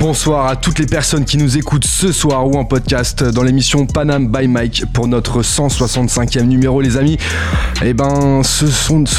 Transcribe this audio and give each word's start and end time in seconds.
Bonsoir 0.00 0.46
à 0.46 0.56
toutes 0.56 0.78
les 0.78 0.86
personnes 0.86 1.26
qui 1.26 1.36
nous 1.36 1.58
écoutent 1.58 1.84
ce 1.84 2.10
soir 2.10 2.46
ou 2.46 2.54
en 2.54 2.64
podcast 2.64 3.22
dans 3.22 3.42
l'émission 3.42 3.84
Panam 3.84 4.28
by 4.28 4.48
Mike 4.48 4.86
pour 4.94 5.06
notre 5.06 5.42
165e 5.42 6.44
numéro 6.44 6.80
les 6.80 6.96
amis. 6.96 7.18
Et 7.82 7.88
eh 7.88 7.94
ben 7.94 8.42
ce, 8.42 8.66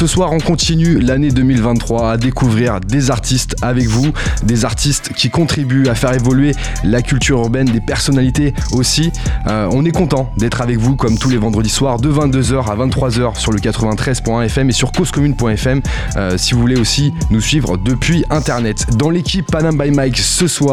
soir 0.06 0.32
on 0.32 0.38
continue 0.38 0.98
l'année 0.98 1.30
2023 1.30 2.12
à 2.12 2.16
découvrir 2.16 2.80
des 2.80 3.12
artistes 3.12 3.54
avec 3.62 3.86
vous, 3.86 4.12
des 4.42 4.64
artistes 4.64 5.12
qui 5.14 5.30
contribuent 5.30 5.88
à 5.88 5.94
faire 5.94 6.14
évoluer 6.14 6.52
la 6.82 7.00
culture 7.00 7.38
urbaine, 7.38 7.66
des 7.66 7.80
personnalités 7.80 8.52
aussi. 8.72 9.12
Euh, 9.46 9.68
on 9.70 9.84
est 9.84 9.90
content 9.92 10.32
d'être 10.36 10.60
avec 10.60 10.78
vous 10.78 10.96
comme 10.96 11.16
tous 11.16 11.30
les 11.30 11.38
vendredis 11.38 11.70
soirs 11.70 12.00
de 12.00 12.10
22h 12.10 12.70
à 12.70 12.76
23h 12.76 13.36
sur 13.38 13.52
le 13.52 13.58
93.1 13.60 14.44
FM 14.46 14.70
et 14.70 14.72
sur 14.72 14.90
causecommune.fm 14.90 15.80
euh, 16.16 16.36
si 16.36 16.54
vous 16.54 16.60
voulez 16.60 16.78
aussi 16.78 17.12
nous 17.30 17.40
suivre 17.40 17.76
depuis 17.76 18.24
internet. 18.30 18.86
Dans 18.96 19.10
l'équipe 19.10 19.46
Panam 19.46 19.78
by 19.78 19.92
Mike 19.92 20.18
ce 20.18 20.48
soir 20.48 20.71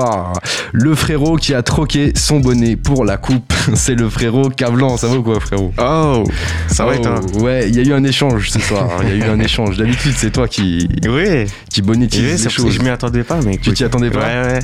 le 0.71 0.95
frérot 0.95 1.35
qui 1.35 1.53
a 1.53 1.63
troqué 1.63 2.12
son 2.16 2.39
bonnet 2.39 2.76
pour 2.76 3.05
la 3.05 3.17
coupe, 3.17 3.53
c'est 3.73 3.95
le 3.95 4.09
frérot 4.09 4.49
Cavlan. 4.49 4.98
Ça 4.98 5.08
va 5.08 5.17
ou 5.17 5.23
quoi, 5.23 5.39
frérot? 5.39 5.73
Oh, 5.77 6.23
ça 6.67 6.85
va 6.85 6.94
oh, 6.98 7.39
Ouais, 7.39 7.70
il 7.70 7.75
y 7.75 7.80
a 7.80 7.84
eu 7.84 7.94
un 7.94 8.03
échange 8.03 8.49
ce 8.49 8.59
soir. 8.59 8.89
Il 9.03 9.09
y 9.09 9.22
a 9.22 9.27
eu 9.27 9.30
un 9.30 9.39
échange. 9.39 9.77
D'habitude, 9.77 10.13
c'est 10.16 10.31
toi 10.31 10.48
qui, 10.48 10.88
oui. 11.08 11.45
qui 11.70 11.81
les 11.81 12.38
choses. 12.49 12.72
Je 12.72 12.81
m'y 12.81 12.89
attendais 12.89 13.23
pas, 13.23 13.39
mais 13.41 13.58
tu 13.58 13.73
t'y 13.73 13.84
attendais 13.84 14.09
pas? 14.09 14.20
Ouais, 14.20 14.53
ouais. 14.53 14.59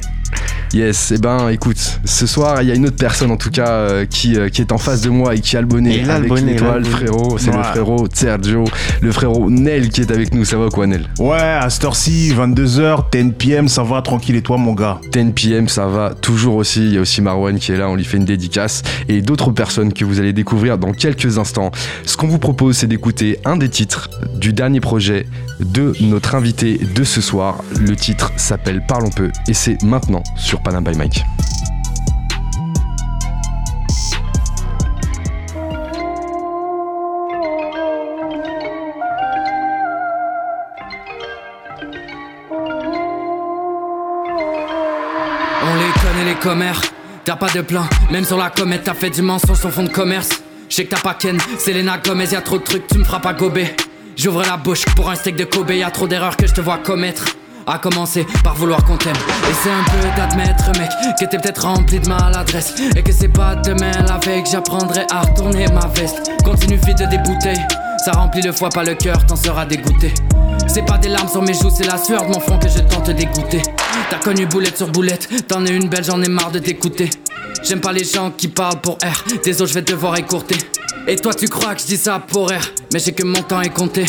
Yes, 0.73 1.11
et 1.11 1.15
eh 1.15 1.17
ben 1.19 1.47
écoute, 1.49 2.01
ce 2.03 2.27
soir 2.27 2.61
il 2.61 2.67
y 2.67 2.71
a 2.71 2.75
une 2.75 2.87
autre 2.87 2.97
personne 2.97 3.31
en 3.31 3.37
tout 3.37 3.49
cas 3.49 3.69
euh, 3.69 4.05
qui, 4.05 4.35
euh, 4.35 4.49
qui 4.49 4.61
est 4.61 4.73
en 4.73 4.77
face 4.77 4.99
de 4.99 5.09
moi 5.09 5.33
et 5.33 5.39
qui 5.39 5.55
a 5.55 5.61
le 5.61 5.67
bonnet 5.67 6.03
a 6.09 6.15
avec 6.15 6.29
l'étoile, 6.41 6.83
frérot. 6.83 7.37
C'est 7.37 7.55
le 7.55 7.63
frérot 7.63 8.07
Sergio, 8.11 8.65
le 9.01 9.11
frérot 9.13 9.49
Nel 9.49 9.87
qui 9.87 10.01
est 10.01 10.11
avec 10.11 10.33
nous. 10.33 10.43
Ça 10.43 10.57
va 10.57 10.67
quoi, 10.67 10.85
Nel? 10.85 11.07
Ouais, 11.17 11.37
à 11.37 11.69
cette 11.69 11.85
heure-ci, 11.85 12.33
22h, 12.37 13.05
10 13.11 13.31
pm, 13.37 13.69
ça 13.69 13.83
va 13.83 14.01
tranquille 14.01 14.35
et 14.35 14.41
toi, 14.41 14.57
mon 14.57 14.73
gars? 14.73 14.99
10 15.13 15.31
pm, 15.31 15.69
ça 15.69 15.85
va 15.85 16.13
toujours 16.13 16.55
aussi. 16.55 16.81
Il 16.81 16.93
y 16.95 16.97
a 16.97 17.01
aussi 17.01 17.21
Marwan 17.21 17.57
qui 17.57 17.71
est 17.71 17.77
là, 17.77 17.87
on 17.87 17.95
lui 17.95 18.03
fait 18.03 18.17
une 18.17 18.25
dédicace 18.25 18.83
et 19.07 19.21
d'autres 19.21 19.51
personnes 19.51 19.93
que 19.93 20.03
vous 20.03 20.19
allez 20.19 20.33
découvrir 20.33 20.77
dans 20.77 20.91
quelques 20.91 21.37
instants. 21.37 21.71
Ce 22.05 22.17
qu'on 22.17 22.27
vous 22.27 22.39
propose, 22.39 22.75
c'est 22.75 22.87
d'écouter 22.87 23.39
un 23.45 23.55
des 23.55 23.69
titres 23.69 24.09
du 24.37 24.51
dernier 24.51 24.81
projet 24.81 25.25
de 25.59 25.93
notre 26.01 26.35
invité 26.35 26.77
de 26.77 27.03
ce 27.03 27.21
soir. 27.21 27.63
Le 27.79 27.95
titre 27.95 28.31
s'appelle 28.37 28.85
Parlons 28.85 29.09
peu 29.09 29.31
et 29.47 29.53
c'est 29.53 29.81
maintenant 29.83 30.23
sur 30.35 30.61
Panam 30.61 30.83
by 30.83 30.95
Mike. 30.97 31.23
On 45.67 45.75
les 45.77 45.91
connaît 46.01 46.25
les 46.25 46.35
commères, 46.35 46.81
t'as 47.23 47.35
pas 47.35 47.49
de 47.49 47.61
plan, 47.61 47.85
même 48.11 48.25
sur 48.25 48.37
la 48.37 48.49
comète 48.49 48.83
t'as 48.83 48.93
fait 48.93 49.09
du 49.09 49.21
mensonge 49.21 49.59
sur 49.59 49.71
fond 49.71 49.83
de 49.83 49.89
commerce. 49.89 50.29
Je 50.69 50.75
sais 50.75 50.85
que 50.85 50.95
t'as 50.95 51.01
pas 51.01 51.13
Ken, 51.13 51.37
Selena 51.59 51.99
Gomez, 52.03 52.31
y 52.31 52.35
a 52.35 52.41
trop 52.41 52.57
de 52.57 52.63
trucs, 52.63 52.87
tu 52.87 52.97
me 52.97 53.03
feras 53.03 53.19
pas 53.19 53.33
gober. 53.33 53.75
J'ouvre 54.17 54.43
la 54.43 54.55
bouche 54.55 54.85
pour 54.95 55.09
un 55.09 55.15
steak 55.15 55.35
de 55.35 55.43
Kobe, 55.43 55.71
y 55.71 55.85
trop 55.91 56.07
d'erreurs 56.07 56.37
que 56.37 56.47
je 56.47 56.53
te 56.53 56.61
vois 56.61 56.77
commettre. 56.77 57.25
A 57.67 57.79
commencer 57.79 58.25
par 58.43 58.55
vouloir 58.55 58.83
qu'on 58.85 58.95
t'aime. 58.95 59.15
Et 59.15 59.53
c'est 59.61 59.71
un 59.71 59.83
peu 59.83 60.07
d'admettre, 60.15 60.67
mec, 60.79 60.89
que 61.19 61.25
t'es 61.25 61.37
peut-être 61.37 61.63
rempli 61.63 61.99
de 61.99 62.07
maladresse. 62.07 62.75
Et 62.95 63.03
que 63.03 63.11
c'est 63.11 63.27
pas 63.27 63.55
demain 63.55 63.91
la 64.07 64.17
veille 64.17 64.43
que 64.43 64.49
j'apprendrai 64.49 65.05
à 65.11 65.21
retourner 65.21 65.67
ma 65.67 65.87
veste. 65.87 66.31
Continue 66.43 66.77
vide 66.77 67.07
des 67.09 67.17
bouteilles, 67.17 67.65
ça 68.05 68.11
remplit 68.11 68.41
le 68.41 68.51
foie, 68.51 68.69
pas 68.69 68.83
le 68.83 68.93
cœur, 68.93 69.25
t'en 69.25 69.35
seras 69.35 69.65
dégoûté. 69.65 70.13
C'est 70.67 70.85
pas 70.85 70.97
des 70.97 71.09
larmes 71.09 71.27
sur 71.27 71.41
mes 71.41 71.53
joues, 71.53 71.71
c'est 71.75 71.87
la 71.87 71.97
sueur 71.97 72.21
de 72.23 72.27
mon 72.27 72.39
front 72.39 72.59
que 72.59 72.69
je 72.69 72.79
tente 72.79 73.09
d'égoûter. 73.09 73.61
T'as 74.09 74.19
connu 74.19 74.45
boulette 74.45 74.77
sur 74.77 74.87
boulette, 74.87 75.47
t'en 75.47 75.65
es 75.65 75.75
une 75.75 75.89
belle, 75.89 76.03
j'en 76.03 76.21
ai 76.21 76.29
marre 76.29 76.51
de 76.51 76.59
t'écouter. 76.59 77.09
J'aime 77.63 77.81
pas 77.81 77.91
les 77.91 78.03
gens 78.03 78.31
qui 78.31 78.47
parlent 78.47 78.79
pour 78.79 78.95
R, 78.95 79.23
désolé, 79.43 79.69
je 79.69 79.73
vais 79.73 79.81
devoir 79.81 80.17
écourter. 80.17 80.57
Et 81.07 81.15
toi, 81.17 81.33
tu 81.35 81.47
crois 81.47 81.75
que 81.75 81.81
je 81.81 81.85
dis 81.85 81.97
ça 81.97 82.19
pour 82.19 82.47
R, 82.49 82.61
mais 82.91 82.99
j'ai 82.99 83.11
que 83.11 83.23
mon 83.23 83.41
temps 83.43 83.61
est 83.61 83.69
compté. 83.69 84.05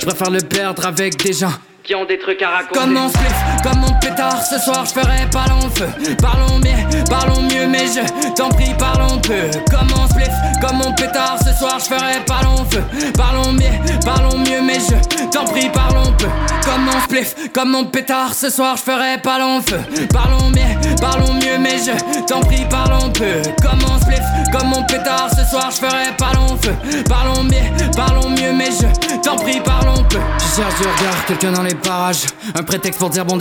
Je 0.00 0.06
préfère 0.06 0.30
le 0.30 0.40
perdre 0.40 0.84
avec 0.84 1.22
des 1.22 1.32
gens 1.32 1.52
qui 1.84 1.94
ont 1.94 2.04
des 2.04 2.18
trucs 2.18 2.42
à 2.42 2.50
raconter. 2.50 2.80
Comme 2.80 2.92
mon 2.92 3.08
spliff, 3.08 3.32
comme 3.62 3.80
mon 3.80 3.92
pétard, 4.00 4.42
ce 4.44 4.58
soir 4.58 4.84
je 4.84 4.92
ferai 4.92 5.28
pas 5.30 5.46
long 5.48 5.68
feu. 5.70 5.88
Parlons 6.20 6.58
bien, 6.58 6.76
parlons 7.08 7.42
mieux, 7.42 7.66
mais 7.68 7.86
je 7.86 8.32
t'en 8.34 8.48
prie, 8.48 8.74
parlons 8.78 9.18
peu. 9.18 9.50
Comme 9.70 9.88
mon 9.88 10.08
spliff, 10.08 10.32
comme 10.60 10.76
mon 10.78 10.92
pétard, 10.94 11.36
ce 11.44 11.52
soir 11.58 11.78
je 11.78 11.84
ferai 11.84 12.24
pas 12.26 12.42
long 12.42 12.64
feu. 12.70 12.82
Parlons 13.16 13.52
bien, 13.52 13.72
parlons 14.04 14.38
mieux, 14.38 14.62
mais 14.62 14.78
je 14.80 15.26
t'en 15.30 15.44
prie, 15.44 15.68
parlons 15.70 16.12
peu. 16.12 16.26
Comme 16.64 16.84
mon 16.84 17.00
spliff, 17.04 17.34
comme 17.52 17.70
mon 17.70 17.84
pétard, 17.84 18.34
ce 18.34 18.50
soir 18.50 18.76
je 18.76 18.82
ferai 18.82 19.18
pas 19.18 19.38
long 19.38 19.60
feu. 19.60 19.80
Parlons 20.12 20.50
bien, 20.50 20.78
parlons 21.00 21.34
mieux, 21.34 21.58
mais 21.58 21.78
je 21.78 22.24
t'en 22.26 22.40
prie, 22.40 22.64
parlons 22.68 23.10
peu. 23.10 23.42
Comme 23.62 23.80
mon 23.80 23.98
spliff, 24.00 24.24
comme 24.52 24.68
mon 24.68 24.84
pétard, 24.84 25.28
ce 25.30 25.44
soir 25.50 25.70
je 25.70 25.76
ferai 25.76 26.16
pas 26.16 26.32
long 26.34 26.56
feu. 26.62 26.74
Parlons 27.08 27.44
bien, 27.44 27.62
parlons 27.96 28.30
mieux, 28.30 28.52
mais 28.52 28.70
je 28.70 29.18
t'en 29.18 29.36
prie, 29.36 29.60
parlons 29.60 30.04
peu. 30.04 30.18
Je 30.38 30.56
cherche 30.56 30.74
du 30.80 30.82
regard, 30.82 31.24
quelqu'un 31.26 31.52
dans 31.52 31.62
les 31.62 31.74
parages. 31.74 32.24
Un 32.54 32.62
prétexte 32.62 32.98
pour 32.98 33.10
dire 33.10 33.24
bon 33.24 33.36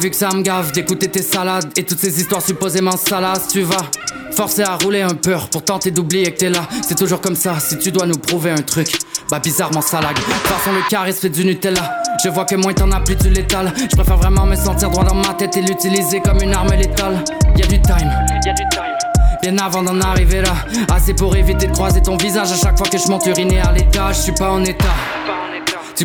vu 0.00 0.10
que 0.10 0.16
ça 0.16 0.28
me 0.30 0.42
gave 0.42 0.72
d'écouter 0.72 1.08
tes 1.08 1.22
salades 1.22 1.70
et 1.76 1.84
toutes 1.84 1.98
ces 1.98 2.20
histoires 2.20 2.42
supposément 2.42 2.96
salaces. 2.96 3.48
Tu 3.48 3.62
vas 3.62 3.84
forcer 4.32 4.62
à 4.62 4.76
rouler 4.76 5.02
un 5.02 5.14
peu 5.14 5.34
pour 5.50 5.62
tenter 5.62 5.90
d'oublier 5.90 6.32
que 6.32 6.38
t'es 6.38 6.50
là. 6.50 6.68
C'est 6.86 6.96
toujours 6.96 7.20
comme 7.20 7.36
ça, 7.36 7.58
si 7.60 7.78
tu 7.78 7.90
dois 7.90 8.06
nous 8.06 8.18
prouver 8.18 8.50
un 8.50 8.62
truc. 8.62 8.98
Bah 9.30 9.38
bizarrement 9.38 9.80
ça 9.80 10.00
lag. 10.00 10.16
Façon 10.18 10.72
le 10.72 10.88
charisme 10.88 11.28
du 11.28 11.44
Nutella. 11.44 12.02
Je 12.24 12.28
vois 12.28 12.44
que 12.44 12.56
moins 12.56 12.72
t'en 12.72 12.90
as 12.92 13.00
plus 13.00 13.16
tu 13.16 13.30
l'étales. 13.30 13.72
Je 13.78 13.96
préfère 13.96 14.16
vraiment 14.16 14.46
me 14.46 14.56
sentir 14.56 14.90
droit 14.90 15.04
dans 15.04 15.14
ma 15.14 15.34
tête 15.34 15.56
et 15.56 15.62
l'utiliser 15.62 16.20
comme 16.20 16.40
une 16.42 16.52
arme 16.52 16.72
létale. 16.72 17.24
Y 17.56 17.62
a 17.62 17.66
du 17.66 17.80
time, 17.80 18.10
y 18.44 18.48
du 18.48 18.68
time. 18.70 19.00
Bien 19.42 19.56
avant 19.58 19.82
d'en 19.82 20.00
arriver 20.00 20.42
là, 20.42 20.54
assez 20.92 21.14
pour 21.14 21.34
éviter 21.34 21.66
de 21.66 21.72
croiser 21.72 22.02
ton 22.02 22.16
visage 22.16 22.52
à 22.52 22.56
chaque 22.56 22.76
fois 22.76 22.88
que 22.88 22.98
je 22.98 23.08
monte 23.08 23.26
à 23.26 23.72
l'étage. 23.72 24.16
Je 24.16 24.20
suis 24.22 24.32
pas 24.32 24.50
en 24.50 24.64
état. 24.64 24.94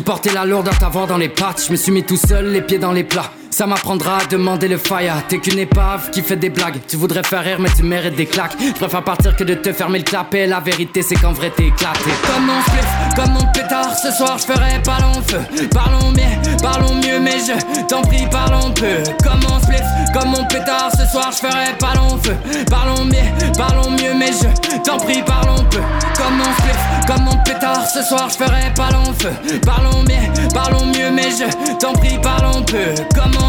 Portais 0.02 0.32
la 0.32 0.44
lourde 0.44 0.68
à 0.68 0.72
t'avoir 0.72 1.06
dans 1.06 1.16
les 1.16 1.28
pattes. 1.28 1.64
Je 1.66 1.72
me 1.72 1.76
suis 1.76 1.90
mis 1.90 2.04
tout 2.04 2.16
seul, 2.16 2.52
les 2.52 2.60
pieds 2.60 2.78
dans 2.78 2.92
les 2.92 3.04
plats. 3.04 3.32
Ça 3.56 3.66
m'apprendra 3.66 4.18
à 4.18 4.26
demander 4.26 4.68
le 4.68 4.76
fire. 4.76 5.14
T'es 5.28 5.38
qu'une 5.38 5.58
épave 5.58 6.10
qui 6.10 6.20
fait 6.20 6.36
des 6.36 6.50
blagues. 6.50 6.78
Tu 6.86 6.98
voudrais 6.98 7.22
faire 7.22 7.42
rire, 7.42 7.56
mais 7.58 7.70
tu 7.74 7.84
mérites 7.84 8.14
des 8.14 8.26
claques. 8.26 8.54
Je 8.60 8.72
préfère 8.72 9.02
partir 9.02 9.34
que 9.34 9.44
de 9.44 9.54
te 9.54 9.72
fermer 9.72 9.96
le 9.96 10.04
clapet. 10.04 10.46
La 10.46 10.60
vérité, 10.60 11.00
c'est 11.00 11.14
qu'en 11.14 11.32
vrai, 11.32 11.50
t'es 11.56 11.68
éclaté. 11.68 12.10
Comme 12.26 12.44
mon 12.44 12.60
spliff, 12.60 13.14
comme 13.16 13.32
mon 13.32 13.52
pétard. 13.52 13.96
Ce 13.96 14.12
soir, 14.12 14.36
je 14.36 14.44
ferai 14.44 14.82
pas 14.84 14.98
long 15.00 15.22
feu. 15.26 15.40
Parlons 15.70 16.12
bien, 16.12 16.28
parlons 16.60 16.96
mieux, 16.96 17.18
mais 17.18 17.38
je 17.38 17.82
t'en 17.86 18.02
prie, 18.02 18.26
parlons 18.30 18.72
peu. 18.72 19.02
Comme 19.24 19.40
mon 19.48 19.58
spliff, 19.62 19.80
comme 20.12 20.28
mon 20.32 20.44
pétard. 20.48 20.90
Ce 20.94 21.06
soir, 21.10 21.30
je 21.32 21.38
ferai 21.38 21.72
pas 21.78 21.94
long 21.94 22.18
feu. 22.22 22.36
Parlons 22.68 23.06
bien, 23.06 23.24
parlons 23.56 23.90
mieux, 23.90 24.12
mais 24.18 24.32
je 24.32 24.80
t'en 24.84 24.98
prie, 24.98 25.22
parlons 25.22 25.64
peu. 25.70 25.80
Comme 26.18 26.36
mon 26.36 26.52
spliff, 26.58 27.06
comme 27.06 27.24
mon 27.24 27.42
pétard. 27.42 27.88
Ce 27.88 28.02
soir, 28.02 28.28
je 28.28 28.36
ferai 28.36 28.74
pas 28.76 28.90
long 28.90 29.14
feu. 29.18 29.32
Parlons 29.64 30.02
bien, 30.02 30.20
parlons 30.52 30.84
mieux, 30.84 31.10
mais 31.10 31.30
je 31.30 31.76
t'en 31.78 31.94
prie, 31.94 32.18
parlons 32.22 32.60
peu. 32.60 32.94
Comme 33.14 33.45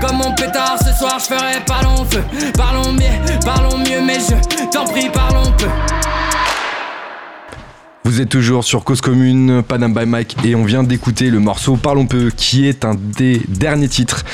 comme 0.00 0.16
mon 0.16 0.34
pétard. 0.34 0.76
Ce 0.84 0.92
soir, 0.92 1.18
je 1.18 1.34
ferai 1.34 1.60
pas 1.66 1.82
long 1.82 2.04
feu. 2.04 2.24
Parlons 2.56 2.92
bien, 2.94 3.20
parlons 3.44 3.78
mieux, 3.78 4.00
mais 4.04 4.18
je 4.18 4.66
t'en 4.70 4.84
prie, 4.84 5.08
parlons 5.10 5.52
peu. 5.58 5.68
Vous 8.04 8.20
êtes 8.20 8.30
toujours 8.30 8.64
sur 8.64 8.82
Cause 8.82 9.00
Commune, 9.00 9.62
Panam 9.62 9.94
by 9.94 10.06
Mike, 10.06 10.36
et 10.44 10.56
on 10.56 10.64
vient 10.64 10.82
d'écouter 10.82 11.30
le 11.30 11.38
morceau 11.38 11.76
Parlons 11.76 12.06
peu, 12.06 12.32
qui 12.36 12.66
est 12.66 12.84
un 12.84 12.96
des 12.96 13.40
derniers 13.46 13.88
titres 13.88 14.24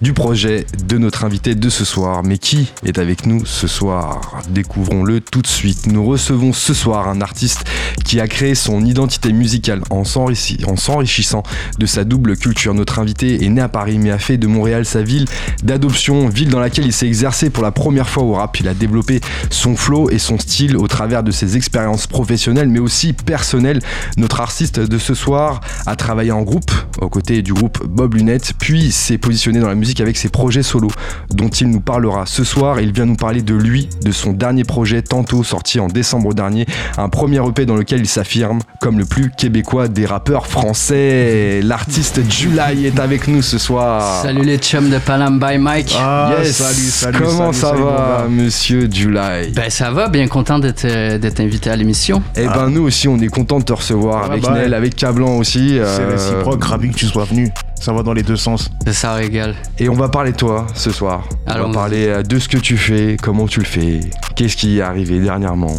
du 0.00 0.14
projet 0.14 0.64
de 0.86 0.96
notre 0.96 1.26
invité 1.26 1.54
de 1.54 1.68
ce 1.68 1.84
soir. 1.84 2.22
Mais 2.24 2.38
qui 2.38 2.72
est 2.86 2.98
avec 2.98 3.26
nous 3.26 3.44
ce 3.44 3.66
soir? 3.66 4.40
Découvrons-le 4.48 5.20
tout 5.20 5.42
de 5.42 5.46
suite. 5.46 5.88
Nous 5.88 6.06
recevons 6.06 6.54
ce 6.54 6.72
soir 6.72 7.06
un 7.06 7.20
artiste 7.20 7.66
qui 8.02 8.18
a 8.18 8.28
créé 8.28 8.54
son 8.54 8.82
identité 8.82 9.30
musicale 9.34 9.82
en 9.90 10.04
s'enrichissant 10.04 11.42
de 11.78 11.84
sa 11.84 12.04
double 12.04 12.34
culture. 12.38 12.72
Notre 12.72 12.98
invité 12.98 13.44
est 13.44 13.48
né 13.50 13.60
à 13.60 13.68
Paris, 13.68 13.98
mais 13.98 14.10
a 14.10 14.18
fait 14.18 14.38
de 14.38 14.46
Montréal 14.46 14.86
sa 14.86 15.02
ville 15.02 15.26
d'adoption, 15.62 16.30
ville 16.30 16.48
dans 16.48 16.60
laquelle 16.60 16.86
il 16.86 16.94
s'est 16.94 17.06
exercé 17.06 17.50
pour 17.50 17.62
la 17.62 17.72
première 17.72 18.08
fois 18.08 18.22
au 18.22 18.32
rap. 18.32 18.58
Il 18.58 18.68
a 18.68 18.74
développé 18.74 19.20
son 19.50 19.76
flow 19.76 20.08
et 20.08 20.18
son 20.18 20.38
style 20.38 20.78
au 20.78 20.88
travers 20.88 21.22
de 21.22 21.30
ses 21.30 21.58
expériences 21.58 22.06
professionnelles, 22.06 22.68
mais 22.68 22.78
aussi 22.78 23.14
personnel. 23.22 23.80
Notre 24.16 24.40
artiste 24.40 24.80
de 24.80 24.98
ce 24.98 25.14
soir 25.14 25.60
a 25.86 25.96
travaillé 25.96 26.32
en 26.32 26.42
groupe, 26.42 26.70
aux 27.00 27.08
côtés 27.08 27.42
du 27.42 27.52
groupe 27.52 27.84
Bob 27.86 28.14
Lunette, 28.14 28.52
puis 28.58 28.90
s'est 28.92 29.18
positionné 29.18 29.60
dans 29.60 29.68
la 29.68 29.74
musique 29.74 30.00
avec 30.00 30.16
ses 30.16 30.28
projets 30.28 30.62
solo, 30.62 30.88
dont 31.30 31.48
il 31.48 31.70
nous 31.70 31.80
parlera 31.80 32.26
ce 32.26 32.44
soir. 32.44 32.80
Il 32.80 32.92
vient 32.92 33.06
nous 33.06 33.16
parler 33.16 33.42
de 33.42 33.54
lui, 33.54 33.88
de 34.04 34.12
son 34.12 34.32
dernier 34.32 34.64
projet, 34.64 35.02
tantôt 35.02 35.42
sorti 35.44 35.80
en 35.80 35.86
décembre 35.88 36.34
dernier, 36.34 36.66
un 36.96 37.08
premier 37.08 37.40
EP 37.46 37.66
dans 37.66 37.76
lequel 37.76 38.00
il 38.00 38.08
s'affirme 38.08 38.60
comme 38.80 38.98
le 38.98 39.04
plus 39.04 39.30
québécois 39.30 39.88
des 39.88 40.06
rappeurs 40.06 40.46
français. 40.46 41.60
L'artiste 41.62 42.20
July 42.30 42.86
est 42.86 42.98
avec 43.00 43.28
nous 43.28 43.42
ce 43.42 43.58
soir. 43.58 44.22
Salut 44.22 44.42
les 44.44 44.58
chums 44.58 44.90
de 44.90 44.98
Panam 44.98 45.38
by 45.38 45.58
Mike. 45.58 45.94
Ah, 45.98 46.34
Yes. 46.38 46.56
salut, 46.56 46.74
salut. 46.90 47.18
Comment 47.18 47.52
salut, 47.52 47.54
ça 47.54 47.68
salut, 47.70 47.82
va, 47.82 48.26
monsieur 48.28 48.88
July? 48.90 49.50
Ben 49.54 49.70
ça 49.70 49.90
va, 49.90 50.08
bien 50.08 50.28
content 50.28 50.58
d'être 50.58 50.86
d'être 51.18 51.40
invité 51.40 51.70
à 51.70 51.76
l'émission. 51.76 52.22
Eh 52.36 52.46
ben 52.46 52.68
nous 52.70 52.82
aussi 52.82 53.07
on 53.08 53.18
est 53.18 53.28
content 53.28 53.58
de 53.58 53.64
te 53.64 53.72
recevoir 53.72 54.22
Ah 54.24 54.32
avec 54.32 54.42
bah 54.42 54.52
ouais. 54.52 54.60
Nel, 54.60 54.74
avec 54.74 54.96
Cablan 54.96 55.36
aussi. 55.38 55.70
C'est 55.70 55.80
euh, 55.80 56.10
réciproque, 56.10 56.62
ravi 56.64 56.90
que 56.90 56.96
tu 56.96 57.06
sois 57.06 57.24
venu. 57.24 57.50
Ça 57.80 57.92
va 57.92 58.02
dans 58.02 58.12
les 58.12 58.22
deux 58.22 58.36
sens. 58.36 58.70
Ça 58.90 59.14
régale. 59.14 59.54
Et 59.78 59.88
on 59.88 59.94
va 59.94 60.08
parler 60.08 60.32
de 60.32 60.36
toi 60.36 60.66
ce 60.74 60.90
soir. 60.90 61.24
On 61.46 61.68
va 61.68 61.68
parler 61.68 62.06
euh, 62.08 62.22
de 62.22 62.38
ce 62.38 62.48
que 62.48 62.58
tu 62.58 62.76
fais, 62.76 63.16
comment 63.20 63.46
tu 63.46 63.60
le 63.60 63.66
fais, 63.66 64.00
qu'est-ce 64.34 64.56
qui 64.56 64.78
est 64.78 64.82
arrivé 64.82 65.20
dernièrement. 65.20 65.74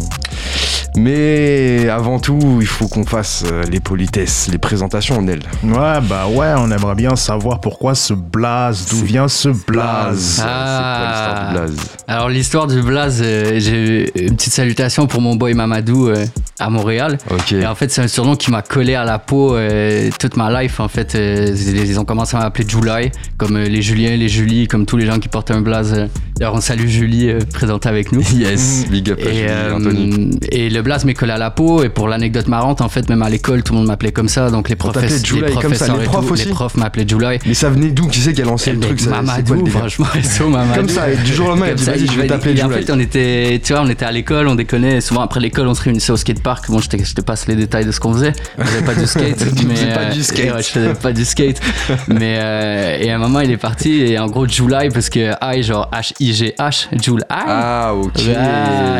Mais 0.96 1.88
avant 1.88 2.18
tout, 2.18 2.58
il 2.60 2.66
faut 2.66 2.88
qu'on 2.88 3.04
fasse 3.04 3.44
euh, 3.50 3.62
les 3.70 3.80
politesses, 3.80 4.48
les 4.50 4.58
présentations, 4.58 5.22
Nel. 5.22 5.40
Ouais, 5.64 6.00
bah 6.08 6.26
ouais, 6.28 6.52
on 6.56 6.70
aimerait 6.70 6.94
bien 6.94 7.16
savoir 7.16 7.60
pourquoi 7.60 7.94
ce 7.94 8.12
blaze, 8.14 8.86
d'où 8.90 9.04
vient 9.04 9.28
ce 9.28 9.48
blaze. 9.66 10.42
Ah. 10.44 10.74
C'est 10.76 10.82
quoi 10.96 11.06
l'histoire 11.06 11.46
du 11.46 11.52
blaze 11.74 11.86
Alors 12.08 12.28
l'histoire 12.28 12.66
du 12.66 12.82
blaze, 12.82 13.22
euh, 13.24 13.60
j'ai 13.60 14.26
une 14.26 14.36
petite 14.36 14.52
salutation 14.52 15.06
pour 15.06 15.20
mon 15.20 15.36
boy 15.36 15.54
Mamadou 15.54 16.08
euh, 16.08 16.26
à 16.58 16.70
Montréal. 16.70 17.18
Ok. 17.30 17.52
Et 17.52 17.66
en 17.66 17.74
fait, 17.74 17.90
c'est 17.90 18.02
un 18.02 18.08
surnom 18.08 18.36
qui 18.36 18.50
m'a 18.50 18.62
collé 18.62 18.94
à 18.94 19.04
la 19.04 19.18
peau 19.18 19.54
euh, 19.56 20.10
toute 20.18 20.36
ma 20.36 20.62
life. 20.62 20.80
En 20.80 20.88
fait, 20.88 21.14
Euh, 21.14 21.54
ils 21.56 21.98
ont 21.98 22.04
commencé 22.04 22.36
à 22.36 22.40
m'appeler 22.40 22.64
July, 22.68 23.10
comme 23.36 23.56
euh, 23.56 23.64
les 23.68 23.82
Juliens, 23.82 24.16
les 24.16 24.28
Julie, 24.28 24.66
comme 24.68 24.86
tous 24.86 24.96
les 24.96 25.06
gens 25.06 25.18
qui 25.18 25.28
portent 25.28 25.50
un 25.50 25.60
blaze. 25.60 26.08
D'ailleurs, 26.36 26.54
on 26.54 26.60
salue 26.60 26.86
Julie, 26.86 27.28
euh, 27.30 27.38
présentée 27.52 27.88
avec 27.88 28.12
nous. 28.12 28.22
Yes, 28.34 28.86
big 28.88 29.10
up 29.10 29.18
à 29.22 29.28
Et, 29.28 29.34
Julie, 29.34 29.46
euh, 29.48 29.74
Anthony. 29.76 30.30
et 30.50 30.70
le 30.70 30.79
blaze 30.82 31.04
m'est 31.04 31.14
collé 31.14 31.32
à 31.32 31.38
la 31.38 31.50
peau. 31.50 31.82
Et 31.82 31.88
pour 31.88 32.08
l'anecdote 32.08 32.48
marrante, 32.48 32.80
en 32.80 32.88
fait, 32.88 33.08
même 33.08 33.22
à 33.22 33.28
l'école, 33.30 33.62
tout 33.62 33.72
le 33.72 33.78
monde 33.78 33.88
m'appelait 33.88 34.12
comme 34.12 34.28
ça. 34.28 34.50
Donc 34.50 34.68
les, 34.68 34.76
July 35.24 35.52
professeurs 35.52 35.96
les 35.96 36.04
et 36.04 36.06
profs 36.06 36.26
tout, 36.26 36.32
aussi 36.32 36.46
les 36.46 36.50
profs 36.52 36.76
m'appelaient 36.76 37.06
July. 37.08 37.38
Mais 37.46 37.54
ça 37.54 37.70
venait 37.70 37.90
d'où? 37.90 38.06
Qui 38.08 38.20
c'est 38.20 38.32
qui 38.32 38.42
a 38.42 38.44
lancé 38.44 38.72
le 38.72 38.78
Mais 38.78 38.86
truc? 38.86 39.06
Mamadou, 39.06 39.66
franchement, 39.66 40.06
SO 40.22 40.48
Mamadou. 40.48 40.74
Comme 40.74 40.88
ça, 40.88 41.10
et 41.10 41.16
du 41.16 41.32
jour 41.32 41.46
au 41.46 41.50
lendemain, 41.50 41.66
il 41.68 41.72
a 41.72 41.74
dit 41.74 41.84
vas-y, 41.84 42.06
je 42.06 42.20
vais 42.20 42.26
t'appeler 42.26 42.52
il- 42.54 42.64
En 42.64 42.68
July. 42.68 42.84
fait, 42.84 42.92
on 42.92 42.98
était, 43.00 43.60
tu 43.62 43.72
vois, 43.72 43.82
on 43.82 43.88
était 43.88 44.04
à 44.04 44.12
l'école, 44.12 44.48
on 44.48 44.54
déconnait. 44.54 45.00
Souvent, 45.00 45.22
après 45.22 45.40
l'école, 45.40 45.68
on 45.68 45.74
se 45.74 45.82
réunissait 45.82 46.12
au 46.12 46.16
skatepark. 46.16 46.68
Bon, 46.70 46.78
je 46.80 46.88
te, 46.88 47.20
passe 47.20 47.46
les 47.46 47.56
détails 47.56 47.84
de 47.84 47.92
ce 47.92 48.00
qu'on 48.00 48.12
faisait. 48.12 48.32
On 48.58 48.64
faisait 48.64 48.82
pas 48.82 48.94
du 48.94 49.06
skate. 49.06 49.44
Mais, 49.66 49.94
pas 49.94 50.04
du 50.06 50.22
skate. 50.22 50.54
ouais, 50.54 50.62
je 50.62 50.68
faisais 50.68 50.94
pas 50.94 51.12
du 51.12 51.24
skate. 51.24 51.60
mais, 52.08 52.98
et 53.00 53.10
à 53.10 53.14
un 53.16 53.18
moment, 53.18 53.40
il 53.40 53.50
est 53.50 53.56
parti. 53.56 54.00
Et 54.02 54.18
en 54.18 54.26
gros, 54.26 54.46
July, 54.46 54.88
parce 54.92 55.08
que 55.10 55.30
I, 55.42 55.62
genre 55.62 55.90
H-I-G-H, 55.92 56.88
July. 57.00 57.22
Ah, 57.28 57.92
ok. 57.94 58.20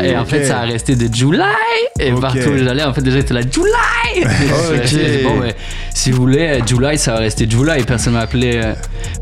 Et 0.03 0.15
en 0.15 0.25
fait, 0.25 0.45
ça 0.45 0.59
a 0.59 0.61
resté 0.61 0.95
de 0.95 1.13
July. 1.13 1.41
Et 1.99 2.11
partout 2.11 2.49
où 2.49 2.57
j'allais, 2.57 2.83
en 2.83 2.93
fait, 2.93 3.01
déjà, 3.01 3.17
j'étais 3.17 3.33
là, 3.33 3.41
July. 3.41 4.25
Ok. 4.25 5.23
Bon, 5.23 5.35
mais, 5.35 5.55
si 5.93 6.11
vous 6.11 6.21
voulez, 6.21 6.59
euh, 6.61 6.65
July, 6.65 6.97
ça 6.97 7.13
va 7.13 7.19
rester 7.19 7.47
July. 7.49 7.83
Personne 7.83 8.13
m'a 8.13 8.21
appelé, 8.21 8.53
euh, 8.55 8.73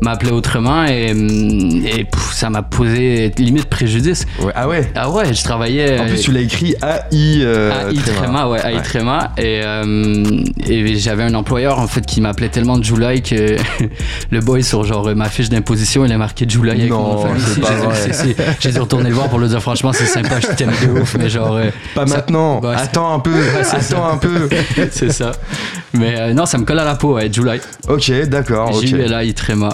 m'a 0.02 0.12
appelé 0.12 0.30
autrement. 0.30 0.84
Et, 0.86 1.10
et 1.10 2.04
pff, 2.04 2.32
ça 2.32 2.48
m'a 2.50 2.62
posé 2.62 3.32
limite 3.38 3.66
préjudice. 3.66 4.26
Ouais, 4.40 4.52
ah 4.54 4.68
ouais? 4.68 4.90
Ah 4.94 5.10
ouais, 5.10 5.32
je 5.34 5.42
travaillais. 5.42 5.98
En 6.00 6.06
plus, 6.06 6.20
tu 6.20 6.32
l'as 6.32 6.40
écrit 6.40 6.74
AI. 6.82 7.40
euh, 7.42 7.90
AI 7.90 7.96
Tréma, 7.96 8.48
ouais, 8.48 8.60
AI 8.64 8.82
Tréma. 8.82 9.32
Et, 9.38 9.60
euh, 9.64 10.42
et 10.66 10.96
j'avais 10.96 11.22
un 11.24 11.34
employeur 11.34 11.78
en 11.78 11.86
fait 11.86 12.04
qui 12.06 12.20
m'appelait 12.20 12.48
tellement 12.48 12.80
July 12.82 13.22
que 13.22 13.56
le 14.30 14.40
boy 14.40 14.62
sur 14.62 14.84
genre 14.84 15.14
ma 15.14 15.28
fiche 15.28 15.48
d'imposition 15.48 16.04
il 16.04 16.12
a 16.12 16.18
marqué 16.18 16.46
July 16.48 16.70
avec 16.70 16.90
Non, 16.90 17.24
c'est 17.38 17.60
pas 17.60 17.68
j'ai- 18.22 18.32
vrai. 18.32 18.72
dû 18.72 18.78
retourner 18.78 19.08
le 19.08 19.14
voir 19.14 19.28
pour 19.28 19.38
lui 19.38 19.48
dire 19.48 19.60
franchement 19.60 19.92
c'est 19.92 20.06
sympa, 20.06 20.40
je 20.40 20.46
t'aime 20.54 20.70
de 20.82 21.00
ouf, 21.00 21.16
mais 21.18 21.28
genre. 21.28 21.56
euh, 21.56 21.70
Pas 21.94 22.06
ça- 22.06 22.16
maintenant. 22.16 22.60
Ouais, 22.60 22.74
Attends 22.76 23.14
un 23.14 23.18
peu. 23.20 23.32
c'est 23.62 23.76
Attends 23.94 24.08
un 24.08 24.16
peu. 24.18 24.48
c'est 24.92 25.12
ça. 25.12 25.32
Mais 25.94 26.32
non, 26.34 26.46
ça 26.46 26.58
me 26.60 26.64
colle 26.64 26.78
à 26.78 26.84
la 26.84 26.94
peau, 26.94 27.14
ouais, 27.14 27.32
July. 27.32 27.60
Ok, 27.88 28.10
d'accord. 28.28 28.74
Ok. 28.74 28.84
J-U-L-A-I 28.84 29.34
Tréma. 29.34 29.70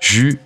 Ju. 0.00 0.38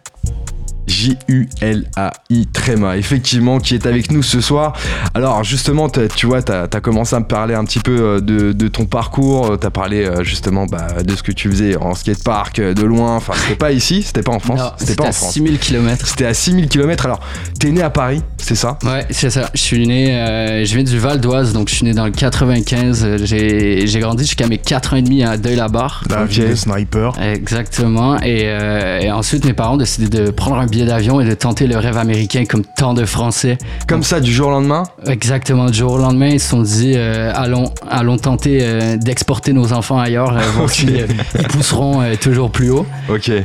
J-U-L-A-I 0.91 2.47
Tréma, 2.53 2.97
effectivement, 2.97 3.59
qui 3.59 3.75
est 3.75 3.87
avec 3.87 4.11
nous 4.11 4.23
ce 4.23 4.41
soir. 4.41 4.75
Alors, 5.15 5.45
justement, 5.45 5.89
tu 5.89 6.27
vois, 6.27 6.43
tu 6.43 6.53
as, 6.53 6.67
commencé 6.81 7.15
à 7.17 7.21
me 7.21 7.25
parler 7.27 7.55
un 7.55 7.65
petit 7.65 7.79
peu 7.81 7.99
euh, 8.01 8.21
de, 8.21 8.53
de 8.53 8.69
ton 8.69 8.85
parcours. 8.87 9.59
Tu 9.59 9.67
as 9.67 9.71
parlé 9.71 10.05
euh, 10.05 10.23
justement 10.25 10.67
bah, 10.67 11.03
de 11.03 11.15
ce 11.17 11.23
que 11.23 11.33
tu 11.33 11.49
faisais 11.51 11.77
en 11.77 11.95
skatepark, 11.95 12.59
euh, 12.59 12.75
de 12.75 12.83
loin. 12.85 13.17
Enfin, 13.17 13.33
c'était 13.37 13.55
pas 13.57 13.73
ici, 13.73 14.03
c'était 14.03 14.23
pas 14.23 14.33
en 14.33 14.39
France. 14.41 14.61
Non, 14.61 14.71
C'était 14.77 14.95
pas 14.97 15.05
en 15.05 15.09
à 15.09 15.13
France. 15.13 15.33
6000 15.33 15.59
km. 15.59 16.07
C'était 16.07 16.27
à 16.27 16.35
6000 16.35 16.69
km. 16.69 17.07
Alors, 17.07 17.21
t'es 17.59 17.71
né 17.71 17.83
à 17.83 17.91
Paris, 17.91 18.23
c'est 18.39 18.55
ça? 18.55 18.79
Ouais, 18.85 19.07
c'est 19.11 19.31
ça. 19.31 19.51
Je 19.55 19.61
suis 19.61 19.87
né, 19.87 20.15
euh, 20.17 20.65
je 20.65 20.75
viens 20.75 20.85
du 20.85 20.99
Val 20.99 21.21
d'Oise, 21.21 21.53
donc 21.53 21.69
je 21.69 21.75
suis 21.77 21.85
né 21.85 21.93
dans 21.95 22.05
le 22.07 22.11
95. 22.13 23.05
Euh, 23.05 23.19
J'ai 23.25 24.01
grandi 24.01 24.25
jusqu'à 24.25 24.47
mes 24.49 24.59
4 24.59 24.95
ans 24.95 24.97
et 24.97 25.03
demi 25.03 25.23
à 25.23 25.37
Deuil-la-Barre. 25.37 26.05
La 26.11 26.23
Ok. 26.25 26.31
vie 26.31 26.49
de 26.49 26.55
sniper. 26.55 27.13
Exactement. 27.21 28.21
Et, 28.21 28.45
euh, 28.47 29.01
et 29.01 29.11
ensuite, 29.11 29.45
mes 29.45 29.53
parents 29.53 29.75
ont 29.75 29.79
décidé 29.79 30.09
de 30.09 30.31
prendre 30.31 30.57
un 30.59 30.67
billet 30.67 30.80
d'avion 30.85 31.21
et 31.21 31.25
de 31.25 31.35
tenter 31.35 31.67
le 31.67 31.77
rêve 31.77 31.97
américain 31.97 32.45
comme 32.49 32.65
tant 32.65 32.95
de 32.95 33.05
Français. 33.05 33.59
Comme 33.87 34.03
ça, 34.03 34.21
du 34.21 34.33
jour 34.33 34.49
au 34.49 34.51
lendemain? 34.51 34.85
Exactement. 35.07 35.67
Du 35.67 35.79
jour 35.79 35.93
au 35.93 35.99
lendemain, 35.99 36.29
ils 36.29 36.41
se 36.41 36.51
sont 36.51 36.63
dit 36.63 36.95
euh, 36.97 37.33
allons, 37.35 37.73
allons 37.89 38.19
tenter 38.19 38.59
euh, 38.63 38.97
d'exporter 38.97 39.53
nos 39.53 39.73
enfants 39.73 39.99
ailleurs, 39.99 40.37
euh, 40.37 40.41
voir 40.55 40.65
Ok. 40.67 40.73
si 40.73 40.87
euh, 40.89 41.07
ils 41.39 41.47
pousseront 41.49 42.03
toujours 42.21 42.51
plus 42.51 42.71
haut. 42.71 42.87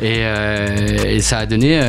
Et, 0.02 0.22
et 1.16 1.22
ça 1.22 1.40
a 1.40 1.46
donné 1.46 1.80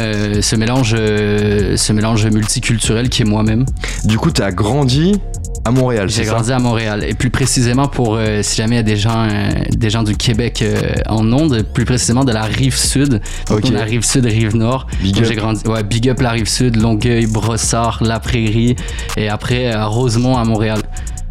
ce 0.40 0.56
mélange, 0.56 0.90
ce 0.96 1.92
mélange 1.92 2.26
multiculturel 2.26 3.08
qui 3.08 3.22
est 3.22 3.26
moi-même. 3.26 3.64
Du 4.04 4.18
coup, 4.18 4.30
t'as 4.30 4.50
grandi 4.50 5.20
à 5.66 5.70
Montréal, 5.72 6.08
J'ai 6.08 6.24
ça? 6.24 6.30
grandi 6.32 6.52
à 6.52 6.58
Montréal. 6.58 7.04
Et 7.08 7.14
plus 7.14 7.30
précisément 7.30 7.88
pour, 7.88 8.16
euh, 8.16 8.40
si 8.42 8.56
jamais 8.56 8.76
il 8.76 8.78
y 8.78 8.80
a 8.80 8.82
des 8.84 8.96
gens, 8.96 9.26
euh, 9.28 9.50
des 9.76 9.90
gens 9.90 10.02
du 10.02 10.16
Québec 10.16 10.62
euh, 10.62 10.80
en 11.08 11.30
onde, 11.32 11.62
plus 11.74 11.84
précisément 11.84 12.24
de 12.24 12.32
la 12.32 12.42
rive 12.42 12.76
sud. 12.76 13.20
Donc, 13.48 13.58
Ok. 13.58 13.70
on 13.72 13.76
a 13.76 13.82
rive 13.82 14.04
sud, 14.04 14.24
rive 14.26 14.54
nord. 14.56 14.86
Big 15.02 15.18
up. 15.18 15.24
j'ai 15.26 15.34
grandi, 15.34 15.66
ouais, 15.66 15.82
big 15.82 16.08
up 16.08 16.20
la 16.20 16.30
rive 16.30 16.48
sud, 16.48 16.76
Longueuil, 16.76 17.26
Brossard, 17.26 17.98
La 18.02 18.20
Prairie. 18.20 18.76
Et 19.16 19.28
après, 19.28 19.70
à 19.72 19.86
Rosemont, 19.86 20.36
à 20.36 20.44
Montréal. 20.44 20.80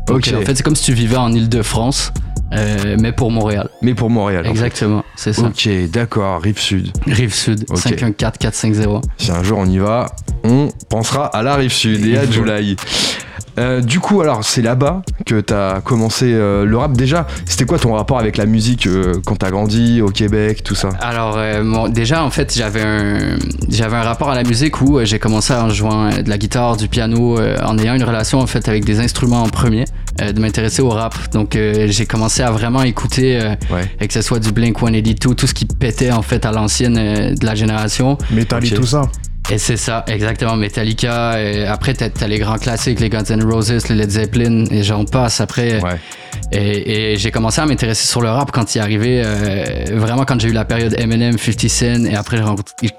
Donc, 0.08 0.18
Ok. 0.18 0.28
euh, 0.34 0.42
en 0.42 0.46
fait, 0.46 0.56
c'est 0.56 0.64
comme 0.64 0.76
si 0.76 0.84
tu 0.86 0.94
vivais 0.94 1.16
en 1.18 1.32
Île-de-France, 1.32 2.12
euh, 2.54 2.96
mais 3.00 3.12
pour 3.12 3.32
Montréal. 3.32 3.70
Mais 3.82 3.94
pour 3.96 4.10
Montréal. 4.10 4.42
en 4.42 4.44
fait. 4.46 4.52
Exactement, 4.52 5.04
c'est 5.16 5.34
ça. 5.34 5.44
Ok, 5.44 5.68
d'accord, 5.92 6.42
rive 6.42 6.60
sud. 6.60 6.92
Rive 7.08 7.34
sud, 7.34 7.66
Ok. 7.70 7.78
514-450. 7.80 9.04
Si 9.18 9.32
un 9.32 9.44
jour 9.44 9.60
on 9.60 9.66
y 9.66 9.78
va, 9.78 10.08
on 10.44 10.70
pensera 10.90 11.26
à 11.28 11.42
la 11.42 11.56
rive 11.56 11.72
sud 11.72 12.06
et 12.06 12.18
à 12.18 12.30
July. 12.30 12.76
Euh, 13.58 13.82
du 13.82 14.00
coup, 14.00 14.22
alors, 14.22 14.44
c'est 14.44 14.62
là-bas 14.62 15.02
que 15.26 15.40
t'as 15.40 15.80
commencé 15.82 16.34
euh, 16.34 16.66
le 16.66 16.78
rap. 16.78 16.94
Déjà, 16.94 17.26
c'était 17.46 17.66
quoi 17.66 17.80
ton 17.80 17.94
rapport 17.94 18.20
avec 18.20 18.38
la 18.38 18.46
musique 18.46 18.86
euh, 18.88 19.14
quand 19.26 19.36
t'as 19.38 19.50
grandi 19.52 20.02
au 20.02 20.10
Québec, 20.10 20.64
tout 20.64 20.76
ça? 20.76 20.90
Alors, 21.02 21.36
euh, 21.38 21.64
mon- 21.64 21.88
déjà, 21.88 22.24
en 22.24 22.30
fait, 22.30 22.54
j'avais 22.56 22.82
un, 22.82 23.38
j'avais 23.70 23.96
un 23.96 24.02
rapport 24.04 24.30
à 24.30 24.36
la 24.36 24.44
musique 24.44 24.82
où 24.82 24.98
euh, 25.00 25.06
j'ai 25.06 25.20
commencé 25.20 25.54
en 25.54 25.70
jouant 25.70 26.08
euh, 26.12 26.22
de 26.22 26.30
la 26.30 26.38
guitare, 26.38 26.76
du 26.78 26.88
piano, 26.88 27.40
euh, 27.40 27.58
en 27.64 27.78
ayant 27.78 27.96
une 27.96 28.04
relation 28.04 28.40
en 28.40 28.48
fait 28.48 28.68
avec 28.68 28.84
des 28.86 29.00
instruments 29.00 29.44
en 29.44 29.50
premier, 29.50 29.86
euh, 30.22 30.32
de 30.34 30.40
m'intéresser 30.42 30.82
au 30.82 30.90
rap. 30.90 31.16
Donc, 31.32 31.56
euh, 31.56 31.88
j'ai 31.90 32.06
commencé 32.06 32.42
à 32.44 32.52
vraiment 32.52 32.84
écouter, 32.84 33.40
euh, 33.42 33.56
Ouais. 33.74 33.90
et 34.02 34.08
que 34.08 34.14
ce 34.14 34.22
soit 34.22 34.40
du 34.40 34.52
Blink 34.52 34.78
182, 34.80 35.34
tout 35.36 35.48
ce 35.48 35.54
qui 35.54 35.66
pétait 35.66 36.12
en 36.12 36.22
fait 36.22 36.46
à 36.46 36.52
l'ancienne 36.52 36.98
euh, 37.00 37.34
de 37.34 37.46
la 37.46 37.56
génération. 37.56 38.18
Métal 38.32 38.66
et 38.66 38.70
tout 38.72 38.86
ça. 38.86 39.04
Et 39.52 39.60
c'est 39.60 39.78
ça, 39.78 40.04
exactement, 40.08 40.56
Metallica. 40.56 41.40
Et 41.42 41.66
après, 41.68 41.94
t'as, 41.94 42.28
les 42.28 42.40
grands 42.40 42.58
classiques, 42.58 43.00
les 43.00 43.10
Guns 43.10 43.24
N' 43.30 43.44
Roses, 43.44 43.88
les 43.90 43.96
Led 43.96 44.10
Zeppelin, 44.10 44.66
et 44.72 44.82
j'en 44.82 45.06
passe. 45.06 45.40
Après, 45.40 45.82
Ouais. 45.84 46.00
et, 46.52 47.14
et 47.14 47.18
j'ai 47.18 47.30
commencé 47.30 47.62
à 47.62 47.66
m'intéresser 47.68 48.08
sur 48.08 48.22
le 48.22 48.30
rap 48.30 48.52
quand 48.52 48.74
il 48.74 48.80
est 48.80 48.82
arrivé, 48.82 49.22
euh, 49.24 49.86
vraiment 49.94 50.26
quand 50.26 50.40
j'ai 50.40 50.50
eu 50.50 50.52
la 50.52 50.66
période 50.66 50.96
Eminem, 51.00 51.38
50 51.38 51.70
Cent, 51.70 52.06
et 52.06 52.16
après 52.16 52.40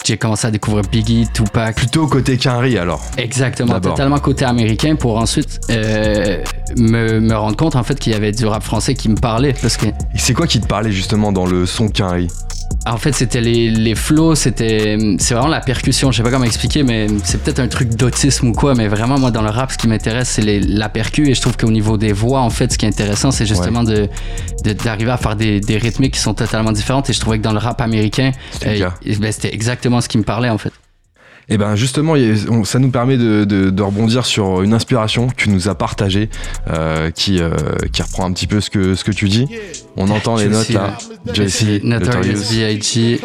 j'ai 0.05 0.17
commencé 0.19 0.47
à 0.47 0.51
découvrir 0.53 0.85
Biggie, 0.91 1.27
Tupac. 1.35 1.75
Plutôt 1.75 2.07
côté 2.07 2.37
Quinry 2.37 2.79
alors. 2.79 3.03
Exactement, 3.19 3.81
totalement 3.81 4.19
côté 4.19 4.45
américain 4.45 4.95
pour 4.95 5.17
ensuite 5.19 5.59
euh, 5.71 6.39
me, 6.77 7.19
me 7.19 7.35
rendre 7.35 7.57
compte 7.57 7.75
en 7.75 7.83
fait 7.83 7.99
qu'il 7.99 8.13
y 8.13 8.17
avait 8.17 8.33
du 8.33 8.47
rap 8.47 8.63
français 8.63 8.95
qui 8.95 9.09
me 9.09 9.17
parlait 9.17 9.55
parce 9.61 9.77
que 9.77 9.87
Et 9.87 9.93
c'est 10.19 10.33
quoi 10.35 10.47
qui 10.47 10.61
te 10.61 10.67
parlait 10.67 10.93
justement 10.93 11.33
dans 11.33 11.47
le 11.47 11.67
son 11.67 11.89
Quinry 11.89 12.29
en 12.87 12.97
fait 12.99 13.13
c'était 13.13 13.41
les, 13.41 13.71
les 13.71 13.95
flows, 13.95 14.35
c'était 14.35 14.97
c'est 15.19 15.35
vraiment 15.35 15.49
la 15.49 15.61
percussion, 15.61 16.11
je 16.13 16.19
sais 16.19 16.23
pas 16.23 16.31
comment 16.31 16.45
expliquer 16.45 16.83
mais 16.83 17.07
c'est 17.25 17.43
peut-être 17.43 17.59
un 17.61 17.69
truc 17.69 17.91
d'autisme 17.97 18.49
ou 18.49 18.53
quoi 18.53 18.75
mais 18.75 18.89
vraiment 18.89 19.19
moi 19.19 19.31
dans 19.31 19.43
le 19.43 19.51
rap 19.51 19.73
ce 19.73 19.79
qui 19.79 19.89
m'intéresse 19.89 20.29
c'est 20.31 20.43
les- 20.43 20.61
la 20.61 20.89
percu 20.89 21.29
et 21.29 21.35
je 21.35 21.41
trouve 21.41 21.57
qu'au 21.57 21.71
niveau 21.71 21.97
des 21.99 22.13
voix 22.13 22.41
en 22.41 22.51
fait 22.51 22.73
ce 22.73 22.79
qui 22.79 22.85
est 22.87 22.89
intéressant 22.89 23.31
c'est 23.31 23.47
justement 23.47 23.83
de 23.85 24.09
de- 24.65 24.73
d'arriver 24.73 25.11
à 25.11 25.17
faire 25.17 25.37
des, 25.37 25.61
des 25.61 25.79
rythmiques 25.79 26.15
qui 26.15 26.21
sont 26.21 26.35
totalement 26.35 26.73
différentes 26.73 27.11
et 27.11 27.13
je 27.13 27.21
trouvais 27.21 27.39
que 27.39 27.43
dans 27.45 27.53
le 27.53 27.59
rap 27.59 27.81
américain 27.81 28.33
C'était 28.53 28.79
cas. 28.79 28.95
ben, 29.19 29.33
c'était 29.33 29.55
exactement 29.55 30.01
ce 30.01 30.09
qui 30.09 30.19
me 30.19 30.23
parlait 30.25 30.49
en 30.51 30.59
fait. 30.59 30.73
Et 31.49 31.59
ben 31.59 31.77
justement, 31.77 32.15
ça 32.65 32.81
nous 32.81 32.91
permet 32.91 33.17
de, 33.17 33.45
de- 33.45 33.71
de 33.71 33.83
rebondir 33.83 34.27
sur 34.27 34.63
une 34.63 34.75
inspiration 34.75 35.29
que 35.29 35.35
tu 35.37 35.49
nous 35.49 35.69
as 35.69 35.77
partagée, 35.77 36.29
euh, 36.73 37.13
qui, 37.13 37.41
euh, 37.41 37.51
qui 37.93 38.03
reprend 38.03 38.25
un 38.27 38.33
petit 38.33 38.49
peu 38.49 38.61
ce 38.61 38.69
que, 38.69 38.97
ce 38.97 39.05
que 39.05 39.13
tu 39.13 39.29
dis. 39.29 39.47
On 39.97 40.11
entend 40.11 40.37
les 40.37 40.49
notes 40.49 40.69
là. 40.71 40.97
Jesse, 41.33 41.65
Notorious. 41.83 42.35
B.I.G. 42.51 43.21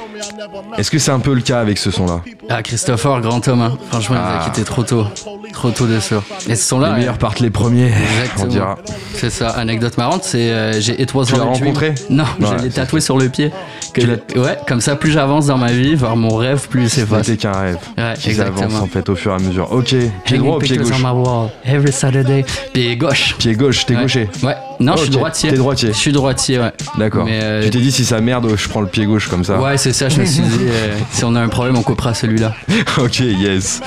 Est-ce 0.77 0.89
que 0.89 0.97
c'est 0.99 1.11
un 1.11 1.19
peu 1.19 1.33
le 1.33 1.41
cas 1.41 1.59
avec 1.59 1.77
ce 1.77 1.91
son-là 1.91 2.21
Ah, 2.49 2.63
Christopher, 2.63 3.19
grand 3.21 3.45
homme. 3.47 3.61
hein. 3.61 3.77
Franchement, 3.91 4.15
il 4.15 4.21
nous 4.21 4.27
Ah. 4.39 4.41
a 4.41 4.45
quitté 4.49 4.63
trop 4.63 4.83
tôt. 4.83 5.05
Trop 5.53 5.69
tôt 5.71 5.85
de 5.85 5.99
ça. 5.99 6.23
Et 6.47 6.55
ce 6.55 6.63
son-là. 6.69 6.91
Les 6.93 6.99
meilleurs 6.99 7.17
partent 7.17 7.41
les 7.41 7.49
premiers, 7.49 7.91
on 7.93 8.21
Exactement. 8.21 8.45
dira. 8.47 8.77
C'est 9.13 9.29
ça, 9.29 9.49
anecdote 9.49 9.97
marrante, 9.97 10.23
c'est 10.23 10.49
euh, 10.49 10.79
j'ai 10.79 10.99
It 11.01 11.13
Was 11.13 11.25
Tu 11.25 11.33
l'as 11.35 11.43
rencontré 11.43 11.93
Non, 12.09 12.23
Ouais, 12.23 12.47
je 12.47 12.53
l'ai 12.55 12.69
c'est 12.71 12.75
tatoué 12.81 13.01
sur 13.01 13.17
le 13.17 13.27
pied. 13.29 13.51
Que 13.93 14.01
je- 14.01 14.39
ouais, 14.39 14.57
comme 14.67 14.79
ça, 14.81 14.95
plus 14.95 15.11
j'avance 15.11 15.47
dans 15.47 15.57
ma 15.57 15.71
vie, 15.73 15.95
vers 15.95 16.15
mon 16.15 16.35
rêve, 16.37 16.67
plus 16.69 16.83
il 16.83 16.89
s'efface. 16.89 17.25
C'était 17.25 17.37
qu'un 17.37 17.51
rêve. 17.51 17.77
Ouais, 17.97 18.03
avancent 18.03 18.27
exactement. 18.27 18.79
en 18.79 18.87
fait 18.87 19.09
au 19.09 19.15
fur 19.15 19.31
et 19.33 19.35
à 19.35 19.39
mesure. 19.39 19.71
Ok, 19.71 19.93
pied 20.23 20.37
droit 20.37 20.55
ou 20.55 20.59
pied 20.59 20.77
gauche 20.77 20.89
on 21.03 21.49
every 21.65 21.91
Saturday. 21.91 22.45
Pied 22.73 22.95
gauche. 22.95 23.35
Pied 23.37 23.53
gauche, 23.55 23.85
t'es 23.85 23.95
gaucher. 23.95 24.29
Ouais. 24.41 24.55
Non, 24.81 24.95
je 24.95 25.01
suis 25.03 25.09
droitier. 25.09 25.49
t'es 25.49 25.57
droitier. 25.57 25.89
Je 25.89 25.97
suis 25.97 26.11
droitier, 26.11 26.59
ouais. 26.59 26.71
D'accord. 26.97 27.25
Mais, 27.25 27.39
euh, 27.41 27.63
Tu 27.63 27.69
t'es 27.69 27.79
dit 27.79 27.91
si 27.91 28.05
ça 28.05 28.19
merde, 28.21 28.47
je 28.55 28.67
prends 28.69 28.81
le 28.81 28.87
pied 28.87 29.05
gauche 29.05 29.27
comme 29.27 29.43
ça. 29.43 29.59
Ouais, 29.59 29.77
c'est 29.77 29.93
ça, 29.93 30.09
je 30.09 30.19
me 30.19 30.25
suis 30.25 30.41
dit, 30.41 30.65
euh, 30.67 30.97
si 31.11 31.23
on 31.23 31.35
a 31.35 31.39
un 31.41 31.49
problème, 31.49 31.77
on 31.77 31.83
coupera 31.83 32.13
celui-là. 32.13 32.53
ok, 32.97 33.19
yes. 33.19 33.81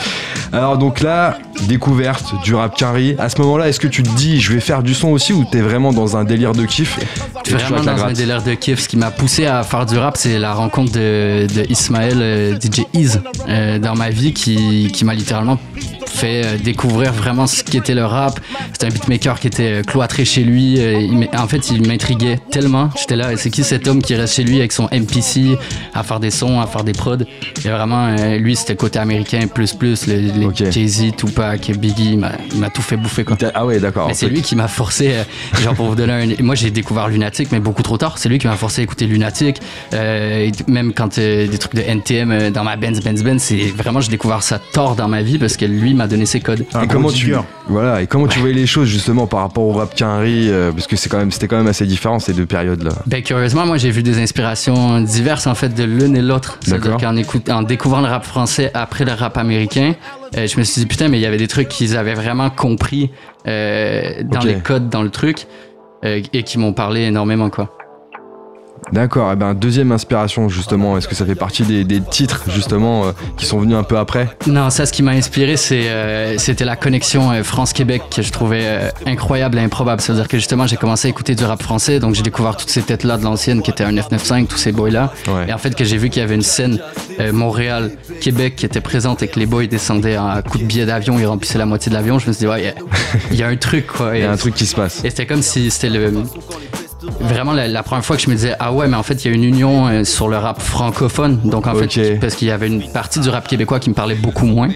Alors 0.53 0.79
donc 0.79 1.01
là, 1.01 1.39
découverte 1.69 2.33
du 2.43 2.55
rap 2.55 2.77
Quinry. 2.77 3.17
À 3.19 3.29
ce 3.29 3.41
moment-là, 3.41 3.69
est-ce 3.69 3.81
que 3.81 3.89
tu 3.89 4.03
te 4.03 4.11
dis 4.11 4.41
je 4.41 4.53
vais 4.53 4.61
faire 4.61 4.83
du 4.83 4.95
son 4.95 5.09
aussi 5.09 5.33
ou 5.33 5.45
t'es 5.51 5.61
vraiment 5.61 5.93
dans 5.93 6.17
un 6.17 6.25
délire 6.25 6.53
de 6.53 6.65
kiff? 6.65 6.99
Vraiment 7.51 7.83
dans 7.83 8.05
un 8.05 8.13
délire 8.13 8.43
de 8.43 8.55
kiff. 8.55 8.81
Ce 8.81 8.89
qui 8.89 8.97
m'a 8.97 9.11
poussé 9.11 9.47
à 9.47 9.63
faire 9.65 9.85
du 9.87 9.99
rap, 9.99 10.17
c'est 10.17 10.39
la 10.39 10.55
rencontre 10.55 10.93
de, 10.93 11.47
de 11.53 11.71
Ismaël, 11.71 12.19
euh, 12.21 12.55
DJ 12.55 12.85
Ease, 12.95 13.21
euh, 13.49 13.79
dans 13.79 13.95
ma 13.95 14.11
vie, 14.11 14.33
qui, 14.33 14.91
qui 14.93 15.05
m'a 15.05 15.15
littéralement 15.15 15.59
fait 16.14 16.42
euh, 16.44 16.56
découvrir 16.56 17.12
vraiment 17.12 17.47
ce 17.47 17.62
qu'était 17.62 17.94
le 17.94 18.04
rap. 18.04 18.40
C'était 18.73 18.87
un 18.87 18.90
beatmaker 18.90 19.38
qui 19.40 19.47
était 19.49 19.73
euh, 19.73 19.83
cloîtré 19.83 20.25
chez 20.25 20.42
lui. 20.44 20.80
euh, 20.80 21.00
il 21.00 21.28
en 21.38 21.47
fait, 21.49 21.71
il 21.71 21.87
m'intriguait 21.87 22.38
tellement. 22.50 22.90
J'étais 22.99 23.16
là, 23.16 23.37
c'est 23.37 23.50
qui 23.50 23.64
cet 23.64 23.88
homme 23.88 24.02
qui 24.02 24.14
reste 24.14 24.35
chez 24.35 24.44
lui 24.44 24.59
avec 24.59 24.73
son 24.73 24.85
MPC 24.92 25.56
à 25.94 26.02
faire 26.02 26.21
des 26.21 26.30
sons, 26.30 26.61
à 26.61 26.66
faire 26.66 26.85
des 26.85 26.92
prods? 26.92 27.16
Et 27.64 27.68
vraiment, 27.68 28.14
lui, 28.38 28.56
c'était 28.56 28.76
côté 28.76 28.99
américain 28.99 29.47
plus 29.52 29.73
plus, 29.73 30.06
les, 30.06 30.21
les. 30.21 30.49
Jay-Z, 30.54 31.16
Tupac, 31.16 31.71
Biggie, 31.78 32.12
il 32.12 32.18
m'a- 32.59 32.71
tout 32.71 32.83
fait 32.83 32.97
bouffer 32.97 33.25
quoi. 33.25 33.37
Ah 33.54 33.66
ouais, 33.66 33.78
d'accord. 33.80 34.09
Mais 34.09 34.14
c'est 34.14 34.28
lui 34.28 34.42
qui 34.42 34.56
m'a 34.56 34.68
forcé, 34.68 35.12
euh, 35.14 35.61
genre 35.62 35.75
pour 35.75 35.87
vous 35.87 35.94
donner 35.94 36.12
un... 36.38 36.42
Moi 36.42 36.54
j'ai 36.54 36.71
découvert 36.71 37.09
Lunatic, 37.09 37.52
mais 37.52 37.61
beaucoup 37.61 37.83
trop 37.83 37.97
tard. 37.99 38.18
C'est 38.18 38.28
lui 38.28 38.38
qui 38.38 38.47
m'a 38.47 38.56
forcé 38.56 38.80
à 38.80 38.85
écouter 38.85 39.06
Lunatic. 39.06 39.59
Euh, 39.92 40.47
et 40.49 40.52
même 40.71 40.92
quand 40.92 41.18
euh, 41.18 41.47
des 41.47 41.59
trucs 41.59 41.75
de 41.75 41.83
NTM 41.83 42.50
dans 42.50 42.64
ma 42.64 42.76
Benz, 42.76 43.00
Benz, 43.02 43.23
Benz, 43.23 43.42
c'est 43.42 43.56
vraiment, 43.76 44.00
j'ai 44.00 44.11
découvert 44.11 44.42
ça 44.42 44.59
tard 44.73 44.97
dans 44.97 45.09
ma 45.09 45.23
vie 45.23 45.38
parce 45.38 45.56
que 45.56 45.64
lui 45.64 45.94
m'a 45.94 46.04
donné 46.07 46.27
ses 46.27 46.41
codes. 46.41 46.65
Et 46.83 46.87
comment 46.87 47.11
tu 47.11 47.35
voilà 47.67 48.03
et 48.03 48.07
comment 48.07 48.27
tu 48.27 48.39
voyais 48.41 48.55
les 48.55 48.67
choses 48.67 48.89
justement 48.89 49.27
par 49.27 49.41
rapport 49.41 49.65
au 49.65 49.73
rap 49.73 49.95
Quinry 49.95 50.51
euh, 50.51 50.71
parce 50.71 50.87
que 50.87 50.97
c'est 50.97 51.09
quand 51.09 51.17
même 51.17 51.31
c'était 51.31 51.49
quand 51.49 51.57
même 51.57 51.67
assez 51.67 51.87
différent 51.87 52.19
ces 52.19 52.35
deux 52.35 52.45
périodes 52.47 52.83
là. 52.83 52.91
Ben, 53.07 53.23
curieusement, 53.23 53.65
moi 53.65 53.79
j'ai 53.79 53.91
vu 53.91 54.03
des 54.03 54.21
inspirations 54.21 55.01
diverses 55.01 55.47
en 55.47 55.55
fait 55.55 55.71
de 55.71 55.85
l'une 55.85 56.17
et 56.17 56.23
l'autre. 56.23 56.59
C'est-à-dire 56.61 56.97
D'accord. 56.99 57.43
qu'en 57.47 57.57
en 57.57 57.63
découvrant 57.63 58.01
le 58.01 58.09
rap 58.09 58.25
français 58.25 58.71
après 58.75 59.05
le 59.05 59.13
rap 59.13 59.37
américain, 59.39 59.95
euh, 60.37 60.47
je 60.47 60.59
me 60.59 60.65
suis 60.65 60.81
dit 60.81 60.87
putain, 60.87 61.09
mais 61.09 61.19
il 61.19 61.23
y 61.23 61.27
avait 61.27 61.37
des 61.37 61.49
trucs 61.49 61.69
qu'ils 61.69 61.97
avaient 61.97 62.15
vraiment 62.15 62.51
compris 62.51 63.11
euh, 63.47 64.23
dans 64.25 64.41
les 64.41 64.57
codes, 64.57 64.89
dans 64.89 65.03
le 65.03 65.11
truc, 65.11 65.47
euh, 66.05 66.21
et 66.33 66.43
qui 66.43 66.59
m'ont 66.59 66.73
parlé 66.73 67.03
énormément 67.03 67.51
quoi. 67.51 67.71
D'accord. 68.93 69.33
Et 69.33 69.37
ben 69.37 69.55
deuxième 69.55 69.93
inspiration 69.93 70.49
justement. 70.49 70.97
Est-ce 70.99 71.09
que 71.09 71.14
ça 71.14 71.25
fait 71.26 71.35
partie 71.35 71.62
des, 71.62 71.85
des 71.85 72.00
titres 72.00 72.45
justement 72.50 73.07
euh, 73.07 73.12
qui 73.37 73.47
sont 73.47 73.59
venus 73.59 73.76
un 73.76 73.83
peu 73.83 73.99
après? 73.99 74.29
Non, 74.47 74.71
ça, 74.71 74.87
ce 74.87 74.93
qui 74.93 75.03
m'a 75.03 75.12
inspiré, 75.12 75.57
c'est, 75.57 75.88
euh, 75.88 76.38
c'était 76.38 76.64
la 76.64 76.76
connexion 76.76 77.31
euh, 77.33 77.43
France-Québec 77.43 78.03
que 78.14 78.23
je 78.23 78.31
trouvais 78.31 78.93
incroyable 79.07 79.59
et 79.59 79.62
improbable. 79.62 80.00
C'est-à-dire 80.00 80.29
que 80.29 80.37
justement, 80.38 80.67
j'ai 80.67 80.76
commencé 80.76 81.09
à 81.09 81.11
écouter 81.11 81.35
du 81.35 81.45
rap 81.45 81.62
français, 81.62 81.99
donc 81.99 82.14
j'ai 82.14 82.23
découvert 82.23 82.57
toutes 82.57 82.71
ces 82.71 82.83
têtes-là 82.83 83.17
de 83.17 83.25
l'ancienne 83.25 83.62
qui 83.62 83.71
étaient 83.71 83.85
un 83.85 83.93
995, 83.93 84.47
tous 84.49 84.57
ces 84.59 84.73
boys-là. 84.73 85.12
Ouais. 85.29 85.47
Et 85.49 85.53
en 85.53 85.59
fait, 85.59 85.75
que 85.75 85.85
j'ai 85.85 85.97
vu 85.97 86.09
qu'il 86.11 86.21
y 86.21 86.25
avait 86.25 86.35
une 86.35 86.43
scène 86.43 86.79
Montréal-Québec 87.33 88.57
qui 88.57 88.67
était 88.67 88.81
présente 88.81 89.23
et 89.23 89.29
que 89.29 89.38
les 89.38 89.47
boys 89.47 89.67
descendaient 89.67 90.17
à 90.17 90.43
coups 90.43 90.62
de 90.62 90.69
billets 90.69 90.87
d'avion, 90.87 91.19
ils 91.19 91.26
remplissaient 91.26 91.59
la 91.59 91.67
moitié 91.67 91.91
de 91.91 91.95
l'avion. 91.97 92.19
Je 92.19 92.29
me 92.29 92.33
suis 92.33 92.45
dit, 92.45 92.50
ouais, 92.50 92.75
il 93.31 93.37
y 93.38 93.43
a- 93.43 93.49
un 93.49 93.57
truc, 93.57 93.87
quoi. 93.87 94.17
Il 94.17 94.23
y 94.23 94.25
a 94.25 94.31
un 94.31 94.37
truc 94.37 94.55
qui 94.55 94.67
se 94.67 94.75
passe. 94.75 95.05
et 95.05 95.11
c'était 95.11 95.26
comme 95.26 95.43
si 95.43 95.71
c'était 95.71 95.91
le. 95.91 96.12
Vraiment 97.21 97.53
la, 97.53 97.69
la 97.69 97.83
première 97.83 98.05
fois 98.05 98.17
que 98.17 98.23
je 98.23 98.31
me 98.31 98.35
disais, 98.35 98.55
ah 98.59 98.73
ouais, 98.73 98.89
mais 98.89 98.97
en 98.97 99.03
fait, 99.03 99.25
il 99.25 99.29
y 99.29 99.31
a 99.31 99.35
une 99.35 99.45
union 99.45 99.87
euh, 99.89 100.05
sur 100.05 100.29
le 100.29 100.37
rap 100.37 100.61
francophone. 100.61 101.39
Donc 101.45 101.67
en 101.67 101.75
fait, 101.75 102.19
parce 102.21 102.35
qu'il 102.35 102.49
y 102.49 102.51
avait 102.51 102.67
une 102.67 102.83
partie 102.91 103.21
du 103.21 103.29
rap 103.29 103.47
québécois 103.49 103.81
qui 103.81 103.91
me 103.91 103.95
parlait 103.95 104.15
beaucoup 104.15 104.47
moins. 104.47 104.69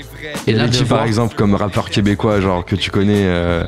Et 0.46 0.52
là, 0.52 0.66
de 0.66 0.76
voir- 0.84 1.00
par 1.00 1.06
exemple 1.06 1.34
comme 1.36 1.54
rappeur 1.54 1.90
québécois 1.90 2.40
genre 2.40 2.64
que 2.64 2.76
tu 2.76 2.90
connais. 2.90 3.24
euh, 3.24 3.64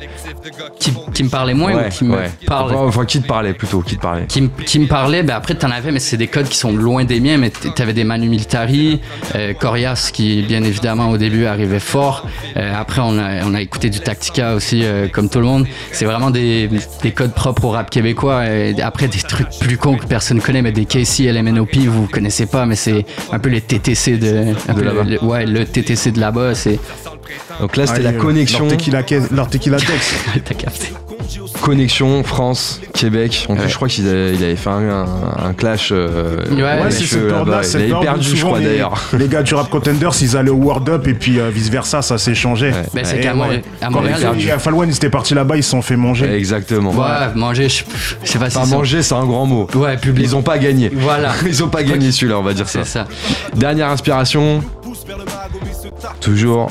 qui, 0.78 0.92
qui 1.12 1.24
me 1.24 1.28
parlait 1.28 1.54
moins 1.54 1.74
ou 1.74 1.88
qui 1.90 2.04
me 2.04 2.16
ouais. 2.16 2.30
parlait? 2.46 2.74
Enfin 2.76 3.04
qui 3.04 3.20
te 3.20 3.26
parlait 3.26 3.52
plutôt 3.52 3.80
qui 3.82 3.96
te 3.96 4.00
parlait? 4.02 4.24
qui, 4.26 4.42
me- 4.42 4.48
qui 4.66 4.78
me 4.78 4.86
parlait, 4.86 5.22
ben 5.22 5.34
après 5.34 5.54
t'en 5.54 5.70
avais, 5.70 5.92
mais 5.92 5.98
c'est 5.98 6.16
des 6.16 6.26
codes 6.28 6.48
qui 6.48 6.56
sont 6.56 6.72
loin 6.72 7.04
des 7.04 7.20
miens, 7.20 7.36
mais 7.38 7.50
t'avais 7.50 7.92
des 7.92 8.04
Manu 8.04 8.28
Militari, 8.28 9.00
euh, 9.34 9.52
Corias 9.54 10.10
qui 10.12 10.42
bien 10.42 10.62
évidemment 10.62 11.10
au 11.10 11.18
début 11.18 11.44
arrivait 11.46 11.80
fort, 11.80 12.26
Euh, 12.56 12.72
après 12.76 13.00
on 13.02 13.18
a, 13.18 13.44
on 13.44 13.54
a 13.54 13.60
écouté 13.60 13.90
du 13.90 14.00
Tactica 14.00 14.54
aussi 14.54 14.82
comme 15.12 15.28
tout 15.28 15.38
le 15.38 15.44
monde, 15.46 15.66
c'est 15.92 16.04
vraiment 16.04 16.30
des, 16.30 16.68
des 17.02 17.12
codes 17.12 17.32
propres 17.34 17.64
au 17.66 17.70
rap 17.70 17.90
québécois, 17.90 18.46
et 18.46 18.80
après 18.82 19.08
des 19.08 19.18
trucs 19.20 19.48
plus 19.60 19.76
cons 19.76 19.96
que 19.96 20.06
personne 20.06 20.40
connaît, 20.40 20.62
mais 20.62 20.72
des 20.72 20.84
KC, 20.86 21.30
LMNOP, 21.32 21.76
vous 21.86 22.06
connaissez 22.06 22.46
pas, 22.46 22.66
mais 22.66 22.76
c'est 22.76 23.04
un 23.32 23.38
peu 23.38 23.48
les 23.50 23.60
TTC 23.60 24.16
de, 24.18 24.54
là-bas. 24.68 25.02
le- 25.04 25.22
ouais, 25.24 25.46
le 25.46 25.64
TTC 25.64 26.10
de 26.12 26.20
là-bas, 26.20 26.49
c'est... 26.54 26.78
Donc 27.60 27.76
là 27.76 27.86
c'était 27.86 28.02
la 28.02 28.10
euh, 28.10 28.18
connexion. 28.18 28.60
Leur 28.66 28.76
tequila, 28.76 29.02
caisse- 29.02 29.30
leur 29.30 29.48
tequila 29.48 29.76
tex. 29.78 30.14
T'as 30.44 30.54
capté. 30.54 30.88
Connexion 31.62 32.22
France 32.24 32.80
Québec. 32.94 33.46
En 33.48 33.56
plus 33.56 33.68
je 33.68 33.74
crois 33.74 33.88
qu'il 33.88 34.08
avait, 34.08 34.34
il 34.34 34.42
avait 34.42 34.56
fait 34.56 34.70
un, 34.70 34.88
un- 35.04 35.44
un 35.48 35.52
clash. 35.52 35.90
euh, 35.92 36.36
Ouais, 36.50 36.62
avec 36.62 36.92
c'est 36.92 37.00
les 37.00 37.06
cette 37.62 37.92
où 37.92 38.00
perdu 38.00 38.24
je 38.28 38.36
souvent 38.36 38.46
crois 38.48 38.58
les- 38.60 38.64
d'ailleurs. 38.66 39.00
Les 39.16 39.28
gars 39.28 39.42
du 39.42 39.54
Rap 39.54 39.68
Contenders, 39.68 40.10
ils 40.22 40.36
allaient 40.36 40.50
au 40.50 40.54
World 40.56 40.88
Up 40.88 41.06
et 41.06 41.14
puis 41.14 41.38
vice 41.52 41.68
versa, 41.68 42.02
ça 42.02 42.18
s'est 42.18 42.34
changé. 42.34 42.72
Ben, 42.94 43.04
c'est 43.04 43.18
Et 43.18 43.20
qu'à. 43.20 43.34
Montréal- 43.34 43.62
à 43.80 43.86
Quand 43.86 43.90
Montréal, 43.92 44.18
ils 44.38 44.48
Falwan, 44.58 44.88
ils 44.88 44.94
étaient 44.96 45.10
partis 45.10 45.34
là-bas, 45.34 45.56
ils 45.56 45.62
se 45.62 45.70
sont 45.70 45.82
fait 45.82 45.96
manger. 45.96 46.32
Exactement. 46.34 46.90
Ouais, 46.92 47.34
manger, 47.34 47.68
je, 47.68 47.84
je 48.24 48.30
sais 48.30 48.38
pas 48.38 48.50
si 48.50 48.56
Pas 48.56 48.64
c'est- 48.64 48.74
manger 48.74 49.02
c'est 49.02 49.14
un 49.14 49.24
grand 49.26 49.46
mot. 49.46 49.66
Ouais, 49.74 49.96
public. 49.96 50.26
Ils 50.26 50.36
ont 50.36 50.42
pas 50.42 50.58
gagné. 50.58 50.90
Voilà. 50.94 51.32
Ils 51.46 51.62
ont 51.62 51.68
pas 51.68 51.82
gagné 51.82 52.10
celui-là 52.12 52.38
on 52.38 52.42
va 52.42 52.54
dire 52.54 52.68
ça. 52.68 52.80
C'est 52.84 52.90
ça. 52.90 53.06
Dernière 53.54 53.88
inspiration. 53.88 54.62
Toujours 56.20 56.70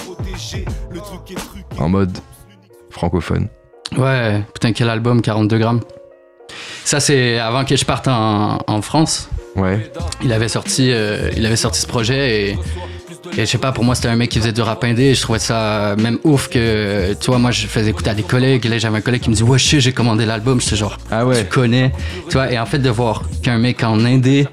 en 1.78 1.90
mode 1.90 2.18
francophone. 2.90 3.48
Ouais, 3.98 4.44
putain, 4.54 4.74
quel 4.74 4.90
album, 4.90 5.22
42 5.22 5.58
grammes. 5.58 5.82
Ça, 6.86 7.00
c'est 7.00 7.40
avant 7.40 7.66
que 7.66 7.76
je 7.76 7.86
parte 7.86 8.08
en, 8.08 8.60
en 8.68 8.82
France. 8.82 9.30
Ouais. 9.56 9.92
Il 10.24 10.32
avait 10.34 10.48
sorti, 10.50 10.92
euh, 10.92 11.30
il 11.36 11.46
avait 11.46 11.56
sorti 11.56 11.82
ce 11.82 11.88
projet 11.88 12.50
et, 12.52 12.58
et 13.38 13.40
je 13.42 13.46
sais 13.46 13.58
pas, 13.58 13.72
pour 13.72 13.84
moi, 13.84 13.96
c'était 13.96 14.08
un 14.08 14.16
mec 14.16 14.30
qui 14.30 14.40
faisait 14.40 14.52
du 14.52 14.62
rap 14.62 14.84
indé 14.84 15.04
et 15.06 15.16
je 15.16 15.22
trouvais 15.22 15.40
ça 15.40 15.96
même 15.98 16.20
ouf 16.24 16.48
que, 16.50 17.14
tu 17.14 17.28
vois, 17.28 17.40
moi, 17.40 17.52
je 17.52 17.66
faisais 17.68 17.90
écouter 17.90 18.10
à 18.12 18.14
des 18.16 18.24
collègues. 18.24 18.66
Et 18.66 18.70
là, 18.70 18.78
j'avais 18.78 18.98
un 18.98 19.02
collègue 19.02 19.22
qui 19.22 19.30
me 19.30 19.36
dit, 19.36 19.44
ouais, 19.44 19.58
je 19.60 19.68
sais, 19.68 19.80
j'ai 19.80 19.92
commandé 19.94 20.26
l'album. 20.26 20.62
J'étais 20.62 20.76
genre, 20.76 20.98
Ah 21.12 21.26
ouais. 21.26 21.44
tu 21.44 21.50
connais. 21.50 21.92
Tu 22.28 22.34
vois, 22.34 22.52
et 22.52 22.60
en 22.60 22.66
fait, 22.66 22.80
de 22.80 22.90
voir 22.90 23.24
qu'un 23.44 23.58
mec 23.58 23.84
en 23.84 24.04
indé 24.06 24.48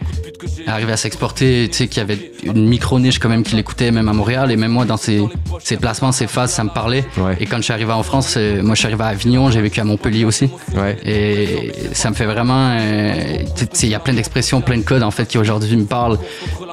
arrivait 0.67 0.93
à 0.93 0.97
s'exporter, 0.97 1.69
tu 1.71 1.77
sais, 1.77 1.89
qu'il 1.89 1.99
y 1.99 2.01
avait 2.01 2.33
une 2.55 2.67
micro-niche 2.69 3.19
quand 3.19 3.29
même 3.29 3.43
qui 3.43 3.55
l'écoutait, 3.57 3.91
même 3.91 4.09
à 4.09 4.13
Montréal, 4.13 4.51
et 4.51 4.57
même 4.57 4.73
moi, 4.73 4.85
dans 4.85 4.97
ses, 4.97 5.23
ses 5.63 5.77
placements, 5.77 6.13
ses 6.13 6.27
phases, 6.27 6.53
ça 6.53 6.65
me 6.65 6.71
parlait. 6.71 7.05
Ouais. 7.19 7.37
Et 7.41 7.47
quand 7.47 7.57
je 7.59 7.63
suis 7.63 7.73
arrivé 7.73 7.93
en 7.93 8.03
France, 8.03 8.35
euh, 8.37 8.63
moi, 8.63 8.75
je 8.75 8.81
suis 8.81 8.87
arrivé 8.89 9.03
à 9.05 9.09
Avignon, 9.09 9.51
j'ai 9.51 9.61
vécu 9.61 9.81
à 9.81 9.85
Montpellier 9.85 10.25
aussi. 10.25 10.49
Ouais. 10.75 10.97
Et 11.05 11.73
ça 11.93 12.11
me 12.11 12.15
fait 12.15 12.27
vraiment. 12.27 12.71
euh, 12.79 13.39
tu 13.57 13.87
il 13.87 13.91
y 13.91 13.95
a 13.95 13.99
plein 14.01 14.15
d'expressions, 14.15 14.61
plein 14.61 14.79
de 14.79 14.83
codes 14.83 15.03
en 15.03 15.11
fait 15.11 15.27
qui 15.27 15.39
aujourd'hui 15.39 15.77
me 15.77 15.85
parlent. 15.85 16.19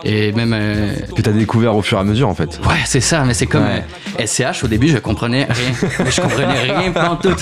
Et 0.03 0.31
même. 0.31 0.53
euh, 0.53 0.93
Que 1.15 1.21
t'as 1.21 1.31
découvert 1.31 1.75
au 1.75 1.81
fur 1.81 1.97
et 1.97 2.01
à 2.01 2.03
mesure 2.03 2.27
en 2.29 2.35
fait. 2.35 2.59
ouais, 2.67 2.75
c'est 2.85 2.99
ça, 3.01 3.23
mais 3.23 3.33
c'est 3.33 3.45
comme 3.45 3.63
Ouais. 3.63 3.83
euh, 4.19 4.25
SCH 4.25 4.63
au 4.63 4.67
début, 4.67 4.87
je 4.89 4.97
comprenais 4.97 5.47
rien. 5.49 5.89
Je 6.09 6.21
comprenais 6.21 6.59
rien 6.61 6.91
pendant 6.91 7.15
tout. 7.15 7.35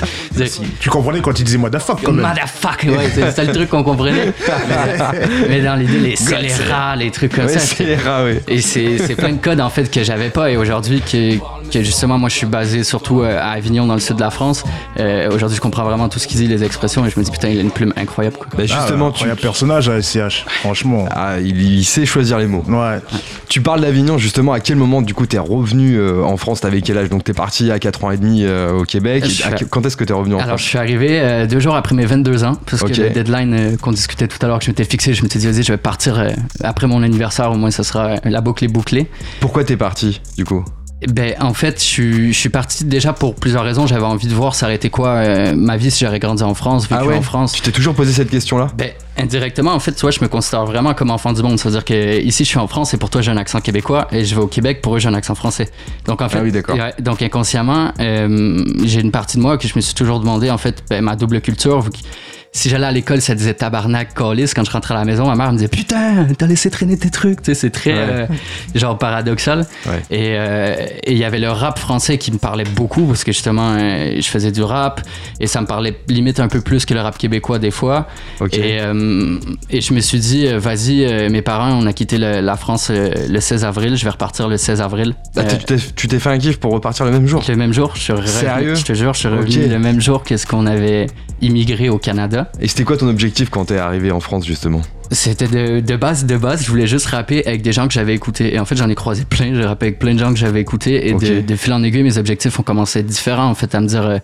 Tu 0.80 0.90
comprenais 0.90 1.22
quand 1.22 1.40
ils 1.40 1.44
disaient 1.44 1.58
motherfuck 1.58 2.00
quand 2.04 2.12
même. 2.12 2.26
Motherfuck, 2.28 2.84
ouais, 2.84 3.10
c'est 3.14 3.32
c'est 3.32 3.46
le 3.46 3.54
truc 3.54 3.70
qu'on 3.70 3.84
comprenait. 3.84 4.34
Mais, 4.70 5.28
mais 5.50 5.62
dans 5.62 5.76
l'idée, 5.76 6.00
les 6.00 6.16
scélérats, 6.16 6.96
les 6.96 7.10
trucs 7.12 7.34
comme 7.34 7.46
Ouais, 7.46 7.54
ça. 7.54 7.60
c'est 7.60 7.96
ouais. 8.26 8.42
et 8.48 8.62
c'est 8.62 9.16
plein 9.16 9.34
de 9.34 9.42
codes 9.42 9.62
en 9.62 9.70
fait 9.70 9.90
que 9.90 10.04
j'avais 10.04 10.30
pas 10.30 10.52
et 10.52 10.58
aujourd'hui 10.58 11.02
que 11.02 11.38
que 11.72 11.82
justement, 11.84 12.18
moi, 12.20 12.30
je 12.30 12.36
suis 12.36 12.46
basé 12.46 12.84
surtout 12.84 13.22
euh, 13.22 13.38
à 13.40 13.52
Avignon, 13.52 13.86
dans 13.88 13.94
le 13.96 14.00
sud 14.00 14.18
de 14.18 14.22
la 14.22 14.30
France. 14.30 14.64
Euh, 15.00 15.30
Aujourd'hui, 15.34 15.56
je 15.56 15.62
comprends 15.62 15.84
vraiment 15.84 16.10
tout 16.10 16.20
ce 16.20 16.28
qu'il 16.28 16.38
dit, 16.38 16.48
les 16.48 16.64
expressions, 16.64 17.06
et 17.06 17.10
je 17.10 17.20
me 17.20 17.24
dis, 17.26 17.32
putain, 17.32 17.50
il 17.50 17.58
a 17.58 17.62
une 17.62 17.72
plume 17.72 17.94
incroyable. 17.96 18.38
Quoi. 18.38 18.48
Bah, 18.58 18.66
justement, 18.66 19.08
Ah, 19.08 19.12
tu, 19.12 19.16
incroyable 19.24 19.42
personnage 19.42 19.90
à 19.90 20.02
SCH, 20.02 20.46
franchement. 20.62 21.06
Ah, 21.12 21.40
il, 21.40 21.62
il 21.62 21.84
sait 21.86 22.06
choisir 22.06 22.38
les 22.38 22.48
mots. 22.48 22.64
Ouais. 22.68 23.00
Tu 23.50 23.62
parles 23.62 23.82
d'Avignon, 23.82 24.18
justement, 24.18 24.54
à 24.54 24.60
quel 24.60 24.76
moment, 24.76 25.02
du 25.02 25.14
coup, 25.14 25.26
t'es 25.26 25.38
revenu 25.40 25.96
euh, 25.98 26.24
en 26.24 26.38
France? 26.38 26.62
T'avais 26.62 26.82
quel 26.82 26.98
âge? 26.98 27.10
Donc, 27.10 27.24
t'es 27.24 27.34
parti 27.34 27.72
à 27.72 27.80
4 27.80 28.04
ans 28.04 28.12
et 28.12 28.18
demi 28.18 28.44
euh, 28.44 28.74
au 28.80 28.84
Québec. 28.84 29.26
Je 29.26 29.44
à- 29.44 29.52
quand 29.70 29.86
est-ce 29.86 29.98
que 29.98 30.04
t'es 30.04 30.14
revenu 30.14 30.36
en 30.36 30.40
Alors, 30.40 30.58
je 30.58 30.64
France 30.64 30.70
suis 30.70 30.78
arrivé 30.78 31.20
euh, 31.22 31.48
deux 31.48 31.60
jours 31.60 31.76
après 31.76 31.96
mes 31.96 32.06
22 32.06 32.44
ans, 32.44 32.58
parce 32.70 32.84
que 32.84 32.90
le 33.02 33.10
deadline 33.10 33.54
euh, 33.54 33.78
qu'on 33.78 33.92
discutait 33.92 34.28
tout 34.28 34.38
à 34.42 34.48
l'heure, 34.48 34.60
que 34.60 34.66
je 34.66 34.70
m'étais 34.70 34.84
fixé, 34.84 35.14
je 35.14 35.24
m'étais 35.24 35.40
dit, 35.40 35.48
vas-y, 35.48 35.64
je 35.64 35.72
vais 35.72 35.78
partir 35.78 36.20
euh, 36.20 36.30
après 36.64 36.88
mon 36.88 37.02
anniversaire, 37.04 37.52
au 37.52 37.56
moins, 37.56 37.72
ça 37.72 37.84
sera 37.84 38.08
euh, 38.12 38.18
la 38.26 38.42
boucle 38.42 38.64
est 38.66 38.68
bouclée. 38.68 39.08
Pourquoi 39.40 39.64
t'es 39.64 39.78
parti, 39.78 40.22
du 40.38 40.46
coup? 40.46 40.64
Ben, 41.08 41.34
en 41.40 41.54
fait, 41.54 41.80
je 41.80 41.84
suis, 41.84 42.34
je 42.34 42.38
suis 42.38 42.50
parti 42.50 42.86
déjà 42.86 43.12
pour 43.12 43.34
plusieurs 43.36 43.64
raisons. 43.64 43.88
J'avais 43.88 44.06
envie 44.06 44.28
de 44.28 44.34
voir 44.36 44.54
s'arrêter 44.54 44.90
quoi 44.92 45.10
euh, 45.10 45.54
ma 45.56 45.76
vie 45.76 45.90
si 45.90 46.06
j'avais 46.06 46.20
grandi 46.20 46.44
en 46.44 46.54
France, 46.54 46.84
vécu 46.84 46.96
Ah 46.96 47.06
ouais 47.06 47.18
en 47.18 47.22
France. 47.24 47.54
Tu 47.54 47.62
t'es 47.62 47.72
toujours 47.72 47.96
posé 47.96 48.14
cette 48.14 48.30
question-là? 48.30 48.70
Ben, 48.78 48.92
indirectement, 49.18 49.74
en 49.74 49.80
fait, 49.80 49.94
tu 49.94 50.02
vois, 50.02 50.12
je 50.12 50.22
me 50.22 50.28
considère 50.28 50.66
vraiment 50.66 50.94
comme 50.94 51.10
enfant 51.10 51.34
du 51.34 51.42
monde. 51.42 51.58
C'est-à-dire 51.58 51.86
que 51.86 52.22
ici, 52.22 52.44
je 52.44 52.50
suis 52.50 52.60
en 52.60 52.68
France 52.68 52.94
et 52.94 52.98
pour 52.98 53.10
toi, 53.10 53.22
j'ai 53.22 53.32
un 53.32 53.38
accent 53.38 53.62
québécois 53.62 54.08
et 54.12 54.26
je 54.26 54.36
vais 54.36 54.42
au 54.42 54.48
Québec, 54.48 54.82
pour 54.84 54.96
eux, 54.96 55.00
j'ai 55.00 55.10
un 55.10 55.14
accent 55.16 55.34
français. 55.34 55.70
Donc, 56.06 56.22
en 56.22 56.30
fait, 56.30 56.38
Ah 56.38 56.44
oui, 56.44 56.52
donc 57.04 57.22
inconsciemment, 57.24 57.92
euh, 58.00 58.64
j'ai 58.84 59.02
une 59.02 59.12
partie 59.12 59.38
de 59.38 59.42
moi 59.42 59.58
que 59.58 59.68
je 59.68 59.74
me 59.76 59.82
suis 59.82 59.96
toujours 59.96 60.20
demandé, 60.20 60.52
en 60.52 60.60
fait, 60.60 60.84
ben, 60.88 61.02
ma 61.04 61.16
double 61.16 61.42
culture. 61.42 61.84
Si 62.54 62.68
j'allais 62.68 62.86
à 62.88 62.92
l'école, 62.92 63.22
ça 63.22 63.34
disait 63.34 63.54
tabarnak, 63.54 64.14
calice. 64.14 64.54
Quand 64.54 64.66
je 64.66 64.72
rentrais 64.72 64.94
à 64.94 64.98
la 64.98 65.06
maison, 65.06 65.26
ma 65.26 65.36
mère 65.38 65.54
me 65.54 65.58
disait 65.58 65.70
putain, 65.70 66.28
t'as 66.38 66.48
laissé 66.48 66.70
traîner 66.70 66.98
tes 66.98 67.10
trucs. 67.10 67.42
Tu 67.42 67.46
sais, 67.46 67.54
c'est 67.54 67.70
très 67.70 67.94
Ouais. 67.94 67.98
euh, 68.00 68.28
genre 68.76 68.98
paradoxal. 68.98 69.66
Ouais. 69.86 70.02
Et 70.12 70.34
euh, 70.38 70.76
et 71.04 71.14
il 71.14 71.18
y 71.18 71.24
avait 71.24 71.40
le 71.40 71.50
rap 71.50 71.80
français 71.80 72.18
qui 72.18 72.30
me 72.30 72.38
parlait 72.40 72.66
beaucoup 72.76 73.06
parce 73.06 73.24
que 73.24 73.32
justement, 73.32 73.76
euh, 73.80 74.16
je 74.18 74.28
faisais 74.28 74.52
du 74.52 74.64
rap 74.64 75.00
et 75.40 75.48
ça 75.48 75.62
me 75.62 75.66
parlait 75.66 75.96
limite 76.10 76.42
un 76.42 76.50
peu 76.50 76.60
plus 76.60 76.86
que 76.86 76.94
le 76.94 77.00
rap 77.00 77.18
québécois 77.18 77.58
des 77.58 77.72
fois. 77.72 78.08
Et, 78.52 78.80
et 79.70 79.82
je 79.82 79.94
me 79.94 80.02
suis 80.02 80.20
dit, 80.20 80.46
vas-y, 80.48 81.30
mes 81.30 81.42
parents, 81.42 81.72
on 81.72 81.86
a 81.86 81.94
quitté 81.94 82.18
le- 82.18 82.42
la 82.42 82.58
France 82.58 82.92
le 82.94 83.40
16 83.40 83.64
avril, 83.64 83.96
je 83.96 84.04
vais 84.04 84.10
repartir 84.10 84.50
le 84.50 84.58
16 84.58 84.82
avril. 84.82 85.16
Ah, 85.38 85.44
tu 85.46 86.08
t'es- 86.08 86.20
fait 86.20 86.30
un 86.30 86.38
kiff 86.38 86.60
pour 86.60 86.74
repartir 86.74 87.06
le 87.06 87.12
même 87.12 87.28
jour? 87.28 87.42
Le 87.48 87.56
même 87.56 87.72
jour, 87.72 87.94
je 87.96 88.02
suis 88.02 88.12
revenu, 88.14 88.28
Sérieux? 88.28 88.76
je 88.76 88.84
te 88.84 88.94
jure, 88.94 89.14
je 89.14 89.20
suis 89.20 89.30
revenu 89.30 89.68
le 89.70 89.80
même 89.80 90.02
jour 90.02 90.24
que 90.24 90.36
ce 90.36 90.46
qu'on 90.46 90.66
avait 90.66 91.08
immigré 91.42 91.88
au 91.90 91.98
Canada. 91.98 92.41
Et 92.60 92.68
c'était 92.68 92.84
quoi 92.84 92.98
ton 92.98 93.08
objectif 93.10 93.50
quand 93.50 93.66
t'es 93.66 93.78
arrivé 93.78 94.12
en 94.12 94.20
France, 94.20 94.46
justement? 94.46 94.82
C'était 95.14 95.48
de, 95.50 95.82
de 95.82 95.96
base, 95.98 96.26
de 96.26 96.38
base, 96.38 96.64
je 96.64 96.70
voulais 96.70 96.88
juste 96.88 97.08
rapper 97.08 97.46
avec 97.46 97.62
des 97.62 97.74
gens 97.74 97.86
que 97.86 97.94
j'avais 97.94 98.16
écoutés. 98.16 98.54
Et 98.56 98.60
en 98.60 98.66
fait, 98.66 98.78
j'en 98.78 98.88
ai 98.88 98.96
croisé 98.96 99.26
plein, 99.26 99.54
j'ai 99.54 99.66
rappé 99.66 99.88
avec 99.88 100.00
plein 100.00 100.14
de 100.14 100.20
gens 100.20 100.32
que 100.32 100.40
j'avais 100.40 100.62
écoutés. 100.62 101.10
Et 101.10 101.14
de, 101.14 101.42
de 101.42 101.56
fil 101.58 101.74
en 101.74 101.84
aiguille, 101.84 102.04
mes 102.04 102.18
objectifs 102.18 102.58
ont 102.60 102.64
commencé 102.64 103.00
à 103.00 103.02
être 103.02 103.08
différents, 103.08 103.50
en 103.50 103.54
fait, 103.56 103.76
à 103.76 103.82
me 103.82 103.88
dire, 103.88 104.04
euh, 104.06 104.18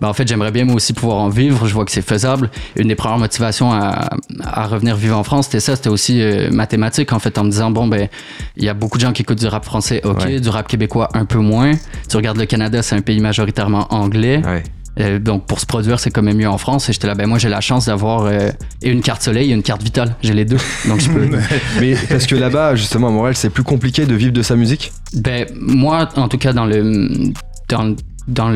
ben, 0.00 0.08
en 0.08 0.12
fait, 0.12 0.26
j'aimerais 0.26 0.50
bien 0.50 0.64
moi 0.64 0.74
aussi 0.74 0.92
pouvoir 0.92 1.18
en 1.18 1.28
vivre, 1.28 1.68
je 1.68 1.72
vois 1.74 1.84
que 1.84 1.92
c'est 1.92 2.02
faisable. 2.02 2.50
Une 2.74 2.88
des 2.88 2.96
premières 2.96 3.18
motivations 3.18 3.72
à, 3.72 4.08
à 4.42 4.66
revenir 4.66 4.96
vivre 4.96 5.16
en 5.16 5.22
France, 5.22 5.44
c'était 5.46 5.60
ça, 5.60 5.76
c'était 5.76 5.88
aussi 5.88 6.20
euh, 6.20 6.50
mathématique, 6.50 7.12
en 7.12 7.20
fait, 7.20 7.38
en 7.38 7.44
me 7.44 7.50
disant, 7.50 7.70
bon, 7.70 7.86
ben, 7.86 8.08
il 8.56 8.64
y 8.64 8.68
a 8.68 8.74
beaucoup 8.74 8.98
de 8.98 9.02
gens 9.04 9.12
qui 9.12 9.22
écoutent 9.22 9.38
du 9.38 9.46
rap 9.46 9.64
français, 9.64 10.00
ok, 10.02 10.24
Ouais. 10.24 10.40
du 10.40 10.48
rap 10.48 10.66
québécois 10.66 11.10
un 11.14 11.26
peu 11.26 11.38
moins. 11.38 11.70
Tu 12.10 12.16
regardes 12.16 12.38
le 12.38 12.46
Canada, 12.46 12.82
c'est 12.82 12.96
un 12.96 13.02
pays 13.02 13.20
majoritairement 13.20 13.86
anglais. 13.94 14.42
Ouais. 14.44 14.64
Euh, 15.00 15.18
donc 15.18 15.46
pour 15.46 15.60
se 15.60 15.66
produire, 15.66 15.98
c'est 15.98 16.10
quand 16.10 16.22
même 16.22 16.36
mieux 16.36 16.48
en 16.48 16.58
France. 16.58 16.88
Et 16.88 16.92
j'étais 16.92 17.06
là, 17.06 17.14
ben 17.14 17.26
moi 17.26 17.38
j'ai 17.38 17.48
la 17.48 17.60
chance 17.60 17.86
d'avoir 17.86 18.24
euh, 18.24 18.50
et 18.82 18.90
une 18.90 19.02
carte 19.02 19.22
soleil 19.22 19.50
et 19.50 19.54
une 19.54 19.62
carte 19.62 19.82
vitale. 19.82 20.14
J'ai 20.22 20.34
les 20.34 20.44
deux. 20.44 20.58
Donc 20.86 21.00
je 21.00 21.10
peux. 21.10 21.28
Mais 21.80 21.94
parce 22.08 22.26
que 22.26 22.34
là-bas, 22.34 22.76
justement, 22.76 23.08
à 23.08 23.10
Montréal, 23.10 23.36
c'est 23.36 23.50
plus 23.50 23.64
compliqué 23.64 24.06
de 24.06 24.14
vivre 24.14 24.32
de 24.32 24.42
sa 24.42 24.56
musique? 24.56 24.92
Ben 25.14 25.46
moi, 25.58 26.08
en 26.16 26.28
tout 26.28 26.38
cas 26.38 26.52
dans 26.52 26.66
le 26.66 27.32
dans 27.68 27.94
dans 28.26 28.48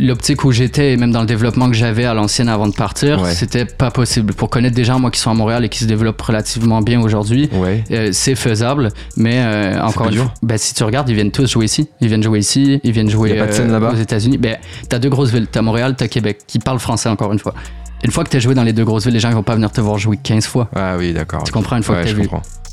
l'optique 0.00 0.44
où 0.44 0.52
j'étais 0.52 0.92
et 0.92 0.96
même 0.96 1.10
dans 1.10 1.20
le 1.20 1.26
développement 1.26 1.68
que 1.70 1.74
j'avais 1.76 2.04
à 2.04 2.12
l'ancienne 2.14 2.48
avant 2.48 2.66
de 2.68 2.74
partir, 2.74 3.22
Ouais. 3.22 3.32
c'était 3.32 3.64
pas 3.64 3.90
possible. 3.90 4.34
Pour 4.34 4.50
connaître 4.50 4.74
des 4.74 4.84
gens 4.84 4.98
moi 4.98 5.10
qui 5.10 5.20
sont 5.20 5.30
à 5.30 5.34
Montréal 5.34 5.64
et 5.64 5.68
qui 5.70 5.78
se 5.78 5.86
développent 5.86 6.20
relativement 6.20 6.82
bien 6.82 7.00
aujourd'hui, 7.00 7.48
Ouais. 7.52 7.82
euh, 7.92 8.10
c'est 8.12 8.34
faisable, 8.34 8.90
mais 9.16 9.38
euh, 9.38 9.80
encore 9.80 10.08
une 10.08 10.16
fois, 10.16 10.34
ben, 10.42 10.58
si 10.58 10.74
tu 10.74 10.84
regardes, 10.84 11.08
ils 11.08 11.14
viennent 11.14 11.30
tous 11.32 11.50
jouer 11.50 11.64
ici. 11.64 11.88
Ils 12.00 12.08
viennent 12.08 12.22
jouer 12.22 12.40
ici, 12.40 12.80
ils 12.84 12.92
viennent 12.92 13.08
jouer 13.10 13.38
euh, 13.40 13.90
aux 13.92 13.96
États-Unis. 13.96 14.36
Ben, 14.38 14.56
t'as 14.88 14.98
deux 14.98 15.08
grosses 15.08 15.30
villes, 15.32 15.46
t'as 15.50 15.62
Montréal, 15.62 15.94
t'as 15.96 16.08
Québec, 16.08 16.40
qui 16.46 16.58
parlent 16.58 16.78
français 16.78 17.08
encore 17.08 17.32
une 17.32 17.38
fois. 17.38 17.54
Une 18.04 18.10
fois 18.10 18.24
que 18.24 18.30
t'as 18.30 18.38
joué 18.38 18.54
dans 18.54 18.62
les 18.62 18.72
deux 18.72 18.84
grosses 18.84 19.04
villes, 19.04 19.14
les 19.14 19.20
gens 19.20 19.30
ils 19.30 19.34
vont 19.34 19.42
pas 19.42 19.54
venir 19.54 19.70
te 19.72 19.80
voir 19.80 19.98
jouer 19.98 20.16
15 20.22 20.46
fois. 20.46 20.68
Ah 20.74 20.96
oui, 20.98 21.12
d'accord. 21.12 21.42
Tu 21.44 21.52
comprends 21.52 21.76
une 21.76 21.82
fois 21.82 21.96
Ouais, 21.96 22.02
que 22.02 22.08
t'as 22.08 22.14
je 22.14 22.20
vu. 22.20 22.28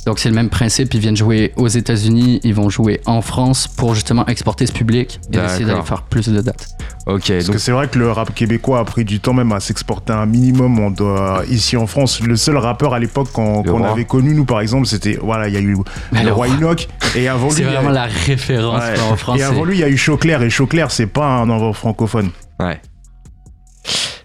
Donc 0.05 0.19
c'est 0.19 0.27
le 0.27 0.35
même 0.35 0.49
principe, 0.49 0.93
ils 0.93 0.99
viennent 0.99 1.15
jouer 1.15 1.53
aux 1.55 1.69
États-Unis, 1.69 2.41
ils 2.43 2.53
vont 2.53 2.69
jouer 2.69 2.99
en 3.05 3.21
France 3.21 3.67
pour 3.69 3.95
justement 3.95 4.25
exporter 4.27 4.65
ce 4.67 4.73
public 4.73 5.21
et 5.31 5.37
essayer 5.37 5.63
d'aller 5.63 5.81
faire 5.81 6.01
plus 6.01 6.27
de 6.27 6.41
dates. 6.41 6.67
Ok, 7.07 7.27
Parce 7.29 7.45
donc 7.45 7.55
que 7.55 7.57
c'est 7.61 7.71
vrai 7.71 7.87
que 7.87 7.97
le 7.97 8.11
rap 8.11 8.33
québécois 8.35 8.79
a 8.79 8.83
pris 8.83 9.05
du 9.05 9.21
temps 9.21 9.31
même 9.33 9.53
à 9.53 9.61
s'exporter 9.61 10.11
un 10.11 10.25
minimum 10.25 10.77
on 10.77 10.91
doit, 10.91 11.43
ici 11.49 11.77
en 11.77 11.87
France. 11.87 12.19
Le 12.21 12.35
seul 12.35 12.57
rappeur 12.57 12.93
à 12.93 12.99
l'époque 12.99 13.31
qu'on 13.31 13.83
avait 13.85 14.03
connu, 14.03 14.33
nous 14.33 14.43
par 14.43 14.59
exemple, 14.59 14.87
c'était. 14.87 15.17
Voilà, 15.21 15.47
il 15.47 15.53
y 15.53 15.57
a 15.57 15.61
eu 15.61 15.77
Mais 16.11 16.23
le 16.25 16.33
Roi. 16.33 16.47
Enoch. 16.49 16.89
Et 17.15 17.29
avant 17.29 17.47
lui. 17.47 17.53
C'est 17.55 17.61
il 17.61 17.65
y 17.65 17.69
a- 17.69 17.71
vraiment 17.75 17.89
la 17.91 18.05
référence 18.05 18.81
Ouais. 18.83 18.99
en 19.09 19.15
France. 19.15 19.39
Et 19.39 19.43
avant 19.43 19.63
lui, 19.63 19.77
il 19.77 19.79
y 19.79 19.83
a 19.85 19.89
eu 19.89 19.95
Chauclair. 19.97 20.41
Et 20.43 20.49
Chauclair, 20.49 20.91
c'est 20.91 21.07
pas 21.07 21.27
un 21.27 21.49
enfant 21.49 21.71
francophone. 21.71 22.29
Ouais. 22.59 22.81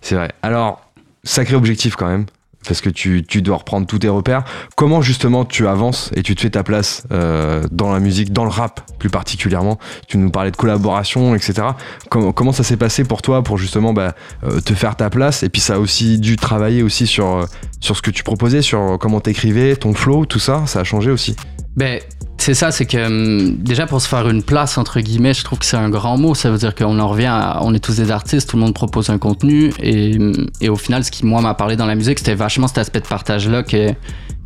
C'est 0.01 0.15
vrai. 0.15 0.31
Alors, 0.43 0.81
sacré 1.25 1.55
objectif 1.55 1.97
quand 1.97 2.09
même. 2.09 2.27
Parce 2.67 2.81
que 2.81 2.91
tu, 2.91 3.25
tu 3.27 3.41
dois 3.41 3.59
reprendre 3.59 3.87
tous 3.87 4.01
tes 4.01 4.09
repères. 4.09 4.43
Comment 4.75 5.01
justement 5.01 5.45
tu 5.45 5.69
avances 5.69 6.11
et 6.15 6.23
tu 6.23 6.35
te 6.35 6.41
fais 6.41 6.51
ta 6.51 6.65
place 6.65 7.05
euh, 7.13 7.63
dans 7.71 7.93
la 7.93 8.01
musique, 8.01 8.33
dans 8.33 8.43
le 8.43 8.51
rap 8.51 8.81
plus 8.99 9.09
particulièrement? 9.09 9.79
Tu 10.09 10.19
nous 10.19 10.31
parlais 10.31 10.51
de 10.51 10.57
collaboration, 10.57 11.37
etc. 11.37 11.69
Comment, 12.11 12.53
ça 12.53 12.65
s'est 12.65 12.77
passé 12.77 13.05
pour 13.05 13.23
toi 13.23 13.43
pour 13.45 13.59
justement 13.59 13.93
bah, 13.93 14.15
euh, 14.43 14.61
te 14.61 14.75
faire 14.75 14.97
ta 14.97 15.09
place? 15.09 15.45
Et 15.45 15.49
puis 15.49 15.61
ça 15.61 15.77
a 15.77 15.79
aussi 15.79 16.19
dû 16.19 16.37
travailler 16.37 16.83
aussi 16.83 17.07
sur, 17.07 17.29
euh, 17.29 17.45
sur 17.81 17.97
ce 17.97 18.03
que 18.03 18.11
tu 18.11 18.25
proposais, 18.25 18.61
sur 18.61 18.99
comment 19.01 19.21
t'écrivais, 19.21 19.77
ton 19.77 19.95
flow, 19.95 20.27
tout 20.27 20.41
ça. 20.41 20.67
Ça 20.67 20.81
a 20.81 20.85
changé 20.85 21.13
aussi. 21.13 21.37
Ben, 21.79 22.01
c'est 22.39 22.55
ça, 22.55 22.71
c'est 22.73 22.87
que 22.87 23.07
hum, 23.07 23.57
déjà 23.59 23.87
pour 23.87 24.01
se 24.01 24.09
faire 24.09 24.29
une 24.29 24.43
place, 24.43 24.79
entre 24.79 25.01
guillemets, 25.01 25.35
je 25.35 25.45
trouve 25.45 25.59
que 25.61 25.65
c'est 25.65 25.77
un 25.77 25.89
grand 25.91 26.17
mot. 26.19 26.35
Ça 26.35 26.51
veut 26.51 26.59
dire 26.59 26.75
qu'on 26.75 26.99
en 26.99 27.09
revient 27.09 27.27
à. 27.27 27.59
On 27.63 27.73
est 27.75 27.79
tous 27.79 27.97
des 27.97 28.11
artistes, 28.11 28.51
tout 28.51 28.57
le 28.57 28.63
monde 28.63 28.75
propose 28.75 29.11
un 29.11 29.19
contenu. 29.19 29.73
Et, 29.81 30.17
hum, 30.19 30.47
et 30.61 30.69
au 30.69 30.77
final, 30.77 31.05
ce 31.05 31.11
qui, 31.11 31.25
moi, 31.25 31.41
m'a 31.41 31.55
parlé 31.55 31.77
dans 31.77 31.87
la 31.87 31.95
musique, 31.95 32.19
c'était 32.19 32.35
vachement 32.35 32.67
cet 32.69 32.79
aspect 32.79 33.01
de 33.01 33.07
partage-là 33.07 33.63
que, 33.63 33.93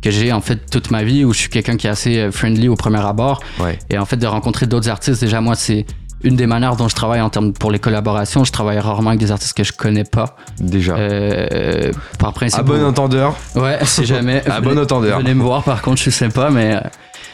que 0.01 0.11
j'ai 0.11 0.31
en 0.31 0.41
fait 0.41 0.69
toute 0.69 0.91
ma 0.91 1.03
vie, 1.03 1.25
où 1.25 1.33
je 1.33 1.39
suis 1.39 1.49
quelqu'un 1.49 1.75
qui 1.77 1.87
est 1.87 1.89
assez 1.89 2.17
euh, 2.19 2.31
friendly 2.31 2.67
au 2.67 2.75
premier 2.75 3.03
abord. 3.05 3.41
Ouais. 3.59 3.79
Et 3.89 3.97
en 3.97 4.05
fait, 4.05 4.17
de 4.17 4.27
rencontrer 4.27 4.67
d'autres 4.67 4.89
artistes, 4.89 5.21
déjà, 5.21 5.41
moi, 5.41 5.55
c'est. 5.55 5.85
Une 6.25 6.37
des 6.37 6.47
manières 6.47 6.77
dont 6.77 6.87
je 6.87 6.95
travaille 6.95 7.19
en 7.19 7.29
termes 7.29 7.51
pour 7.51 7.69
les 7.69 7.79
collaborations, 7.79 8.45
je 8.45 8.51
travaille 8.53 8.79
rarement 8.79 9.09
avec 9.09 9.19
des 9.19 9.29
artistes 9.33 9.57
que 9.57 9.65
je 9.65 9.73
connais 9.73 10.05
pas. 10.05 10.37
Déjà. 10.57 10.95
Euh, 10.95 11.91
par 12.17 12.31
principe. 12.31 12.61
à 12.61 12.63
bon 12.63 12.81
entendeur. 12.81 13.35
Ouais, 13.55 13.79
si 13.83 14.05
jamais. 14.05 14.41
À 14.49 14.61
Venez- 14.61 14.73
bon 14.73 14.81
entendeur. 14.81 15.19
Venez 15.19 15.33
me 15.33 15.43
voir, 15.43 15.63
par 15.63 15.81
contre, 15.81 15.97
je 15.97 16.03
suis 16.03 16.11
sympa, 16.13 16.49
mais 16.49 16.79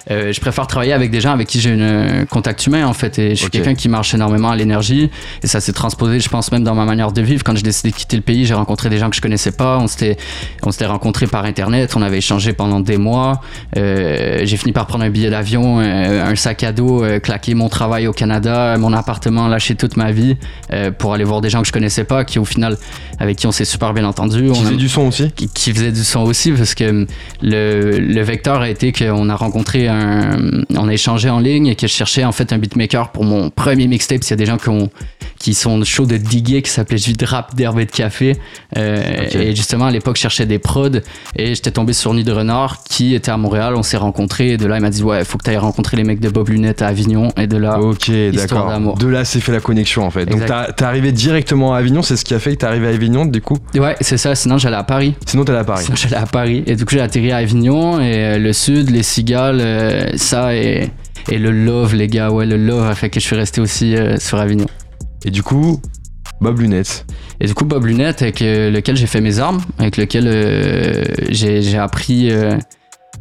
euh, 0.10 0.20
euh, 0.20 0.34
je 0.34 0.40
préfère 0.42 0.68
travailler 0.68 0.94
avec 0.94 1.12
des 1.12 1.22
gens 1.22 1.32
avec 1.32 1.48
qui 1.48 1.60
j'ai 1.60 1.72
un 1.72 2.26
contact 2.26 2.66
humain, 2.68 2.86
en 2.88 2.94
fait. 2.94 3.20
Et 3.20 3.30
je 3.32 3.36
suis 3.36 3.50
quelqu'un 3.50 3.76
qui 3.76 3.90
marche 3.90 4.14
énormément 4.14 4.50
à 4.50 4.56
l'énergie. 4.56 5.10
Et 5.44 5.48
ça 5.48 5.62
s'est 5.62 5.74
transposé, 5.74 6.20
je 6.20 6.30
pense, 6.30 6.52
même 6.52 6.64
dans 6.64 6.76
ma 6.76 6.86
manière 6.86 7.12
de 7.12 7.22
vivre. 7.22 7.44
Quand 7.44 7.56
j'ai 7.56 7.62
décidé 7.64 7.92
de 7.92 7.96
quitter 7.96 8.16
le 8.18 8.22
pays, 8.24 8.46
j'ai 8.46 8.54
rencontré 8.54 8.90
des 8.90 8.98
gens 8.98 9.10
que 9.10 9.16
je 9.16 9.22
connaissais 9.22 9.52
pas. 9.52 9.78
On 9.80 9.88
s'était, 9.88 10.18
on 10.64 10.72
s'était 10.72 10.86
rencontrés 10.88 11.28
par 11.28 11.46
Internet. 11.46 11.94
On 11.96 12.02
avait 12.02 12.18
échangé 12.18 12.54
pendant 12.54 12.80
des 12.80 12.98
mois. 12.98 13.42
Euh, 13.78 14.42
j'ai 14.44 14.58
fini 14.58 14.72
par 14.72 14.88
prendre 14.88 15.04
un 15.04 15.10
billet 15.10 15.30
d'avion, 15.30 15.80
euh, 15.80 16.26
un 16.26 16.36
sac 16.36 16.64
à 16.64 16.72
dos, 16.72 17.04
euh, 17.04 17.20
claquer 17.20 17.54
mon 17.54 17.70
travail 17.70 18.08
au 18.08 18.14
Canada, 18.14 18.78
mon 18.78 18.94
appartement, 18.94 19.48
lâcher 19.48 19.76
toute 19.76 19.98
ma 19.98 20.12
vie 20.12 20.38
euh, 20.74 20.92
pour 20.92 21.14
aller 21.14 21.24
voir 21.24 21.42
des 21.42 21.50
gens 21.50 21.62
que 21.62 21.68
je 21.68 21.72
connaissais 21.74 22.04
pas, 22.04 22.24
qui 22.26 22.40
au 22.40 22.46
final, 22.46 22.78
avec 23.20 23.38
qui 23.38 23.48
on 23.48 23.52
s'est 23.52 23.66
super 23.66 23.94
bien 23.94 24.06
entendu. 24.06 24.50
On 24.50 24.56
faisais 24.56 24.74
a- 24.74 24.78
du 24.78 24.90
son 24.90 25.08
aussi 25.08 25.32
qui, 25.32 25.48
qui 25.50 25.72
faisait 25.74 25.92
du 25.92 26.04
son 26.04 26.22
aussi 26.22 26.52
parce 26.52 26.74
que 26.76 26.90
hum, 26.90 27.08
le, 27.42 28.00
le 28.00 28.22
vecteur 28.22 28.62
a 28.62 28.70
été 28.70 28.92
qu'on 28.92 29.30
a 29.30 29.36
rencontré 29.36 29.88
un 29.90 30.38
on 30.76 30.88
a 30.88 30.94
échangé 30.94 31.30
en 31.30 31.40
ligne 31.40 31.68
et 31.68 31.76
que 31.76 31.88
je 31.88 31.94
cherchais 31.94 32.24
en 32.24 32.32
fait 32.32 32.54
un 32.54 32.58
beatmaker 32.58 33.12
pour 33.12 33.24
mon 33.26 33.50
premier 33.50 33.88
mixtape 33.88 34.24
s'il 34.24 34.32
y 34.32 34.34
a 34.34 34.38
des 34.38 34.46
gens 34.46 34.58
qui 34.58 34.70
ont 34.70 34.90
qui 35.40 35.54
sont 35.54 35.82
chauds 35.86 36.06
de 36.06 36.18
diguer 36.18 36.62
qui 36.62 36.70
s'appelait 36.70 36.98
juste 36.98 37.22
rap 37.26 37.56
d'herbe 37.56 37.80
et 37.80 37.86
de 37.86 37.92
café 37.92 38.36
Euh, 38.78 39.26
et 39.34 39.56
justement 39.56 39.86
à 39.86 39.92
l'époque 39.92 40.16
je 40.18 40.22
cherchais 40.22 40.46
des 40.46 40.60
prods 40.60 40.90
et 41.36 41.56
j'étais 41.56 41.72
tombé 41.72 41.94
sur 41.94 42.14
Nid 42.14 42.24
de 42.24 42.32
Renard 42.32 42.84
qui 42.84 43.16
était 43.16 43.32
à 43.32 43.38
Montréal 43.38 43.74
on 43.76 43.84
s'est 43.84 43.98
rencontrés 43.98 44.52
et 44.52 44.58
de 44.58 44.66
là 44.68 44.78
il 44.78 44.82
m'a 44.82 44.90
dit 44.92 45.02
ouais 45.04 45.26
faut 45.26 45.38
que 45.38 45.44
tu 45.44 45.50
ailles 45.50 45.58
rencontrer 45.58 45.98
les 45.98 46.04
mecs 46.04 46.20
de 46.20 46.30
Bob 46.30 46.50
Lunette 46.50 46.82
à 46.82 46.88
Avignon 46.88 47.30
et 47.38 47.48
de 47.48 47.58
là 47.58 47.80
Ok, 47.80 48.12
d'accord. 48.34 48.98
De 48.98 49.08
là, 49.08 49.26
c'est 49.26 49.40
fait 49.40 49.52
la 49.52 49.60
connexion 49.60 50.04
en 50.06 50.12
fait. 50.12 50.26
Donc, 50.26 50.42
Exact. 50.42 50.48
t'as- 50.68 50.74
t'es 50.74 50.84
arrivé 50.84 51.12
directement 51.12 51.74
à 51.74 51.80
Avignon, 51.80 52.02
c'est 52.02 52.16
ce 52.18 52.24
qui 52.26 52.34
a 52.34 52.40
fait 52.40 52.52
que 52.52 52.58
t'es 52.58 52.66
arrivé 52.68 52.88
à 52.88 52.92
Avignon 52.92 53.26
du 53.26 53.42
coup? 53.42 53.58
Ouais 53.76 53.96
c'est 54.02 54.18
ça 54.18 54.36
sinon 54.36 54.58
j'allais 54.58 54.76
à 54.78 54.84
Paris 54.84 55.16
Sinon, 55.26 55.46
t'es 55.46 55.54
à 55.54 55.64
Paris. 55.64 55.84
Sinon, 55.86 55.96
j'allais 55.98 56.16
à 56.18 56.26
Paris. 56.26 56.64
Et 56.68 56.76
du 56.76 56.86
coup, 56.86 56.94
j'ai 56.96 57.02
atterri 57.02 57.32
à 57.32 57.38
Avignon. 57.38 58.00
Et 58.00 58.14
euh, 58.24 58.38
le 58.38 58.54
sud, 58.54 58.90
les 58.90 59.04
cigales, 59.04 59.60
euh, 59.80 60.10
ça 60.16 60.56
et, 60.56 60.90
et 61.30 61.38
le 61.38 61.52
love, 61.52 61.96
les 61.96 62.08
gars. 62.08 62.30
Ouais, 62.32 62.46
le 62.46 62.58
love 62.58 62.86
a 62.88 62.96
fait 62.96 63.10
que 63.10 63.20
je 63.20 63.26
suis 63.26 63.36
resté 63.36 63.62
aussi 63.62 63.96
euh, 63.96 64.18
sur 64.18 64.38
Avignon. 64.40 64.68
Et 65.26 65.32
du 65.32 65.44
coup, 65.44 65.82
Bob 66.42 66.60
Lunettes. 66.60 67.06
Et 67.42 67.48
du 67.48 67.54
coup, 67.54 67.66
Bob 67.66 67.86
Lunette, 67.86 68.22
avec 68.22 68.42
euh, 68.42 68.70
lequel 68.70 68.96
j'ai 68.98 69.08
fait 69.08 69.22
mes 69.22 69.40
armes, 69.40 69.62
avec 69.78 69.98
lequel 69.98 70.26
euh, 70.28 71.04
j'ai 71.30 71.78
appris 71.78 72.32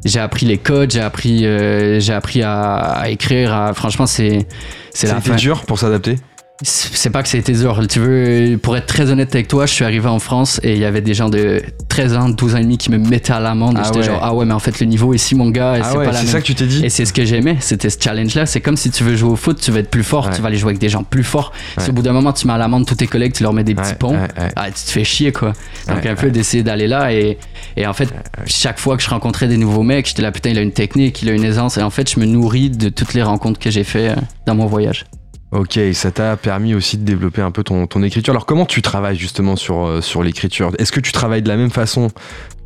j'ai 0.05 0.21
appris 0.21 0.47
les 0.47 0.59
codes, 0.59 0.93
j'ai 0.93 1.01
appris, 1.01 1.41
j'ai 2.01 2.13
appris 2.13 2.43
à, 2.43 2.75
à 2.77 3.09
écrire. 3.09 3.53
à- 3.53 3.75
franchement, 3.75 4.07
c'est 4.07 4.47
c'est 4.93 5.07
Ça 5.09 5.15
la 5.15 5.17
a 5.17 5.21
été 5.21 5.31
fin. 5.31 5.37
dur 5.37 5.65
pour 5.65 5.79
s'adapter 5.79 6.17
C'est 6.63 7.11
pas 7.11 7.23
que 7.23 7.37
été 7.37 7.53
dur. 7.53 7.81
Tu 7.89 8.01
veux, 8.01 8.59
pour 8.61 8.77
être 8.77 8.87
très 8.87 9.11
honnête 9.13 9.33
avec 9.33 9.47
toi, 9.47 9.65
je 9.67 9.73
suis 9.73 9.85
arrivé 9.85 10.09
en 10.09 10.19
France 10.19 10.59
et 10.65 10.73
il 10.73 10.79
y 10.79 10.85
avait 10.85 11.01
des 11.01 11.15
gens 11.15 11.29
de 11.29 11.63
13 11.89 12.15
ans, 12.17 12.29
12 12.31 12.55
ans 12.55 12.59
et 12.59 12.63
demi 12.63 12.79
qui 12.79 12.91
me 12.91 12.99
mettaient 12.99 13.33
à 13.33 13.39
l'amende. 13.39 13.77
Ah 13.79 13.85
J'étais 13.85 13.99
ouais. 13.99 14.05
genre, 14.05 14.21
ah 14.25 14.35
ouais, 14.35 14.45
mais 14.45 14.55
en 14.55 14.59
fait, 14.59 14.81
le 14.81 14.87
niveau 14.87 15.15
ici, 15.15 15.37
mon 15.37 15.51
gars, 15.51 15.75
Ah 15.81 15.89
c'est 15.93 15.97
ouais, 15.99 16.05
pas 16.07 16.11
la 16.11 16.19
c'est 16.19 16.25
même. 16.25 16.33
ça 16.33 16.41
que 16.41 16.47
tu 16.47 16.57
t'es 16.57 16.67
dit 16.67 16.85
Et 16.85 16.89
c'est 16.91 17.05
ce 17.05 17.13
que 17.13 17.25
j'aimais, 17.25 17.59
c'était 17.61 17.91
ce 17.91 17.99
challenge-là. 18.03 18.45
C'est 18.47 18.61
comme 18.61 18.77
si 18.77 18.91
tu 18.91 19.05
veux 19.05 19.15
jouer 19.15 19.31
au 19.31 19.37
foot, 19.37 19.61
tu 19.61 19.71
veux 19.71 19.79
être 19.79 19.91
plus 19.91 20.03
fort, 20.03 20.27
Ouais. 20.27 20.33
tu 20.35 20.43
vas 20.43 20.49
aller 20.49 20.57
jouer 20.57 20.71
avec 20.71 20.81
des 20.81 20.89
gens 20.89 21.05
plus 21.05 21.23
forts. 21.23 21.53
Si 21.79 21.91
au 21.91 21.93
bout 21.93 22.03
d'un 22.03 22.13
moment, 22.13 22.33
tu 22.33 22.49
mets 22.49 22.55
à 22.55 22.59
l'amende 22.59 22.87
tous 22.87 22.97
tes 22.97 23.07
collègues, 23.07 23.35
tu 23.35 23.45
leur 23.45 23.53
mets 23.53 23.63
des 23.65 23.77
petits 23.77 23.95
ponts, 23.95 24.17
ah, 24.57 24.67
tu 24.67 24.73
te 24.85 24.91
fais 24.91 25.05
chier, 25.05 25.31
quoi. 25.31 25.53
Donc, 25.87 26.05
un 26.07 26.17
peu 26.17 26.31
d'essayer 26.33 26.65
d'aller 26.65 26.89
là. 26.89 27.13
Et, 27.13 27.39
et 27.77 27.87
en 27.87 27.93
fait, 27.93 28.09
chaque 28.47 28.81
fois 28.81 28.97
que 28.97 29.03
je 29.05 29.11
rencontrais 29.11 29.47
des 29.47 29.59
nouveaux 29.59 29.85
mecs, 29.85 30.07
j'étais 30.09 30.23
là, 30.23 30.33
putain, 30.33 30.51
il 30.51 30.59
a 30.59 30.63
une 30.63 30.73
technique, 30.73 31.23
il 31.23 31.29
a 31.29 31.33
une 31.35 31.45
aisance. 31.45 31.79
Et 31.79 31.83
en 31.83 31.91
fait, 31.91 32.11
je 32.13 32.19
me 32.19 32.27
nourris 32.27 32.71
de 32.71 32.89
toutes 32.89 33.15
les 33.15 33.23
rencontres 33.23 33.61
que 33.61 33.71
j'ai 33.71 33.85
fait 33.85 34.09
euh, 34.09 34.15
dans 34.47 34.57
mon 34.57 34.67
voyage. 34.67 35.05
Ok, 35.51 35.79
ça 35.95 36.11
t'a 36.11 36.37
permis 36.37 36.75
aussi 36.75 36.99
de 36.99 37.05
développer 37.05 37.41
un 37.41 37.51
peu 37.51 37.63
ton, 37.63 37.87
écriture. 38.03 38.33
Alors 38.33 38.45
comment 38.45 38.67
tu 38.67 38.83
travailles 38.83 39.17
justement 39.17 39.57
sur, 39.57 39.87
euh, 39.87 40.01
sur 40.03 40.23
l'écriture? 40.23 40.73
Est-ce 40.79 40.93
que 40.93 41.01
tu 41.01 41.11
travailles 41.11 41.41
de 41.41 41.49
la 41.49 41.57
même 41.57 41.71
façon 41.71 42.09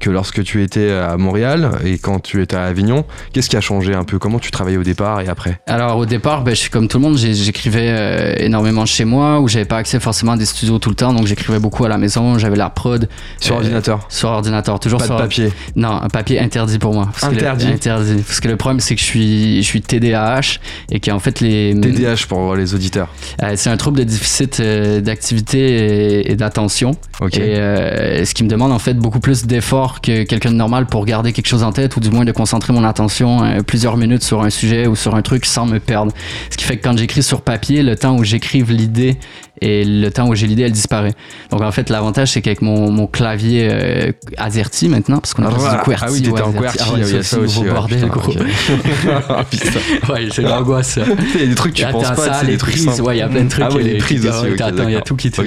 que 0.02 0.10
lorsque 0.10 0.42
tu 0.42 0.62
étais 0.62 0.90
à 0.90 1.16
Montréal 1.16 1.70
et 1.84 1.96
quand 1.96 2.18
tu 2.20 2.42
étais 2.42 2.56
à 2.56 2.64
Avignon 2.64 3.04
Qu'est-ce 3.32 3.48
qui 3.48 3.56
a 3.56 3.60
changé 3.60 3.94
un 3.94 4.02
peu? 4.04 4.18
Comment 4.18 4.38
tu 4.40 4.50
travaillais 4.50 4.76
au 4.76 4.82
départ 4.82 5.20
et 5.20 5.28
après? 5.28 5.60
Alors 5.66 5.96
au 5.96 6.04
départ, 6.06 6.42
ben, 6.42 6.50
je 6.54 6.60
suis 6.60 6.70
comme 6.70 6.88
tout 6.88 6.98
le 6.98 7.02
monde, 7.04 7.16
j'écrivais 7.16 7.86
euh, 7.88 8.34
énormément 8.38 8.84
chez 8.84 9.04
moi, 9.04 9.40
où 9.40 9.46
j'avais 9.48 9.64
pas 9.64 9.76
accès 9.78 10.00
forcément 10.00 10.32
à 10.32 10.36
des 10.36 10.44
studios 10.44 10.78
tout 10.80 10.88
le 10.90 10.96
temps, 10.96 11.12
donc 11.14 11.26
j'écrivais 11.26 11.60
beaucoup 11.60 11.84
à 11.84 11.88
la 11.88 11.98
maison, 11.98 12.36
j'avais 12.36 12.56
la 12.56 12.68
prod 12.68 13.08
Sur 13.40 13.54
Euh, 13.54 13.58
ordinateur? 13.58 14.06
sur 14.08 14.28
ordinateur, 14.28 14.80
toujours 14.80 14.98
Pas 14.98 15.04
de 15.04 15.08
sur 15.10 15.16
papier? 15.16 15.52
Non, 15.76 15.90
un 16.02 16.08
papier 16.08 16.40
interdit 16.40 16.78
pour 16.78 16.92
moi. 16.92 17.08
Parce 17.12 17.20
que 17.32 17.38
le- 17.38 17.38
Interdit? 17.42 17.66
interdit. 17.68 18.22
Parce 18.26 18.40
que 18.40 18.48
le 18.48 18.56
problème, 18.56 18.80
c'est 18.80 18.94
que 18.96 19.00
je 19.00 19.06
suis, 19.06 19.62
je 19.62 19.66
suis 19.66 19.80
TDAH 19.82 20.58
et 20.90 20.98
qu'en 21.00 21.20
fait, 21.20 21.40
les. 21.40 21.74
TDAH 21.80 22.26
pour 22.28 22.56
les 22.56 22.74
auditeurs? 22.74 23.08
Euh, 23.42 23.52
c'est 23.54 23.70
un 23.70 23.76
trouble 23.76 23.98
de 23.98 24.04
déficit 24.04 24.58
euh, 24.60 25.00
d'activité 25.00 26.20
et, 26.22 26.32
et 26.32 26.34
d'attention. 26.34 26.92
Ok. 27.20 27.36
Et 27.36 27.56
euh, 27.58 28.24
ce 28.24 28.34
qui 28.34 28.42
me 28.42 28.48
demande 28.48 28.72
en 28.72 28.78
fait 28.80 28.94
beaucoup 28.94 29.20
plus 29.20 29.46
d'efforts 29.46 29.91
que 30.00 30.22
quelqu'un 30.24 30.50
de 30.50 30.56
normal 30.56 30.86
pour 30.86 31.04
garder 31.04 31.32
quelque 31.32 31.46
chose 31.48 31.62
en 31.62 31.72
tête 31.72 31.96
ou 31.96 32.00
du 32.00 32.10
moins 32.10 32.24
de 32.24 32.32
concentrer 32.32 32.72
mon 32.72 32.84
attention 32.84 33.42
euh, 33.44 33.60
plusieurs 33.62 33.96
minutes 33.96 34.22
sur 34.22 34.42
un 34.42 34.50
sujet 34.50 34.86
ou 34.86 34.96
sur 34.96 35.14
un 35.14 35.22
truc 35.22 35.44
sans 35.46 35.66
me 35.66 35.78
perdre. 35.78 36.12
Ce 36.50 36.56
qui 36.56 36.64
fait 36.64 36.76
que 36.78 36.82
quand 36.88 36.96
j'écris 36.96 37.22
sur 37.22 37.42
papier, 37.42 37.82
le 37.82 37.96
temps 37.96 38.16
où 38.16 38.24
j'écrive 38.24 38.70
l'idée 38.72 39.16
et 39.60 39.84
le 39.84 40.10
temps 40.10 40.26
où 40.28 40.34
j'ai 40.34 40.48
l'idée, 40.48 40.62
elle 40.64 40.72
disparaît. 40.72 41.12
Donc 41.50 41.60
en 41.60 41.70
fait, 41.70 41.88
l'avantage, 41.88 42.32
c'est 42.32 42.42
qu'avec 42.42 42.62
mon, 42.62 42.90
mon 42.90 43.06
clavier 43.06 43.68
euh, 43.70 44.10
AZERTY 44.36 44.88
maintenant, 44.88 45.18
parce 45.18 45.34
qu'on 45.34 45.44
a 45.44 45.48
Ah, 45.48 45.54
voilà. 45.56 45.76
du 45.78 45.82
QWERTY. 45.84 46.04
Ah 46.04 46.10
oui, 46.10 46.22
t'étais 46.22 46.32
ouais, 46.32 46.42
en. 46.42 46.52
QWERTY, 46.52 46.78
Ah 46.80 46.92
ouais, 46.94 47.00
il 47.02 47.14
y 47.14 47.18
a 47.18 47.22
ça 47.22 47.38
aussi. 47.38 47.58
nouveau 47.58 47.68
ouais, 47.68 47.74
bordel, 47.74 48.00
putain, 48.00 48.08
gros. 48.08 48.32
ok. 48.32 48.38
Putain. 49.50 50.12
ouais, 50.12 50.28
c'est 50.32 50.42
l'angoisse. 50.42 50.98
Il 51.34 51.40
y 51.40 51.44
a 51.44 51.46
des 51.46 51.54
trucs 51.54 51.74
que 51.74 51.80
tu 51.82 51.92
penses 51.92 52.08
pas, 52.10 52.16
ça, 52.16 52.42
les 52.42 52.56
prises, 52.56 53.00
ouais, 53.00 53.16
il 53.16 53.18
y 53.20 53.22
a 53.22 53.28
plein 53.28 53.44
de 53.44 53.48
trucs. 53.48 53.64
Ah 53.68 53.72
ouais, 53.72 53.82
les 53.82 53.98
prises 53.98 54.26
aussi, 54.26 54.60
Attends, 54.62 54.88
il 54.88 54.94
y 54.94 54.96
a 54.96 55.00
tout 55.00 55.14
qui 55.16 55.30
te, 55.30 55.40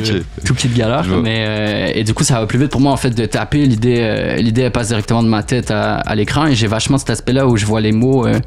tout 0.45 0.53
qui 0.53 0.69
te 0.69 0.77
galère. 0.77 1.03
Mais 1.21 1.45
euh, 1.47 1.91
et 1.93 2.03
du 2.03 2.13
coup, 2.13 2.23
ça 2.23 2.39
va 2.39 2.45
plus 2.45 2.59
vite 2.59 2.69
pour 2.71 2.81
moi 2.81 2.91
en 2.93 2.97
fait 2.97 3.09
de 3.11 3.25
taper. 3.25 3.65
L'idée, 3.65 3.97
euh, 3.99 4.34
l'idée 4.37 4.61
elle 4.61 4.71
passe 4.71 4.87
directement 4.89 5.23
de 5.23 5.27
ma 5.27 5.43
tête 5.43 5.71
à, 5.71 5.95
à 5.97 6.15
l'écran 6.15 6.45
et 6.47 6.55
j'ai 6.55 6.67
vachement 6.67 6.97
cet 6.97 7.09
aspect-là 7.09 7.47
où 7.47 7.57
je 7.57 7.65
vois 7.65 7.81
les 7.81 7.91
mots, 7.91 8.25
euh, 8.27 8.39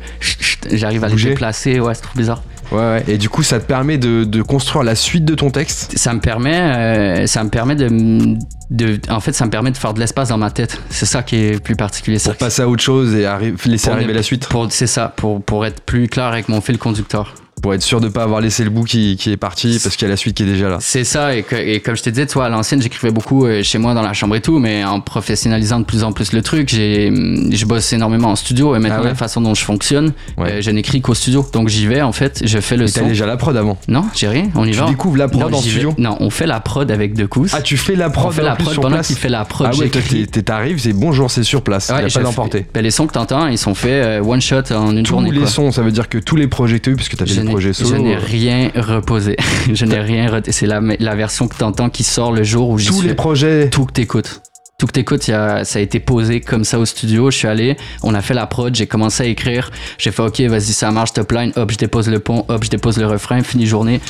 j'arrive 0.70 1.04
à 1.04 1.08
les 1.08 1.12
Bouger. 1.14 1.30
déplacer. 1.30 1.80
Ouais, 1.80 1.94
c'est 1.94 2.02
trop 2.02 2.16
bizarre. 2.16 2.42
Ouais, 2.70 2.78
ouais. 2.78 3.04
Et 3.08 3.16
du 3.16 3.30
coup, 3.30 3.42
ça 3.42 3.58
te 3.60 3.64
permet 3.66 3.96
de, 3.96 4.24
de 4.24 4.42
construire 4.42 4.82
la 4.84 4.94
suite 4.94 5.24
de 5.24 5.34
ton 5.34 5.50
texte? 5.50 5.96
Ça 5.96 6.12
me 6.12 6.20
permet, 6.20 6.54
euh, 6.60 7.26
ça 7.26 7.42
me 7.42 7.48
permet 7.48 7.74
de, 7.76 9.00
en 9.08 9.20
fait, 9.20 9.32
ça 9.32 9.46
me 9.46 9.50
permet 9.50 9.70
de 9.70 9.76
faire 9.78 9.94
de 9.94 10.00
l'espace 10.00 10.28
dans 10.28 10.36
ma 10.36 10.50
tête. 10.50 10.78
C'est 10.90 11.06
ça 11.06 11.22
qui 11.22 11.36
est 11.36 11.62
plus 11.64 11.76
particulier. 11.76 12.18
pour 12.22 12.36
passer 12.36 12.60
à 12.60 12.68
autre 12.68 12.82
chose 12.82 13.14
et 13.14 13.22
arri- 13.24 13.54
laisser 13.66 13.86
Pour 13.88 13.94
arriver 13.96 14.12
la 14.12 14.22
suite 14.22 14.46
pour, 14.48 14.70
c'est 14.70 14.86
ça, 14.86 15.08
pour, 15.16 15.42
pour 15.42 15.64
être 15.64 15.80
plus 15.80 16.08
clair 16.08 16.26
avec 16.26 16.50
mon 16.50 16.60
fil 16.60 16.76
conducteur. 16.76 17.34
Pour 17.62 17.74
être 17.74 17.82
sûr 17.82 18.00
de 18.00 18.08
pas 18.08 18.22
avoir 18.22 18.40
laissé 18.40 18.64
le 18.64 18.70
bout 18.70 18.84
qui, 18.84 19.16
qui 19.16 19.32
est 19.32 19.36
parti 19.36 19.78
parce 19.82 19.96
qu'il 19.96 20.06
y 20.06 20.08
a 20.08 20.10
la 20.10 20.16
suite 20.16 20.36
qui 20.36 20.42
est 20.42 20.46
déjà 20.46 20.68
là. 20.68 20.78
C'est 20.80 21.04
ça, 21.04 21.34
et, 21.34 21.42
que- 21.42 21.56
et 21.56 21.80
comme 21.80 21.96
je 21.96 22.02
te 22.02 22.10
disais, 22.10 22.26
toi, 22.26 22.46
à 22.46 22.48
l'ancienne, 22.48 22.80
j'écrivais 22.82 23.12
beaucoup 23.12 23.46
euh, 23.46 23.62
chez 23.62 23.78
moi 23.78 23.94
dans 23.94 24.02
la 24.02 24.12
chambre 24.12 24.36
et 24.36 24.40
tout, 24.40 24.58
mais 24.58 24.84
en 24.84 25.00
professionnalisant 25.00 25.80
de 25.80 25.84
plus 25.84 26.04
en 26.04 26.12
plus 26.12 26.32
le 26.32 26.42
truc, 26.42 26.68
j'ai, 26.68 27.08
hum, 27.08 27.50
je 27.52 27.64
bosse 27.66 27.92
énormément 27.92 28.28
en 28.28 28.36
studio, 28.36 28.74
et 28.76 28.78
maintenant, 28.78 28.96
Ah 28.98 29.02
ouais 29.02 29.08
la 29.08 29.14
façon 29.14 29.40
dont 29.40 29.54
je 29.54 29.64
fonctionne, 29.64 30.12
Ouais. 30.36 30.52
euh, 30.52 30.60
je 30.60 30.70
n'écris 30.70 31.00
qu'au 31.00 31.14
studio. 31.14 31.46
Donc 31.52 31.68
j'y 31.68 31.86
vais, 31.86 32.02
en 32.02 32.12
fait, 32.12 32.42
je 32.44 32.58
fais 32.60 32.76
le 32.76 32.86
Et 32.86 32.90
t'as 32.90 33.00
son. 33.00 33.06
déjà 33.08 33.26
la 33.26 33.36
prod 33.36 33.56
avant? 33.56 33.78
Non, 33.88 34.04
j'ai 34.14 34.28
rien, 34.28 34.48
on 34.54 34.64
y 34.66 34.70
Tu 34.72 34.78
va. 34.78 34.86
découvres 34.86 35.16
la 35.16 35.28
prod 35.28 35.50
non, 35.50 35.58
en 35.58 35.60
studio? 35.60 35.94
Non, 35.98 36.16
on 36.20 36.30
fait 36.30 36.46
la 36.46 36.60
prod 36.60 36.90
avec 36.90 37.14
deux 37.14 37.26
coups. 37.26 37.50
Ah, 37.54 37.62
tu 37.62 37.76
fais 37.76 37.96
la 37.96 38.10
prod 38.10 38.28
on 38.28 38.30
fait 38.30 38.42
la 38.42 38.56
prod 38.56 38.72
sur 38.72 38.82
pendant 38.82 39.00
qu'il 39.00 39.16
fait 39.16 39.28
la 39.28 39.44
prod. 39.44 39.68
Ah 39.72 39.76
ouais, 39.76 39.88
toi, 39.88 40.00
t'arrives, 40.44 40.78
c'est 40.78 40.92
bonjour, 40.92 41.30
c'est 41.30 41.42
sur 41.42 41.62
place. 41.62 41.88
Ouais, 41.90 41.96
il 42.00 42.06
n'y 42.06 42.10
a 42.10 42.14
pas 42.14 42.22
d'emporter. 42.22 42.66
ben, 42.72 42.82
les 42.82 42.90
sons 42.90 43.06
que 43.06 43.12
t'entends, 43.12 43.46
ils 43.48 43.58
sont 43.58 43.74
faits 43.74 43.90
euh, 44.04 44.22
one 44.22 44.40
shot 44.40 44.62
en 44.72 44.92
une 44.96 45.02
Tous 45.02 45.10
journée. 45.10 45.30
les 45.30 45.38
quoi. 45.40 45.46
sons, 45.48 45.72
ça 45.72 45.82
veut 45.82 45.92
dire 45.92 46.08
que 46.08 46.18
tous 46.18 46.36
les 46.36 46.46
projets 46.46 46.78
que 46.78 46.84
t'as 46.84 46.90
eu, 46.92 46.96
puisque 46.96 47.16
t'as 47.16 47.26
fait 47.26 47.47
Je 47.48 47.52
n'ai- 47.52 47.52
projets 47.52 47.72
solo. 47.72 47.90
Je 47.90 47.96
n'ai 48.00 48.16
rien 48.16 48.70
reposé. 48.76 49.36
je 49.72 49.84
n'ai 49.84 49.98
rien 50.00 50.30
reposé. 50.30 50.52
C'est 50.52 50.66
la, 50.66 50.80
la 50.98 51.14
version 51.14 51.48
que 51.48 51.56
t'entends 51.56 51.90
qui 51.90 52.04
sort 52.04 52.32
le 52.32 52.42
jour 52.44 52.68
où 52.70 52.78
j'y 52.78 52.88
tous 52.88 52.98
suis. 53.00 53.08
les 53.08 53.14
projets. 53.14 53.68
Tout 53.70 53.86
que 53.86 53.92
t'écoutes. 53.92 54.40
Tout 54.78 54.86
que 54.86 54.92
t'écoutes, 54.92 55.22
ça 55.24 55.58
a 55.60 55.78
été 55.80 55.98
posé 55.98 56.40
comme 56.40 56.62
ça 56.62 56.78
au 56.78 56.84
studio. 56.84 57.32
Je 57.32 57.36
suis 57.38 57.48
allé, 57.48 57.76
on 58.04 58.14
a 58.14 58.20
fait 58.22 58.32
la 58.34 58.46
prod, 58.46 58.72
j'ai 58.72 58.86
commencé 58.86 59.24
à 59.24 59.26
écrire. 59.26 59.72
J'ai 59.98 60.12
fait, 60.12 60.22
ok, 60.22 60.40
vas-y, 60.42 60.72
ça 60.72 60.92
marche, 60.92 61.12
top 61.14 61.32
line, 61.32 61.50
hop, 61.56 61.72
je 61.72 61.78
dépose 61.78 62.08
le 62.08 62.20
pont, 62.20 62.44
hop, 62.46 62.62
je 62.62 62.70
dépose 62.70 62.96
le 62.96 63.06
refrain, 63.08 63.42
fini 63.42 63.66
journée. 63.66 64.00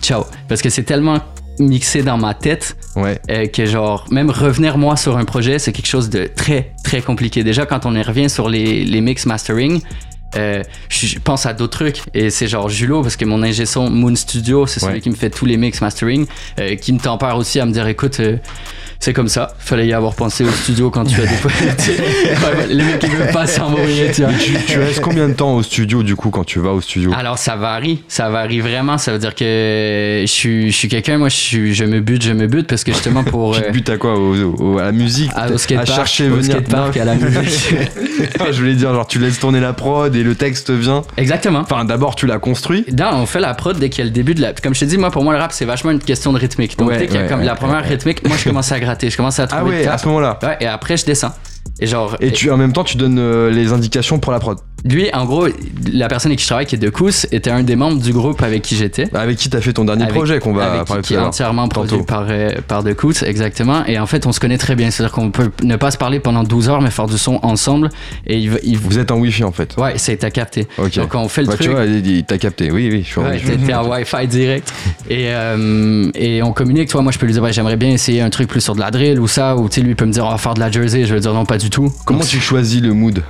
Ciao. 0.00 0.24
Parce 0.48 0.62
que 0.62 0.70
c'est 0.70 0.84
tellement 0.84 1.18
mixé 1.58 2.02
dans 2.02 2.16
ma 2.16 2.32
tête 2.32 2.74
Ouais. 2.96 3.18
euh, 3.30 3.46
que 3.46 3.66
genre 3.66 4.06
même 4.10 4.30
revenir 4.30 4.76
moi 4.78 4.96
sur 4.96 5.16
un 5.18 5.24
projet 5.24 5.60
c'est 5.60 5.70
quelque 5.72 5.86
chose 5.86 6.10
de 6.10 6.28
très 6.34 6.72
très 6.82 7.00
compliqué 7.00 7.44
déjà 7.44 7.64
quand 7.64 7.86
on 7.86 7.94
y 7.94 8.02
revient 8.02 8.28
sur 8.28 8.48
les, 8.48 8.84
les 8.84 9.00
mix 9.00 9.24
mastering 9.24 9.80
euh, 10.36 10.62
je, 10.88 11.18
pense 11.18 11.46
à 11.46 11.52
d'autres 11.52 11.78
trucs 11.78 12.02
et 12.12 12.30
c'est 12.30 12.46
genre 12.48 12.68
Julo 12.68 13.02
parce 13.02 13.16
que 13.16 13.24
mon 13.24 13.42
ingé 13.42 13.66
son 13.66 13.90
Moon 13.90 14.14
Studio 14.14 14.66
c'est 14.66 14.80
celui 14.80 14.94
Ouais. 14.94 15.00
qui 15.00 15.10
me 15.10 15.14
fait 15.14 15.30
tous 15.30 15.46
les 15.46 15.56
mix 15.56 15.80
mastering 15.80 16.26
euh, 16.58 16.76
qui 16.76 16.92
me 16.92 16.98
tempère 16.98 17.36
aussi 17.36 17.60
à 17.60 17.66
me 17.66 17.72
dire 17.72 17.86
écoute 17.86 18.20
euh, 18.20 18.36
c'est 19.00 19.12
comme 19.12 19.28
ça 19.28 19.52
fallait 19.58 19.86
y 19.86 19.92
avoir 19.92 20.14
pensé 20.14 20.44
au 20.44 20.50
studio 20.50 20.90
quand 20.90 21.04
tu 21.04 21.20
as 21.20 21.26
des 21.26 21.34
Ouais, 21.34 22.66
les 22.68 22.84
mecs 22.84 22.98
qui 22.98 23.06
veulent 23.08 23.30
pas 23.32 23.46
s'envoyer 23.46 24.10
tu 24.12 24.22
tu, 24.66 24.78
restes 24.78 25.00
combien 25.00 25.28
de 25.28 25.34
temps 25.34 25.54
au 25.56 25.62
studio 25.62 26.02
du 26.02 26.16
coup 26.16 26.30
quand 26.30 26.44
tu 26.44 26.58
vas 26.58 26.70
au 26.70 26.80
studio? 26.80 27.12
Alors 27.16 27.38
ça 27.38 27.56
varie, 27.56 28.02
ça 28.08 28.28
varie 28.30 28.60
vraiment. 28.60 28.98
Ça 28.98 29.12
veut 29.12 29.18
dire 29.18 29.34
que 29.34 29.44
je 30.22 30.30
suis, 30.30 30.70
je 30.70 30.76
suis 30.76 30.88
quelqu'un, 30.88 31.18
moi 31.18 31.28
je, 31.28 31.36
suis, 31.36 31.74
je 31.74 31.84
me 31.84 32.00
bute, 32.00 32.22
je 32.22 32.32
me 32.32 32.46
bute 32.46 32.66
parce 32.66 32.84
que 32.84 32.92
justement 32.92 33.24
pour 33.24 33.54
Tu 33.56 33.62
te 33.62 33.66
euh, 33.68 33.70
butes 33.70 33.90
à 33.90 33.96
quoi? 33.96 34.14
Au, 34.18 34.34
au- 34.58 34.78
à 34.78 34.84
la 34.84 34.92
musique 34.92 35.30
à- 35.34 35.50
au 35.50 35.54
à 35.54 35.58
skatepark, 35.58 35.86
chercher 35.96 36.28
au 36.30 36.36
venir 36.36 36.52
skatepark, 36.52 36.96
à 36.96 37.04
la 37.04 37.14
musique. 37.14 37.74
Non, 38.38 38.46
je 38.50 38.58
voulais 38.60 38.74
dire 38.74 38.92
genre 38.94 39.06
tu 39.06 39.18
laisses 39.18 39.38
tourner 39.38 39.60
la 39.60 39.72
prod 39.72 40.14
et 40.14 40.22
le 40.22 40.34
texte 40.34 40.70
vient 40.70 41.02
Exactement. 41.16 41.60
enfin 41.60 41.84
d'abord 41.84 42.14
tu 42.14 42.26
la 42.26 42.38
construis 42.38 42.84
Non, 42.96 43.10
on 43.14 43.26
fait 43.26 43.40
la 43.40 43.54
prod 43.54 43.78
dès 43.78 43.88
qu'il 43.90 43.98
y 43.98 44.02
a 44.02 44.04
le 44.04 44.10
début 44.10 44.34
de 44.34 44.40
la. 44.40 44.52
Comme 44.52 44.74
je 44.74 44.80
te 44.80 44.84
dis, 44.84 44.96
moi, 44.98 45.10
pour 45.10 45.22
moi, 45.24 45.34
le 45.34 45.40
rap, 45.40 45.52
c'est 45.52 45.64
vachement 45.64 45.90
une 45.90 45.98
question 45.98 46.32
de 46.32 46.38
rythmique. 46.38 46.78
Donc, 46.78 46.88
Ouais, 46.90 46.98
dès 46.98 47.06
qu'il 47.06 47.16
y 47.16 47.18
a 47.18 47.22
ouais, 47.22 47.28
comme 47.28 47.40
ouais, 47.40 47.44
la 47.46 47.54
première 47.54 47.84
rythmique, 47.84 48.26
moi, 48.26 48.36
je 48.38 48.44
commence 48.44 48.70
à 48.72 48.78
gratter. 48.84 49.10
Je 49.10 49.16
commence 49.16 49.38
à 49.38 49.46
trouver 49.46 49.62
ah 49.66 49.70
le 49.70 49.78
ouais 49.78 49.84
tap. 49.84 49.94
à 49.94 49.98
ce 49.98 50.06
moment 50.06 50.20
là 50.20 50.38
Ouais, 50.42 50.56
et 50.60 50.66
après, 50.66 50.96
je 50.96 51.04
descends. 51.04 51.32
Et 51.80 51.86
genre, 51.86 52.16
et 52.20 52.30
tu 52.30 52.50
en 52.50 52.56
même 52.56 52.72
temps 52.72 52.84
tu 52.84 52.96
donnes 52.96 53.18
euh, 53.18 53.50
les 53.50 53.72
indications 53.72 54.18
pour 54.18 54.32
la 54.32 54.38
prod 54.38 54.58
lui, 54.86 55.08
en 55.14 55.24
gros, 55.24 55.46
la 55.94 56.08
personne 56.08 56.30
avec 56.30 56.40
qui 56.40 56.42
je 56.44 56.48
travaille, 56.48 56.66
qui 56.66 56.74
est 56.74 56.78
de 56.78 56.90
Kous, 56.90 57.26
était 57.32 57.48
un 57.50 57.62
des 57.62 57.74
membres 57.74 58.02
du 58.02 58.12
groupe 58.12 58.42
avec 58.42 58.60
qui 58.60 58.76
j'étais. 58.76 59.08
avec 59.14 59.38
qui 59.38 59.48
t'as 59.48 59.62
fait 59.62 59.72
ton 59.72 59.86
dernier 59.86 60.02
Avec- 60.02 60.14
projet 60.14 60.38
qu'on 60.40 60.52
va 60.52 60.70
avec 60.74 60.86
parler 60.86 61.02
qui, 61.02 61.14
est 61.14 61.18
entièrement 61.18 61.68
produit 61.68 62.02
par, 62.02 62.26
euh, 62.28 62.50
par 62.68 62.82
De 62.82 62.94
exactement. 63.24 63.86
Et 63.86 63.98
en 63.98 64.04
fait, 64.04 64.26
on 64.26 64.32
se 64.32 64.40
connaît 64.40 64.58
très 64.58 64.74
bien. 64.74 64.90
C'est-à-dire 64.90 65.14
qu'on 65.14 65.30
peut 65.30 65.50
ne 65.62 65.76
pas 65.76 65.90
se 65.90 65.96
parler 65.96 66.20
pendant 66.20 66.42
12 66.42 66.68
heures, 66.68 66.82
mais 66.82 66.90
faire 66.90 67.06
du 67.06 67.16
son 67.16 67.38
ensemble. 67.42 67.88
Et 68.26 68.36
il, 68.38 68.50
va- 68.50 68.58
il- 68.62 68.76
vous 68.76 68.98
êtes 68.98 69.10
en 69.10 69.16
wifi 69.16 69.42
en 69.42 69.52
fait 69.52 69.74
Ouais, 69.78 69.96
ça 69.96 70.14
t'a 70.16 70.30
capté. 70.30 70.66
Donc, 70.76 71.14
on 71.14 71.28
fait 71.28 71.40
le 71.40 71.46
Bah, 71.48 71.54
truc. 71.54 71.66
tu 71.66 71.72
vois 71.74 71.86
il, 71.86 72.24
t'a 72.24 72.36
capté 72.36 72.70
oui 72.70 72.90
oui 72.92 73.00
je 73.04 73.08
suis 73.08 73.20
en 73.20 73.24
Ouais, 73.24 73.32
wifi. 73.42 73.56
t'es 73.64 73.72
en 73.72 73.88
Wi-Fi 73.88 74.26
direct. 74.28 74.70
Et, 75.08 75.28
euh, 75.30 76.10
et 76.14 76.42
on 76.42 76.52
communique, 76.52 76.90
toi, 76.90 77.00
moi 77.00 77.10
je 77.10 77.18
peux 77.18 77.24
lui 77.24 77.32
dire, 77.32 77.52
j'aimerais 77.52 77.76
bien 77.76 77.88
essayer 77.88 78.20
un 78.20 78.28
truc 78.28 78.48
plus 78.50 78.60
sur 78.60 78.74
de 78.74 78.80
la 78.80 78.90
drill 78.90 79.18
ou 79.18 79.28
ça, 79.28 79.56
ou 79.56 79.70
tu 79.70 79.76
sais, 79.76 79.80
lui 79.80 79.94
peut 79.94 80.04
me 80.04 80.12
dire, 80.12 80.26
on 80.26 80.30
va 80.30 80.36
faire 80.36 80.52
de 80.52 80.60
la 80.60 80.70
jersey. 80.70 81.06
Je 81.06 81.14
vais 81.14 81.20
dire, 81.20 81.32
non, 81.32 81.46
pas 81.46 81.56
du 81.56 81.63
tout. 81.70 81.92
comment 82.04 82.20
tu 82.24 82.40
choisis 82.40 82.80
le 82.80 82.92
mood? 82.92 83.22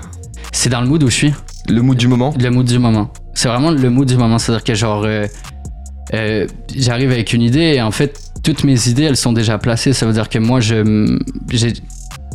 C'est 0.53 0.69
dans 0.71 0.81
le 0.81 0.87
mood 0.87 1.03
où 1.03 1.11
je 1.11 1.15
suis, 1.15 1.35
le 1.69 1.83
mood 1.83 1.97
du 1.97 2.09
moment? 2.09 2.33
Le 2.39 2.51
mood 2.51 2.67
du 2.67 2.79
moment. 2.79 3.11
C'est 3.35 3.49
vraiment 3.49 3.71
le 3.71 3.91
mood 3.91 4.07
du 4.07 4.17
moment. 4.17 4.39
C'est-à-dire 4.39 4.65
que 4.65 4.75
genre, 4.75 5.03
euh, 5.05 5.27
euh, 6.13 6.47
j'arrive 6.77 7.11
avec 7.11 7.33
une 7.33 7.43
idée 7.43 7.75
et 7.75 7.83
en 7.83 7.91
fait, 7.91 8.21
toutes 8.45 8.63
mes 8.65 8.89
idées, 8.89 9.05
elles 9.05 9.17
sont 9.17 9.33
déjà 9.33 9.59
placées. 9.59 9.93
Ça 9.93 10.07
veut 10.07 10.13
dire 10.13 10.29
que 10.29 10.39
moi, 10.39 10.61
je. 10.61 11.19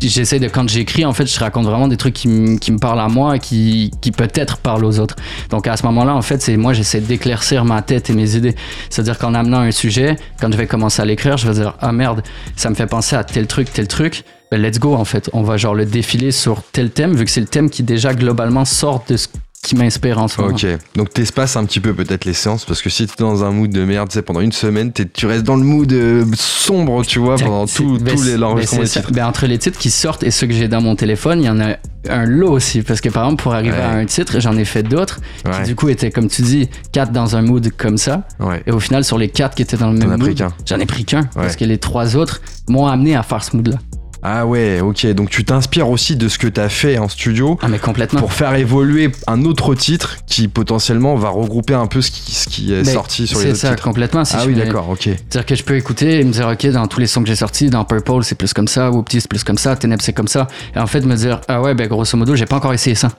J'essaie 0.02 0.40
de, 0.40 0.48
quand 0.48 0.70
j'écris, 0.70 1.04
en 1.04 1.12
fait, 1.12 1.26
je 1.26 1.38
raconte 1.42 1.66
vraiment 1.66 1.90
des 1.90 1.98
trucs 1.98 2.14
qui, 2.14 2.30
me- 2.30 2.58
qui 2.58 2.72
me 2.72 2.78
parlent 2.78 3.02
à 3.02 3.10
moi 3.10 3.36
et 3.36 3.40
qui, 3.40 3.92
qui 4.00 4.12
peut-être 4.12 4.56
parlent 4.58 4.86
aux 4.86 4.98
autres. 4.98 5.18
Donc 5.50 5.68
à 5.68 5.76
ce 5.76 5.86
moment-là, 5.88 6.16
en 6.16 6.22
fait, 6.22 6.42
c'est 6.42 6.56
moi, 6.56 6.72
j'essaie 6.72 7.02
d'éclaircir 7.02 7.66
ma 7.66 7.82
tête 7.82 8.10
et 8.10 8.14
mes 8.14 8.38
idées. 8.38 8.56
C'est-à-dire 8.90 9.18
qu'en 9.18 9.34
amenant 9.34 9.60
un 9.60 9.72
sujet, 9.72 10.16
quand 10.40 10.50
je 10.54 10.58
vais 10.58 10.68
commencer 10.68 11.02
à 11.02 11.06
l'écrire, 11.06 11.36
je 11.36 11.46
vais 11.50 11.54
dire 11.54 11.76
ah 11.82 11.92
merde, 11.92 12.24
ça 12.56 12.70
me 12.70 12.76
fait 12.76 12.88
penser 12.88 13.18
à 13.18 13.26
tel 13.26 13.46
truc, 13.46 13.74
tel 13.74 13.90
truc. 13.90 14.24
Ben 14.52 14.62
let's 14.62 14.80
go 14.80 14.96
en 14.96 15.06
fait. 15.06 15.30
On 15.34 15.44
va 15.44 15.58
genre 15.58 15.76
le 15.76 15.86
défiler 15.86 16.32
sur 16.32 16.64
tel 16.72 16.90
thème 16.90 17.16
vu 17.16 17.26
que 17.26 17.32
c'est 17.32 17.42
le 17.42 17.48
thème 17.48 17.70
qui 17.70 17.84
déjà 17.84 18.14
globalement 18.14 18.66
sort 18.66 19.04
de 19.08 19.16
ce 19.18 19.28
qui 19.62 19.76
m'inspire 19.76 20.18
en 20.20 20.30
ce 20.30 20.40
moment. 20.42 20.54
Ok, 20.56 20.66
donc 20.96 21.14
t'espaces 21.14 21.58
un 21.58 21.66
petit 21.66 21.82
peu 21.82 21.94
peut-être 21.94 22.24
les 22.24 22.34
séances 22.34 22.64
parce 22.64 22.82
que 22.82 22.90
si 22.90 23.06
t'es 23.06 23.14
dans 23.22 23.44
un 23.44 23.52
mood 23.52 23.70
de 23.70 23.84
merde, 23.84 24.10
sais, 24.10 24.22
pendant 24.22 24.40
une 24.40 24.54
semaine, 24.54 24.94
tu 24.94 25.26
restes 25.26 25.44
dans 25.44 25.58
le 25.58 25.64
mood 25.66 25.92
euh, 25.92 26.26
sombre, 26.34 27.04
tu 27.06 27.20
vois, 27.20 27.36
pendant 27.36 27.68
C'est- 27.68 27.84
tout- 27.84 27.98
ben, 28.00 28.16
tous 28.16 28.24
les 28.24 28.32
c'est- 28.32 28.38
l'enregistrement 28.38 28.80
ben, 28.80 28.84
des 28.86 28.88
c'est 28.90 28.94
ça. 28.94 29.02
titres. 29.02 29.14
Ben, 29.14 29.26
entre 29.26 29.46
les 29.48 29.58
titres 29.58 29.78
qui 29.78 29.90
sortent 29.92 30.24
et 30.24 30.32
ceux 30.32 30.48
que 30.48 30.54
j'ai 30.54 30.70
dans 30.70 30.80
mon 30.82 30.96
téléphone, 30.96 31.42
il 31.42 31.46
y 31.46 31.50
en 31.50 31.60
a 31.60 31.76
un 32.10 32.26
lot 32.26 32.52
aussi. 32.52 32.82
Parce 32.84 33.02
que 33.02 33.10
par 33.10 33.26
exemple, 33.26 33.44
pour 33.44 33.54
arriver 33.54 33.76
Ouais. 33.76 33.84
à 33.84 33.90
un 33.92 34.06
titre, 34.06 34.40
j'en 34.40 34.56
ai 34.58 34.64
fait 34.64 34.82
d'autres 34.82 35.20
Ouais. 35.46 35.52
qui 35.58 35.64
du 35.64 35.76
coup 35.76 35.90
étaient, 35.90 36.10
comme 36.10 36.30
tu 36.30 36.42
dis, 36.42 36.70
quatre 36.94 37.12
dans 37.12 37.36
un 37.36 37.42
mood 37.42 37.70
comme 37.78 37.98
ça. 37.98 38.24
Ouais. 38.40 38.64
Et 38.66 38.72
au 38.72 38.80
final, 38.80 39.04
sur 39.04 39.18
les 39.18 39.28
quatre 39.28 39.56
qui 39.56 39.62
étaient 39.62 39.76
dans 39.78 39.92
le 39.92 39.98
même 40.00 40.18
mood, 40.18 40.42
j'en 40.66 40.80
ai 40.80 40.86
pris 40.86 41.04
qu'un. 41.04 41.26
Parce 41.36 41.58
que 41.58 41.66
les 41.66 41.78
trois 41.80 42.16
autres 42.16 42.42
m'ont 42.70 42.88
amené 42.88 43.14
à 43.18 43.24
faire 43.24 43.44
ce 43.44 43.58
mood-là. 43.58 43.76
Ah 44.22 44.46
ouais, 44.46 44.82
ok, 44.82 45.06
donc 45.14 45.30
tu 45.30 45.46
t'inspires 45.46 45.90
aussi 45.90 46.16
de 46.18 46.28
ce 46.28 46.38
que 46.38 46.48
t'as 46.48 46.68
fait 46.68 46.98
en 46.98 47.08
studio 47.08 47.58
Ah, 47.62 47.68
mais 47.70 47.80
complètement. 47.80 48.20
pour 48.20 48.34
faire 48.34 48.54
évoluer 48.56 49.12
un 49.28 49.44
autre 49.46 49.76
titre 49.76 50.18
qui 50.28 50.48
potentiellement 50.50 51.16
va 51.16 51.30
regrouper 51.30 51.74
un 51.74 51.88
peu 51.88 52.02
ce 52.02 52.12
qui, 52.12 52.32
ce 52.34 52.48
qui 52.50 52.74
est 52.74 52.84
sorti 52.84 53.28
sur 53.28 53.40
les 53.40 53.46
C'est 53.46 53.52
autres 53.52 53.60
ça, 53.60 53.70
titres. 53.70 53.84
complètement. 53.84 54.26
Si 54.26 54.36
ah 54.38 54.42
je 54.44 54.50
oui, 54.50 54.56
d'accord, 54.56 54.90
ok. 54.90 55.04
C'est-à-dire 55.04 55.46
que 55.46 55.56
je 55.56 55.64
peux 55.64 55.78
écouter 55.78 56.20
et 56.20 56.24
me 56.26 56.32
dire, 56.32 56.48
OK, 56.50 56.66
dans 56.68 56.88
tous 56.88 57.00
les 57.00 57.08
sons 57.08 57.22
que 57.22 57.28
j'ai 57.30 57.36
sortis, 57.36 57.70
dans 57.70 57.86
Purple, 57.86 58.24
c'est 58.24 58.36
plus 58.36 58.52
comme 58.54 58.68
ça, 58.68 58.92
Whoopty, 58.92 59.22
c'est 59.22 59.30
plus 59.30 59.44
comme 59.46 59.58
ça, 59.58 59.76
Ténèbres, 59.78 60.04
c'est 60.04 60.14
comme 60.14 60.28
ça. 60.28 60.48
Et 60.76 60.80
en 60.80 60.88
fait, 60.88 61.02
me 61.02 61.16
dire, 61.16 61.40
ah 61.48 61.62
ouais, 61.62 61.74
ben 61.74 61.88
grosso 61.88 62.18
modo, 62.18 62.36
j'ai 62.36 62.46
pas 62.46 62.58
encore 62.58 62.74
essayé 62.74 62.96
ça. 62.96 63.10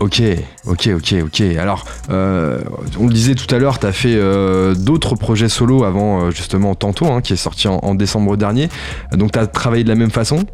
Ok, 0.00 0.22
ok, 0.66 0.88
ok, 0.96 1.14
ok. 1.24 1.40
Alors, 1.58 1.84
euh, 2.08 2.58
on 2.98 3.06
le 3.06 3.12
disait 3.12 3.34
tout 3.34 3.54
à 3.54 3.58
l'heure, 3.58 3.78
t'as 3.78 3.92
fait 3.92 4.14
euh, 4.14 4.74
d'autres 4.74 5.14
projets 5.14 5.50
solo 5.50 5.84
avant 5.84 6.22
euh, 6.22 6.30
justement 6.30 6.74
Tantôt, 6.74 7.06
hein, 7.12 7.20
qui 7.20 7.34
est 7.34 7.36
sorti 7.36 7.68
en, 7.68 7.76
en 7.82 7.94
décembre 7.94 8.38
dernier. 8.38 8.70
Donc 9.12 9.32
t'as 9.32 9.46
travaillé 9.46 9.84
de 9.84 9.90
la 9.90 9.96
même 9.96 10.10
façon? 10.10 10.44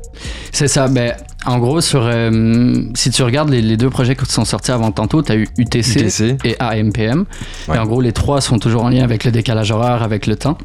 C'est 0.51 0.67
ça. 0.67 0.89
Ben, 0.89 1.15
en 1.45 1.59
gros, 1.59 1.81
sur, 1.81 2.03
euh, 2.03 2.83
si 2.95 3.11
tu 3.11 3.23
regardes 3.23 3.51
les, 3.51 3.63
les 3.63 3.77
deux 3.77 3.91
projets 3.91 4.17
qui 4.17 4.27
sont 4.27 4.45
sortis 4.45 4.73
avant 4.73 4.91
tantôt, 4.91 5.23
tu 5.23 5.31
as 5.31 5.37
eu 5.37 5.47
UTC, 5.59 6.01
UTC. 6.01 6.37
et 6.45 6.57
AMPM. 6.59 7.25
Ouais. 7.69 7.77
Et 7.77 7.79
en 7.79 7.87
gros, 7.87 8.01
les 8.01 8.13
trois 8.13 8.41
sont 8.41 8.59
toujours 8.59 8.83
en 8.85 8.89
lien 8.89 9.05
avec 9.05 9.23
le 9.25 9.31
décalage 9.31 9.71
horaire, 9.71 10.03
avec 10.03 10.27
le 10.27 10.35
temps. 10.35 10.59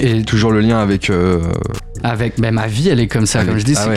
Et 0.00 0.22
Toujours 0.24 0.50
le 0.52 0.60
lien 0.60 0.78
avec. 0.80 1.08
euh, 1.10 1.40
avec 2.02 2.40
ben, 2.40 2.52
ma 2.52 2.66
vie, 2.66 2.88
elle 2.88 3.00
est 3.00 3.06
comme 3.06 3.26
ça. 3.26 3.38
Avec- 3.40 3.50
Comme 3.50 3.58
je 3.60 3.64
dis, 3.64 3.74
ah 3.76 3.82
c'est 3.84 3.90
ouais. 3.90 3.96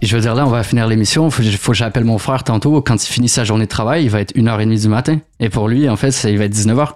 que. 0.00 0.06
Je 0.06 0.14
veux 0.14 0.20
dire, 0.22 0.34
là, 0.34 0.46
on 0.46 0.50
va 0.50 0.62
finir 0.62 0.86
l'émission. 0.86 1.30
Faut, 1.30 1.42
faut 1.42 1.72
que 1.72 1.78
j'appelle 1.78 2.04
mon 2.04 2.18
frère 2.18 2.44
tantôt. 2.44 2.80
Quand 2.82 3.02
il 3.02 3.10
finit 3.10 3.28
sa 3.28 3.44
journée 3.44 3.64
de 3.64 3.70
travail, 3.70 4.04
il 4.04 4.10
va 4.10 4.20
être 4.20 4.34
1h30 4.36 4.80
du 4.80 4.88
matin. 4.88 5.18
Et 5.40 5.48
pour 5.48 5.68
lui, 5.68 5.88
en 5.88 5.96
fait, 5.96 6.10
ça, 6.10 6.28
il 6.30 6.38
va 6.38 6.44
être 6.44 6.54
19h. 6.54 6.88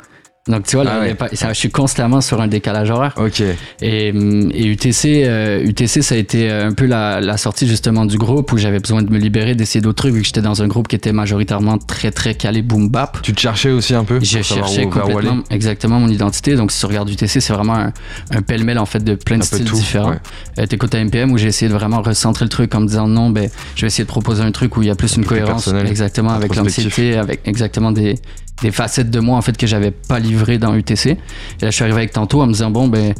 Donc, 0.49 0.65
tu 0.65 0.77
vois, 0.77 0.85
là, 0.85 0.93
Ah 0.97 1.01
ouais. 1.01 1.15
pas- 1.15 1.29
ça- 1.33 1.53
je 1.53 1.59
suis 1.59 1.71
constamment 1.71 2.21
sur 2.21 2.41
un 2.41 2.47
décalage 2.47 2.89
horaire. 2.91 3.15
Ok. 3.17 3.43
Et, 3.83 4.13
hum, 4.13 4.51
et 4.55 4.67
UTC, 4.67 5.25
euh, 5.27 5.65
UTC, 5.65 6.03
ça 6.03 6.15
a 6.15 6.19
été 6.19 6.49
un 6.51 6.73
peu 6.73 6.87
la, 6.87 7.21
la 7.21 7.37
sortie 7.37 7.67
justement 7.67 8.05
du 8.07 8.17
groupe 8.17 8.53
où 8.53 8.57
j'avais 8.59 8.79
besoin 8.79 9.03
de 9.03 9.11
me 9.11 9.19
libérer, 9.19 9.55
d'essayer 9.57 9.81
d'autres 9.81 10.03
trucs, 10.03 10.15
vu 10.15 10.21
que 10.21 10.27
j'étais 10.27 10.43
dans 10.43 10.63
un 10.63 10.69
groupe 10.69 10.87
qui 10.87 10.95
était 10.95 11.13
majoritairement 11.13 11.79
très 11.79 12.13
très 12.13 12.35
calé 12.35 12.63
boom 12.63 12.89
bap. 12.89 13.19
Tu 13.23 13.33
te 13.33 13.41
cherchais 13.41 13.71
aussi 13.73 13.95
un 13.95 14.05
peu 14.05 14.21
J'ai 14.23 14.43
cherché 14.45 14.87
complètement 14.87 15.43
exactement 15.51 15.99
mon 15.99 16.09
identité. 16.09 16.55
Donc, 16.55 16.71
si 16.71 16.79
tu 16.79 16.87
regardes 16.87 17.11
UTC, 17.11 17.41
c'est 17.41 17.53
vraiment 17.53 17.75
un, 17.75 17.93
un 18.31 18.43
pêle-mêle 18.43 18.79
en 18.79 18.87
fait 18.87 19.03
de 19.03 19.15
plein 19.17 19.39
de 19.39 19.43
Un 19.43 19.47
styles 19.47 19.65
tout, 19.65 19.75
différents. 19.77 20.11
ouais. 20.11 20.19
Euh, 20.61 20.67
T'écoutes 20.67 20.95
à 20.95 20.99
MPM 21.05 21.33
où 21.33 21.39
j'ai 21.39 21.49
essayé 21.49 21.69
de 21.69 21.75
vraiment 21.75 22.03
recentrer 22.03 22.45
le 22.45 22.51
truc 22.51 22.73
en 22.75 22.81
me 22.81 22.87
disant 22.87 23.09
non, 23.09 23.31
ben, 23.31 23.49
je 23.75 23.81
vais 23.81 23.87
essayer 23.89 24.05
de 24.05 24.09
proposer 24.09 24.43
un 24.45 24.53
truc 24.53 24.77
où 24.77 24.83
il 24.83 24.87
y 24.89 24.91
a 24.91 24.95
plus 24.95 25.17
une 25.17 25.25
cohérence 25.25 25.65
personnel, 25.65 25.89
exactement 25.89 26.31
avec 26.31 26.55
l'anxiété, 26.55 27.17
avec 27.17 27.41
exactement 27.47 27.91
des, 27.93 28.15
des 28.63 28.71
facettes 28.71 29.11
de 29.11 29.21
moi 29.21 29.37
en 29.37 29.43
fait 29.43 29.57
que 29.57 29.67
j'avais 29.67 29.91
pas 29.91 30.19
livrées 30.19 30.59
dans 30.59 30.75
UTC. 30.75 31.11
Et 31.11 31.17
là, 31.61 31.71
je 31.71 31.71
suis 31.71 31.83
arrivé 31.83 31.99
avec 31.99 32.13
tantôt 32.13 32.41
en 32.43 32.47
me 32.47 32.53
disant 32.53 32.71
bon, 32.71 32.89
ben, 32.89 33.15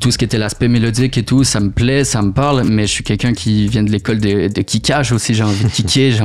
tout, 0.00 0.10
ce 0.10 0.18
qui 0.18 0.24
était 0.24 0.38
l'aspect 0.38 0.68
mélodique 0.68 1.18
et 1.18 1.22
tout, 1.22 1.44
ça 1.44 1.60
me 1.60 1.70
plaît, 1.70 2.04
ça 2.04 2.22
me 2.22 2.32
parle, 2.32 2.64
mais 2.64 2.86
je 2.86 2.92
suis 2.92 3.04
quelqu'un 3.04 3.32
qui 3.32 3.68
vient 3.68 3.82
de 3.82 3.90
l'école 3.90 4.18
de, 4.18 4.48
de 4.48 4.62
kickage 4.62 5.12
aussi. 5.12 5.34
J'ai 5.34 5.44
envie 5.44 5.64
de 5.64 5.68
kicker, 5.68 6.10
j'ai 6.10 6.22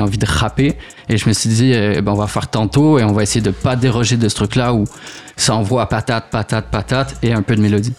envie, 0.00 0.18
de 0.18 0.26
rapper. 0.26 0.74
Et 1.08 1.16
je 1.16 1.28
me 1.28 1.32
suis 1.32 1.48
dit, 1.48 1.72
euh, 1.74 2.00
ben, 2.02 2.12
on 2.12 2.16
va 2.16 2.26
faire 2.26 2.48
tantôt 2.48 2.98
et 2.98 3.04
on 3.04 3.12
va 3.12 3.22
essayer 3.22 3.40
de 3.40 3.50
pas 3.50 3.76
déroger 3.76 4.16
de 4.16 4.28
ce 4.28 4.34
truc-là 4.34 4.74
où 4.74 4.84
ça 5.36 5.54
envoie 5.54 5.88
patate, 5.88 6.30
patate, 6.30 6.70
patate 6.70 7.16
et 7.22 7.32
un 7.32 7.42
peu 7.42 7.56
de 7.56 7.62
mélodie. 7.62 7.94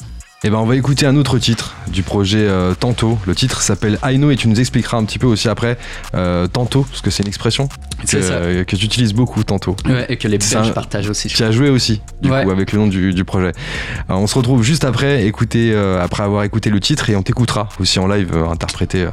Eh 0.47 0.51
ben, 0.51 0.57
on 0.57 0.65
va 0.65 0.75
écouter 0.75 1.07
un 1.07 1.15
autre 1.15 1.39
titre 1.39 1.73
du 1.87 2.03
projet 2.03 2.37
euh, 2.47 2.75
Tantôt. 2.75 3.17
Le 3.25 3.33
titre 3.33 3.61
s'appelle 3.61 3.97
I 4.05 4.17
Know 4.17 4.29
et 4.29 4.35
tu 4.35 4.47
nous 4.47 4.59
expliqueras 4.59 4.95
un 4.97 5.03
petit 5.03 5.17
peu 5.17 5.25
aussi 5.25 5.49
après 5.49 5.75
euh, 6.13 6.45
Tantôt, 6.45 6.83
parce 6.83 7.01
que 7.01 7.09
c'est 7.09 7.23
une 7.23 7.27
expression 7.29 7.67
que, 7.67 8.15
euh, 8.15 8.63
que 8.63 8.75
tu 8.75 8.85
utilises 8.85 9.13
beaucoup, 9.13 9.43
Tantôt. 9.43 9.75
Ouais, 9.87 10.05
et 10.07 10.17
que 10.17 10.27
les 10.27 10.37
Belges 10.37 10.71
partagent 10.71 11.09
aussi. 11.09 11.29
Tu 11.29 11.43
as 11.43 11.49
joué 11.49 11.69
aussi, 11.69 11.99
du 12.21 12.29
Ouais. 12.29 12.43
coup, 12.43 12.51
avec 12.51 12.73
le 12.73 12.77
nom 12.79 12.85
du, 12.85 13.11
du 13.15 13.23
projet. 13.25 13.47
Euh, 13.47 14.13
on 14.13 14.27
se 14.27 14.35
retrouve 14.35 14.61
juste 14.61 14.83
après, 14.83 15.25
écouter, 15.25 15.71
euh, 15.73 15.99
après 15.99 16.21
avoir 16.21 16.43
écouté 16.43 16.69
le 16.69 16.79
titre 16.79 17.09
et 17.09 17.15
on 17.15 17.23
t'écoutera 17.23 17.67
aussi 17.79 17.97
en 17.97 18.07
live 18.07 18.29
euh, 18.35 18.47
interpréter 18.47 19.07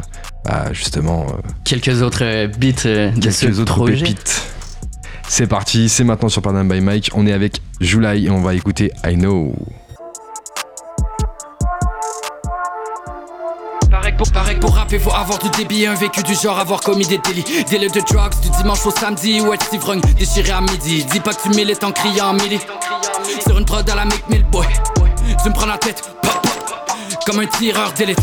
bah, 0.45 0.67
justement 0.73 1.27
Quelques 1.65 2.03
autres 2.03 2.47
beats 2.59 2.85
de 3.17 3.31
ce 3.31 3.41
quelques 3.47 3.59
autres 3.59 3.75
projet. 3.77 4.05
pépites. 4.05 4.43
C'est 5.29 5.47
parti, 5.47 5.89
c'est 5.89 6.05
maintenant 6.05 6.29
sur 6.29 6.43
Panam 6.43 6.69
by 6.69 6.83
Mike. 6.83 7.11
On 7.15 7.27
est 7.27 7.33
avec 7.33 7.63
July 7.81 8.27
et 8.27 8.31
on 8.31 8.43
va 8.43 8.53
écouter 8.53 8.93
I 9.07 9.15
Know. 9.15 9.55
Pour, 14.23 14.33
pareil 14.33 14.57
pour 14.57 14.75
rapper, 14.75 14.99
faut 14.99 15.13
avoir 15.13 15.39
du 15.39 15.49
débit, 15.51 15.87
un 15.87 15.95
vécu 15.95 16.23
du 16.23 16.35
genre, 16.35 16.59
avoir 16.59 16.81
commis 16.81 17.07
des 17.07 17.19
délits. 17.19 17.45
Délai 17.69 17.89
de 17.89 18.01
drugs 18.01 18.39
du 18.43 18.51
dimanche 18.51 18.85
au 18.87 18.91
samedi, 18.91 19.41
ou 19.41 19.53
être 19.53 19.73
ivrogne, 19.73 20.01
déchiré 20.19 20.51
à 20.51 20.61
midi. 20.61 21.05
Dis 21.05 21.21
pas 21.21 21.35
que 21.35 21.43
tu 21.43 21.49
milites 21.51 21.83
en 21.83 21.93
criant 21.93 22.29
en 22.29 22.33
milli. 22.35 22.61
Sur 23.45 23.59
une 23.59 23.65
prod 23.65 23.89
à 23.89 23.95
la 23.95 24.05
Mick 24.05 24.29
Mill 24.29 24.45
Boy. 24.45 24.67
Tu 25.43 25.49
me 25.49 25.55
prends 25.55 25.67
la 25.67 25.79
tête, 25.79 26.03
pop, 26.23 26.41
pop, 26.43 26.97
comme 27.27 27.41
un 27.41 27.47
tireur 27.47 27.93
d'élite. 27.93 28.19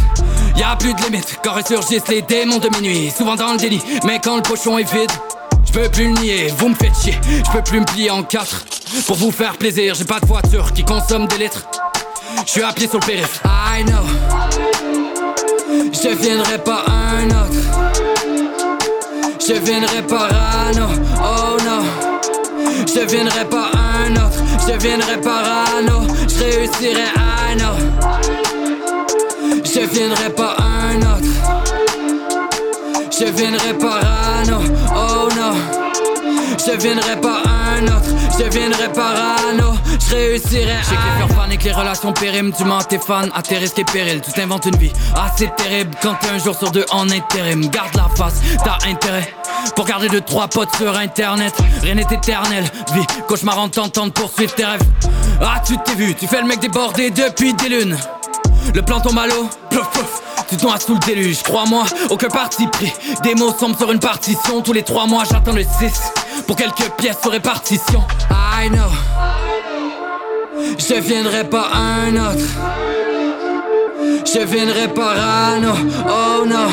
Y'a 0.55 0.75
plus 0.77 0.93
de 0.93 1.01
limite 1.03 1.39
quand 1.43 1.53
ressurgissent 1.53 2.07
les 2.07 2.21
démons 2.21 2.59
de 2.59 2.69
minuit. 2.69 3.11
Souvent 3.15 3.35
dans 3.35 3.53
le 3.53 3.57
délit, 3.57 3.81
mais 4.05 4.19
quand 4.19 4.37
le 4.37 4.41
pochon 4.41 4.77
est 4.77 4.91
vide. 4.91 5.11
Je 5.65 5.73
peux 5.73 5.89
plus 5.89 6.13
le 6.13 6.19
nier, 6.19 6.53
vous 6.57 6.69
me 6.69 6.75
faites 6.75 6.97
chier. 6.99 7.19
Je 7.45 7.51
peux 7.51 7.61
plus 7.61 7.79
me 7.79 7.85
plier 7.85 8.09
en 8.09 8.23
quatre. 8.23 8.65
Pour 9.05 9.17
vous 9.17 9.31
faire 9.31 9.57
plaisir, 9.57 9.93
j'ai 9.95 10.05
pas 10.05 10.19
de 10.19 10.25
voiture 10.25 10.73
qui 10.73 10.83
consomme 10.83 11.27
des 11.27 11.37
litres. 11.37 11.67
Je 12.45 12.51
suis 12.51 12.63
à 12.63 12.73
pied 12.73 12.87
sur 12.87 12.99
le 12.99 13.05
périph'. 13.05 13.41
I 13.45 13.83
know. 13.83 15.08
Je 16.01 16.09
viendrai 16.09 16.57
pas 16.59 16.83
un 16.87 17.27
autre. 17.27 17.61
Je 19.39 19.53
viendrai 19.53 20.01
pas 20.03 20.27
Rano, 20.27 20.87
oh 21.17 21.57
non. 21.65 21.81
Je 22.87 23.01
viendrai 23.01 23.45
pas 23.45 23.71
un 23.73 24.11
autre. 24.15 24.39
Je 24.67 24.73
viendrai 24.77 25.17
pas 25.21 25.41
Rano. 25.41 26.07
Je 26.27 26.43
réussirai, 26.43 27.07
I 27.17 27.55
know. 27.57 27.75
Je 29.63 29.81
viendrai 29.93 30.29
pas 30.29 30.55
un 30.59 30.97
autre. 31.13 31.31
Je 33.19 33.25
viendrai 33.25 33.73
pas 33.73 33.99
Rano, 34.01 34.59
oh 34.95 35.27
non. 35.35 35.53
Je 36.65 36.71
viendrai 36.77 37.15
pas 37.21 37.41
un 37.45 37.58
autre, 37.85 38.09
je 38.37 38.43
viendrai 38.49 38.91
pas 38.91 39.13
Rano, 39.13 39.73
je 40.09 40.15
réussirai 40.15 40.77
J'ai 40.89 40.95
que 40.95 41.27
les 41.27 41.33
faire 41.33 41.59
que 41.59 41.63
les 41.63 41.71
relations 41.71 42.13
périmes, 42.13 42.53
tu 42.55 42.63
mens 42.63 42.83
tes 42.83 42.99
fans. 42.99 43.29
À 43.35 43.41
tes 43.41 43.57
risques 43.57 43.79
et 43.79 43.85
périls, 43.85 44.21
tu 44.21 44.31
t'inventes 44.31 44.65
une 44.65 44.77
vie 44.77 44.93
assez 45.15 45.49
terrible. 45.57 45.91
Quand 46.01 46.15
t'es 46.19 46.29
un 46.29 46.37
jour 46.37 46.57
sur 46.57 46.71
deux 46.71 46.85
en 46.91 47.09
intérim, 47.09 47.69
garde 47.69 47.95
la 47.95 48.07
face, 48.15 48.41
t'as 48.63 48.87
intérêt 48.87 49.33
pour 49.75 49.85
garder 49.85 50.09
deux 50.09 50.21
trois 50.21 50.47
potes 50.47 50.75
sur 50.75 50.95
internet, 50.95 51.53
rien 51.81 51.95
n'est 51.95 52.01
éternel, 52.03 52.63
vie, 52.93 53.05
cauchemar 53.27 53.59
en 53.59 53.69
tentant 53.69 54.07
de 54.07 54.11
poursuivre 54.11 54.53
tes 54.53 54.65
rêves. 54.65 54.81
Ah 55.41 55.61
tu 55.65 55.75
t'es 55.85 55.95
vu, 55.95 56.15
tu 56.15 56.27
fais 56.27 56.41
le 56.41 56.47
mec 56.47 56.59
débordé 56.59 57.11
depuis 57.11 57.53
des 57.53 57.69
lunes, 57.69 57.97
le 58.73 58.81
plan 58.81 58.99
tombe 58.99 59.17
à 59.17 59.27
l'eau, 59.27 59.49
plouf 59.69 59.89
plouf 59.89 60.21
tu 60.49 60.57
sous 60.57 60.93
le 60.93 60.99
déluge, 61.05 61.43
crois-moi, 61.43 61.83
aucun 62.09 62.29
parti 62.29 62.65
pris. 62.67 62.91
Des 63.21 63.35
mots 63.35 63.53
semblent 63.53 63.77
sur 63.77 63.91
une 63.91 63.99
partition. 63.99 64.61
Tous 64.61 64.73
les 64.73 64.81
trois 64.81 65.05
mois, 65.05 65.23
j'attends 65.29 65.53
le 65.53 65.61
6 65.61 65.67
pour 66.47 66.55
quelques 66.55 66.89
pièces 66.97 67.17
sur 67.21 67.31
répartition. 67.31 68.03
I 68.31 68.69
know. 68.69 68.89
Je 70.77 70.95
viendrai 70.95 71.43
pas 71.43 71.69
un 71.73 72.15
autre. 72.15 72.45
Je 74.25 74.39
viendrai 74.39 74.87
pas 74.87 75.13
Rano, 75.13 75.73
oh 76.07 76.45
non. 76.45 76.69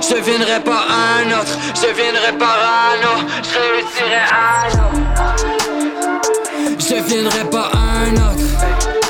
Je 0.00 0.14
viendrai 0.22 0.60
pas 0.60 0.86
un 0.88 1.26
autre. 1.32 1.58
Je 1.74 1.92
viendrai 1.94 2.32
pas 2.38 2.54
Rano. 2.62 3.26
Je 3.42 3.58
réussirai, 3.58 4.22
know. 4.72 4.90
Je 6.78 6.94
viendrai 7.02 7.44
pas 7.50 7.70
un 7.74 8.12
autre. 8.14 9.07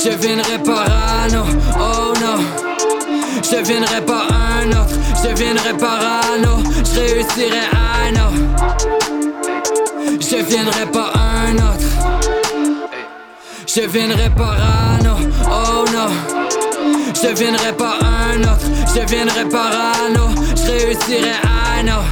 Je 0.00 0.10
viendrai 0.10 0.58
pas 0.58 0.84
Rano, 0.84 1.44
oh 1.80 2.12
non. 2.20 2.38
Je 3.42 3.56
viendrai 3.64 4.00
pas 4.00 4.28
un 4.30 4.68
autre, 4.70 4.94
je 5.24 5.28
viendrai 5.34 5.72
pas 5.76 5.98
Rano. 5.98 6.62
Je 6.84 7.00
réussirai, 7.00 7.64
I 7.72 8.12
know. 8.12 8.30
Je 10.20 10.36
viendrai 10.36 10.86
pas 10.86 11.12
un 11.14 11.56
autre. 11.56 11.88
Je 13.66 13.80
viendrai 13.88 14.30
pas 14.30 14.54
Rano, 14.62 15.16
oh 15.50 15.84
non. 15.92 16.10
Je 17.20 17.28
viendrai 17.34 17.72
pas 17.72 17.94
un 18.00 18.40
autre, 18.42 18.66
je 18.94 19.00
viendrai 19.12 19.44
pas 19.48 19.70
Rano. 19.70 20.30
Je 20.54 20.70
réussirai, 20.70 21.32
I 21.44 21.82
know. 21.82 22.02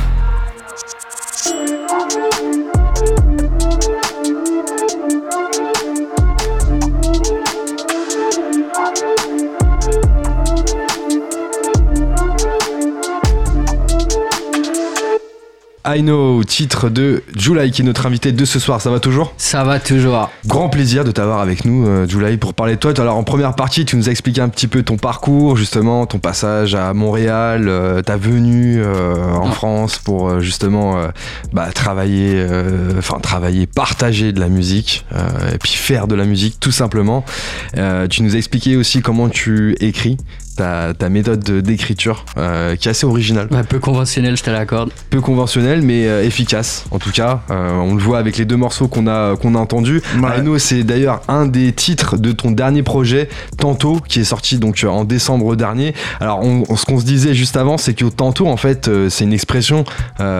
I 15.87 16.03
Know, 16.03 16.42
titre 16.44 16.88
de 16.88 17.22
July 17.37 17.70
qui 17.70 17.83
est 17.83 17.85
notre 17.85 18.07
invité 18.07 18.33
de 18.33 18.44
ce 18.44 18.59
soir. 18.59 18.81
Ça 18.81 18.90
va 18.90 19.01
toujours? 19.01 19.35
Ça 19.37 19.64
va 19.64 19.79
toujours. 19.79 20.31
Grand 20.46 20.68
plaisir 20.68 21.05
de 21.05 21.12
t'avoir 21.12 21.40
avec 21.40 21.64
nous, 21.64 21.87
euh, 21.87 22.07
July, 22.09 22.37
pour 22.37 22.55
parler 22.55 22.75
de 22.75 22.81
toi. 22.81 22.92
Alors 22.99 23.16
en 23.16 23.25
première 23.25 23.55
partie, 23.55 23.85
tu 23.85 23.96
nous 23.96 24.09
as 24.09 24.12
expliqué 24.12 24.40
un 24.40 24.49
petit 24.49 24.66
peu 24.66 24.83
ton 24.83 24.96
parcours, 24.96 25.57
justement, 25.57 26.07
ton 26.07 26.18
passage 26.18 26.75
à 26.75 26.92
Montréal, 26.92 27.66
euh, 27.68 28.03
ta 28.03 28.16
venue 28.16 28.83
euh, 28.83 29.33
en. 29.35 29.46
France 29.57 29.99
pour 29.99 30.29
euh, 30.29 30.40
justement 30.40 31.09
bah, 31.53 31.70
travailler, 31.72 32.46
enfin 32.99 33.18
travailler, 33.20 33.66
partager 33.66 34.33
de 34.33 34.40
la 34.40 34.49
musique 34.49 35.07
et 35.53 35.57
puis 35.57 35.72
faire 35.72 36.09
de 36.09 36.14
la 36.14 36.25
musique 36.25 36.61
tout 36.61 36.72
simplement. 36.72 37.25
Tu 38.11 38.22
nous 38.22 38.35
as 38.35 38.38
expliqué 38.38 38.77
aussi 38.77 39.01
comment 39.01 39.31
tu 39.31 39.77
écris. 39.81 40.18
Ta, 40.57 40.95
ta 40.95 41.09
méthode 41.11 41.45
de- 41.45 41.61
d'écriture 41.61 42.25
euh, 42.38 42.77
qui 42.77 42.88
est 42.88 42.90
assez 42.92 43.05
originale. 43.07 43.49
Un 43.51 43.64
peu 43.64 43.79
conventionnel, 43.79 44.37
je 44.37 44.42
te 44.42 44.49
l'accorde. 44.51 44.90
peu 45.11 45.21
conventionnel 45.21 45.83
mais 45.83 46.07
euh, 46.09 46.25
efficace 46.25 46.85
en 46.90 46.99
tout 46.99 47.11
cas. 47.11 47.42
Euh, 47.51 47.73
on 47.75 47.95
le 47.95 48.01
voit 48.03 48.19
avec 48.19 48.38
les 48.38 48.45
deux 48.47 48.57
morceaux 48.57 48.88
qu'on 48.88 49.07
a 49.07 49.37
qu'on 49.37 49.55
a 49.55 49.59
entendus. 49.59 50.01
Ouais. 50.19 50.38
I 50.38 50.40
Know, 50.40 50.59
c'est 50.59 50.83
d'ailleurs 50.83 51.21
un 51.29 51.47
des 51.47 51.73
titres 51.73 52.16
de 52.16 52.33
ton 52.33 52.51
dernier 52.53 52.83
projet 52.83 53.29
Tantôt 53.59 54.01
qui 54.09 54.21
est 54.21 54.25
sorti 54.25 54.59
donc 54.59 54.85
en 54.88 55.05
décembre 55.05 55.57
dernier. 55.57 55.95
Alors 56.21 56.40
on, 56.42 56.62
on- 56.69 56.77
ce 56.77 56.85
qu'on 56.87 56.99
se 57.01 57.05
disait 57.05 57.35
juste 57.35 57.57
avant 57.57 57.77
c'est 57.77 57.95
que 57.95 58.07
Tantôt 58.07 58.47
en 58.49 58.57
fait 58.57 58.88
euh, 58.88 59.11
c'est 59.11 59.25
une 59.25 59.33
expression 59.35 59.85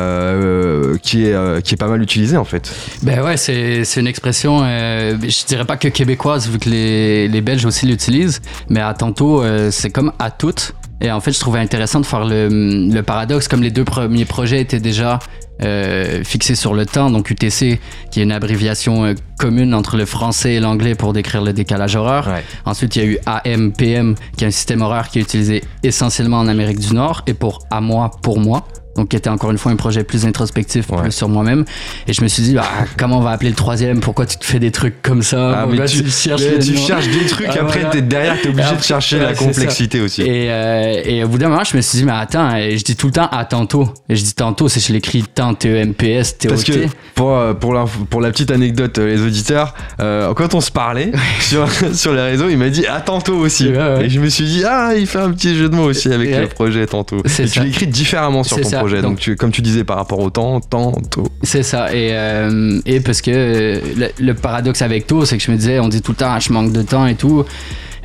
euh, 0.00 0.96
qui 1.02 1.26
est 1.26 1.33
euh, 1.33 1.61
qui 1.61 1.74
est 1.74 1.76
pas 1.76 1.88
mal 1.88 2.02
utilisée 2.02 2.37
en 2.37 2.44
fait. 2.44 2.74
Ben 3.02 3.22
ouais, 3.22 3.37
c'est 3.37 3.85
c'est 3.85 4.00
une 4.00 4.07
expression, 4.07 4.61
euh, 4.64 5.16
je 5.22 5.46
dirais 5.46 5.64
pas 5.64 5.76
que 5.76 5.88
québécoise, 5.88 6.48
vu 6.48 6.59
que 6.59 6.68
les, 6.68 7.29
les 7.29 7.40
Belges 7.40 7.64
aussi 7.64 7.87
l'utilisent, 7.87 8.40
mais 8.68 8.81
à 8.81 8.94
tantôt, 8.94 9.42
euh, 9.42 9.70
c'est 9.70 9.90
comme 9.90 10.06
à 10.19 10.31
toutes. 10.31 10.75
Et 11.01 11.11
en 11.11 11.21
fait, 11.21 11.33
je 11.33 11.40
trouvais 11.40 11.61
intéressant 11.61 12.01
de 12.01 12.07
faire 12.07 12.25
le, 12.25 12.49
le 12.90 13.03
paradoxe, 13.03 13.49
comme 13.49 13.62
les 13.62 13.71
deux 13.71 13.85
premiers 13.85 14.25
projets 14.25 14.61
étaient 14.61 14.81
déjà 14.81 15.19
euh, 15.62 16.23
fixés 16.23 16.55
sur 16.55 16.75
le 16.75 16.85
temps, 16.85 17.11
donc 17.11 17.31
UTC, 17.31 17.81
qui 18.11 18.21
est 18.21 18.23
une 18.23 18.33
abréviation 18.33 19.07
euh, 19.07 19.14
commune 19.38 19.73
entre 19.73 19.97
le 19.97 20.05
français 20.05 20.55
et 20.55 20.61
l'anglais 20.61 20.95
pour 20.95 21.14
décrire 21.14 21.42
le 21.42 21.53
décalage 21.53 21.97
horaire. 21.97 22.29
Ouais. 22.29 22.45
Ensuite, 22.66 22.97
il 22.97 23.03
y 23.03 23.07
a 23.07 23.09
eu 23.09 23.19
AM-PM, 23.25 24.16
qui 24.37 24.45
est 24.45 24.49
un 24.49 24.51
système 24.51 24.83
horaire 24.83 25.09
qui 25.09 25.19
est 25.19 25.23
utilisé 25.23 25.64
essentiellement 25.83 26.38
en 26.38 26.49
Amérique 26.49 26.79
du 26.79 26.95
Nord, 26.95 27.23
et 27.27 27.35
pour 27.35 27.61
à 27.71 27.81
moi, 27.81 28.11
pour 28.23 28.38
moi. 28.38 28.66
Donc, 28.96 29.09
qui 29.09 29.16
était 29.16 29.28
encore 29.30 29.50
une 29.50 29.59
fois 29.59 29.72
un 29.72 29.76
projet 29.76 30.04
plus 30.04 30.24
introspectif, 30.26 30.90
Ouais. 30.90 31.02
plus 31.02 31.12
sur 31.12 31.28
moi-même. 31.28 31.64
Et 32.06 32.12
je 32.12 32.22
me 32.22 32.28
suis 32.28 32.42
dit, 32.42 32.54
bah, 32.54 32.64
comment 32.96 33.18
on 33.18 33.22
va 33.22 33.30
appeler 33.30 33.50
le 33.50 33.56
troisième? 33.56 34.00
Pourquoi 34.00 34.26
tu 34.26 34.37
te 34.38 34.44
fais 34.44 34.59
des 34.59 34.70
trucs 34.70 35.02
comme 35.02 35.22
ça? 35.22 35.61
Ah, 35.62 35.66
mais 35.70 35.85
tu, 35.87 36.09
cherches 36.09 36.42
mais 36.42 36.59
tu 36.64 36.76
cherches 36.76 37.09
des 37.09 37.26
trucs 37.26 37.46
Ah, 37.50 37.61
après 37.62 37.80
voilà. 37.80 37.90
t'es 37.90 38.02
derrière 38.02 38.40
t'es 38.40 38.48
obligé 38.48 38.74
de 38.76 38.82
chercher 38.82 39.16
ouais, 39.18 39.22
la 39.24 39.35
complexité 39.35 40.00
aussi 40.00 40.22
Et, 40.22 40.50
euh, 40.50 41.02
et 41.04 41.24
au 41.24 41.28
bout 41.28 41.38
d'un 41.38 41.48
moment, 41.48 41.64
je 41.64 41.76
me 41.76 41.82
suis 41.82 41.98
dit, 41.98 42.04
mais 42.04 42.12
attends, 42.12 42.54
et 42.56 42.76
je 42.78 42.85
dis 42.85 42.96
tout 42.96 43.06
le 43.06 43.12
temps 43.12 43.28
à 43.30 43.44
tantôt. 43.44 43.92
Et 44.09 44.16
je 44.16 44.22
dis 44.24 44.35
tantôt, 44.35 44.68
c'est 44.68 44.80
je 44.80 44.92
l'écris 44.92 45.24
tant 45.35 45.54
T-E-M-P-S, 45.54 46.38
T-O-T. 46.38 46.48
Parce 46.54 46.64
que 46.64 46.87
pour, 47.14 47.37
euh, 47.37 47.54
pour, 47.54 47.74
la, 47.74 47.85
pour 48.09 48.20
la 48.20 48.30
petite 48.30 48.50
anecdote, 48.50 48.98
euh, 48.98 49.06
les 49.14 49.20
auditeurs, 49.22 49.74
euh, 50.00 50.32
quand 50.35 50.54
on 50.54 50.61
se 50.61 50.70
parlait 50.70 51.12
sur, 51.40 51.68
sur 51.94 52.12
les 52.14 52.22
réseaux, 52.22 52.48
il 52.48 52.56
m'a 52.59 52.68
dit 52.70 52.87
à 52.87 53.00
tantôt 53.00 53.37
aussi. 53.37 53.68
Ouais. 53.68 54.06
Et 54.06 54.11
je 54.11 54.20
me 54.20 54.28
suis 54.28 54.44
dit, 54.44 54.62
ah, 54.66 54.92
il 54.96 55.06
fait 55.06 55.18
un 55.18 55.30
petit 55.32 55.56
jeu 55.56 55.68
de 55.68 55.74
mots 55.74 55.85
aussi 55.85 56.12
avec 56.12 56.35
le 56.35 56.46
projet 56.46 56.87
tantôt. 56.87 57.22
Tu 57.26 57.61
l'écris 57.61 57.87
différemment 57.87 58.42
sur 58.44 58.61
ton 58.61 58.68
ça. 58.68 58.78
projet. 58.78 58.86
Donc, 58.94 59.03
Donc- 59.03 59.18
tu, 59.20 59.37
comme 59.37 59.51
tu 59.53 59.62
disais 59.62 59.85
par 59.85 59.96
rapport 59.96 60.18
au 60.20 60.31
temps, 60.31 60.61
tantôt. 60.61 61.29
C'est 61.42 61.62
ça. 61.62 61.92
Et, 61.94 62.11
euh, 62.12 62.81
et 62.87 63.01
parce 63.01 63.20
que 63.20 63.81
le, 63.96 64.09
le 64.18 64.35
paradoxe 64.35 64.83
avec 64.83 65.07
tout, 65.07 65.25
c'est 65.25 65.37
que 65.37 65.42
je 65.42 65.51
me 65.51 65.57
disais, 65.57 65.79
on 65.81 65.88
dit 65.88 66.03
tout 66.03 66.12
le 66.12 66.16
temps, 66.16 66.31
ah, 66.31 66.38
je 66.38 66.53
manque 66.53 66.72
de 66.72 66.83
temps 66.83 67.07
et 67.07 67.14
tout. 67.14 67.44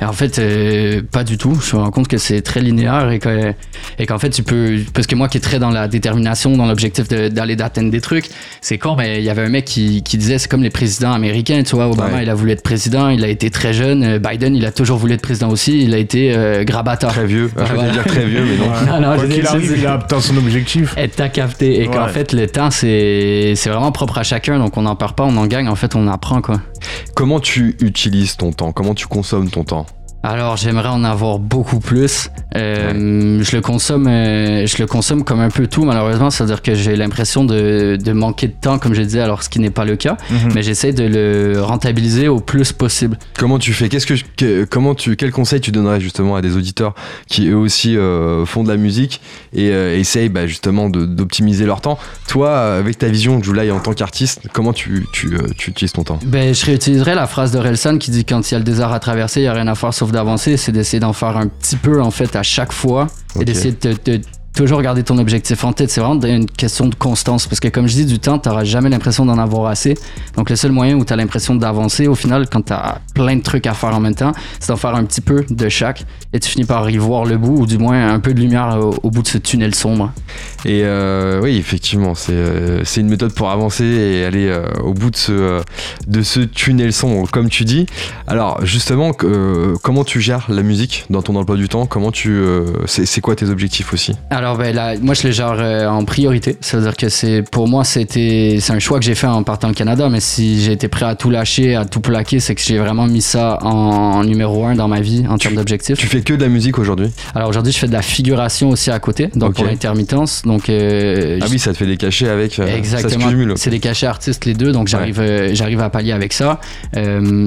Et 0.02 0.04
en 0.04 0.12
fait, 0.12 0.40
euh, 0.40 1.00
pas 1.12 1.22
du 1.22 1.38
tout. 1.38 1.56
Je 1.64 1.76
me 1.76 1.80
rends 1.82 1.92
compte 1.92 2.08
que 2.08 2.18
c'est 2.18 2.42
très 2.42 2.60
linéaire 2.60 3.08
et 3.12 3.20
que- 3.20 3.52
et 4.00 4.06
qu'en 4.06 4.18
fait, 4.18 4.30
tu 4.30 4.42
peux. 4.42 4.78
Parce 4.92 5.06
que 5.06 5.14
moi 5.14 5.28
qui 5.28 5.38
est 5.38 5.40
très 5.40 5.60
dans 5.60 5.70
la 5.70 5.86
détermination, 5.86 6.56
dans 6.56 6.66
l'objectif 6.66 7.06
de- 7.06 7.28
d'aller 7.28 7.54
d'atteindre 7.54 7.90
des 7.92 8.00
trucs, 8.00 8.26
c'est 8.60 8.78
con, 8.78 8.96
mais 8.98 9.18
il 9.18 9.24
y 9.24 9.30
avait 9.30 9.42
un 9.42 9.48
mec 9.48 9.64
qui, 9.64 10.02
qui 10.02 10.18
disait, 10.18 10.38
c'est 10.38 10.50
comme 10.50 10.64
les 10.64 10.70
présidents 10.70 11.12
américains, 11.12 11.62
tu 11.62 11.76
vois. 11.76 11.86
Obama, 11.88 12.16
Ouais. 12.16 12.22
il 12.24 12.30
a 12.30 12.34
voulu 12.34 12.50
être 12.50 12.64
président, 12.64 13.10
il 13.10 13.22
a 13.24 13.28
été 13.28 13.48
très 13.50 13.72
jeune. 13.72 14.02
Euh, 14.02 14.18
Biden, 14.18 14.56
il 14.56 14.66
a 14.66 14.72
toujours 14.72 14.98
voulu 14.98 15.12
être 15.14 15.22
président 15.22 15.50
aussi, 15.50 15.82
il 15.84 15.94
a 15.94 15.98
été 15.98 16.32
euh, 16.36 16.64
grabateur. 16.64 17.12
Très 17.12 17.26
vieux. 17.26 17.48
je 17.56 17.72
voilà. 17.72 17.90
dire 17.92 18.04
très 18.04 18.24
vieux, 18.26 18.44
mais 18.44 18.56
non. 18.56 19.00
Non, 19.00 19.08
non, 19.10 19.14
Quoi 19.16 19.28
qu'il 19.28 19.46
arrive, 19.46 19.74
il 19.78 19.86
a 19.86 19.94
atteint 19.94 20.20
son 20.20 20.36
objectif. 20.36 20.96
Et 20.98 21.06
t'as 21.08 21.28
capté. 21.28 21.80
Et 21.80 21.86
qu'en 21.86 22.08
fait, 22.08 22.32
le 22.32 22.48
temps, 22.48 22.72
c'est 22.72 23.52
c'est 23.54 23.70
vraiment 23.70 23.92
propre 23.92 24.18
à 24.18 24.24
chacun. 24.24 24.58
Donc, 24.58 24.76
on 24.76 24.82
n'en 24.82 24.96
perd 24.96 25.12
pas, 25.14 25.22
on 25.24 25.36
en 25.36 25.46
gagne. 25.46 25.68
En 25.68 25.76
fait, 25.76 25.94
on 25.94 26.08
apprend, 26.08 26.40
quoi. 26.42 26.60
Comment 27.14 27.40
tu 27.40 27.76
utilises 27.80 28.36
ton 28.36 28.52
temps? 28.52 28.72
Comment 28.72 28.94
tu 28.94 29.06
consommes 29.06 29.50
ton 29.50 29.64
temps? 29.64 29.86
Alors, 30.24 30.56
j'aimerais 30.56 30.88
en 30.88 31.02
avoir 31.02 31.38
beaucoup 31.40 31.80
plus. 31.80 32.28
Euh, 32.54 33.42
Je 33.42 33.56
le 33.56 33.60
consomme, 33.60 34.06
euh, 34.06 34.66
je 34.66 34.76
le 34.78 34.86
consomme 34.86 35.24
comme 35.24 35.40
un 35.40 35.50
peu 35.50 35.66
tout, 35.66 35.84
malheureusement. 35.84 36.30
C'est-à-dire 36.30 36.62
que 36.62 36.74
j'ai 36.74 36.94
l'impression 36.94 37.44
de, 37.44 37.96
de 38.02 38.12
manquer 38.12 38.46
de 38.46 38.52
temps, 38.52 38.78
comme 38.78 38.94
je 38.94 39.02
disais, 39.02 39.20
alors 39.20 39.42
ce 39.42 39.48
qui 39.48 39.58
n'est 39.58 39.70
pas 39.70 39.84
le 39.84 39.96
cas. 39.96 40.16
Mhm. 40.30 40.52
Mais 40.54 40.62
j'essaie 40.62 40.92
de 40.92 41.02
le 41.02 41.60
rentabiliser 41.60 42.28
au 42.28 42.38
plus 42.38 42.70
possible. 42.72 43.18
Comment 43.36 43.58
tu 43.58 43.72
fais? 43.72 43.88
Qu'est-ce 43.88 44.06
que, 44.06 44.14
que- 44.36 44.64
comment 44.64 44.94
tu 44.94 45.16
quel 45.16 45.32
conseil 45.32 45.60
tu 45.60 45.72
donnerais 45.72 46.00
justement 46.00 46.36
à 46.36 46.40
des 46.42 46.56
auditeurs 46.56 46.94
qui 47.26 47.48
eux 47.48 47.56
aussi 47.56 47.96
euh, 47.96 48.46
font 48.46 48.62
de 48.62 48.68
la 48.68 48.76
musique 48.76 49.20
et 49.52 49.68
essayent 49.98 50.28
bah, 50.28 50.46
justement 50.46 50.88
de- 50.88 51.04
d'optimiser 51.04 51.66
leur 51.66 51.80
temps? 51.80 51.98
Toi, 52.28 52.76
avec 52.76 52.96
ta 52.98 53.08
vision, 53.08 53.42
July, 53.42 53.72
en 53.72 53.80
tant 53.80 53.92
qu'artiste, 53.92 54.42
comment 54.52 54.72
tu, 54.72 55.04
tu, 55.12 55.30
tu 55.58 55.70
utilises 55.70 55.92
ton 55.92 56.04
temps? 56.04 56.20
Ben, 56.24 56.54
je 56.54 56.64
réutiliserai 56.64 57.16
la 57.16 57.26
phrase 57.26 57.50
d'Orelsan 57.50 57.98
qui 57.98 58.12
dit 58.12 58.24
quand 58.24 58.48
il 58.50 58.54
y 58.54 58.56
a 58.56 58.58
le 58.58 58.64
désert 58.64 58.92
à 58.92 59.00
traverser, 59.00 59.40
il 59.40 59.44
n'y 59.44 59.48
a 59.48 59.52
rien 59.54 59.66
à 59.66 59.74
faire 59.74 59.92
sauf 59.92 60.11
d'avancer. 60.12 60.56
C'est 60.56 60.72
d'essayer 60.72 61.00
d'en 61.00 61.12
faire 61.12 61.36
un 61.36 61.48
petit 61.48 61.76
peu 61.76 62.00
en 62.00 62.10
fait 62.10 62.36
à 62.36 62.42
chaque 62.42 62.72
fois 62.72 63.08
et 63.40 63.44
d'essayer 63.44 63.72
de, 63.80 63.96
de 64.04 64.20
toujours 64.54 64.82
garder 64.82 65.02
ton 65.02 65.18
objectif 65.18 65.64
en 65.64 65.72
tête. 65.72 65.90
C'est 65.90 66.00
vraiment 66.00 66.20
une 66.22 66.46
question 66.46 66.86
de 66.86 66.94
constance 66.94 67.46
parce 67.46 67.60
que 67.60 67.68
comme 67.68 67.86
je 67.88 67.94
dis, 67.94 68.06
du 68.06 68.18
temps, 68.18 68.38
tu 68.38 68.48
n'auras 68.48 68.64
jamais 68.64 68.90
l'impression 68.90 69.24
d'en 69.24 69.38
avoir 69.38 69.66
assez. 69.66 69.94
Donc 70.36 70.50
le 70.50 70.56
seul 70.56 70.72
moyen 70.72 70.96
où 70.96 71.04
tu 71.04 71.12
as 71.12 71.16
l'impression 71.16 71.54
d'avancer 71.54 72.06
au 72.06 72.14
final, 72.14 72.48
quand 72.50 72.62
tu 72.66 72.72
as 72.72 73.00
plein 73.14 73.36
de 73.36 73.42
trucs 73.42 73.66
à 73.66 73.74
faire 73.74 73.94
en 73.94 74.00
même 74.00 74.14
temps, 74.14 74.32
c'est 74.60 74.68
d'en 74.68 74.76
faire 74.76 74.94
un 74.94 75.04
petit 75.04 75.20
peu 75.20 75.44
de 75.48 75.68
chaque 75.68 76.04
et 76.32 76.40
tu 76.40 76.50
finis 76.50 76.64
par 76.64 76.88
y 76.90 76.98
voir 76.98 77.24
le 77.24 77.38
bout 77.38 77.62
ou 77.62 77.66
du 77.66 77.78
moins 77.78 78.12
un 78.12 78.20
peu 78.20 78.34
de 78.34 78.40
lumière 78.40 78.78
au, 78.78 78.94
au 79.02 79.10
bout 79.10 79.22
de 79.22 79.28
ce 79.28 79.38
tunnel 79.38 79.74
sombre. 79.74 80.12
Et 80.64 80.82
euh, 80.84 81.40
oui, 81.42 81.56
effectivement, 81.56 82.14
c'est 82.14 82.32
euh, 82.34 82.84
une 82.96 83.08
méthode 83.08 83.32
pour 83.32 83.50
avancer 83.50 83.84
et 83.84 84.24
aller 84.24 84.48
euh, 84.48 84.66
au 84.82 84.94
bout 84.94 85.10
de 85.10 85.16
ce, 85.16 85.32
euh, 85.32 85.60
de 86.06 86.22
ce 86.22 86.40
tunnel 86.40 86.92
sombre, 86.92 87.28
comme 87.30 87.48
tu 87.48 87.64
dis. 87.64 87.86
Alors, 88.26 88.64
justement, 88.64 89.12
comment 89.12 90.04
tu 90.04 90.20
gères 90.20 90.46
la 90.48 90.62
musique 90.62 91.04
dans 91.10 91.22
ton 91.22 91.34
emploi 91.36 91.56
du 91.56 91.68
temps? 91.68 91.86
Comment 91.86 92.10
tu, 92.12 92.40
c'est 92.86 93.20
quoi 93.20 93.34
tes 93.34 93.48
objectifs 93.48 93.92
aussi? 93.92 94.14
Alors 94.30 94.56
ben 94.56 94.74
là, 94.74 94.94
moi 95.00 95.14
je 95.14 95.26
le 95.26 95.32
gère 95.32 95.52
en 95.90 96.04
priorité. 96.04 96.56
C'est-à-dire 96.60 96.96
que 96.96 97.08
c'est 97.08 97.42
pour 97.42 97.68
moi 97.68 97.84
c'était 97.84 98.58
c'est 98.60 98.72
un 98.72 98.78
choix 98.78 98.98
que 98.98 99.04
j'ai 99.04 99.14
fait 99.14 99.26
en 99.26 99.42
partant 99.42 99.70
au 99.70 99.74
Canada, 99.74 100.08
mais 100.08 100.20
si 100.20 100.62
j'ai 100.62 100.72
été 100.72 100.88
prêt 100.88 101.06
à 101.06 101.14
tout 101.14 101.30
lâcher, 101.30 101.74
à 101.74 101.84
tout 101.84 102.00
plaquer, 102.00 102.40
c'est 102.40 102.54
que 102.54 102.60
j'ai 102.60 102.78
vraiment 102.78 103.06
mis 103.06 103.22
ça 103.22 103.58
en, 103.62 104.24
numéro 104.24 104.64
un 104.64 104.74
dans 104.74 104.88
ma 104.88 105.00
vie 105.00 105.24
en 105.28 105.38
termes 105.38 105.56
d'objectifs. 105.56 105.98
Tu 105.98 106.06
fais 106.06 106.22
que 106.22 106.34
de 106.34 106.42
la 106.42 106.48
musique 106.48 106.78
aujourd'hui? 106.78 107.10
Alors 107.34 107.48
aujourd'hui 107.48 107.72
je 107.72 107.78
fais 107.78 107.88
de 107.88 107.92
la 107.92 108.02
figuration 108.02 108.70
aussi 108.70 108.90
à 108.90 108.98
côté, 108.98 109.28
donc 109.34 109.50
Ok. 109.50 109.56
pour 109.56 109.64
l'intermittence. 109.64 110.42
Donc 110.52 110.68
euh, 110.68 111.38
Ah 111.40 111.46
oui, 111.50 111.58
ça 111.58 111.72
te 111.72 111.78
fait 111.78 111.86
des 111.86 111.96
cachets 111.96 112.28
avec. 112.28 112.58
euh, 112.58 112.66
Exactement. 112.76 113.26
C'est 113.56 113.70
des 113.70 113.80
cachets 113.80 114.06
artistes 114.06 114.44
les 114.44 114.52
deux, 114.52 114.70
donc 114.72 114.86
j'arrive 114.88 115.18
euh, 115.20 115.50
j'arrive 115.54 115.80
à 115.80 115.88
pallier 115.88 116.12
avec 116.12 116.32
ça. 116.34 116.60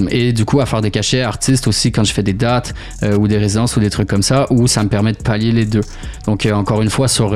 Et 0.10 0.34
du 0.34 0.44
coup 0.46 0.60
à 0.60 0.66
faire 0.66 0.82
des 0.82 0.92
cachets 0.92 1.22
artistes 1.22 1.68
aussi 1.68 1.92
quand 1.92 2.04
je 2.04 2.12
fais 2.14 2.24
des 2.24 2.34
dates 2.34 2.74
ou 3.20 3.28
des 3.28 3.38
résidences 3.38 3.78
ou 3.78 3.80
des 3.80 3.90
trucs 3.92 4.08
comme 4.10 4.24
ça, 4.24 4.48
où 4.50 4.68
ça 4.68 4.82
me 4.84 4.90
permet 4.90 5.12
de 5.12 5.18
pallier 5.18 5.52
les 5.52 5.66
deux. 5.66 5.82
Donc 6.26 6.48
encore 6.52 6.82
une 6.82 6.90
fois 6.90 7.08
sur 7.08 7.30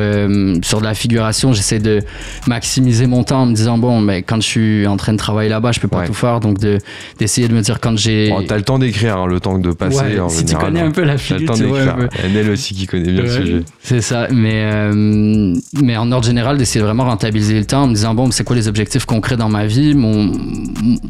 sur 0.64 0.80
de 0.80 0.84
la 0.84 0.94
figuration, 0.96 1.54
j'essaie 1.54 1.80
de 1.80 2.02
maximiser 2.48 3.06
mon 3.08 3.24
temps 3.24 3.42
en 3.42 3.46
me 3.46 3.54
disant 3.54 3.78
bon, 3.78 4.02
mais 4.02 4.24
quand 4.24 4.38
je 4.42 4.48
suis 4.48 4.88
en 4.88 4.98
train 4.98 5.14
de 5.14 5.18
travailler 5.18 5.50
là-bas, 5.50 5.72
je 5.72 5.80
peux 5.80 5.88
pas 5.88 6.00
Ouais. 6.00 6.08
tout 6.08 6.14
faire, 6.14 6.40
donc 6.40 6.60
de 6.60 6.78
d'essayer 7.20 7.48
de 7.50 7.54
me 7.54 7.62
dire 7.62 7.80
quand 7.82 7.98
j'ai 7.98 8.30
Bon, 8.30 8.42
T'as 8.48 8.56
le 8.58 8.64
temps 8.64 8.80
d'écrire, 8.80 9.18
hein, 9.18 9.28
le 9.28 9.40
temps 9.42 9.60
de 9.60 9.72
passer. 9.72 10.00
Ouais, 10.00 10.20
en 10.20 10.30
si 10.30 10.44
tu 10.44 10.48
général, 10.52 10.66
connais 10.68 10.80
hein. 10.82 10.88
un 10.88 10.92
peu 10.92 11.04
la 11.04 11.18
figure, 11.18 11.46
temps 11.46 11.54
tu 11.56 11.66
vois 11.66 11.82
un 11.82 11.94
peu. 11.94 12.08
NL 12.34 12.50
aussi 12.52 12.74
qui 12.74 12.88
connaît 12.88 13.12
bien 13.12 13.24
le 13.24 13.30
sujet. 13.30 13.60
C'est 13.84 14.00
ça, 14.02 14.28
mais, 14.32 14.62
euh, 14.72 15.54
mais 15.82 15.98
en 15.98 16.12
ordre 16.12 16.26
général, 16.26 16.58
d'essayer 16.58 16.80
de 16.82 16.86
vraiment 16.86 17.06
rentabiliser 17.06 17.58
le 17.58 17.66
temps 17.66 17.84
en 17.84 17.88
me 17.88 17.94
disant, 17.94 18.14
bon, 18.14 18.32
c'est 18.32 18.44
quoi 18.44 18.56
les 18.56 18.68
objectifs 18.68 19.06
concrets 19.06 19.38
dans 19.38 19.50
ma 19.50 19.66
vie? 19.66 19.94
Mon, 19.94 20.32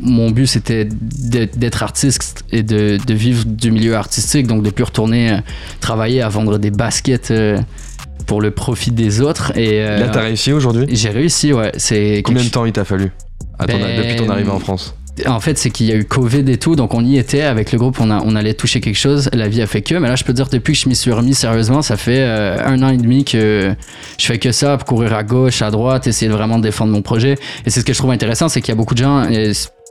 mon 0.01 0.31
but, 0.31 0.47
c'était 0.47 0.88
d'être 0.89 1.83
artiste 1.83 2.43
et 2.51 2.63
de, 2.63 2.97
de 3.05 3.13
vivre 3.13 3.45
du 3.45 3.71
milieu 3.71 3.95
artistique, 3.95 4.47
donc 4.47 4.63
de 4.63 4.69
plus 4.69 4.83
retourner 4.83 5.31
euh, 5.31 5.38
travailler 5.79 6.21
à 6.21 6.29
vendre 6.29 6.57
des 6.57 6.71
baskets 6.71 7.31
euh, 7.31 7.59
pour 8.25 8.41
le 8.41 8.51
profit 8.51 8.91
des 8.91 9.21
autres. 9.21 9.51
Et 9.57 9.81
euh, 9.81 9.99
Là, 9.99 10.09
t'as 10.09 10.21
réussi 10.21 10.51
aujourd'hui? 10.53 10.85
j'ai 10.89 11.09
réussi, 11.09 11.53
ouais. 11.53 11.71
C'est 11.77 12.21
Combien 12.23 12.43
de 12.43 12.49
temps 12.49 12.65
il 12.65 12.71
t'a 12.71 12.85
fallu 12.85 13.12
à 13.57 13.65
ton- 13.65 13.77
Ben, 13.77 13.97
depuis 13.97 14.15
ton 14.17 14.29
arrivée 14.29 14.51
en 14.51 14.59
France? 14.59 14.95
En 15.27 15.39
fait, 15.39 15.58
c'est 15.58 15.69
qu'il 15.69 15.86
y 15.88 15.91
a 15.91 15.95
eu 15.95 16.05
Covid 16.05 16.43
et 16.47 16.58
tout, 16.58 16.75
donc 16.75 16.93
on 16.93 17.03
y 17.03 17.17
était 17.17 17.41
avec 17.41 17.71
le 17.71 17.77
groupe, 17.77 17.99
on, 17.99 18.36
allait 18.36 18.53
toucher 18.53 18.82
quelque 18.82 18.97
chose. 18.97 19.29
La 19.34 19.47
vie 19.47 19.62
a 19.62 19.67
fait 19.67 19.82
que, 19.82 19.95
mais 19.95 20.08
là, 20.08 20.15
je 20.15 20.23
peux 20.23 20.34
dire, 20.34 20.47
depuis 20.47 20.73
que 20.73 20.79
je 20.79 20.89
m'y 20.89 20.95
suis 20.95 21.12
remis 21.12 21.34
sérieusement, 21.34 21.82
ça 21.82 21.97
fait 21.97 22.21
euh, 22.21 22.58
un 22.65 22.82
an 22.84 22.89
et 22.89 22.97
demi 22.97 23.25
que 23.25 23.73
je 24.17 24.25
fais 24.25 24.38
que 24.38 24.51
ça, 24.51 24.77
courir 24.86 25.13
à 25.13 25.23
gauche, 25.23 25.62
à 25.62 25.71
droite, 25.71 26.08
essayer 26.08 26.29
de 26.29 26.36
vraiment 26.36 26.60
défendre 26.60 26.91
mon 26.91 27.01
projet. 27.01 27.38
Et 27.65 27.69
c'est 27.69 27.82
ce 27.82 27.86
que 27.86 27.93
je 27.93 27.97
trouve 27.97 28.12
intéressant, 28.12 28.49
c'est 28.49 28.62
qu'il 28.62 28.71
y 28.71 28.73
a 28.73 28.75
beaucoup 28.75 28.95
de 28.95 28.99
gens, 28.99 29.27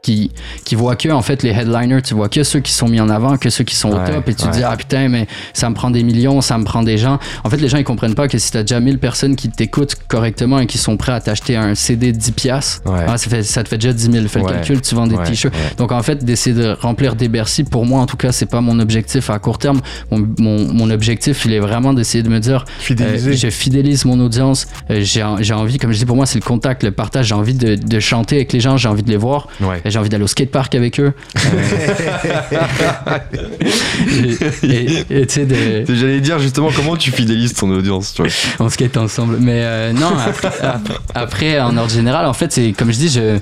qui, 0.02 0.30
qui 0.64 0.74
voient 0.74 0.96
que 0.96 1.08
en 1.08 1.22
fait 1.22 1.42
les 1.42 1.50
headliners, 1.50 2.02
tu 2.02 2.14
vois 2.14 2.28
que 2.28 2.42
ceux 2.42 2.61
qui 2.61 2.72
sont 2.72 2.88
mis 2.88 3.00
en 3.00 3.08
avant, 3.08 3.37
que 3.37 3.50
ceux 3.50 3.64
qui 3.64 3.74
sont 3.74 3.90
au 3.90 3.96
Ouais, 3.98 4.04
top, 4.12 4.28
et 4.28 4.34
tu 4.34 4.46
te 4.46 4.50
dis 4.52 4.62
ah 4.62 4.76
putain 4.76 5.08
mais 5.08 5.26
ça 5.52 5.68
me 5.68 5.74
prend 5.74 5.90
des 5.90 6.02
millions, 6.02 6.40
ça 6.40 6.56
me 6.58 6.64
prend 6.64 6.82
des 6.82 6.98
gens. 6.98 7.18
En 7.44 7.50
fait 7.50 7.56
les 7.56 7.68
gens 7.68 7.78
ils 7.78 7.84
comprennent 7.84 8.14
pas 8.14 8.28
que 8.28 8.38
si 8.38 8.50
t'as 8.52 8.62
déjà 8.62 8.80
1000 8.80 8.98
personnes 8.98 9.34
qui 9.37 9.48
t'écoutent 9.50 9.96
correctement 10.08 10.61
et 10.61 10.66
qui 10.66 10.78
sont 10.78 10.96
prêts 10.96 11.12
à 11.12 11.20
t'acheter 11.20 11.56
un 11.56 11.74
CD 11.74 12.12
de 12.12 12.18
10 12.18 12.32
piastres, 12.32 12.82
Ouais. 12.87 13.04
ah, 13.08 13.18
ça, 13.18 13.28
fait, 13.28 13.42
ça 13.42 13.62
te 13.64 13.68
fait 13.68 13.78
déjà 13.78 13.92
10 13.92 14.11
000. 14.12 14.28
Fais 14.28 14.38
le 14.38 14.44
calcul, 14.46 14.80
tu 14.80 14.94
vends 14.94 15.06
des 15.06 15.16
t-shirts. 15.24 15.54
Donc 15.78 15.92
en 15.92 16.02
fait 16.02 16.24
d'essayer 16.24 16.54
de 16.54 16.76
remplir 16.80 17.14
des 17.16 17.28
Bercy, 17.28 17.64
pour 17.64 17.84
moi 17.87 18.00
en 18.00 18.06
tout 18.06 18.16
cas 18.16 18.32
c'est 18.32 18.46
pas 18.46 18.61
mon 18.61 18.78
objectif 18.80 19.30
à 19.30 19.38
court 19.38 19.58
terme. 19.58 19.80
Mon, 20.11 20.26
mon, 20.38 20.72
mon 20.72 20.90
objectif 20.90 21.44
il 21.44 21.52
est 21.52 21.61
vraiment 21.61 21.92
d'essayer 21.92 22.22
de 22.22 22.28
me 22.28 22.38
dire 22.40 22.64
euh, 22.90 23.32
je 23.37 23.50
fidélise 23.50 24.04
mon 24.04 24.20
audience. 24.20 24.66
Euh, 24.90 25.00
j'ai 25.02 25.24
j'ai 25.40 25.54
envie, 25.54 25.78
comme 25.78 25.92
je 25.92 25.98
dis, 25.98 26.04
pour 26.06 26.16
moi, 26.16 26.26
c'est 26.26 26.38
le 26.38 26.44
contact, 26.44 26.82
le 26.84 26.90
partage. 26.90 27.26
J'ai 27.26 27.34
envie 27.34 27.54
de, 27.54 27.74
de 27.74 28.00
chanter 28.00 28.37
avec 28.37 28.52
les 28.52 28.61
gens, 28.61 28.76
j'ai 28.76 28.88
envie 28.88 29.02
de 29.02 29.11
les 29.11 29.16
voir. 29.16 29.48
J'ai 29.90 29.98
envie 29.98 30.09
d'aller 30.09 30.24
au 30.24 30.29
skatepark 30.29 30.74
avec 30.74 30.98
eux. 31.01 31.12
Euh, 31.37 33.18
et 35.11 35.27
tu 35.27 35.35
sais, 35.35 35.85
J'allais 35.88 36.20
dire 36.20 36.38
justement 36.38 36.70
comment 36.74 36.96
tu 36.96 37.11
fidélises 37.11 37.55
ton 37.55 37.70
audience, 37.70 38.14
tu 38.14 38.22
vois. 38.22 38.31
on 38.61 38.68
skate 38.68 38.97
ensemble. 38.97 39.39
Mais 39.41 39.62
euh, 39.62 39.93
non, 39.93 40.11
après, 40.26 40.49
après- 40.62 40.95
après, 41.14 41.61
en 41.61 41.76
ordre 41.76 41.93
général, 41.93 42.26
en 42.26 42.32
fait, 42.34 42.53
c'est 42.53 42.72
comme 42.72 42.93
je 42.93 42.99
dis, 42.99 43.09
je. 43.09 43.39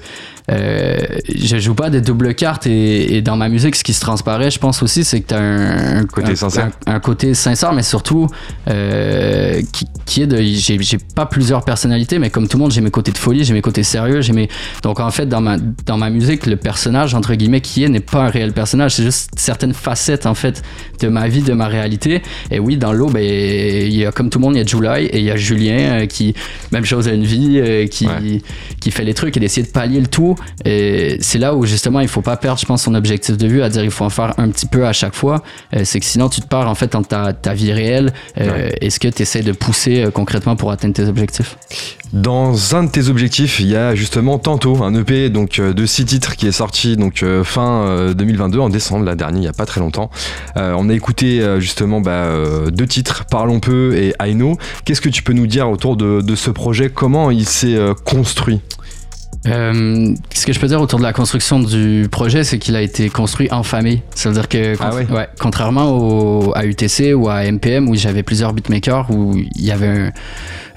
Euh, 0.51 0.97
je 1.35 1.57
joue 1.59 1.75
pas 1.75 1.91
des 1.91 2.01
doubles 2.01 2.35
cartes 2.35 2.67
et, 2.67 3.17
et 3.17 3.23
dans 3.23 3.37
ma 3.37 3.49
musique, 3.49 3.75
ce 3.77 3.83
qui 3.85 3.93
se 3.93 4.01
transparaît, 4.01 4.51
je 4.51 4.59
pense 4.59 4.83
aussi, 4.83 5.03
c'est 5.05 5.21
que 5.21 5.29
tu 5.29 5.35
as 5.35 5.39
un, 5.41 5.99
un- 6.01 6.05
Côté 6.05 6.33
un- 6.33 6.37
sincère. 6.37 6.71
un- 6.87 7.01
côté 7.01 7.35
sincère, 7.35 7.73
mais 7.73 7.83
surtout 7.83 8.29
euh, 8.69 9.61
qui, 9.73 9.87
qui 10.05 10.23
est 10.23 10.27
de. 10.27 10.37
J'ai 10.37 10.77
j'ai 10.81 10.99
pas 11.15 11.27
plusieurs 11.27 11.65
personnalités, 11.65 12.19
mais 12.19 12.31
comme 12.31 12.49
tout 12.49 12.57
le 12.59 12.63
monde, 12.63 12.73
j'ai 12.73 12.81
mes 12.81 12.91
côtés 12.91 13.13
de 13.13 13.19
folie, 13.19 13.45
j'ai 13.45 13.55
mes 13.55 13.63
côtés 13.63 13.83
sérieux, 13.83 14.21
j'ai 14.21 14.33
mes. 14.33 14.49
Donc 14.83 15.01
en 15.01 15.11
fait, 15.11 15.27
dans 15.27 15.41
ma, 15.41 15.57
dans 15.87 15.97
ma 15.97 16.11
musique, 16.11 16.47
le 16.47 16.57
personnage, 16.57 17.15
entre 17.15 17.35
guillemets, 17.35 17.61
qui 17.61 17.85
est, 17.85 17.89
n'est 17.89 18.01
pas 18.01 18.25
un 18.25 18.29
réel 18.31 18.53
personnage, 18.53 18.95
c'est 18.95 19.03
juste 19.05 19.31
certaines 19.37 19.75
facettes, 19.75 20.27
en 20.27 20.35
fait, 20.35 20.63
de 21.01 21.09
ma 21.09 21.29
vie, 21.29 21.43
de 21.43 21.53
ma 21.53 21.67
réalité. 21.69 22.23
Et 22.51 22.59
oui, 22.61 22.77
dans 22.77 22.93
l'eau, 22.93 23.09
ben, 23.09 23.23
il 23.25 23.95
y 23.95 24.05
a 24.05 24.13
comme 24.13 24.31
tout 24.31 24.39
le 24.39 24.45
monde, 24.45 24.55
il 24.55 24.59
y 24.59 24.63
a 24.63 24.67
July 24.67 25.07
et 25.07 25.19
il 25.19 25.25
y 25.25 25.31
a 25.31 25.37
Julien 25.37 26.01
euh, 26.03 26.07
qui, 26.07 26.35
même 26.73 26.85
chose, 26.85 27.09
a 27.09 27.13
une 27.13 27.25
vie, 27.25 27.59
euh, 27.61 27.87
qui, 27.87 28.07
Ouais. 28.07 28.41
qui 28.81 28.91
fait 28.93 29.03
les 29.05 29.15
trucs 29.15 29.37
et 29.37 29.41
d'essayer 29.41 29.67
de 29.67 29.73
pallier 29.73 30.01
le 30.01 30.07
tout. 30.07 30.36
Et 30.65 31.19
c'est 31.21 31.39
là 31.39 31.55
où 31.55 31.65
justement 31.67 32.01
il 32.01 32.09
faut 32.09 32.23
pas 32.23 32.37
perdre, 32.37 32.59
je 32.61 32.67
pense, 32.67 32.83
son 32.83 32.95
objectif 32.95 33.37
de 33.37 33.47
vue, 33.47 33.63
à 33.63 33.69
dire 33.69 33.85
il 33.85 33.91
faut 33.91 34.05
en 34.05 34.11
faire 34.11 34.35
un 34.39 34.49
petit 34.51 34.67
peu 34.67 34.87
à 34.87 34.93
chaque 34.93 35.15
fois. 35.15 35.43
Euh, 35.75 35.83
c'est 35.85 36.01
que 36.01 36.07
sinon 36.07 36.29
tu 36.29 36.41
te 36.41 36.47
perds 36.47 36.69
en 36.69 36.75
fait 36.75 36.93
dans 36.93 37.03
ta, 37.03 37.33
ta 37.33 37.55
vie 37.55 37.73
réelle. 37.73 38.13
Euh, 38.41 38.71
Est-ce 38.81 39.01
que 39.01 39.09
tu 39.09 39.23
essaies 39.23 39.43
de 39.43 39.53
pousser 39.53 40.05
euh, 40.05 40.11
concrètement 40.11 40.57
pour 40.57 40.71
atteindre 40.71 40.95
tes 40.95 41.05
objectifs? 41.05 41.57
Dans 42.13 42.77
un 42.77 42.85
de 42.85 42.91
tes 42.91 43.09
objectifs, 43.09 43.59
il 43.61 43.67
y 43.67 43.77
a 43.77 43.95
justement 43.95 44.39
Tantôt, 44.39 44.83
un 44.85 44.95
EP 44.95 45.29
donc 45.29 45.61
de 45.61 45.87
six 45.87 46.05
titres 46.05 46.37
qui 46.37 46.47
est 46.47 46.53
sorti 46.53 46.97
donc 46.97 47.25
fin 47.43 47.83
euh, 47.87 48.15
2022 48.15 48.59
en 48.61 48.69
décembre, 48.69 49.05
la 49.05 49.15
dernière, 49.15 49.43
il 49.43 49.45
y 49.45 49.49
a 49.49 49.53
pas 49.53 49.67
très 49.67 49.81
longtemps. 49.81 50.11
Euh, 50.57 50.75
on 50.79 50.89
a 50.89 50.95
écouté 50.95 51.45
justement 51.59 52.01
bah, 52.01 52.29
deux 52.71 52.87
titres, 52.87 53.25
Parlons 53.31 53.61
peu 53.61 53.97
et 53.97 54.15
I 54.23 54.35
Know. 54.35 54.57
Qu'est-ce 54.85 55.01
que 55.01 55.09
tu 55.09 55.23
peux 55.23 55.33
nous 55.33 55.47
dire 55.47 55.69
autour 55.69 55.97
de, 55.97 56.21
de 56.21 56.35
ce 56.35 56.51
projet? 56.51 56.91
Comment 56.91 57.31
il 57.31 57.47
s'est 57.47 57.77
construit? 58.05 58.61
Euh, 59.47 60.15
ce 60.35 60.47
que 60.47 60.53
je 60.53 60.59
peux 60.61 60.67
dire 60.67 60.81
autour 60.81 60.99
de 60.99 61.05
la 61.05 61.13
construction 61.13 61.61
du 61.61 62.09
projet, 62.11 62.45
c'est 62.45 62.59
qu'il 62.59 62.77
a 62.77 62.83
été 62.83 63.09
construit 63.09 63.49
en 63.53 63.63
famille. 63.63 64.03
Ça 64.15 64.29
veut 64.29 64.35
dire 64.35 64.49
que, 64.49 64.75
Ah 64.81 64.95
ouais? 64.95 65.29
contrairement 65.39 65.91
au, 65.91 66.53
à 66.57 66.65
UTC 66.65 67.15
ou 67.15 67.29
à 67.29 67.45
MPM, 67.45 67.89
où 67.89 67.95
j'avais 67.95 68.23
plusieurs 68.23 68.53
beatmakers, 68.53 69.11
où 69.11 69.37
il 69.37 69.65
y 69.65 69.71
avait 69.73 69.89
un- 69.89 70.13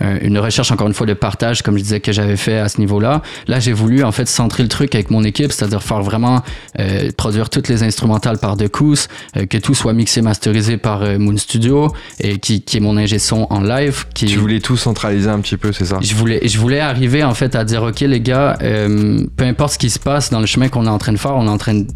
un- 0.01 0.17
une 0.21 0.37
recherche, 0.39 0.71
encore 0.71 0.87
une 0.87 0.93
fois, 0.93 1.05
de 1.07 1.13
partage, 1.13 1.61
comme 1.61 1.77
je 1.77 1.83
disais 1.83 1.99
que 1.99 2.11
j'avais 2.11 2.37
fait 2.37 2.57
à 2.59 2.69
ce 2.69 2.79
niveau-là. 2.79 3.21
Là, 3.47 3.59
j'ai 3.59 3.73
voulu, 3.73 4.03
en 4.03 4.11
fait, 4.11 4.27
centrer 4.27 4.63
le 4.63 4.69
truc 4.69 4.95
avec 4.95 5.09
mon 5.11 5.23
équipe, 5.23 5.51
c'est-à-dire 5.51 5.83
faire 5.83 6.01
vraiment 6.01 6.41
euh, 6.79 7.09
produire 7.17 7.49
toutes 7.49 7.67
les 7.67 7.83
instrumentales 7.83 8.37
par 8.37 8.55
Decous, 8.55 8.95
euh, 9.35 9.45
que 9.45 9.57
tout 9.57 9.73
soit 9.75 9.93
mixé, 9.93 10.21
masterisé 10.21 10.77
par 10.77 11.01
euh, 11.03 11.17
Moon 11.17 11.35
Studio, 11.37 11.91
et 12.19 12.37
qui, 12.39 12.61
qui 12.61 12.77
est 12.77 12.79
mon 12.79 12.97
ingé 12.97 13.19
son 13.19 13.47
en 13.49 13.61
live. 13.61 14.05
Qui, 14.13 14.25
Tu 14.27 14.37
voulais 14.37 14.59
tout 14.59 14.77
centraliser 14.77 15.29
un 15.29 15.39
petit 15.39 15.57
peu, 15.57 15.71
c'est 15.73 15.85
ça? 15.85 15.97
Je 16.01 16.13
voulais, 16.15 16.39
je 16.47 16.57
voulais 16.59 16.79
arriver 16.79 17.23
en 17.23 17.33
fait 17.33 17.55
à 17.55 17.63
dire 17.65 17.83
ok 17.83 17.99
les 18.01 18.21
gars, 18.21 18.57
euh, 18.61 19.25
peu 19.37 19.45
importe 19.45 19.73
ce 19.73 19.77
qui 19.77 19.89
se 19.89 19.99
passe 19.99 20.29
dans 20.29 20.39
le 20.39 20.45
chemin 20.45 20.67
qu'on 20.69 20.85
est 20.85 20.89
en 20.89 20.97
train 20.97 21.11
de 21.13 21.17
faire, 21.17 21.35
on 21.35 21.45
est 21.47 21.49
en 21.49 21.57
train 21.57 21.75
de 21.75 21.87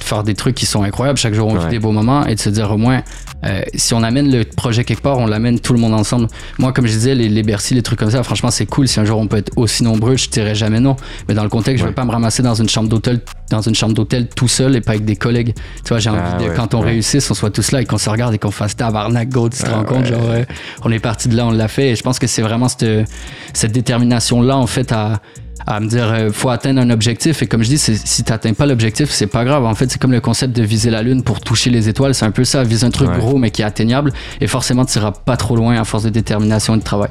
faire 0.00 0.22
des 0.24 0.34
trucs 0.34 0.54
qui 0.56 0.66
sont 0.66 0.82
incroyables. 0.82 1.18
Chaque 1.18 1.34
jour 1.34 1.48
on 1.48 1.54
vit 1.56 1.64
Ouais. 1.64 1.70
des 1.70 1.78
beaux 1.78 1.92
moments 1.92 2.26
et 2.26 2.34
de 2.34 2.40
se 2.40 2.48
dire 2.50 2.70
au 2.72 2.76
moins 2.76 3.02
euh, 3.44 3.62
si 3.74 3.94
on 3.94 4.02
amène 4.02 4.30
le 4.30 4.44
projet 4.44 4.84
quelque 4.84 5.02
part, 5.02 5.18
on 5.18 5.26
l'amène 5.26 5.60
tout 5.60 5.72
le 5.72 5.78
monde 5.78 5.94
ensemble. 5.94 6.26
Moi 6.58 6.72
comme 6.72 6.86
je 6.86 6.92
disais 6.92 7.14
les, 7.14 7.28
les 7.28 7.42
Bercy, 7.42 7.74
les 7.74 7.82
trucs 7.82 7.98
comme 7.98 8.10
ça, 8.10 8.22
franchement 8.22 8.50
c'est 8.50 8.66
cool. 8.66 8.88
Si 8.88 8.98
un 9.00 9.04
jour 9.04 9.18
on 9.18 9.26
peut 9.26 9.36
être 9.38 9.52
aussi 9.56 9.84
nombreux, 9.84 10.16
je 10.16 10.28
dirais 10.28 10.54
jamais 10.54 10.80
non. 10.80 10.96
Mais 11.28 11.34
dans 11.34 11.42
le 11.44 11.48
contexte, 11.48 11.78
je 11.78 11.84
Ouais. 11.84 11.90
veux 11.90 11.94
pas 11.94 12.04
me 12.04 12.10
ramasser 12.10 12.42
dans 12.42 12.54
une 12.54 12.68
chambre 12.68 12.88
d'hôtel, 12.88 13.20
dans 13.50 13.60
une 13.62 13.74
chambre 13.74 13.94
d'hôtel 13.94 14.28
tout 14.28 14.48
seul 14.48 14.74
et 14.76 14.80
pas 14.80 14.92
avec 14.92 15.04
des 15.04 15.16
collègues. 15.16 15.54
Tu 15.84 15.88
vois 15.88 15.98
j'ai 15.98 16.10
envie 16.10 16.20
Ah 16.22 16.38
de 16.38 16.48
ouais, 16.48 16.54
quand 16.56 16.74
on 16.74 16.80
réussisse, 16.80 17.30
on 17.30 17.34
soit 17.34 17.50
tous 17.50 17.70
là 17.72 17.80
et 17.82 17.84
qu'on 17.86 17.98
se 17.98 18.10
regarde 18.10 18.34
et 18.34 18.38
qu'on 18.38 18.50
fasse 18.50 18.76
tabarnak 18.76 19.28
go, 19.28 19.48
tu 19.48 19.58
te 19.62 19.66
Ah 19.66 19.76
rends 19.76 19.84
compte 19.84 20.02
ouais. 20.04 20.08
genre 20.10 20.30
euh, 20.30 20.44
on 20.84 20.90
est 20.92 20.98
parti 20.98 21.28
de 21.28 21.36
là, 21.36 21.46
on 21.46 21.50
l'a 21.52 21.68
fait. 21.68 21.90
Et 21.90 21.96
je 21.96 22.02
pense 22.02 22.18
que 22.18 22.26
c'est 22.26 22.42
vraiment 22.42 22.68
cette, 22.68 22.86
cette 23.54 23.72
détermination-là, 23.72 24.56
en 24.56 24.66
fait, 24.66 24.92
à, 24.92 25.20
à 25.66 25.80
me 25.80 25.86
dire, 25.88 26.10
euh, 26.12 26.30
faut 26.32 26.48
atteindre 26.50 26.80
un 26.80 26.90
objectif. 26.90 27.42
Et 27.42 27.46
comme 27.46 27.62
je 27.62 27.68
dis, 27.68 27.78
si 27.78 28.24
tu 28.24 28.30
n'atteins 28.32 28.52
pas 28.54 28.66
l'objectif, 28.66 29.10
c'est 29.10 29.26
pas 29.26 29.44
grave. 29.44 29.64
En 29.64 29.74
fait, 29.74 29.90
c'est 29.90 30.00
comme 30.00 30.12
le 30.12 30.20
concept 30.20 30.54
de 30.56 30.62
viser 30.62 30.90
la 30.90 31.02
lune 31.02 31.22
pour 31.22 31.40
toucher 31.40 31.70
les 31.70 31.88
étoiles. 31.88 32.14
C'est 32.14 32.24
un 32.26 32.30
peu 32.30 32.44
ça, 32.44 32.64
viser 32.64 32.86
un 32.86 32.90
truc 32.90 33.08
Ouais. 33.10 33.18
gros 33.18 33.38
mais 33.38 33.50
qui 33.50 33.62
est 33.62 33.64
atteignable. 33.64 34.12
Et 34.40 34.46
forcément, 34.46 34.84
tu 34.84 34.98
iras 34.98 35.12
pas 35.12 35.36
trop 35.36 35.56
loin 35.56 35.80
à 35.80 35.84
force 35.84 36.04
de 36.04 36.10
détermination 36.10 36.74
et 36.74 36.78
de 36.78 36.82
travail. 36.82 37.10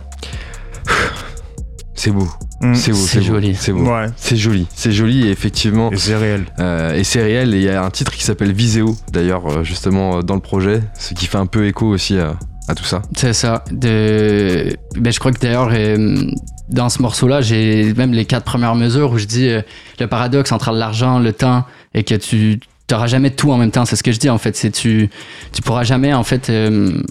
C'est 1.94 2.12
beau, 2.12 2.28
Mm. 2.62 2.74
c'est 2.74 2.92
beau, 2.92 2.98
C'est 2.98 3.22
joli. 3.22 3.56
C'est 3.56 3.74
beau. 3.74 3.84
Ouais. 3.86 4.08
C'est 4.16 4.36
joli, 4.36 4.66
c'est 4.74 4.92
joli 4.92 5.28
et 5.28 5.32
effectivement. 5.32 5.92
Et 5.92 5.98
c'est 5.98 6.16
réel. 6.16 6.46
Euh, 6.60 6.96
et 6.96 7.04
c'est 7.04 7.22
réel, 7.22 7.54
et 7.54 7.58
il 7.58 7.64
y 7.64 7.70
a 7.70 7.84
un 7.84 7.90
titre 7.92 8.12
qui 8.14 8.24
s'appelle 8.24 8.54
Viséo, 8.54 8.96
d'ailleurs, 9.12 9.46
euh, 9.48 9.64
justement, 9.64 10.18
euh, 10.18 10.22
dans 10.22 10.34
le 10.36 10.42
projet, 10.42 10.82
ce 10.98 11.14
qui 11.14 11.28
fait 11.28 11.38
un 11.38 11.46
peu 11.46 11.68
écho 11.68 11.86
aussi 11.88 12.18
à, 12.18 12.38
à 12.68 12.74
tout 12.76 12.86
ça. 12.86 13.02
C'est 13.16 13.34
ça. 13.34 13.64
De... 13.72 14.76
Ben, 14.98 15.12
je 15.14 15.20
crois 15.20 15.32
que 15.32 15.40
d'ailleurs, 15.40 15.70
euh, 15.72 16.26
dans 16.72 16.90
ce 16.90 17.02
morceau-là, 17.02 17.42
j'ai 17.42 17.94
même 17.94 18.14
les 18.14 18.26
quatre 18.26 18.46
premières 18.46 18.76
mesures 18.76 19.12
où 19.12 19.18
je 19.18 19.26
dis 19.26 19.50
euh, 19.50 19.62
le 20.00 20.08
paradoxe 20.08 20.52
entre 20.52 20.72
l'argent, 20.72 21.20
le 21.20 21.34
temps, 21.34 21.66
et 21.94 22.04
que 22.04 22.16
tu 22.16 22.60
n'auras 22.90 23.08
jamais 23.08 23.32
tout 23.32 23.52
en 23.52 23.58
même 23.58 23.72
temps. 23.72 23.86
C'est 23.86 23.96
ce 23.96 24.04
que 24.04 24.12
je 24.12 24.20
dis 24.20 24.30
en 24.30 24.38
fait. 24.38 24.56
C'est 24.56 24.72
tu, 24.72 25.10
tu 25.52 25.62
pourras 25.62 25.84
jamais 25.84 26.14
en 26.14 26.24
fait 26.24 26.50
euh, 26.50 27.02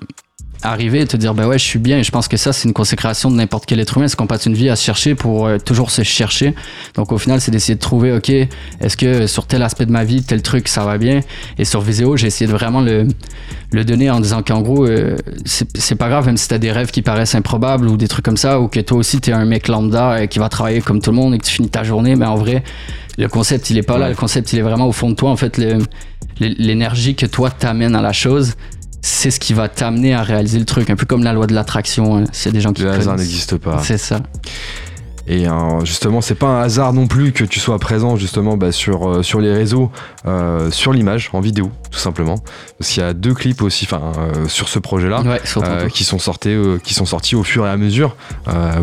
arriver 0.63 1.01
et 1.01 1.07
te 1.07 1.17
dire 1.17 1.35
ben 1.35 1.47
ouais 1.47 1.59
je 1.59 1.65
suis 1.65 1.79
bien. 1.79 1.99
Et 1.99 2.03
je 2.03 2.11
pense 2.11 2.29
que 2.29 2.37
ça 2.37 2.53
c'est 2.53 2.69
une 2.69 2.75
consécration 2.75 3.31
de 3.31 3.37
n'importe 3.37 3.67
quel 3.67 3.81
être 3.81 3.97
humain. 3.97 4.09
C'est 4.09 4.17
qu'on 4.17 4.27
passe 4.27 4.47
une 4.47 4.55
vie 4.55 4.69
à 4.69 4.77
se 4.77 4.85
chercher 4.85 5.15
pour 5.15 5.47
euh, 5.47 5.59
toujours 5.59 5.91
se 5.91 6.03
chercher? 6.03 6.55
Donc 6.95 7.13
au 7.13 7.19
final 7.19 7.41
c'est 7.41 7.51
d'essayer 7.51 7.75
de 7.75 7.81
trouver 7.81 8.13
ok 8.13 8.31
est-ce 8.31 8.97
que 8.97 9.27
sur 9.27 9.47
tel 9.47 9.63
aspect 9.63 9.87
de 9.87 9.93
ma 9.93 10.05
vie 10.05 10.23
tel 10.23 10.43
truc 10.43 10.69
ça 10.69 10.85
va 10.85 10.99
bien? 10.99 11.21
Et 11.59 11.65
sur 11.65 11.81
Viséo 11.81 12.17
j'ai 12.17 12.27
essayé 12.27 12.47
de 12.47 12.53
vraiment 12.53 12.81
le, 12.81 13.07
le 13.73 13.85
donner 13.85 14.11
en 14.11 14.21
disant 14.21 14.43
qu'en 14.43 14.61
gros 14.61 14.87
euh, 14.87 15.17
c'est 15.45 15.95
pas 15.97 16.09
grave 16.09 16.27
même 16.27 16.37
si 16.37 16.49
t'as 16.49 16.59
des 16.59 16.73
rêves 16.73 16.91
qui 16.91 17.03
paraissent 17.03 17.35
improbables 17.35 17.89
ou 17.89 17.97
des 17.97 18.09
trucs 18.09 18.25
comme 18.25 18.37
ça 18.37 18.61
ou 18.61 18.69
que 18.69 18.81
toi 18.81 18.99
aussi 18.99 19.21
t'es 19.21 19.33
un 19.33 19.45
mec 19.45 19.69
lambda 19.69 20.13
euh, 20.13 20.27
qui 20.27 20.39
va 20.39 20.49
travailler 20.49 20.81
comme 20.81 21.01
tout 21.01 21.11
le 21.11 21.17
monde 21.17 21.35
et 21.35 21.39
que 21.39 21.45
tu 21.45 21.53
finis 21.53 21.71
ta 21.71 21.83
journée 21.83 22.17
mais 22.17 22.27
en 22.27 22.37
vrai 22.37 22.63
le 23.19 23.29
concept 23.29 23.69
il 23.71 23.77
est 23.77 23.83
pas 23.83 23.99
là. 23.99 24.09
Le 24.09 24.15
concept 24.15 24.53
il 24.53 24.59
est 24.61 24.63
vraiment 24.63 24.87
au 24.87 24.93
fond 24.93 25.11
de 25.11 25.15
toi. 25.15 25.31
En 25.31 25.37
fait 25.37 25.61
l'énergie 26.39 27.15
que 27.15 27.27
toi 27.27 27.51
t'amènes 27.51 27.95
à 27.95 28.01
la 28.01 28.13
chose 28.13 28.55
c'est 29.03 29.31
ce 29.31 29.41
qui 29.41 29.55
va 29.55 29.69
t'amener 29.69 30.15
à 30.15 30.23
réaliser 30.23 30.59
le 30.59 30.65
truc 30.65 30.91
un 30.91 30.97
peu 30.97 31.07
comme 31.07 31.23
la 31.23 31.33
loi 31.33 31.47
de 31.47 31.55
l'attraction 31.55 32.19
hein. 32.19 32.25
a 32.45 32.51
des 32.51 32.61
gens 32.61 32.73
qui 32.73 32.83
Le 32.83 32.91
hasard 32.91 33.17
n'existe 33.17 33.57
pas. 33.57 33.83
c'est 33.83 33.99
ça 33.99 34.21
Et 35.31 35.49
euh, 35.49 35.85
justement, 35.85 36.21
c'est 36.21 36.35
pas 36.35 36.49
un 36.49 36.63
hasard 36.63 36.93
non 36.93 37.07
plus 37.07 37.31
que 37.31 37.45
tu 37.45 37.61
sois 37.61 37.79
présent 37.79 38.17
justement 38.17 38.57
bah, 38.57 38.73
sur, 38.73 39.09
euh, 39.09 39.23
sur 39.23 39.41
les 39.41 39.55
réseaux, 39.55 39.93
euh, 40.27 40.73
sur 40.73 40.93
l'image, 40.93 41.31
en 41.33 41.41
vidéo, 41.41 41.71
tout 41.93 42.01
simplement. 42.01 42.35
Parce 42.77 42.91
qu'il 42.91 43.01
y 43.01 43.07
a 43.07 43.13
deux 43.13 43.33
clips 43.33 43.63
aussi 43.63 43.85
enfin, 43.85 44.11
euh, 44.19 44.49
sur 44.49 44.69
ce 44.69 44.81
projet-là. 44.81 45.21
ouais 45.21 45.41
qui, 45.93 46.03
sont 46.03 46.19
sortis, 46.19 46.57
qui 46.83 46.95
sont 46.95 47.07
sortis 47.07 47.37
au 47.37 47.45
fur 47.45 47.65
et 47.65 47.71
à 47.71 47.77
mesure 47.77 48.17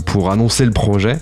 pour 0.05 0.31
annoncer 0.31 0.63
le 0.63 0.71
projet. 0.71 1.17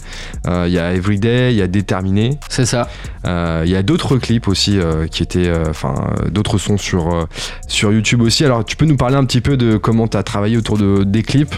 Il 0.46 0.72
y 0.72 0.78
a 0.78 0.94
Everyday, 0.94 1.54
il 1.54 1.58
y 1.58 1.64
a 1.64 1.68
Déterminé, 1.68 2.38
c'est 2.48 2.66
ça 2.66 2.88
il 3.26 3.70
y 3.70 3.76
a 3.76 3.82
d'autres 3.82 4.18
clips 4.18 4.48
aussi 4.48 4.78
qui 5.10 5.24
étaient, 5.24 5.52
enfin, 5.68 5.96
d'autres 6.30 6.60
sons 6.60 6.78
sur, 6.78 7.28
sur 7.68 7.92
YouTube 7.92 8.22
aussi. 8.22 8.46
Alors, 8.46 8.64
tu 8.64 8.76
peux 8.76 8.86
nous 8.86 8.98
parler 8.98 9.16
un 9.16 9.26
petit 9.26 9.42
peu 9.42 9.58
de 9.58 9.78
comment 9.78 10.08
tu 10.08 10.18
as 10.18 10.24
travaillé 10.24 10.58
autour 10.58 10.78
de, 10.78 11.04
des 11.04 11.24
clips? 11.24 11.56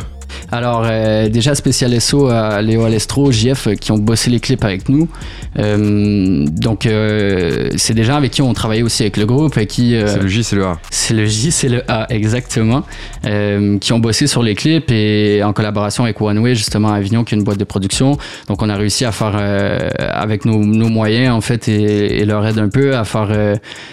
Alors, 0.52 0.84
euh, 0.86 1.30
déjà, 1.30 1.56
spécial 1.56 2.00
SO 2.00 2.28
à 2.28 2.62
Léo 2.62 2.84
Alestro, 2.84 3.32
JF, 3.32 3.68
euh, 3.68 3.76
qui 3.76 3.92
ont 3.92 3.98
bossé 3.98 4.30
les 4.30 4.40
clips 4.40 4.64
avec 4.64 4.88
nous. 4.90 5.08
Euh, 5.60 6.46
donc, 6.48 6.86
euh, 6.86 7.70
c'est 7.76 7.94
des 7.94 8.04
gens 8.04 8.16
avec 8.16 8.32
qui 8.32 8.42
on 8.42 8.54
travaillait 8.54 8.84
aussi 8.84 9.04
avec 9.04 9.18
le 9.18 9.26
groupe 9.26 9.58
et 9.58 9.66
qui. 9.66 9.96
C'est 10.06 10.20
le 10.22 10.28
J, 10.28 10.44
c'est 10.44 10.56
le 10.56 10.66
A. 10.66 10.80
c'est 10.90 11.14
le 11.14 11.26
J, 11.26 11.52
c'est 11.52 11.70
le 11.70 11.84
A, 11.90 12.06
exactement. 12.10 12.84
Qui 13.24 13.94
ont 13.94 14.00
bossé 14.00 14.28
sur 14.28 14.44
les 14.44 14.56
clips 14.56 14.92
et 14.92 15.42
en 15.44 15.54
collaboration 15.54 16.04
avec 16.04 16.22
One 16.22 16.38
Way, 16.40 16.56
justement, 16.56 16.92
à 16.92 16.96
Avignon, 16.98 17.24
qui 17.24 17.36
est 17.36 17.38
une 17.38 17.44
boîte 17.44 17.60
de 17.60 17.64
production. 17.64 18.18
Donc, 18.48 18.62
on 18.62 18.70
a 18.70 18.76
réussi 18.76 19.06
à 19.06 19.12
faire, 19.12 19.36
avec 20.00 20.46
nos, 20.46 20.64
nos 20.64 20.90
moyens, 20.90 21.34
en 21.36 21.42
fait, 21.42 21.68
et, 21.68 22.20
et 22.20 22.26
leur 22.26 22.46
aide 22.46 22.60
un 22.60 22.70
peu, 22.70 22.96
à 22.96 23.04
faire 23.04 23.30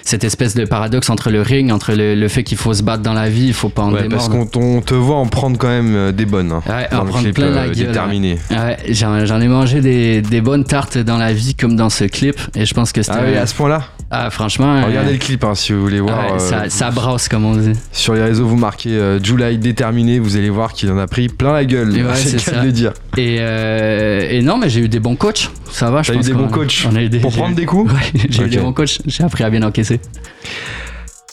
cette 0.02 0.24
espèce 0.24 0.54
de 0.54 0.64
paradoxe 0.64 1.10
entre 1.10 1.30
le 1.30 1.42
ring, 1.42 1.72
entre 1.72 1.92
le, 1.94 2.14
le 2.14 2.28
fait 2.28 2.42
qu'il 2.44 2.58
faut 2.58 2.74
se 2.74 2.82
battre 2.82 3.02
dans 3.02 3.12
la 3.14 3.28
vie, 3.28 3.46
il 3.48 3.52
faut 3.54 3.68
pas 3.68 3.82
en 3.82 3.92
Ouais, 3.92 4.08
parce 4.08 4.28
démordre. 4.28 4.50
qu'on 4.50 4.76
on 4.78 4.80
te 4.80 4.94
voit 4.94 5.16
en 5.16 5.26
prendre 5.26 5.56
quand 5.58 5.68
même 5.68 6.12
des 6.12 6.23
des 6.24 6.30
bonnes. 6.30 6.52
Hein, 6.52 6.62
Ouais, 6.66 6.88
dans 6.90 6.98
en 7.00 7.04
le 7.04 7.08
prendre 7.08 7.24
clip, 7.24 7.34
plein 7.34 7.50
la 7.50 7.62
euh, 7.62 7.64
gueule. 7.66 7.86
déterminé. 7.86 8.38
Ouais, 8.50 8.76
j'en, 8.90 9.40
ai 9.40 9.48
mangé 9.48 9.80
des, 9.80 10.22
des 10.22 10.40
bonnes 10.40 10.64
tartes 10.64 10.98
dans 10.98 11.18
la 11.18 11.32
vie 11.32 11.54
comme 11.54 11.76
dans 11.76 11.90
ce 11.90 12.04
clip 12.04 12.36
et 12.54 12.64
je 12.66 12.74
pense 12.74 12.92
que 12.92 13.02
c'était. 13.02 13.18
Ah 13.20 13.24
oui, 13.30 13.36
à 13.36 13.46
ce 13.46 13.54
point-là 13.54 13.82
Ah, 14.10 14.30
franchement. 14.30 14.82
Regardez 14.84 15.10
euh, 15.10 15.12
le 15.12 15.18
clip 15.18 15.44
hein, 15.44 15.54
si 15.54 15.72
vous 15.72 15.80
voulez 15.82 16.00
voir. 16.00 16.32
ouais, 16.34 16.40
euh, 16.40 16.68
ça, 16.68 16.90
brasse 16.90 17.28
comme 17.28 17.44
on 17.44 17.56
dit. 17.56 17.72
Sur 17.92 18.14
les 18.14 18.22
réseaux, 18.22 18.46
vous 18.46 18.56
marquez 18.56 18.90
euh, 18.90 19.22
July 19.22 19.58
déterminé, 19.58 20.18
vous 20.18 20.36
allez 20.36 20.50
voir 20.50 20.72
qu'il 20.72 20.90
en 20.90 20.98
a 20.98 21.06
pris 21.06 21.28
plein 21.28 21.52
la 21.52 21.64
gueule. 21.64 21.90
Ouais, 21.90 22.02
c'est 22.14 22.32
le 22.32 22.38
cas 22.38 22.52
ça. 22.52 22.60
de 22.60 22.66
le 22.66 22.72
dire. 22.72 22.92
Et, 23.16 23.36
euh, 23.40 24.28
et 24.30 24.42
non, 24.42 24.56
mais 24.58 24.68
j'ai 24.68 24.80
eu 24.80 24.88
des 24.88 25.00
bons 25.00 25.16
coachs. 25.16 25.50
Ça 25.70 25.90
va, 25.90 26.02
je 26.02 26.08
T'as 26.08 26.14
eu 26.14 26.16
pense. 26.18 26.26
des 26.26 26.32
bons 26.34 26.48
coachs 26.48 26.86
on 26.90 26.96
a 26.96 27.02
eu 27.02 27.08
des, 27.08 27.18
Pour 27.18 27.30
j'ai 27.30 27.36
prendre 27.38 27.52
eu- 27.52 27.56
des 27.56 27.66
coups 27.66 27.92
Ouais, 27.92 28.20
j'ai 28.30 28.44
eu 28.44 28.48
des 28.48 28.58
bons 28.58 28.72
coachs. 28.72 28.98
J'ai 29.06 29.24
appris 29.24 29.44
à 29.44 29.50
bien 29.50 29.62
encaisser. 29.62 30.00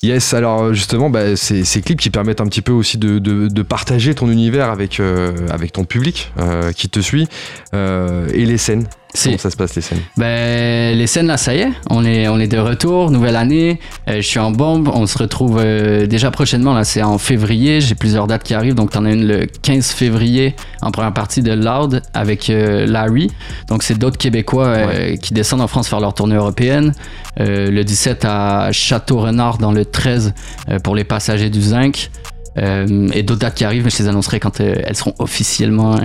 Yes, 0.03 0.33
alors 0.33 0.63
euh, 0.63 0.73
justement, 0.73 1.11
bah, 1.11 1.35
c'est 1.35 1.63
ces 1.63 1.81
clips 1.81 1.99
qui 1.99 2.09
permettent 2.09 2.41
un 2.41 2.47
petit 2.47 2.63
peu 2.63 2.71
aussi 2.71 2.97
de, 2.97 3.19
de- 3.19 3.47
de 3.47 3.61
partager 3.61 4.15
ton 4.15 4.31
univers 4.31 4.71
avec, 4.71 4.99
euh, 4.99 5.47
avec 5.51 5.73
ton 5.73 5.83
public 5.83 6.33
euh, 6.39 6.71
qui 6.71 6.89
te 6.89 6.99
suit 6.99 7.27
euh, 7.75 8.27
et 8.33 8.45
les 8.45 8.57
scènes. 8.57 8.87
Comment 9.23 9.37
ça 9.37 9.49
se 9.49 9.57
passe 9.57 9.75
les 9.75 9.81
scènes? 9.81 9.99
Ben, 10.17 10.97
les 10.97 11.07
scènes 11.07 11.27
là, 11.27 11.37
ça 11.37 11.53
y 11.53 11.59
est, 11.59 11.69
on 11.89 12.05
est, 12.05 12.27
on 12.27 12.39
est 12.39 12.47
de 12.47 12.57
retour, 12.57 13.11
nouvelle 13.11 13.35
année. 13.35 13.79
euh, 14.07 14.15
je 14.17 14.21
suis 14.21 14.39
en 14.39 14.51
bombe, 14.51 14.89
on 14.93 15.05
se 15.05 15.17
retrouve 15.17 15.59
euh, 15.59 16.07
déjà 16.07 16.31
prochainement, 16.31 16.73
là, 16.73 16.83
c'est 16.83 17.01
en 17.03 17.17
février. 17.17 17.81
J'ai 17.81 17.95
plusieurs 17.95 18.27
dates 18.27 18.43
qui 18.43 18.53
arrivent, 18.53 18.75
donc 18.75 18.91
t'en 18.91 19.05
as 19.05 19.11
une 19.11 19.27
le 19.27 19.45
15 19.45 19.87
février 19.91 20.55
en 20.81 20.91
première 20.91 21.13
partie 21.13 21.41
de 21.41 21.51
Loud 21.53 22.01
avec 22.13 22.49
euh, 22.49 22.85
Larry. 22.85 23.29
Donc 23.67 23.83
c'est 23.83 23.97
d'autres 23.97 24.17
Québécois 24.17 24.67
euh, 24.67 25.15
qui 25.17 25.33
descendent 25.33 25.61
en 25.61 25.67
France 25.67 25.87
faire 25.89 25.99
leur 25.99 26.13
tournée 26.13 26.35
européenne. 26.35 26.93
Euh, 27.39 27.69
le 27.71 27.83
17 27.83 28.25
à 28.25 28.71
Château-Renard 28.71 29.57
dans 29.57 29.71
le 29.71 29.85
13 29.85 30.33
euh, 30.69 30.79
pour 30.79 30.95
les 30.95 31.03
passagers 31.03 31.49
du 31.49 31.61
Zinc. 31.61 32.09
Euh, 32.57 33.07
et 33.13 33.23
d'autres 33.23 33.39
dates 33.39 33.55
qui 33.55 33.63
arrivent, 33.63 33.85
mais 33.85 33.89
je 33.89 33.99
les 33.99 34.09
annoncerai 34.09 34.41
quand 34.41 34.59
euh, 34.59 34.75
elles 34.85 34.97
seront 34.97 35.13
officiellement 35.19 35.95
euh, 35.95 35.99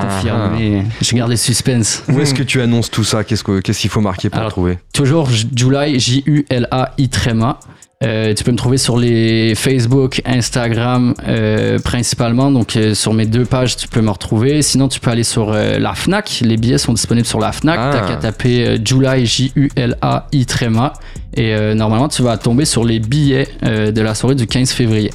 confirmées. 0.00 0.84
Je 1.00 1.14
garde 1.14 1.30
le 1.30 1.36
suspense. 1.36 2.02
Où 2.08 2.20
est-ce 2.20 2.34
que 2.34 2.42
tu 2.42 2.60
annonces 2.60 2.90
tout 2.90 3.04
ça? 3.04 3.24
Qu'est-ce 3.24 3.44
que- 3.44 3.60
qu'est-ce 3.60 3.80
qu'il 3.80 3.90
faut 3.90 4.00
marquer 4.00 4.28
pour 4.30 4.38
Alors, 4.38 4.48
le 4.48 4.52
trouver? 4.52 4.78
Toujours 4.92 5.28
J- 5.30 5.48
July, 5.54 5.98
J-U-L-A-I 6.00 7.08
tréma. 7.08 7.58
Euh, 8.04 8.34
tu 8.34 8.42
peux 8.42 8.50
me 8.50 8.56
trouver 8.56 8.78
sur 8.78 8.98
les 8.98 9.54
Facebook, 9.54 10.22
Instagram 10.24 11.14
euh, 11.28 11.78
principalement. 11.78 12.50
Donc 12.50 12.74
euh, 12.74 12.94
sur 12.94 13.12
mes 13.14 13.26
deux 13.26 13.44
pages, 13.44 13.76
tu 13.76 13.86
peux 13.86 14.00
me 14.00 14.10
retrouver. 14.10 14.60
Sinon, 14.62 14.88
tu 14.88 14.98
peux 14.98 15.10
aller 15.12 15.22
sur 15.22 15.52
euh, 15.52 15.78
la 15.78 15.94
Fnac. 15.94 16.40
Les 16.44 16.56
billets 16.56 16.78
sont 16.78 16.92
disponibles 16.94 17.26
sur 17.28 17.38
la 17.38 17.52
Fnac. 17.52 17.78
Ah. 17.80 17.90
T'as 17.92 18.08
qu'à 18.08 18.16
taper 18.16 18.66
euh, 18.66 18.78
July, 18.84 19.24
J-U-L-A-I 19.24 20.46
tréma. 20.46 20.94
Et 21.34 21.54
euh, 21.54 21.74
normalement, 21.74 22.08
tu 22.08 22.22
vas 22.22 22.36
tomber 22.38 22.64
sur 22.64 22.84
les 22.84 22.98
billets 22.98 23.46
euh, 23.62 23.92
de 23.92 24.00
la 24.02 24.14
soirée 24.16 24.34
du 24.34 24.48
15 24.48 24.72
février. 24.72 25.12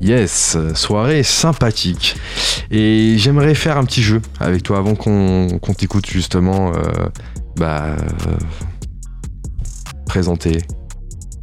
Yes, 0.00 0.56
soirée 0.74 1.22
sympathique. 1.22 2.16
Et 2.70 3.16
j'aimerais 3.18 3.54
faire 3.54 3.78
un 3.78 3.84
petit 3.84 4.02
jeu 4.02 4.20
avec 4.40 4.62
toi 4.62 4.78
avant 4.78 4.94
qu'on 4.94 5.74
t'écoute 5.76 6.06
justement 6.08 6.72
euh, 6.74 6.82
bah, 7.56 7.96
euh, 7.96 8.36
présenter 10.06 10.62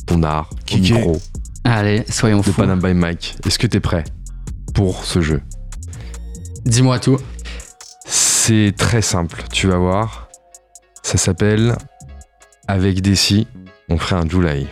ton 0.06 0.24
art 0.24 0.50
au 0.74 0.78
micro 0.78 1.22
Allez, 1.64 2.04
soyons 2.10 2.40
de 2.40 2.44
fous. 2.44 2.54
Panam 2.54 2.80
by 2.80 2.94
Mike. 2.94 3.38
Est-ce 3.46 3.60
que 3.60 3.68
t'es 3.68 3.80
prêt 3.80 4.04
pour 4.74 5.06
ce 5.06 5.22
jeu? 5.22 5.42
Dis-moi 6.66 7.00
tout. 7.00 7.18
C'est 8.06 8.74
très 8.76 9.02
simple, 9.02 9.44
tu 9.52 9.68
vas 9.68 9.78
voir. 9.78 10.30
Ça 11.04 11.18
s'appelle 11.18 11.76
Avec 12.68 13.02
Desi, 13.02 13.48
on 13.90 13.98
ferait 13.98 14.22
un 14.22 14.28
July. 14.28 14.68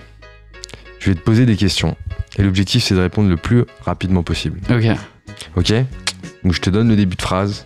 Je 1.00 1.10
vais 1.10 1.16
te 1.16 1.22
poser 1.22 1.46
des 1.46 1.56
questions. 1.56 1.96
Et 2.38 2.44
l'objectif, 2.44 2.84
c'est 2.84 2.96
de 2.96 3.00
répondre 3.00 3.30
le 3.30 3.38
plus 3.38 3.66
rapidement 3.86 4.24
possible. 4.24 4.60
Ok, 4.70 4.86
Ok 5.56 5.74
Donc 6.44 6.54
je 6.54 6.62
te 6.62 6.70
donne 6.70 6.90
le 6.90 6.96
début 6.96 7.16
de 7.16 7.22
phrase 7.22 7.66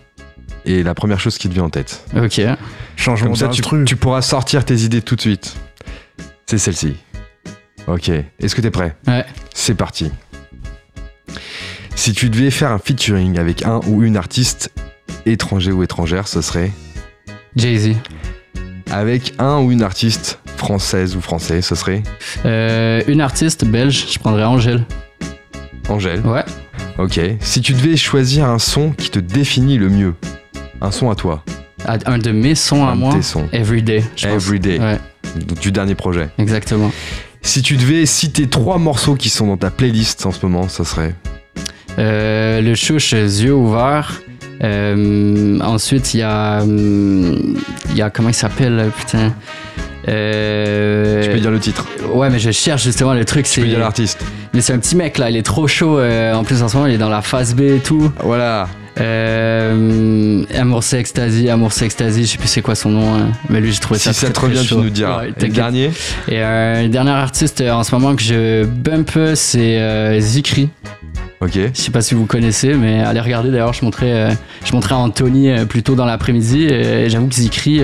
et 0.64 0.82
la 0.82 0.94
première 0.94 1.20
chose 1.20 1.36
qui 1.38 1.48
te 1.48 1.54
vient 1.54 1.64
en 1.64 1.70
tête. 1.70 2.04
ok. 2.16 2.40
Changement 2.96 3.28
Comme 3.28 3.36
ça, 3.36 3.48
tu, 3.48 3.62
tu 3.84 3.96
pourras 3.96 4.22
sortir 4.22 4.64
tes 4.64 4.76
idées 4.82 5.02
tout 5.02 5.16
de 5.16 5.20
suite. 5.20 5.54
C'est 6.46 6.58
celle-ci. 6.58 6.94
Ok. 7.86 8.08
Est-ce 8.08 8.54
que 8.54 8.60
t'es 8.60 8.70
prêt? 8.70 8.96
Ouais. 9.06 9.24
C'est 9.54 9.74
parti. 9.74 10.10
Si 11.96 12.12
tu 12.12 12.28
devais 12.30 12.50
faire 12.50 12.70
un 12.72 12.78
featuring 12.78 13.38
avec 13.38 13.64
un 13.64 13.80
ou 13.86 14.02
une 14.02 14.16
artiste 14.16 14.70
étranger 15.26 15.72
ou 15.72 15.82
étrangère, 15.82 16.28
ce 16.28 16.40
serait? 16.40 16.70
Jay-Z. 17.56 17.92
avec 18.90 19.34
un 19.38 19.58
ou 19.60 19.70
une 19.72 19.82
artiste 19.82 20.40
française 20.68 21.14
ou 21.14 21.20
français, 21.20 21.60
ce 21.60 21.74
serait 21.74 22.02
Euh, 22.46 23.02
une 23.06 23.20
artiste 23.20 23.66
belge, 23.66 24.06
je 24.10 24.18
prendrais 24.18 24.44
Angèle. 24.44 24.82
Angèle. 25.90 26.20
Ouais. 26.24 26.44
Ok. 26.98 27.20
Si 27.40 27.60
tu 27.60 27.74
devais 27.74 27.96
choisir 27.98 28.46
un 28.46 28.58
son 28.58 28.92
qui 28.92 29.10
te 29.10 29.18
définit 29.18 29.76
le 29.76 29.90
mieux, 29.90 30.14
un 30.80 30.90
son 30.90 31.10
à 31.10 31.14
toi, 31.14 31.42
Ah, 31.86 31.98
Un 32.06 32.16
de 32.16 32.30
mes 32.30 32.54
sons 32.54 32.82
à 32.86 32.92
un 32.92 32.94
de 32.94 33.00
moi. 33.00 33.12
tes 33.14 33.20
sons, 33.20 33.46
Everyday. 33.52 34.02
Everyday, 34.22 34.78
Ouais, 34.78 34.98
du 35.60 35.70
dernier 35.70 35.94
projet. 35.94 36.30
exactement. 36.38 36.90
Si 37.42 37.60
tu 37.60 37.76
devais 37.76 38.06
citer 38.06 38.46
trois 38.48 38.78
morceaux 38.78 39.16
qui 39.16 39.28
sont 39.28 39.46
dans 39.48 39.58
ta 39.58 39.70
playlist 39.70 40.24
en 40.24 40.32
ce 40.32 40.38
moment, 40.46 40.66
ça 40.68 40.84
serait 40.84 41.14
Euh, 41.98 42.62
le 42.62 42.74
chouche, 42.74 43.12
yeux 43.12 43.52
ouverts. 43.52 44.22
Euh, 44.62 45.60
ensuite, 45.60 46.14
il 46.14 46.20
y 46.20 46.22
a. 46.22 46.60
hum, 46.62 47.56
Il 47.90 47.96
y 47.98 48.00
a. 48.02 48.08
Comment 48.08 48.30
il 48.30 48.34
s'appelle, 48.34 48.90
putain? 48.98 49.34
Euh, 50.08 51.22
Tu 51.24 51.30
peux 51.30 51.40
dire 51.40 51.50
le 51.50 51.60
titre, 51.60 51.86
Ouais, 52.12 52.30
mais 52.30 52.38
je 52.38 52.50
cherche 52.50 52.82
justement 52.84 53.14
le 53.14 53.24
truc. 53.24 53.46
tu 53.48 53.60
peux 53.60 53.66
dire 53.66 53.78
l'artiste. 53.78 54.24
mais 54.52 54.60
c'est 54.60 54.72
un 54.72 54.78
petit 54.78 54.96
mec 54.96 55.18
là, 55.18 55.30
il 55.30 55.36
est 55.36 55.42
trop 55.42 55.66
chaud. 55.66 55.98
euh, 55.98 56.34
en 56.34 56.44
plus, 56.44 56.62
en 56.62 56.68
ce 56.68 56.76
moment, 56.76 56.86
il 56.88 56.94
est 56.94 56.98
dans 56.98 57.08
la 57.08 57.22
phase 57.22 57.54
B 57.54 57.60
et 57.62 57.78
tout. 57.78 58.10
Voilà. 58.22 58.68
Euh, 59.00 60.44
Amour 60.56 60.84
c'est 60.84 61.00
ecstasy, 61.00 61.48
Amour 61.50 61.72
c'est 61.72 61.86
ecstasy, 61.86 62.22
je 62.26 62.30
sais 62.32 62.38
plus 62.38 62.46
c'est 62.46 62.62
quoi 62.62 62.76
son 62.76 62.90
nom, 62.90 63.14
hein. 63.14 63.26
mais 63.48 63.60
lui 63.60 63.72
j'ai 63.72 63.80
trouvé 63.80 63.98
ça 63.98 64.12
Si 64.12 64.20
ça 64.20 64.26
très, 64.30 64.34
te 64.34 64.40
revient, 64.56 64.66
tu 64.68 64.76
nous 64.76 64.88
diras. 64.90 65.22
Ouais, 65.22 65.32
Et 65.40 65.48
dernier 65.48 65.86
Et 66.28 66.38
euh, 66.40 66.84
un 66.84 66.88
dernier 66.88 67.10
artiste 67.10 67.60
euh, 67.60 67.72
en 67.72 67.82
ce 67.82 67.92
moment 67.92 68.14
que 68.14 68.22
je 68.22 68.64
bump, 68.64 69.10
c'est 69.34 69.80
euh, 69.80 70.20
Zikri. 70.20 70.68
Ok. 71.40 71.54
Je 71.56 71.68
sais 71.80 71.90
pas 71.90 72.02
si 72.02 72.14
vous 72.14 72.24
connaissez, 72.26 72.74
mais 72.74 73.00
allez 73.00 73.18
regarder. 73.20 73.50
D'ailleurs, 73.50 73.72
je 73.72 73.84
montrais, 73.84 74.12
euh, 74.12 74.30
je 74.64 74.72
montrais 74.72 74.94
à 74.94 74.98
Anthony 74.98 75.50
euh, 75.50 75.64
plus 75.64 75.82
tôt 75.82 75.94
dans 75.96 76.06
l'après-midi. 76.06 76.64
Et 76.64 77.10
j'avoue 77.10 77.26
que 77.26 77.34
Zikri, 77.34 77.80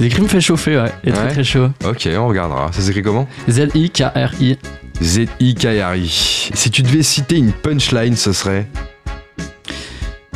Zikri 0.00 0.22
me 0.22 0.28
fait 0.28 0.40
chauffer, 0.40 0.76
ouais. 0.76 0.90
Il 1.04 1.10
est 1.10 1.12
très 1.12 1.24
Ouais. 1.26 1.30
très 1.32 1.44
chaud. 1.44 1.68
Ok, 1.84 2.08
on 2.16 2.26
regardera. 2.26 2.70
Ça 2.72 2.80
s'écrit 2.82 3.02
comment 3.02 3.28
Z-I-K-R-I. 3.48 4.58
Z-I-K-R-I. 5.02 6.50
Si 6.54 6.70
tu 6.70 6.82
devais 6.82 7.02
citer 7.02 7.36
une 7.36 7.52
punchline, 7.52 8.16
ce 8.16 8.32
serait 8.32 8.66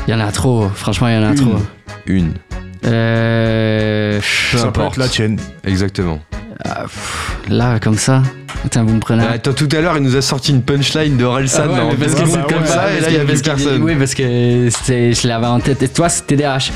Il 0.07 0.11
y 0.13 0.15
en 0.15 0.21
a 0.21 0.31
trop, 0.33 0.69
franchement, 0.69 1.09
il 1.09 1.15
y 1.15 1.19
en 1.19 1.25
a 1.25 1.31
Une. 1.31 1.37
trop. 1.37 1.59
une. 2.07 2.33
Euh, 2.85 4.21
Peu 4.53 4.59
Ça 4.59 4.63
peut 4.65 4.69
importe. 4.81 4.93
être 4.93 4.97
la 4.99 5.09
tienne. 5.09 5.39
Exactement. 5.65 6.21
Ah, 6.71 6.83
pff, 6.83 7.37
là, 7.49 7.79
comme 7.81 7.97
ça. 7.99 8.23
Putain, 8.63 8.83
vous 8.83 8.95
me 8.95 8.99
prenez. 9.01 9.23
Ah, 9.29 9.35
attends, 9.35 9.53
tout 9.53 9.69
à 9.71 9.81
l'heure, 9.81 9.97
il 9.97 10.03
nous 10.03 10.17
a 10.17 10.23
sorti 10.23 10.51
une 10.51 10.63
punchline 10.63 11.17
de 11.17 11.25
Relsan. 11.25 11.63
Ah 11.65 11.69
ouais, 11.69 11.79
dans 11.79 11.89
parce 11.97 11.99
que 12.15 12.21
secondes 12.27 12.29
c'est 12.29 12.41
comme 12.41 12.59
comme 12.59 12.67
ça, 12.67 12.73
ça, 12.75 12.91
et 12.91 12.95
parce 12.95 13.01
là, 13.03 13.09
il 13.11 13.15
y 13.15 13.17
a 13.17 13.21
que- 13.21 13.25
plus 13.27 13.27
parce 13.27 13.41
que- 13.43 13.63
personne. 13.65 13.83
Oui, 13.83 13.95
parce 13.95 14.15
que 14.15 14.69
c'était- 14.71 15.13
je 15.13 15.29
l'avais 15.29 15.47
en 15.47 15.61
tête. 15.61 15.83
Et 15.83 15.89
toi, 15.89 16.09
c'est 16.09 16.27
TDAH. 16.27 16.71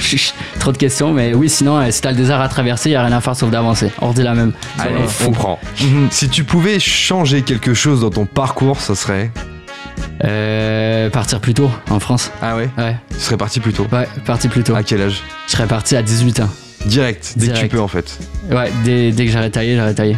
Trop 0.60 0.70
de 0.70 0.76
questions, 0.78 1.12
mais 1.12 1.34
oui, 1.34 1.48
sinon, 1.48 1.78
euh, 1.78 1.90
si 1.90 2.00
t'as 2.00 2.10
le 2.12 2.16
désert 2.16 2.40
à 2.40 2.48
traverser, 2.48 2.90
il 2.90 2.92
y 2.92 2.96
a 2.96 3.02
rien 3.04 3.16
à 3.16 3.20
faire 3.20 3.34
sauf 3.34 3.50
d'avancer. 3.50 3.90
On 4.00 4.10
redit 4.10 4.22
la 4.22 4.34
même. 4.34 4.52
Allez, 4.78 4.94
on 5.26 5.32
prend. 5.32 5.58
Mhm. 5.80 6.08
Si 6.12 6.28
tu 6.28 6.44
pouvais 6.44 6.78
changer 6.78 7.42
quelque 7.42 7.74
chose 7.74 8.02
dans 8.02 8.10
ton 8.10 8.26
parcours, 8.26 8.80
ce 8.80 8.94
serait 8.94 9.30
Euh, 10.24 11.10
partir 11.10 11.40
plus 11.40 11.54
tôt 11.54 11.70
en 11.90 11.98
France. 11.98 12.30
Ah 12.40 12.56
ouais 12.56 12.68
Ouais, 12.78 12.96
Tu 13.10 13.18
serais 13.20 13.36
parti 13.36 13.58
plus 13.60 13.72
tôt. 13.72 13.86
ouais, 13.92 14.06
partir 14.24 14.50
plus 14.50 14.62
tôt. 14.62 14.74
À 14.74 14.82
quel 14.84 15.02
âge 15.02 15.20
Je 15.48 15.52
serais 15.52 15.66
parti 15.66 15.96
à 15.96 16.02
18 16.02 16.38
ans. 16.40 16.48
Direct, 16.86 17.34
dès 17.36 17.48
que 17.48 17.58
tu 17.58 17.68
peux 17.68 17.80
en 17.80 17.88
fait. 17.88 18.18
Ouais, 18.50 18.70
dès, 18.84 19.12
dès 19.12 19.26
que 19.26 19.32
j'aurais 19.32 19.50
taillé, 19.50 19.76
j'aurais 19.76 19.94
taillé. 19.94 20.16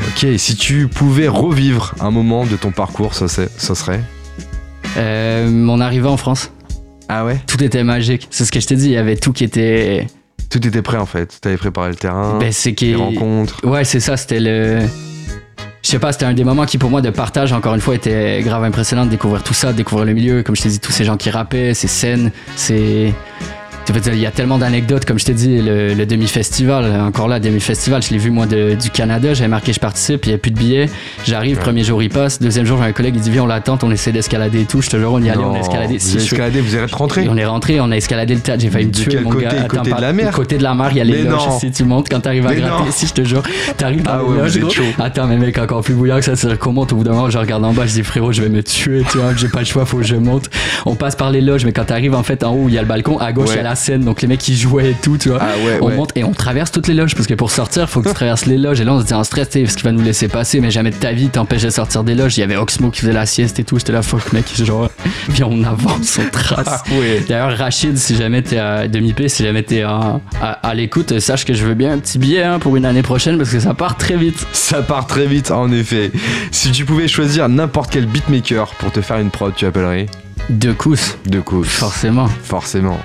Ok, 0.00 0.26
si 0.38 0.56
tu 0.56 0.88
pouvais 0.88 1.28
revivre 1.28 1.94
un 2.00 2.10
moment 2.10 2.46
de 2.46 2.56
ton 2.56 2.70
parcours, 2.72 3.14
ça, 3.14 3.28
ça 3.28 3.74
serait 3.74 4.00
Euh, 4.96 5.48
mon 5.50 5.80
arrivée 5.80 6.08
en 6.08 6.16
France, 6.16 6.50
Ah 7.08 7.24
ouais? 7.24 7.38
Tout 7.46 7.62
était 7.62 7.84
magique. 7.84 8.28
C'est 8.30 8.44
ce 8.44 8.52
que 8.52 8.60
je 8.60 8.66
t'ai 8.66 8.76
dit, 8.76 8.86
il 8.86 8.92
y 8.92 8.96
avait 8.96 9.16
tout 9.16 9.32
qui 9.32 9.44
était. 9.44 10.06
Tout 10.50 10.64
était 10.66 10.82
prêt 10.82 10.98
en 10.98 11.06
fait. 11.06 11.38
T'avais 11.40 11.56
préparé 11.56 11.88
le 11.90 11.96
terrain, 11.96 12.38
Ben, 12.38 12.52
les 12.80 12.94
rencontres. 12.94 13.64
Ouais, 13.66 13.84
c'est 13.84 14.00
ça, 14.00 14.16
c'était 14.16 14.40
le. 14.40 14.80
Je 15.82 15.90
sais 15.90 15.98
pas, 15.98 16.12
c'était 16.12 16.24
un 16.24 16.32
des 16.32 16.44
moments 16.44 16.64
qui 16.64 16.78
pour 16.78 16.88
moi 16.90 17.02
de 17.02 17.10
partage, 17.10 17.52
encore 17.52 17.74
une 17.74 17.80
fois, 17.80 17.94
était 17.94 18.40
grave 18.42 18.64
impressionnant 18.64 19.04
de 19.04 19.10
découvrir 19.10 19.42
tout 19.42 19.52
ça, 19.52 19.72
de 19.72 19.76
découvrir 19.76 20.06
le 20.06 20.14
milieu, 20.14 20.42
comme 20.42 20.56
je 20.56 20.62
t'ai 20.62 20.68
dit, 20.70 20.80
tous 20.80 20.92
ces 20.92 21.04
gens 21.04 21.16
qui 21.18 21.28
rappaient, 21.30 21.74
ces 21.74 21.88
scènes, 21.88 22.30
ces. 22.56 23.12
Il 23.86 24.18
y 24.18 24.26
a 24.26 24.30
tellement 24.30 24.56
d'anecdotes, 24.58 25.04
comme 25.04 25.18
je 25.18 25.26
t'ai 25.26 25.34
dit, 25.34 25.60
le, 25.60 25.92
le 25.92 26.06
demi-festival, 26.06 27.00
encore 27.02 27.28
là, 27.28 27.38
demi-festival, 27.38 28.02
je 28.02 28.10
l'ai 28.10 28.18
vu 28.18 28.30
moi 28.30 28.46
de- 28.46 28.74
du 28.80 28.88
Canada, 28.90 29.34
j'avais 29.34 29.48
marqué 29.48 29.72
je 29.74 29.78
participe, 29.80 30.24
il 30.24 30.30
n'y 30.30 30.34
a 30.34 30.38
plus 30.38 30.50
de 30.50 30.58
billets, 30.58 30.88
j'arrive, 31.26 31.58
premier 31.58 31.84
jour 31.84 32.02
il 32.02 32.08
passe, 32.08 32.40
deuxième 32.40 32.64
jour 32.64 32.78
j'ai 32.80 32.88
un 32.88 32.92
collègue, 32.92 33.14
il 33.16 33.20
dit 33.20 33.30
viens 33.30 33.42
on 33.42 33.46
l'attend, 33.46 33.78
on 33.82 33.90
essaie 33.90 34.10
d'escalader 34.10 34.62
et 34.62 34.64
tout, 34.64 34.80
je 34.80 34.88
te 34.88 34.96
jure 34.96 35.12
on 35.12 35.20
y 35.22 35.28
allait, 35.28 35.44
on 35.44 35.54
a 35.54 35.58
escaladé. 35.58 35.94
Vous 35.98 36.00
Si, 36.06 36.12
je- 36.18 36.24
escaladé, 36.24 36.60
vous 36.60 36.74
êtes 36.76 36.92
rentré 36.92 37.26
on 37.28 37.36
est 37.36 37.44
rentré, 37.44 37.78
on 37.80 37.90
a 37.90 37.96
escaladé 37.96 38.34
le 38.34 38.40
tas, 38.40 38.56
j'ai 38.58 38.70
failli 38.70 38.86
me 38.86 38.90
De 38.92 38.96
tuer 38.98 39.20
mon 39.20 39.30
côté? 39.30 39.44
gars. 39.44 39.52
Côté 39.68 39.90
de 39.90 39.94
pas- 39.94 40.00
la 40.00 40.12
mer 40.14 40.32
Côté 40.32 40.56
de 40.58 40.62
la 40.62 40.74
mer, 40.74 40.88
il 40.92 40.96
y 40.96 41.00
a 41.00 41.04
les 41.04 41.22
Mais 41.22 41.30
loges, 41.30 41.42
si 41.60 41.70
tu 41.70 41.84
montes 41.84 42.08
quand 42.10 42.20
t'arrives 42.20 42.46
à 42.46 42.54
gratter, 42.54 42.90
si 42.90 43.06
je 43.06 43.12
te 43.12 43.22
jure, 43.24 43.42
t'arrives 43.76 44.02
dans 44.02 44.12
Ah 44.12 44.18
les 44.22 44.28
ouais, 44.32 44.38
loges, 44.38 44.58
vous 44.58 44.66
gros. 44.68 45.04
Attends, 45.04 45.26
mais 45.26 45.36
mec, 45.36 45.58
encore 45.58 45.82
plus 45.82 45.94
bouillant 45.94 46.16
que 46.16 46.24
ça, 46.24 46.36
c'est 46.36 46.58
qu'on 46.58 46.72
monte 46.72 46.92
au 46.92 46.96
bout 46.96 47.04
d'un 47.04 47.12
moment, 47.12 47.28
je 47.30 47.38
regarde 47.38 47.64
en 47.64 47.72
bas, 47.72 47.86
je 47.86 47.92
dis 47.92 48.02
frérot, 48.02 48.32
je 48.32 48.40
vais 48.42 48.48
me 48.48 48.62
tuer, 48.62 49.02
tu 49.10 49.18
vois, 49.18 49.34
j'ai 49.36 49.48
pas 49.48 49.60
le 49.60 49.64
choix, 49.66 49.84
faut 49.84 49.98
que 49.98 50.04
je 50.04 50.16
monte. 50.16 50.48
On 50.86 50.94
passe 50.94 51.16
par 51.16 51.30
les 51.30 51.40
loges, 51.42 51.64
mais 51.66 51.72
quand 51.72 51.84
t'arrives 51.84 52.14
en 52.14 52.22
fait 52.22 52.42
en 52.44 52.52
haut, 52.54 52.64
il 52.68 52.74
y 52.74 52.78
a 52.78 52.82
le 52.82 52.88
balcon, 52.88 53.18
à 53.18 53.32
gauche, 53.32 53.48
il 53.48 53.50
Ouais. 53.50 53.56
y 53.56 53.60
a 53.60 53.62
la 53.64 53.73
scène, 53.74 54.04
donc 54.04 54.22
les 54.22 54.28
mecs 54.28 54.40
qui 54.40 54.56
jouaient 54.56 54.90
et 54.90 54.96
tout, 55.00 55.18
tu 55.18 55.28
vois. 55.30 55.38
Ah 55.40 55.46
ouais, 55.64 55.78
on 55.80 55.86
ouais. 55.88 55.96
monte 55.96 56.10
et 56.14 56.24
on 56.24 56.32
traverse 56.32 56.70
toutes 56.70 56.86
les 56.86 56.94
loges, 56.94 57.14
parce 57.14 57.26
que 57.26 57.34
pour 57.34 57.50
sortir, 57.50 57.88
faut 57.88 58.00
que 58.02 58.08
tu 58.08 58.14
traverses 58.14 58.46
les 58.46 58.58
loges, 58.58 58.80
et 58.80 58.84
là 58.84 58.92
on 58.94 59.00
se 59.00 59.06
dit 59.06 59.14
en 59.14 59.24
stress, 59.24 59.48
tu 59.50 59.60
sais, 59.60 59.66
ce 59.66 59.76
qui 59.76 59.82
va 59.84 59.92
nous 59.92 60.02
laisser 60.02 60.28
passer, 60.28 60.60
mais 60.60 60.70
jamais 60.70 60.90
de 60.90 60.96
ta 60.96 61.12
vie 61.12 61.28
t'empêche 61.28 61.62
de 61.62 61.70
sortir 61.70 62.04
des 62.04 62.14
loges. 62.14 62.36
Il 62.36 62.40
y 62.40 62.44
avait 62.44 62.56
Oxmo 62.56 62.90
qui 62.90 63.00
faisait 63.00 63.12
la 63.12 63.26
sieste 63.26 63.58
et 63.58 63.64
tout, 63.64 63.78
j'étais 63.78 63.92
là, 63.92 64.02
fuck 64.02 64.32
mec, 64.32 64.44
genre, 64.64 64.88
viens 65.28 65.46
on 65.50 65.62
avance, 65.64 66.18
on 66.20 66.30
trace. 66.30 66.82
ouais. 66.90 67.24
D'ailleurs, 67.28 67.56
Rachid, 67.56 67.96
si 67.98 68.16
jamais 68.16 68.42
t'es 68.42 68.58
à 68.58 68.88
demi-p, 68.88 69.28
si 69.28 69.42
jamais 69.44 69.62
t'es 69.62 69.82
à, 69.82 70.20
à, 70.40 70.50
à 70.50 70.74
l'écoute, 70.74 71.18
sache 71.20 71.44
que 71.44 71.54
je 71.54 71.64
veux 71.64 71.74
bien 71.74 71.92
un 71.92 71.98
petit 71.98 72.18
billet 72.18 72.42
hein, 72.42 72.58
pour 72.58 72.76
une 72.76 72.84
année 72.84 73.02
prochaine 73.02 73.36
parce 73.38 73.50
que 73.50 73.60
ça 73.60 73.74
part 73.74 73.96
très 73.96 74.16
vite. 74.16 74.46
Ça 74.52 74.82
part 74.82 75.06
très 75.06 75.26
vite, 75.26 75.50
en 75.50 75.70
effet. 75.72 76.10
Si 76.50 76.70
tu 76.72 76.84
pouvais 76.84 77.08
choisir 77.08 77.48
n'importe 77.48 77.90
quel 77.92 78.06
beatmaker 78.06 78.66
pour 78.78 78.92
te 78.92 79.00
faire 79.00 79.18
une 79.18 79.30
prod, 79.30 79.52
tu 79.54 79.66
appellerais? 79.66 80.06
Deux 80.50 80.74
coups, 80.74 81.16
De 81.26 81.40
cause. 81.40 81.66
forcément. 81.68 82.26
Forcément. 82.26 82.98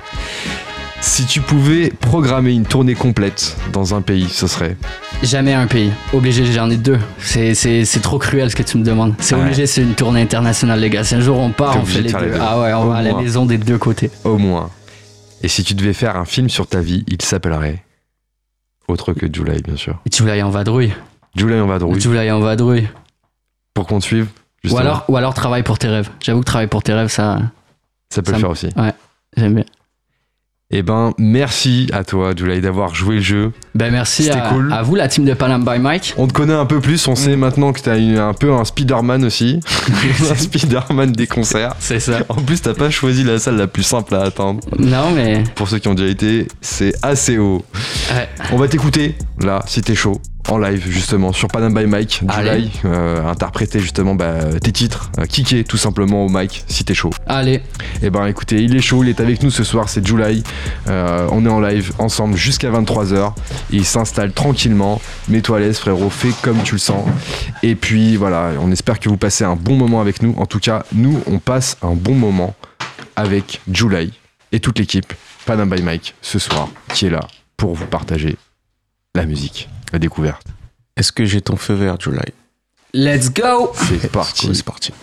Si 1.02 1.26
tu 1.26 1.40
pouvais 1.40 1.90
programmer 2.02 2.54
une 2.54 2.66
tournée 2.66 2.94
complète 2.96 3.56
dans 3.72 3.96
un 3.96 4.02
pays, 4.02 4.28
ce 4.30 4.48
serait 4.48 4.76
Jamais 5.24 5.54
un 5.54 5.66
pays. 5.68 5.92
Obligé, 6.14 6.46
j'en 6.46 6.70
ai 6.70 6.76
deux. 6.78 7.00
C'est, 7.20 8.02
trop 8.02 8.20
cruel 8.20 8.52
ce 8.52 8.56
que 8.56 8.64
tu 8.64 8.78
me 8.78 8.84
demandes. 8.84 9.14
C'est 9.20 9.36
Ouais. 9.36 9.42
obligé, 9.42 9.66
c'est 9.66 9.82
une 9.82 9.94
tournée 9.96 10.22
internationale, 10.22 10.80
les 10.80 10.90
gars. 10.90 11.04
Si 11.06 11.16
un 11.16 11.22
jour 11.22 11.38
on 11.40 11.52
part, 11.52 11.78
on 11.78 11.86
fait 11.86 12.00
de 12.00 12.08
les 12.08 12.12
deux. 12.14 12.26
les. 12.32 12.38
Ah 12.40 12.60
ouais, 12.60 12.74
on 12.74 12.84
Au 12.84 12.90
va 12.90 12.98
à 12.98 13.02
la 13.02 13.14
maison 13.14 13.46
des 13.46 13.58
deux 13.58 13.78
côtés. 13.78 14.12
au 14.26 14.38
moins. 14.38 14.70
Et 15.42 15.48
si 15.48 15.64
tu 15.64 15.74
devais 15.74 15.94
faire 15.94 16.18
un 16.18 16.26
film 16.26 16.50
sur 16.50 16.68
ta 16.68 16.82
vie, 16.82 17.06
il 17.08 17.22
s'appellerait 17.22 17.84
autre 18.90 19.14
que 19.14 19.28
July, 19.32 19.62
bien 19.62 19.78
sûr. 19.78 20.02
Aller 20.28 20.42
en 20.44 20.50
vadrouille. 20.50 20.92
July 21.36 21.60
en 21.62 21.68
vadrouille. 21.68 22.18
Aller 22.18 22.32
en 22.32 22.40
vadrouille. 22.40 22.88
Pour 23.74 23.88
qu'on 23.88 24.00
te 24.00 24.06
suive, 24.06 24.28
Ou 24.70 24.78
alors, 24.78 25.05
ou 25.07 25.18
alors 25.18 25.34
travaille 25.34 25.64
pour 25.64 25.80
tes 25.80 25.88
rêves. 25.88 26.10
J'avoue 26.22 26.41
que 26.41 26.45
travaille 26.45 26.68
pour 26.68 26.84
tes 26.84 26.93
rêves, 26.93 27.10
ça, 27.10 27.39
ça 28.10 28.22
peut 28.22 28.32
ça 28.32 28.38
le 28.38 28.41
faire 28.41 28.49
aussi. 28.49 28.70
j'aime 29.38 29.55
bien. 29.55 29.66
Eh 30.72 30.84
ben, 30.84 31.14
merci 31.18 31.89
à 31.93 32.03
toi, 32.03 32.34
July, 32.38 32.62
d'avoir 32.62 32.93
joué 32.93 33.16
le 33.16 33.22
jeu. 33.22 33.51
Ben 33.74 33.91
merci 33.91 34.26
C'était 34.26 34.38
à, 34.38 34.49
cool. 34.49 34.72
à 34.72 34.84
vous, 34.84 34.93
la 34.93 35.07
team 35.07 35.26
de 35.26 35.34
Panam 35.34 35.66
by 35.66 35.80
Mike. 35.80 36.14
On 36.16 36.28
te 36.28 36.34
connaît 36.34 36.53
un 36.53 36.68
peu 36.68 36.80
plus, 36.80 37.07
on 37.07 37.16
sait 37.16 37.36
maintenant 37.36 37.74
que 37.74 37.80
t'as 37.80 37.97
eu 37.97 38.20
un 38.20 38.36
peu 38.36 38.53
un 38.53 38.64
Spider-Man 38.64 39.26
aussi. 39.26 39.60
un 40.30 40.36
Spider-Man 40.36 41.14
des 41.14 41.26
concerts. 41.26 41.76
C'est 41.80 41.99
ça. 41.99 42.20
En 42.30 42.36
plus, 42.36 42.62
t'as 42.62 42.76
pas 42.76 42.91
choisi 42.91 43.24
la 43.24 43.39
salle 43.39 43.57
la 43.57 43.66
plus 43.66 43.82
simple 43.82 44.14
à 44.14 44.22
attendre. 44.22 44.60
Non, 44.78 45.10
mais. 45.10 45.43
Pour 45.55 45.68
ceux 45.68 45.80
qui 45.80 45.88
ont 45.88 45.95
déjà 45.95 46.10
été, 46.10 46.47
c'est 46.62 46.93
assez 47.01 47.39
haut. 47.39 47.66
Ouais. 48.12 48.30
On 48.51 48.57
va 48.57 48.68
t'écouter, 48.68 49.16
là, 49.39 49.64
si 49.66 49.82
t'es 49.82 49.95
chaud, 49.95 50.22
en 50.52 50.58
live, 50.58 50.86
justement, 50.89 51.32
sur 51.32 51.47
Panam 51.47 51.74
by 51.74 51.86
Mike. 51.86 52.22
July, 52.28 52.72
euh, 52.86 53.26
interpréter 53.28 53.80
justement 53.80 54.16
bah, 54.16 54.60
tes 54.62 54.72
titres, 54.72 55.12
euh, 55.20 55.26
kicker 55.26 55.64
tout 55.64 55.78
simplement 55.78 56.26
au 56.26 56.30
mic, 56.30 56.64
si 56.68 56.84
t'es 56.84 56.93
chaud. 56.93 57.12
Allez, 57.28 57.62
Et 58.02 58.10
ben 58.10 58.26
écoutez, 58.26 58.62
il 58.62 58.76
est 58.76 58.82
chaud, 58.82 59.04
il 59.04 59.10
est 59.10 59.20
avec 59.20 59.43
nous 59.43 59.52
ce 59.52 59.64
soir, 59.64 59.89
c'est 59.89 60.06
July. 60.06 60.43
Euh, 60.88 61.28
on 61.32 61.45
est 61.45 61.50
en 61.50 61.60
live 61.60 61.93
ensemble 62.00 62.36
jusqu'à 62.36 62.72
23h. 62.72 63.34
Il 63.72 63.86
s'installe 63.86 64.32
tranquillement. 64.34 65.02
Mets-toi 65.28 65.58
à 65.58 65.60
l'aise, 65.60 65.78
frérot, 65.78 66.10
fais 66.10 66.32
comme 66.41 66.62
tu 66.64 66.76
le 66.76 66.80
sens. 66.80 67.06
Et 67.64 67.76
puis 67.76 68.16
voilà, 68.16 68.52
on 68.62 68.72
espère 68.72 69.00
que 69.00 69.10
vous 69.10 69.18
passez 69.18 69.43
un 69.43 69.56
bon 69.56 69.76
moment 69.76 70.02
avec 70.02 70.22
nous. 70.22 70.34
En 70.38 70.45
tout 70.45 70.60
cas, 70.60 70.84
nous, 70.93 71.22
on 71.28 71.39
passe 71.39 71.78
un 71.82 71.93
bon 71.93 72.16
moment 72.16 72.56
avec 73.16 73.62
July 73.72 74.14
et 74.52 74.60
toute 74.60 74.80
l'équipe 74.80 75.14
Panam 75.45 75.70
by 75.70 75.82
Mike 75.82 76.16
ce 76.22 76.39
soir 76.39 76.70
qui 76.93 77.08
est 77.08 77.10
là 77.10 77.28
pour 77.58 77.76
vous 77.76 77.86
partager 77.86 78.38
la 79.16 79.26
musique, 79.26 79.68
la 79.92 80.00
découverte. 80.00 80.48
Est-ce 80.96 81.12
que 81.12 81.26
j'ai 81.26 81.42
ton 81.42 81.56
feu 81.56 81.74
vert, 81.74 82.00
July 82.00 82.34
let's 82.94 83.32
go! 83.32 83.72
C'est 83.76 84.12
parti. 84.12 84.50
C'est 84.54 84.64
parti. 84.64 84.94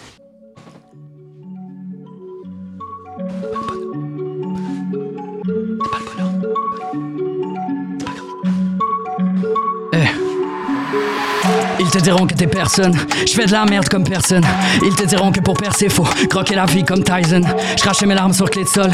Te 11.96 12.02
diront 12.02 12.26
que 12.26 12.34
t'es 12.34 12.46
personne. 12.46 12.94
Je 13.26 13.32
fais 13.32 13.46
de 13.46 13.52
la 13.52 13.64
merde 13.64 13.88
comme 13.88 14.04
personne. 14.04 14.44
Ils 14.84 14.94
te 14.94 15.04
diront 15.04 15.32
que 15.32 15.40
pour 15.40 15.54
percer, 15.54 15.88
faut 15.88 16.06
croquer 16.28 16.54
la 16.54 16.66
vie 16.66 16.84
comme 16.84 17.02
Tyson. 17.02 17.40
Je 17.76 17.82
crache 17.82 18.02
mes 18.02 18.14
larmes 18.14 18.32
sur 18.32 18.50
clé 18.50 18.64
de 18.64 18.68
sol. 18.68 18.90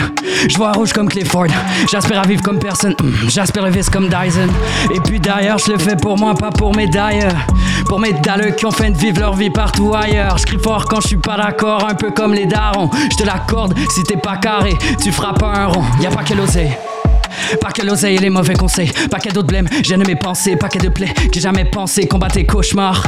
Je 0.48 0.56
vois 0.56 0.72
rouge 0.72 0.92
comme 0.92 1.08
Clifford. 1.08 1.46
J'aspire 1.90 2.20
à 2.20 2.26
vivre 2.26 2.42
comme 2.42 2.58
personne. 2.58 2.94
Hum, 3.00 3.12
J'aspire 3.28 3.64
le 3.64 3.70
vice 3.70 3.90
comme 3.90 4.08
Dyson. 4.08 4.48
Et 4.94 5.00
puis 5.00 5.18
d'ailleurs, 5.18 5.58
je 5.58 5.72
le 5.72 5.78
fais 5.78 5.96
pour 5.96 6.16
moi, 6.16 6.34
pas 6.34 6.50
pour 6.50 6.74
mes 6.76 6.86
d'ailleurs. 6.86 7.34
Pour 7.86 7.98
mes 7.98 8.12
dalleux 8.12 8.52
qui 8.52 8.66
ont 8.66 8.70
fait 8.70 8.90
de 8.90 8.98
vivre 8.98 9.20
leur 9.20 9.34
vie 9.34 9.50
partout 9.50 9.92
ailleurs. 9.94 10.38
Je 10.38 10.46
crie 10.46 10.58
fort 10.58 10.84
quand 10.84 11.00
je 11.00 11.08
suis 11.08 11.16
pas 11.16 11.36
d'accord, 11.36 11.86
un 11.88 11.94
peu 11.94 12.10
comme 12.12 12.34
les 12.34 12.46
darons. 12.46 12.90
Je 13.10 13.16
te 13.16 13.24
l'accorde, 13.24 13.74
si 13.90 14.02
t'es 14.04 14.16
pas 14.16 14.36
carré, 14.36 14.74
tu 15.02 15.10
feras 15.10 15.32
pas 15.32 15.52
un 15.54 15.66
rond. 15.66 15.84
Y 16.00 16.06
a 16.06 16.10
pas 16.10 16.22
que 16.22 16.34
l'oseille. 16.34 16.72
Pas 17.60 17.70
que 17.70 17.82
l'oseille 17.82 18.16
et 18.16 18.18
les 18.18 18.30
mauvais 18.30 18.54
conseils, 18.54 18.90
pas 19.10 19.18
que 19.18 19.30
d'autres 19.30 19.48
blêmes, 19.48 19.68
j'ai 19.82 19.96
mes 19.96 20.16
pensées, 20.16 20.56
pas 20.56 20.68
que 20.68 20.78
de 20.78 20.88
plaies, 20.88 21.12
que 21.14 21.34
j'ai 21.34 21.40
jamais 21.40 21.64
pensé 21.64 22.06
combattre 22.06 22.34
tes 22.34 22.46
cauchemars. 22.46 23.06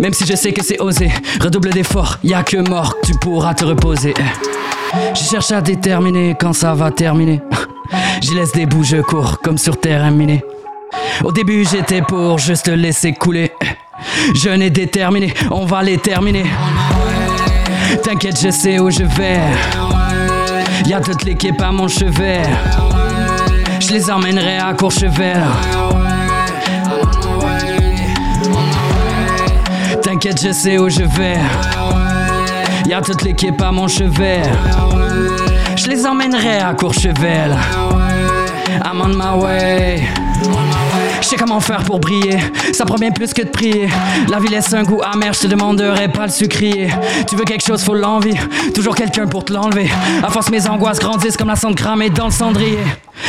Même 0.00 0.12
si 0.12 0.26
je 0.26 0.34
sais 0.34 0.52
que 0.52 0.62
c'est 0.62 0.80
osé, 0.80 1.10
redouble 1.40 1.70
d'efforts, 1.70 2.18
y 2.24 2.34
a 2.34 2.42
que 2.42 2.56
mort, 2.68 2.96
tu 3.04 3.12
pourras 3.14 3.54
te 3.54 3.64
reposer. 3.64 4.14
Je 5.14 5.22
cherche 5.22 5.50
à 5.52 5.60
déterminer 5.60 6.36
quand 6.38 6.52
ça 6.52 6.74
va 6.74 6.90
terminer. 6.90 7.40
J'y 8.20 8.34
laisse 8.34 8.52
des 8.52 8.66
bouts, 8.66 8.84
je 8.84 8.98
cours 8.98 9.40
comme 9.40 9.58
sur 9.58 9.78
terrain 9.78 10.10
miné. 10.10 10.42
Au 11.22 11.32
début 11.32 11.64
j'étais 11.70 12.02
pour 12.02 12.38
juste 12.38 12.68
laisser 12.68 13.12
couler. 13.12 13.52
Je 14.34 14.50
n'ai 14.50 14.70
déterminé, 14.70 15.32
on 15.50 15.64
va 15.64 15.82
les 15.82 15.98
terminer. 15.98 16.44
T'inquiète, 18.02 18.40
je 18.40 18.50
sais 18.50 18.78
où 18.78 18.90
je 18.90 19.04
vais. 19.04 19.40
Y 20.86 20.94
a 20.94 21.00
toute 21.00 21.24
l'équipe 21.24 21.60
à 21.60 21.70
mon 21.70 21.88
chevet. 21.88 22.42
Je 23.86 23.92
les 23.92 24.10
emmènerai 24.10 24.56
à 24.56 24.72
Courchevel. 24.72 25.42
T'inquiète, 30.02 30.40
je 30.40 30.52
sais 30.52 30.78
où 30.78 30.88
je 30.88 31.02
vais. 31.02 31.36
Y 32.86 32.94
a 32.94 33.02
toute 33.02 33.22
l'équipe 33.22 33.60
à 33.60 33.70
mon 33.72 33.86
chevet. 33.86 34.40
Je 35.76 35.86
les 35.88 36.06
emmènerai 36.06 36.60
à 36.60 36.72
Courchevel. 36.72 37.54
I'm 38.82 39.02
on 39.02 39.14
my 39.14 39.38
way. 39.38 40.23
Comment 41.38 41.60
faire 41.60 41.82
pour 41.82 41.98
briller, 41.98 42.38
ça 42.72 42.84
prend 42.84 42.94
bien 42.94 43.10
plus 43.10 43.32
que 43.34 43.42
de 43.42 43.48
prier. 43.48 43.88
La 44.28 44.38
vie 44.38 44.48
laisse 44.48 44.72
un 44.72 44.82
goût 44.82 45.00
amer, 45.02 45.32
je 45.32 45.40
te 45.40 45.46
demanderai 45.46 46.08
pas 46.08 46.26
le 46.26 46.32
sucrier. 46.32 46.88
Tu 47.28 47.34
veux 47.34 47.44
quelque 47.44 47.64
chose, 47.64 47.82
faut 47.82 47.94
l'envie, 47.94 48.36
toujours 48.72 48.94
quelqu'un 48.94 49.26
pour 49.26 49.44
te 49.44 49.52
l'enlever. 49.52 49.90
À 50.22 50.30
force, 50.30 50.50
mes 50.50 50.66
angoisses 50.68 51.00
grandissent 51.00 51.36
comme 51.36 51.48
la 51.48 51.56
cendre 51.56 51.76
cramée 51.76 52.08
dans 52.08 52.26
le 52.26 52.30
cendrier. 52.30 52.78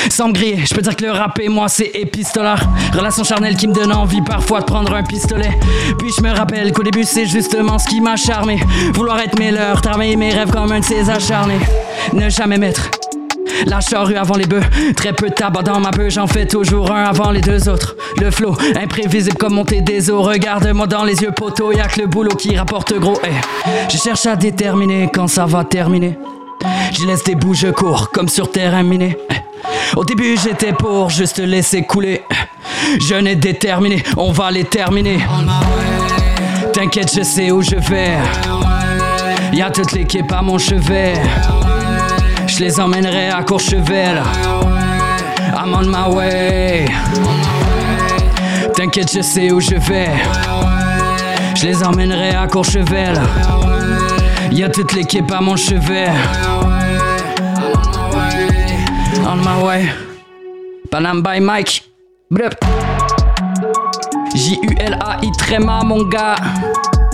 Sans 0.09 0.27
me 0.27 0.33
griller, 0.33 0.63
je 0.65 0.73
peux 0.73 0.81
dire 0.81 0.95
que 0.95 1.03
le 1.03 1.11
rap 1.11 1.39
et 1.39 1.49
moi 1.49 1.67
c'est 1.67 1.91
épistolaire. 1.93 2.61
Relation 2.93 3.23
charnelle 3.23 3.55
qui 3.57 3.67
me 3.67 3.73
donne 3.73 3.91
envie 3.91 4.21
parfois 4.21 4.61
de 4.61 4.65
prendre 4.65 4.93
un 4.93 5.03
pistolet. 5.03 5.51
Puis 5.97 6.11
je 6.15 6.21
me 6.21 6.31
rappelle 6.31 6.71
qu'au 6.71 6.83
début 6.83 7.03
c'est 7.03 7.25
justement 7.25 7.79
ce 7.79 7.87
qui 7.87 8.01
m'a 8.01 8.15
charmé. 8.15 8.59
Vouloir 8.93 9.19
être 9.19 9.37
meilleur, 9.39 9.81
travailler 9.81 10.15
mes 10.15 10.31
rêves 10.31 10.51
comme 10.51 10.71
un 10.71 10.79
de 10.79 10.85
ces 10.85 11.09
acharnés. 11.09 11.59
Ne 12.13 12.29
jamais 12.29 12.57
mettre 12.57 12.91
la 13.65 13.79
charrue 13.79 14.15
avant 14.15 14.35
les 14.35 14.45
bœufs, 14.45 14.63
très 14.95 15.13
peu 15.13 15.29
de 15.29 15.33
tabac 15.33 15.63
dans 15.63 15.79
ma 15.79 15.91
peu, 15.91 16.09
j'en 16.09 16.27
fais 16.27 16.45
toujours 16.45 16.91
un 16.91 17.03
avant 17.03 17.31
les 17.31 17.41
deux 17.41 17.69
autres. 17.69 17.95
Le 18.21 18.31
flow, 18.31 18.55
imprévisible 18.81 19.37
comme 19.37 19.53
monter 19.53 19.81
des 19.81 20.09
eaux, 20.09 20.21
regarde-moi 20.21 20.87
dans 20.87 21.03
les 21.03 21.21
yeux 21.21 21.31
poteau, 21.31 21.71
y'a 21.71 21.87
que 21.87 22.01
le 22.01 22.07
boulot 22.07 22.35
qui 22.35 22.55
rapporte 22.57 22.93
gros. 22.97 23.19
eh. 23.23 23.31
Je 23.91 23.97
cherche 23.97 24.25
à 24.25 24.35
déterminer 24.35 25.09
quand 25.13 25.27
ça 25.27 25.45
va 25.45 25.63
terminer. 25.63 26.17
J'y 26.91 27.05
laisse 27.05 27.23
des 27.23 27.35
bouts, 27.35 27.53
je 27.53 27.67
cours 27.67 28.11
comme 28.11 28.29
sur 28.29 28.51
terrain 28.51 28.83
miné. 28.83 29.17
Eh. 29.29 29.35
Au 29.97 30.03
début 30.03 30.35
j'étais 30.43 30.73
pour 30.73 31.09
juste 31.09 31.39
laisser 31.39 31.83
couler. 31.83 32.21
Eh. 32.31 32.99
Je 33.01 33.15
n'ai 33.15 33.35
déterminé, 33.35 34.03
on 34.17 34.31
va 34.31 34.51
les 34.51 34.63
terminer. 34.65 35.19
T'inquiète, 36.73 37.11
je 37.15 37.23
sais 37.23 37.51
où 37.51 37.61
je 37.61 37.75
vais. 37.75 38.17
Y'a 39.53 39.69
toute 39.69 39.93
l'équipe 39.93 40.31
à 40.31 40.41
mon 40.41 40.57
chevet. 40.57 41.13
Je 42.57 42.61
les 42.61 42.79
emmènerai 42.79 43.31
à 43.31 43.43
Courchevel. 43.43 44.23
I'm 45.53 45.73
on 45.73 45.87
my 45.87 46.15
way. 46.15 46.85
T'inquiète, 48.73 49.11
je 49.13 49.21
sais 49.21 49.51
où 49.51 49.59
je 49.59 49.75
vais. 49.75 50.11
Je 51.53 51.65
les 51.65 51.83
emmènerai 51.83 52.29
à 52.29 52.47
Courchevel. 52.47 53.19
Y 54.53 54.63
a 54.63 54.69
toute 54.69 54.93
l'équipe 54.93 55.29
à 55.33 55.41
mon 55.41 55.57
chevet. 55.57 56.07
On 59.27 59.35
my 59.35 59.61
way. 59.61 59.89
Panam 60.89 61.21
by 61.21 61.41
Mike. 61.41 61.83
Bref. 62.31 62.53
J-U-L-A-I 64.33 65.31
tréma 65.37 65.83
mon 65.83 66.03
gars. 66.05 66.37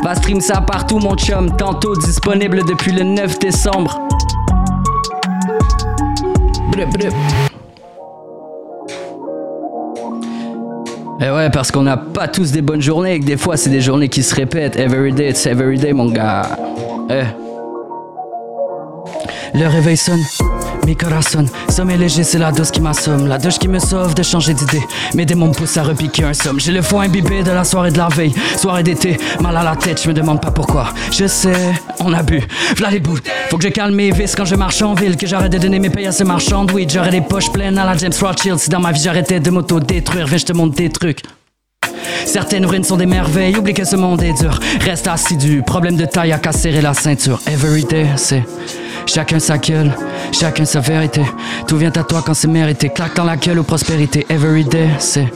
Va 0.04 0.14
stream 0.14 0.40
ça 0.40 0.62
partout 0.62 1.00
mon 1.00 1.16
chum. 1.16 1.58
Tantôt 1.58 1.96
disponible 1.96 2.64
depuis 2.64 2.92
le 2.92 3.02
9 3.02 3.40
décembre. 3.40 4.00
Et 11.24 11.30
ouais, 11.30 11.50
parce 11.52 11.72
qu'on 11.72 11.84
n'a 11.84 11.98
pas 11.98 12.28
tous 12.28 12.52
des 12.52 12.62
bonnes 12.62 12.82
journées 12.82 13.16
et 13.16 13.20
que 13.20 13.26
des 13.26 13.38
fois 13.38 13.58
c'est 13.58 13.70
des 13.70 13.82
journées 13.82 14.10
qui 14.10 14.24
se 14.24 14.34
répètent. 14.34 14.76
Every 14.76 15.14
day, 15.14 15.30
it's 15.30 15.46
every 15.46 15.78
day, 15.78 15.94
mon 15.94 16.10
gars. 16.10 16.44
Eh. 17.10 17.24
Le 19.54 19.68
réveil 19.68 19.98
sonne, 19.98 20.22
mi 20.86 20.96
corazon. 20.96 21.46
Sommeil 21.70 21.98
léger, 21.98 22.24
c'est 22.24 22.38
la 22.38 22.52
dose 22.52 22.72
qui 22.72 22.82
m'assomme. 22.82 23.28
La 23.28 23.38
douche 23.38 23.60
qui 23.60 23.68
me 23.68 23.80
sauve 23.80 24.14
de 24.14 24.24
changer 24.24 24.54
d'idée. 24.54 24.82
Mes 25.14 25.26
démons 25.26 25.48
me 25.48 25.54
poussent 25.54 25.78
à 25.78 25.84
repiquer 25.84 26.24
un 26.24 26.34
somme. 26.34 26.60
J'ai 26.60 26.72
le 26.72 26.82
foie 26.82 27.04
imbibé 27.04 27.44
de 27.44 27.52
la 27.52 27.64
soirée 27.64 27.92
de 27.92 27.98
la 27.98 28.08
veille. 28.08 28.34
Soirée 28.58 28.84
d'été, 28.84 29.18
mal 29.40 29.56
à 29.58 29.64
la 29.64 29.76
tête, 29.76 30.02
je 30.04 30.10
me 30.10 30.14
demande 30.14 30.42
pas 30.42 30.52
pourquoi. 30.52 30.94
Je 31.12 31.28
sais, 31.28 31.74
on 32.00 32.14
a 32.14 32.24
bu. 32.24 32.42
V'là 32.78 32.92
les 32.92 33.00
bouts. 33.00 33.20
Faut 33.50 33.58
que 33.58 33.64
je 33.64 33.70
calme 33.70 33.96
mes 33.96 34.12
vis 34.12 34.36
quand 34.36 34.46
je 34.46 34.56
marche 34.56 34.82
en 34.82 34.94
ville. 34.94 35.18
Que 35.18 35.28
j'arrête 35.28 35.52
de 35.52 35.58
donner 35.58 35.80
mes 35.80 35.90
payes 35.90 36.08
à 36.08 36.12
ces 36.12 36.24
marchands 36.24 36.66
de 36.66 36.74
weed. 36.74 36.92
J'aurais 36.92 37.12
les 37.12 37.22
poches 37.22 37.52
pleines 37.52 37.78
à 37.78 37.86
la 37.86 37.98
James 37.98 38.14
Rothschild. 38.20 38.60
Si 38.60 38.70
dans 38.70 38.80
ma 38.80 38.92
vie 38.92 39.02
j'arrêtais 39.02 39.40
de 39.40 39.50
m'auto-détruire, 39.50 40.28
viens, 40.28 40.38
je 40.38 40.46
te 40.46 40.54
montre 40.54 40.76
des 40.76 40.90
trucs. 40.90 41.22
Certaines 42.26 42.66
ruines 42.66 42.84
sont 42.84 42.98
des 42.98 43.06
merveilles, 43.06 43.58
oublie 43.58 43.74
que 43.74 43.84
ce 43.84 43.96
monde 43.96 44.22
est 44.22 44.34
dur. 44.34 44.60
Reste 44.82 45.08
assidu, 45.08 45.64
problème 45.64 45.98
de 45.98 46.06
taille 46.06 46.32
à 46.32 46.38
qu'à 46.38 46.52
serrer 46.52 46.82
la 46.82 46.94
ceinture. 46.94 47.40
Every 47.48 47.84
day, 47.84 48.06
c'est 48.16 48.44
chacun 49.06 49.40
sa 49.40 49.58
gueule, 49.58 49.92
chacun 50.32 50.66
sa 50.66 50.80
vérité. 50.80 51.22
Tout 51.68 51.78
vient 51.78 51.92
à 51.96 52.04
toi 52.04 52.22
quand 52.26 52.34
c'est 52.34 52.48
mérité. 52.48 52.90
Claque 52.90 53.16
dans 53.16 53.24
la 53.24 53.38
gueule 53.38 53.60
aux 53.60 53.64
prospérités. 53.64 54.26
Every 54.30 54.64
day, 54.64 54.90
c'est 55.00 55.28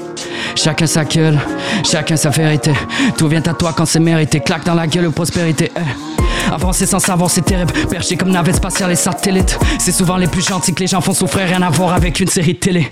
chacun 0.55 0.88
sa 0.88 1.05
gueule, 1.05 1.39
chacun 1.84 2.16
sa 2.16 2.30
vérité. 2.30 2.74
Tout 3.18 3.28
vient 3.28 3.43
à 3.45 3.53
toi 3.53 3.74
quand 3.76 3.86
c'est 3.86 3.99
mérité. 3.99 4.39
Claque 4.39 4.66
dans 4.66 4.76
la 4.76 4.88
gueule 4.88 5.07
aux 5.07 5.11
prospérités. 5.11 5.72
Eh. 5.76 6.53
Avancer 6.53 6.86
sans 6.86 6.99
savoir, 6.99 7.30
c'est 7.30 7.41
terrible. 7.41 7.74
Perché 7.89 8.18
comme 8.18 8.30
navette 8.30 8.57
spatiale 8.57 8.91
et 8.91 8.95
satellite. 8.95 9.57
C'est 9.80 9.91
souvent 9.91 10.18
les 10.18 10.28
plus 10.28 10.45
gentils 10.45 10.74
que 10.74 10.82
les 10.82 10.88
gens 10.88 11.01
font 11.01 11.13
souffrir. 11.13 11.47
Rien 11.47 11.61
à 11.61 11.70
voir 11.70 11.93
avec 11.93 12.20
une 12.20 12.28
série 12.28 12.53
de 12.53 12.59
télé. 12.59 12.91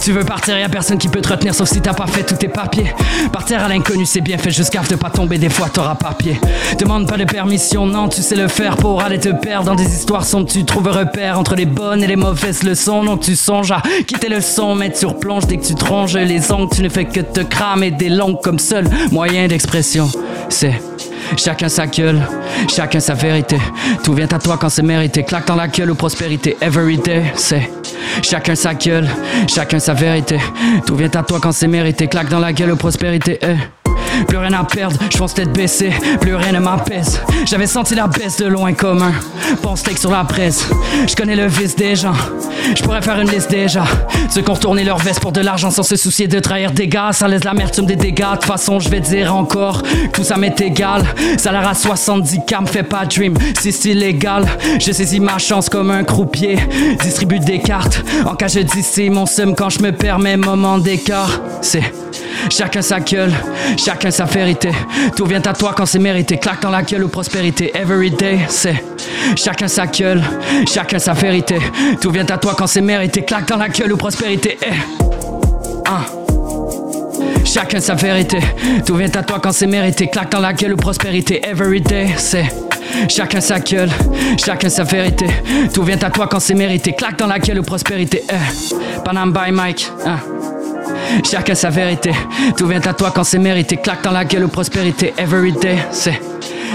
Tu 0.00 0.12
veux 0.12 0.24
partir, 0.24 0.58
y 0.58 0.62
a 0.62 0.68
personne 0.68 0.98
qui 0.98 1.08
peut 1.08 1.20
te 1.20 1.28
retenir 1.28 1.54
sauf 1.54 1.68
si 1.68 1.80
t'as 1.80 1.94
pas 1.94 2.06
fait 2.06 2.22
tous 2.22 2.34
tes 2.34 2.48
papiers. 2.48 2.92
Partir 3.32 3.62
à 3.62 3.68
l'inconnu, 3.68 4.04
c'est 4.04 4.20
bien 4.20 4.36
fait, 4.36 4.50
juste 4.50 4.72
gaffe 4.72 4.88
de 4.88 4.96
pas 4.96 5.08
tomber, 5.08 5.38
des 5.38 5.48
fois 5.48 5.68
t'auras 5.72 5.94
papier. 5.94 6.38
Demande 6.78 7.08
pas 7.08 7.16
de 7.16 7.24
permission, 7.24 7.86
non, 7.86 8.08
tu 8.08 8.20
sais 8.20 8.36
le 8.36 8.48
faire 8.48 8.76
pour 8.76 9.00
aller 9.02 9.18
te 9.18 9.30
perdre 9.30 9.66
dans 9.66 9.74
des 9.74 9.86
histoires 9.86 10.07
sombres. 10.24 10.48
Tu 10.48 10.64
trouves 10.64 10.88
repère 10.88 11.38
entre 11.38 11.54
les 11.54 11.66
bonnes 11.66 12.02
et 12.02 12.06
les 12.06 12.16
mauvaises 12.16 12.62
leçons. 12.62 13.02
Non, 13.02 13.16
tu 13.16 13.36
songes 13.36 13.72
à 13.72 13.82
quitter 14.06 14.28
le 14.28 14.40
son, 14.40 14.74
mais 14.74 14.90
tu 14.90 15.06
replonges 15.06 15.46
dès 15.46 15.56
que 15.56 15.66
tu 15.66 15.74
tronges 15.74 16.16
les 16.16 16.50
ongles. 16.52 16.68
Tu 16.74 16.82
ne 16.82 16.88
fais 16.88 17.04
que 17.04 17.20
te 17.20 17.40
cramer 17.40 17.90
des 17.90 18.08
langues 18.08 18.40
comme 18.42 18.58
seul 18.58 18.88
moyen 19.10 19.46
d'expression. 19.46 20.10
C'est 20.48 20.80
Chacun 21.36 21.68
sa 21.68 21.86
gueule, 21.86 22.26
chacun 22.74 23.00
sa 23.00 23.12
vérité. 23.12 23.58
Tout 24.02 24.14
vient 24.14 24.28
à 24.32 24.38
toi 24.38 24.56
quand 24.58 24.70
c'est 24.70 24.82
mérité. 24.82 25.22
Claque 25.24 25.46
dans 25.46 25.56
la 25.56 25.68
gueule 25.68 25.90
aux 25.90 25.94
prospérités. 25.94 26.56
Every 26.60 26.96
day, 26.96 27.22
c'est 27.34 27.68
chacun 28.22 28.54
sa 28.54 28.72
gueule, 28.74 29.08
chacun 29.46 29.78
sa 29.78 29.92
vérité. 29.92 30.38
Tout 30.86 30.96
vient 30.96 31.10
à 31.14 31.22
toi 31.22 31.38
quand 31.40 31.52
c'est 31.52 31.68
mérité. 31.68 32.06
Claque 32.06 32.30
dans 32.30 32.38
la 32.38 32.52
gueule 32.52 32.70
aux 32.72 32.76
prospérités. 32.76 33.38
eh. 33.42 33.56
Plus 34.26 34.38
rien 34.38 34.52
à 34.52 34.64
perdre, 34.64 34.96
je 35.10 35.16
pense 35.16 35.34
tête 35.34 35.52
baissée, 35.52 35.92
plus 36.20 36.34
rien 36.34 36.52
ne 36.52 36.58
m'apaise. 36.58 37.20
J'avais 37.44 37.66
senti 37.66 37.94
la 37.94 38.06
baisse 38.06 38.38
de 38.38 38.46
loin 38.46 38.72
commun. 38.72 39.12
Bon 39.62 39.76
steak 39.76 39.98
sur 39.98 40.10
la 40.10 40.24
presse, 40.24 40.68
je 41.06 41.14
connais 41.14 41.36
le 41.36 41.46
vice 41.46 41.76
des 41.76 41.96
gens. 41.96 42.14
Je 42.74 42.82
pourrais 42.82 43.02
faire 43.02 43.18
une 43.20 43.30
liste 43.30 43.50
déjà. 43.50 43.84
Ceux 44.30 44.42
qui 44.42 44.50
ont 44.50 44.54
retourné 44.54 44.84
leur 44.84 44.98
veste 44.98 45.20
pour 45.20 45.32
de 45.32 45.40
l'argent 45.40 45.70
sans 45.70 45.82
se 45.82 45.96
soucier 45.96 46.26
de 46.28 46.38
trahir 46.38 46.72
des 46.72 46.86
gars. 46.86 47.12
Ça 47.12 47.28
laisse 47.28 47.44
l'amertume 47.44 47.86
des 47.86 47.96
dégâts. 47.96 48.32
De 48.32 48.36
toute 48.36 48.44
façon, 48.44 48.78
je 48.78 48.88
vais 48.88 49.00
dire 49.00 49.34
encore 49.34 49.82
tout 50.12 50.24
ça 50.24 50.36
m'est 50.36 50.60
égal. 50.60 51.02
Salaire 51.38 51.66
à 51.66 51.74
70 51.74 52.40
k 52.46 52.60
me 52.60 52.66
fait 52.66 52.82
pas 52.82 53.06
dream. 53.06 53.34
Si 53.60 53.72
c'est 53.72 53.90
illégal, 53.90 54.46
je 54.78 54.92
saisis 54.92 55.20
ma 55.20 55.38
chance 55.38 55.68
comme 55.68 55.90
un 55.90 56.04
croupier. 56.04 56.58
Distribue 57.02 57.38
des 57.38 57.60
cartes. 57.60 58.04
En 58.26 58.34
cas 58.34 58.48
je 58.48 58.60
dis 58.60 59.10
mon 59.10 59.26
seum 59.26 59.54
quand 59.54 59.70
je 59.70 59.80
me 59.80 59.92
permets 59.92 60.36
moment 60.36 60.78
d'écart. 60.78 61.40
C'est 61.62 61.92
Chacun 62.50 62.80
sa 62.80 63.00
gueule, 63.00 63.32
sa 64.10 64.24
vérité. 64.24 64.70
Tout 65.16 65.26
vient 65.26 65.42
à 65.42 65.52
toi 65.52 65.72
quand 65.76 65.86
c'est 65.86 65.98
mérité. 65.98 66.36
Claque 66.38 66.62
dans 66.62 66.70
la 66.70 66.82
gueule 66.82 67.04
aux 67.04 67.08
prospérités. 67.08 67.72
Every 67.74 68.10
day, 68.10 68.40
c'est 68.48 68.82
chacun 69.36 69.68
sa 69.68 69.86
gueule, 69.86 70.22
chacun 70.66 70.98
sa 70.98 71.12
vérité. 71.12 71.58
Tout 72.00 72.10
vient 72.10 72.26
à 72.26 72.38
toi 72.38 72.54
quand 72.56 72.66
c'est 72.66 72.80
mérité. 72.80 73.22
Claque 73.22 73.48
dans 73.48 73.56
la 73.56 73.68
gueule 73.68 73.92
aux 73.92 73.96
prospérités. 73.96 74.58
Eh. 74.62 74.74
Ah. 75.86 76.04
Chacun 77.44 77.80
sa 77.80 77.94
vérité. 77.94 78.38
Tout 78.84 78.96
vient 78.96 79.14
à 79.14 79.22
toi 79.22 79.40
quand 79.42 79.52
c'est 79.52 79.66
mérité. 79.66 80.08
Claque 80.08 80.30
dans 80.30 80.40
la 80.40 80.52
gueule 80.52 80.74
aux 80.74 80.76
prospérités. 80.76 81.40
Every 81.46 81.80
day, 81.80 82.08
c'est 82.16 82.46
chacun 83.08 83.40
sa 83.40 83.60
gueule, 83.60 83.90
chacun 84.44 84.68
sa 84.68 84.84
vérité. 84.84 85.26
Tout 85.72 85.82
vient 85.82 85.98
à 86.02 86.10
toi 86.10 86.28
quand 86.30 86.40
c'est 86.40 86.54
mérité. 86.54 86.92
Claque 86.92 87.18
dans 87.18 87.26
la 87.26 87.38
gueule 87.38 87.60
aux 87.60 87.62
prospérités. 87.62 88.24
Eh. 88.30 89.02
Panam 89.04 89.32
by 89.32 89.50
Mike. 89.50 89.90
Ah. 90.06 90.18
Chacun 91.24 91.54
sa 91.54 91.70
vérité. 91.70 92.12
Tout 92.56 92.66
vient 92.66 92.80
à 92.80 92.94
toi 92.94 93.12
quand 93.14 93.24
c'est 93.24 93.38
mérité. 93.38 93.76
Claque 93.76 94.02
dans 94.02 94.10
la 94.10 94.24
gueule 94.24 94.44
aux 94.44 94.48
prospérités. 94.48 95.14
Every 95.18 95.52
day, 95.52 95.78
c'est 95.90 96.20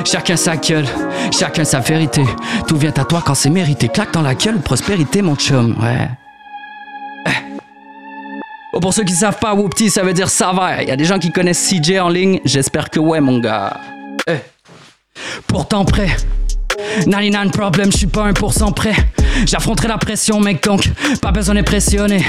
chacun 0.05 0.35
sa 0.35 0.57
gueule, 0.57 0.85
chacun 1.31 1.63
sa 1.63 1.79
vérité. 1.79 2.23
Tout 2.67 2.77
vient 2.77 2.93
à 2.95 3.03
toi 3.03 3.23
quand 3.25 3.35
c'est 3.35 3.49
mérité. 3.49 3.87
Claque 3.87 4.13
dans 4.13 4.21
la 4.21 4.35
gueule 4.35 4.55
aux 4.55 4.59
prospérités, 4.59 5.21
mon 5.21 5.35
chum. 5.35 5.75
Ouais. 5.81 6.09
Eh. 7.27 7.59
Oh, 8.73 8.79
pour 8.79 8.93
ceux 8.93 9.03
qui 9.03 9.13
savent 9.13 9.39
pas, 9.39 9.53
Whoopty, 9.53 9.89
ça 9.89 10.03
veut 10.03 10.13
dire 10.13 10.29
ça 10.29 10.51
va. 10.51 10.81
Il 10.81 10.89
y 10.89 10.91
a 10.91 10.95
des 10.95 11.05
gens 11.05 11.19
qui 11.19 11.31
connaissent 11.31 11.69
CJ 11.69 11.99
en 11.99 12.09
ligne. 12.09 12.39
J'espère 12.45 12.89
que 12.89 12.99
ouais, 12.99 13.21
mon 13.21 13.39
gars. 13.39 13.77
Eh. 14.27 14.37
Pourtant 15.47 15.85
prêt. 15.85 16.09
99 17.05 17.51
problem, 17.51 17.91
je 17.91 17.97
suis 17.97 18.07
pas 18.07 18.31
1% 18.31 18.73
prêt. 18.73 18.95
J'affronterai 19.45 19.87
la 19.87 19.97
pression, 19.97 20.39
mec, 20.39 20.63
donc 20.63 20.89
pas 21.21 21.31
besoin 21.31 21.55
d'impressionner. 21.55 22.23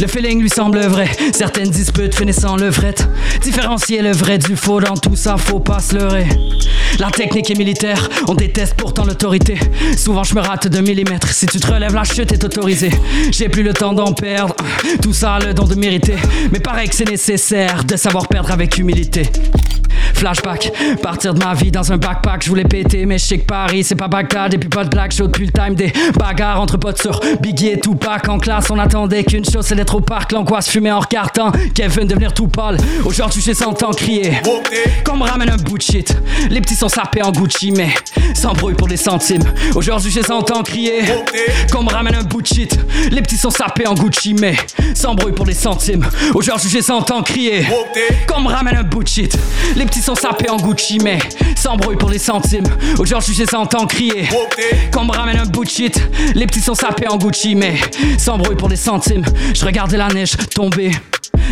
Le 0.00 0.06
feeling 0.06 0.40
lui 0.40 0.48
semble 0.48 0.80
vrai. 0.80 1.10
Certaines 1.32 1.70
disputes 1.70 2.14
finissant 2.14 2.56
le 2.56 2.70
fret. 2.70 2.94
Différencier 3.42 4.02
le 4.02 4.12
vrai 4.12 4.38
du 4.38 4.56
faux 4.56 4.80
dans 4.80 4.96
tout 4.96 5.16
ça, 5.16 5.36
faut 5.36 5.60
pas 5.60 5.80
se 5.80 5.94
leurrer. 5.94 6.26
La 6.98 7.10
technique 7.10 7.50
est 7.50 7.58
militaire, 7.58 8.08
on 8.28 8.34
déteste 8.34 8.74
pourtant 8.74 9.04
l'autorité. 9.04 9.58
Souvent 9.96 10.24
je 10.24 10.34
me 10.34 10.40
rate 10.40 10.68
de 10.68 10.80
millimètres. 10.80 11.28
Si 11.28 11.46
tu 11.46 11.58
te 11.58 11.66
relèves, 11.66 11.94
la 11.94 12.04
chute 12.04 12.32
est 12.32 12.44
autorisée. 12.44 12.90
J'ai 13.30 13.48
plus 13.48 13.62
le 13.62 13.72
temps 13.72 13.92
d'en 13.92 14.12
perdre. 14.12 14.54
Tout 15.02 15.12
ça 15.12 15.34
a 15.34 15.40
le 15.40 15.54
don 15.54 15.64
de 15.64 15.74
mériter. 15.74 16.16
Mais 16.52 16.60
pareil 16.60 16.88
que 16.88 16.94
c'est 16.94 17.08
nécessaire 17.08 17.84
de 17.84 17.96
savoir 17.96 18.28
perdre 18.28 18.50
avec 18.50 18.78
humilité. 18.78 19.28
Flashback, 20.22 20.72
partir 21.02 21.34
de 21.34 21.44
ma 21.44 21.52
vie 21.52 21.72
dans 21.72 21.90
un 21.90 21.96
backpack, 21.96 22.44
je 22.44 22.48
voulais 22.48 22.62
péter, 22.62 23.06
mais 23.06 23.18
je 23.18 23.24
sais 23.24 23.38
que 23.38 23.44
Paris 23.44 23.82
c'est 23.82 23.96
pas 23.96 24.06
Bagdad 24.06 24.54
et 24.54 24.58
puis 24.58 24.68
pas 24.68 24.84
de 24.84 24.88
black 24.88 25.10
show 25.10 25.26
depuis 25.26 25.46
le 25.46 25.50
time 25.50 25.74
des 25.74 25.92
bagarres 26.16 26.60
entre 26.60 26.76
potes 26.76 27.02
sur 27.02 27.18
Biggie 27.40 27.70
et 27.70 27.80
Tupac 27.80 28.28
en 28.28 28.38
classe. 28.38 28.70
On 28.70 28.78
attendait 28.78 29.24
qu'une 29.24 29.44
chose, 29.44 29.66
c'est 29.66 29.74
d'être 29.74 29.96
au 29.96 30.00
parc, 30.00 30.30
l'angoisse 30.30 30.68
fumée 30.68 30.92
en 30.92 31.00
recartant. 31.00 31.50
Kevin 31.74 32.06
devenir 32.06 32.32
tout 32.32 32.46
pâle, 32.46 32.76
aujourd'hui 33.04 33.42
j'ai 33.44 33.52
100 33.52 33.82
ans 33.82 33.90
crier. 33.90 34.34
Qu'on 35.04 35.16
me 35.16 35.24
ramène 35.24 35.50
un 35.50 35.56
bout 35.56 35.76
de 35.76 35.82
shit, 35.82 36.16
les 36.50 36.60
petits 36.60 36.76
sont 36.76 36.88
sapés 36.88 37.24
en 37.24 37.32
Gucci, 37.32 37.72
mais 37.72 37.92
sans 38.34 38.52
bruit 38.52 38.76
pour 38.76 38.86
des 38.86 38.96
centimes. 38.96 39.42
Aujourd'hui 39.74 40.12
j'ai 40.12 40.22
100 40.22 40.52
ans 40.52 40.62
crier. 40.62 41.00
Qu'on 41.72 41.82
me 41.82 41.90
ramène 41.90 42.14
un 42.14 42.22
bout 42.22 42.42
de 42.42 42.46
shit, 42.46 42.78
les 43.10 43.22
petits 43.22 43.38
sont 43.38 43.50
sapés 43.50 43.88
en 43.88 43.94
Gucci, 43.94 44.34
mais 44.34 44.54
sans 44.94 45.16
bruit 45.16 45.32
pour 45.32 45.46
des 45.46 45.54
centimes. 45.54 46.06
Aujourd'hui 46.32 46.70
j'ai 46.70 46.82
100 46.82 47.10
ans 47.10 47.24
crier. 47.24 47.66
Qu'on 48.28 48.40
me 48.40 48.48
ramène 48.48 48.76
un 48.76 48.84
bout 48.84 49.02
de 49.02 49.08
shit, 49.08 49.36
les 49.74 49.84
petits 49.84 50.00
sont 50.00 50.11
sapés 50.14 50.50
en 50.50 50.56
Gucci, 50.56 50.98
mais 51.02 51.18
bruit 51.76 51.96
pour 51.96 52.10
les 52.10 52.18
centimes. 52.18 52.66
Aujourd'hui 52.98 53.34
j'ai 53.34 53.46
100 53.46 53.74
ans 53.74 53.86
crier. 53.86 54.28
Qu'on 54.92 55.04
me 55.04 55.12
ramène 55.12 55.38
un 55.38 55.46
bout 55.46 55.64
de 55.64 55.70
shit, 55.70 56.00
les 56.34 56.46
petits 56.46 56.60
sont 56.60 56.74
sapés 56.74 57.08
en 57.08 57.16
Gucci, 57.16 57.54
mais 57.54 57.76
sans 58.18 58.38
bruit 58.38 58.56
pour 58.56 58.68
les 58.68 58.76
centimes. 58.76 59.24
Je 59.54 59.64
regardais 59.64 59.96
la 59.96 60.08
neige 60.08 60.36
tomber. 60.54 60.92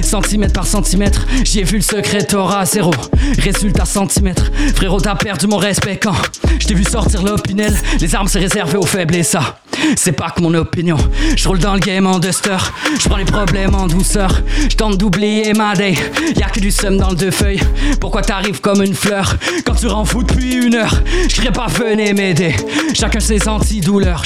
Centimètre 0.02 0.52
par 0.52 0.66
centimètre, 0.66 1.26
j'y 1.44 1.60
ai 1.60 1.62
vu 1.62 1.76
le 1.76 1.82
secret 1.82 2.26
à 2.34 2.64
zéro. 2.64 2.92
Résultat 3.38 3.84
centimètre, 3.84 4.50
frérot, 4.74 5.00
t'as 5.00 5.14
perdu 5.14 5.46
mon 5.46 5.56
respect 5.58 5.98
quand 6.02 6.14
je 6.58 6.66
t'ai 6.66 6.74
vu 6.74 6.84
sortir 6.84 7.22
l'opinel. 7.22 7.76
Les 8.00 8.14
armes, 8.14 8.28
c'est 8.28 8.38
réservé 8.38 8.76
aux 8.76 8.86
faibles 8.86 9.14
et 9.14 9.22
ça, 9.22 9.58
c'est 9.96 10.12
pas 10.12 10.30
que 10.30 10.40
mon 10.40 10.54
opinion. 10.54 10.96
Je 11.36 11.46
roule 11.48 11.58
dans 11.58 11.74
le 11.74 11.80
game 11.80 12.06
en 12.06 12.18
duster, 12.18 12.56
je 12.98 13.08
prends 13.08 13.18
les 13.18 13.24
problèmes 13.24 13.74
en 13.74 13.86
douceur. 13.86 14.42
Je 14.68 14.76
tente 14.76 14.98
d'oublier 14.98 15.52
ma 15.52 15.74
day, 15.74 15.94
y'a 16.36 16.48
que 16.48 16.60
du 16.60 16.70
seum 16.70 16.96
dans 16.96 17.10
le 17.10 17.16
deux 17.16 17.30
feuilles. 17.30 17.60
Pourquoi 18.00 18.22
t'arrives 18.22 18.60
comme 18.60 18.82
une 18.82 18.94
fleur 18.94 19.36
quand 19.64 19.74
tu 19.74 19.86
rends 19.86 20.04
fou 20.04 20.22
depuis 20.22 20.54
une 20.54 20.74
heure? 20.74 21.02
Je 21.28 21.48
pas 21.50 21.66
venez 21.66 22.12
m'aider, 22.12 22.54
chacun 22.94 23.20
ses 23.20 23.48
antidouleurs. 23.48 24.24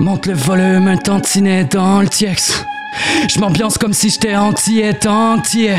Monte 0.00 0.26
le 0.26 0.34
volume, 0.34 0.88
un 0.88 0.96
tantinet 0.96 1.64
dans 1.64 2.00
le 2.00 2.08
tiex. 2.08 2.64
Je 3.28 3.38
m'ambiance 3.38 3.78
comme 3.78 3.92
si 3.92 4.10
j'étais 4.10 4.36
entier, 4.36 4.92
entier. 5.06 5.76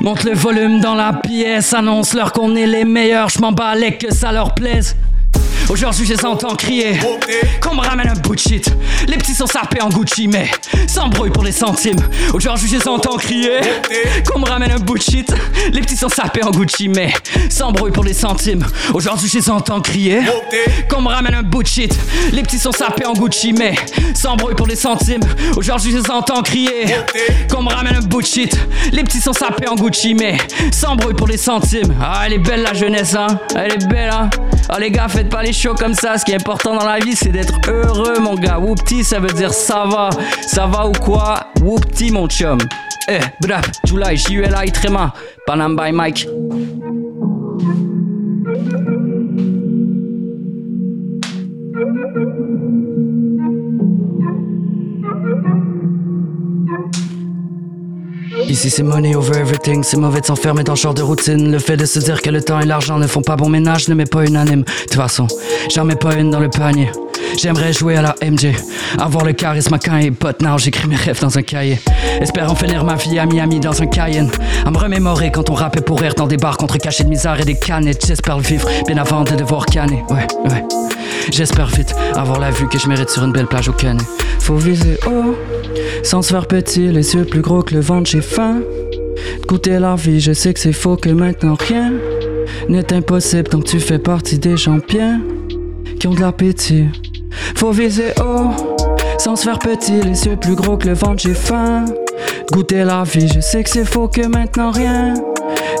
Monte 0.00 0.24
le 0.24 0.34
volume 0.34 0.80
dans 0.80 0.94
la 0.94 1.12
pièce, 1.12 1.72
annonce-leur 1.74 2.32
qu'on 2.32 2.54
est 2.56 2.66
les 2.66 2.84
meilleurs. 2.84 3.28
Je 3.28 3.40
m'en 3.40 3.52
balais 3.52 3.96
que 3.96 4.12
ça 4.12 4.32
leur 4.32 4.54
plaise. 4.54 4.96
Aujourd'hui, 5.70 6.06
je 6.06 6.14
les 6.14 6.24
entends 6.24 6.56
crier. 6.56 6.98
Qu'on 7.60 7.74
me 7.74 7.82
ramène 7.82 8.08
un 8.08 8.14
bout 8.14 8.34
de 8.34 8.40
shit. 8.40 8.74
Les 9.06 9.18
petits 9.18 9.34
sont 9.34 9.46
sapés 9.46 9.82
en 9.82 9.90
Gucci, 9.90 10.26
mais 10.26 10.50
sans 10.86 11.08
bruit 11.08 11.30
pour 11.30 11.44
les 11.44 11.52
centimes. 11.52 12.00
Aujourd'hui, 12.32 12.68
je 12.68 12.78
les 12.78 12.88
entends 12.88 13.16
crier. 13.16 13.60
Qu'on 14.26 14.38
me 14.38 14.46
ramène 14.46 14.72
un 14.72 14.78
bout 14.78 14.96
de 14.96 15.02
shit. 15.02 15.30
Les 15.72 15.80
petits 15.80 15.96
sont 15.96 16.08
sapés 16.08 16.42
en 16.42 16.50
Gucci, 16.50 16.88
mais 16.88 17.12
sans 17.50 17.72
bruit 17.72 17.92
pour 17.92 18.04
les 18.04 18.14
centimes. 18.14 18.64
Aujourd'hui, 18.94 19.28
je 19.28 19.38
les 19.38 19.50
entends 19.50 19.80
crier. 19.80 20.20
Qu'on 20.88 21.02
me 21.02 21.08
ramène 21.08 21.34
un 21.34 21.42
bout 21.42 21.62
de 21.62 21.68
shit. 21.68 21.94
Les 22.32 22.42
petits 22.42 22.58
sont 22.58 22.72
sapés 22.72 23.04
en 23.04 23.12
Gucci, 23.12 23.52
mais 23.52 23.74
sans 24.14 24.36
bruit 24.36 24.54
pour 24.54 24.66
les 24.66 24.76
centimes. 24.76 25.22
Aujourd'hui, 25.56 25.92
je 25.92 25.98
les 25.98 26.10
entends 26.10 26.42
crier. 26.42 26.86
Qu'on 27.50 27.62
me 27.62 27.68
ramène 27.68 27.96
un 27.96 28.02
bout 28.02 28.22
de 28.22 28.26
shit. 28.26 28.58
Les 28.92 29.04
petits 29.04 29.20
sont 29.20 29.34
sapés 29.34 29.68
en 29.68 29.74
Gucci, 29.74 30.14
mais 30.14 30.38
sans 30.72 30.96
bruit 30.96 31.14
pour 31.14 31.28
les 31.28 31.36
centimes. 31.36 31.94
Ah, 32.00 32.22
elle 32.24 32.32
est 32.32 32.38
belle 32.38 32.62
la 32.62 32.72
jeunesse, 32.72 33.14
hein. 33.14 33.38
Elle 33.54 33.72
est 33.72 33.86
belle, 33.86 34.10
hein. 34.10 34.30
Ah, 34.70 34.78
les 34.78 34.90
gars, 34.90 35.08
faites 35.08 35.28
pas 35.28 35.42
les 35.42 35.52
comme 35.66 35.94
ça. 35.94 36.16
Ce 36.18 36.24
qui 36.24 36.32
est 36.32 36.36
important 36.36 36.76
dans 36.76 36.86
la 36.86 36.98
vie, 36.98 37.16
c'est 37.16 37.30
d'être 37.30 37.58
heureux, 37.68 38.18
mon 38.20 38.34
gars. 38.34 38.58
Whoopty, 38.58 39.02
ça 39.02 39.18
veut 39.18 39.32
dire 39.32 39.52
ça 39.52 39.84
va. 39.86 40.10
Ça 40.46 40.66
va 40.66 40.86
ou 40.86 40.92
quoi? 40.92 41.48
Whoopty, 41.60 42.12
mon 42.12 42.28
chum. 42.28 42.58
Eh, 43.08 43.18
bref, 43.40 43.64
July, 43.84 44.16
J-U-L-I, 44.16 44.70
Tréma. 44.70 45.12
Panam 45.46 45.76
by 45.76 45.92
Mike. 45.92 46.28
Ici 58.48 58.70
c'est 58.70 58.82
money 58.82 59.14
over 59.14 59.38
everything, 59.38 59.82
c'est 59.82 59.98
mauvais 59.98 60.22
de 60.22 60.26
s'enfermer 60.26 60.64
dans 60.64 60.74
ce 60.74 60.82
genre 60.82 60.94
de 60.94 61.02
routine. 61.02 61.52
Le 61.52 61.58
fait 61.58 61.76
de 61.76 61.84
se 61.84 61.98
dire 61.98 62.22
que 62.22 62.30
le 62.30 62.42
temps 62.42 62.58
et 62.60 62.64
l'argent 62.64 62.98
ne 62.98 63.06
font 63.06 63.20
pas 63.20 63.36
bon 63.36 63.50
ménage 63.50 63.88
ne 63.88 63.94
met 63.94 64.06
pas 64.06 64.24
unanime. 64.24 64.62
De 64.62 64.82
toute 64.82 64.94
façon, 64.94 65.26
j'en 65.70 65.84
mets 65.84 65.96
pas 65.96 66.14
une 66.14 66.30
dans 66.30 66.40
le 66.40 66.48
panier. 66.48 66.90
J'aimerais 67.36 67.72
jouer 67.72 67.96
à 67.96 68.02
la 68.02 68.14
MJ, 68.22 68.48
avoir 68.98 69.24
le 69.24 69.32
charisme 69.32 69.78
quand 69.84 69.98
il 69.98 70.12
pote 70.12 70.40
now, 70.42 70.58
j'écris 70.58 70.88
mes 70.88 70.96
rêves 70.96 71.20
dans 71.20 71.36
un 71.36 71.42
cahier. 71.42 71.78
Espérant 72.20 72.54
finir 72.54 72.84
ma 72.84 72.96
vie 72.96 73.18
à 73.18 73.26
Miami 73.26 73.60
dans 73.60 73.80
un 73.80 73.86
Cayenne. 73.86 74.30
À 74.64 74.70
me 74.70 74.78
remémorer 74.78 75.30
quand 75.30 75.50
on 75.50 75.54
rappait 75.54 75.80
pour 75.80 76.00
rire 76.00 76.14
dans 76.14 76.26
des 76.26 76.36
bars 76.36 76.56
contre 76.56 76.78
cachets 76.78 77.04
de 77.04 77.08
misère 77.08 77.40
et 77.40 77.44
des 77.44 77.54
canettes. 77.54 78.06
J'espère 78.06 78.38
le 78.38 78.42
vivre 78.42 78.68
bien 78.86 78.96
avant 78.96 79.22
de 79.24 79.34
devoir 79.34 79.66
canner. 79.66 80.02
Ouais, 80.10 80.26
ouais. 80.50 80.64
J'espère 81.30 81.66
vite 81.66 81.94
avoir 82.14 82.40
la 82.40 82.50
vue 82.50 82.68
que 82.68 82.78
je 82.78 82.88
mérite 82.88 83.10
sur 83.10 83.24
une 83.24 83.32
belle 83.32 83.46
plage 83.46 83.68
au 83.68 83.72
Canet. 83.72 84.06
Faut 84.40 84.56
viser 84.56 84.98
haut, 85.06 85.36
sans 86.02 86.22
se 86.22 86.32
faire 86.32 86.46
petit, 86.46 86.88
les 86.88 87.14
yeux 87.14 87.24
plus 87.24 87.42
gros 87.42 87.62
que 87.62 87.74
le 87.74 87.80
ventre, 87.80 88.10
j'ai 88.10 88.22
faim. 88.22 88.62
Goûter 89.46 89.78
la 89.78 89.94
vie, 89.94 90.20
je 90.20 90.32
sais 90.32 90.54
que 90.54 90.60
c'est 90.60 90.72
faux 90.72 90.96
que 90.96 91.10
maintenant 91.10 91.56
rien 91.58 91.92
n'est 92.68 92.92
impossible 92.92 93.44
tant 93.44 93.60
que 93.60 93.68
tu 93.68 93.80
fais 93.80 93.98
partie 93.98 94.38
des 94.38 94.56
champions 94.56 95.20
qui 95.98 96.06
ont 96.06 96.14
de 96.14 96.20
l'appétit. 96.20 96.86
Faut 97.56 97.70
viser 97.70 98.12
haut, 98.20 98.50
sans 99.18 99.36
se 99.36 99.44
faire 99.44 99.58
petit, 99.58 100.00
les 100.00 100.26
yeux 100.26 100.36
plus 100.36 100.54
gros 100.54 100.76
que 100.76 100.88
le 100.88 100.94
ventre, 100.94 101.22
j'ai 101.22 101.34
faim. 101.34 101.84
Goûter 102.52 102.84
la 102.84 103.02
vie, 103.02 103.28
je 103.28 103.40
sais 103.40 103.62
que 103.62 103.70
c'est 103.70 103.84
faux 103.84 104.08
que 104.08 104.26
maintenant 104.26 104.70
rien 104.70 105.14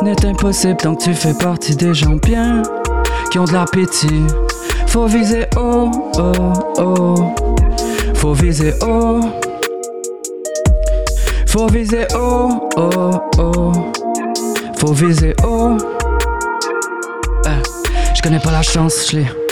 n'est 0.02 0.26
impossible 0.26 0.76
tant 0.76 0.94
que 0.94 1.04
tu 1.04 1.14
fais 1.14 1.34
partie 1.34 1.74
des 1.74 1.94
gens 1.94 2.16
bien 2.16 2.62
qui 3.30 3.38
ont 3.38 3.44
de 3.44 3.52
l'appétit. 3.52 4.24
Faut 4.86 5.06
viser 5.06 5.46
haut, 5.56 5.90
oh, 6.18 6.52
oh. 6.78 7.14
Faut 8.14 8.32
viser 8.32 8.72
haut. 8.82 9.20
Faut 11.46 11.66
viser 11.66 12.06
haut, 12.14 12.68
oh, 12.76 13.10
oh. 13.38 13.72
Faut 14.78 14.92
viser 14.92 15.34
haut. 15.44 15.76
Euh, 17.46 17.62
je 18.14 18.22
connais 18.22 18.40
pas 18.40 18.52
la 18.52 18.62
chance, 18.62 19.08
je 19.10 19.18
l'ai. 19.18 19.47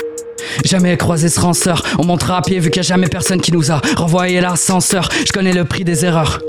Jamais 0.65 0.97
croisé 0.97 1.29
ce 1.29 1.41
ranceur. 1.41 1.83
On 1.99 2.05
montera 2.05 2.39
à 2.39 2.43
pied 2.43 2.59
vu 2.59 2.71
qu'il 2.71 2.81
n'y 2.81 2.87
a 2.87 2.89
jamais 2.89 3.09
personne 3.09 3.41
qui 3.41 3.53
nous 3.53 3.71
a 3.71 3.81
renvoyé 3.97 4.41
l'ascenseur. 4.41 5.09
Je 5.27 5.33
connais 5.33 5.53
le 5.53 5.65
prix 5.65 5.85
des 5.85 6.05
erreurs. 6.05 6.41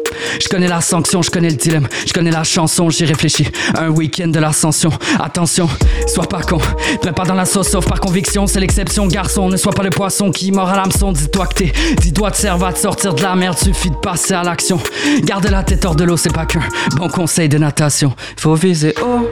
Je 0.42 0.48
connais 0.48 0.68
la 0.68 0.82
sanction, 0.82 1.22
je 1.22 1.30
connais 1.30 1.50
le 1.50 1.56
dilemme, 1.56 1.88
je 2.06 2.14
connais 2.14 2.32
la 2.32 2.44
chanson, 2.44 2.90
j'y 2.90 3.06
réfléchis. 3.06 3.48
Un 3.78 3.90
week-end 3.90 4.28
de 4.28 4.40
l'ascension. 4.40 4.90
Attention, 5.20 5.70
sois 6.08 6.28
pas 6.28 6.42
con, 6.42 6.58
te 7.02 7.08
mets 7.08 7.14
pas 7.14 7.24
dans 7.24 7.34
la 7.34 7.46
sauce 7.46 7.70
sauf 7.70 7.88
par 7.88 8.00
conviction, 8.00 8.48
c'est 8.48 8.60
l'exception, 8.60 9.08
garçon. 9.08 9.50
Ne 9.50 9.58
sois 9.58 9.74
pas 9.74 9.84
le 9.84 9.90
poisson 9.90 10.32
qui 10.32 10.52
mord 10.52 10.70
à 10.70 10.76
l'hameçon. 10.76 11.12
Dis-toi 11.12 11.48
que 11.48 11.54
t'es, 11.56 11.74
dis-toi 12.02 12.32
te 12.32 12.38
serve 12.38 12.64
à 12.64 12.74
te 12.74 12.80
sortir 12.80 13.14
de 13.14 13.22
la 13.22 13.36
merde, 13.36 13.58
suffit 13.58 13.90
de 13.90 13.96
passer 13.96 14.34
à 14.34 14.44
l'action. 14.44 14.80
Garde 15.24 15.48
la 15.48 15.64
tête 15.64 15.86
hors 15.86 15.96
de 15.96 16.04
l'eau, 16.04 16.18
c'est 16.18 16.34
pas 16.34 16.46
qu'un 16.46 16.62
bon 16.96 17.10
conseil 17.10 17.50
de 17.50 17.58
natation. 17.58 18.14
Faut 18.38 18.56
viser 18.56 18.96
haut, 19.02 19.28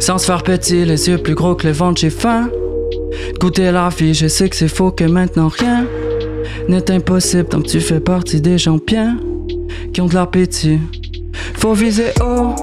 sans 0.00 0.18
se 0.18 0.26
faire 0.26 0.42
petit, 0.42 0.84
les 0.84 1.08
yeux 1.08 1.18
plus 1.18 1.34
gros 1.34 1.54
que 1.54 1.66
le 1.66 1.72
ventre, 1.72 2.00
j'ai 2.00 2.10
faim. 2.10 2.48
Goûter 3.40 3.70
la 3.70 3.88
vie, 3.88 4.14
je 4.14 4.26
sais 4.26 4.48
que 4.48 4.56
c'est 4.56 4.68
faux 4.68 4.90
que 4.90 5.04
maintenant 5.04 5.48
rien 5.48 5.86
n'est 6.68 6.90
impossible 6.90 7.44
tant 7.44 7.60
que 7.60 7.68
tu 7.68 7.80
fais 7.80 8.00
partie 8.00 8.40
des 8.40 8.58
gens 8.58 8.78
bien 8.86 9.18
qui 9.92 10.00
ont 10.00 10.06
de 10.06 10.14
l'appétit. 10.14 10.80
Faut 11.54 11.74
viser 11.74 12.12
haut, 12.20 12.54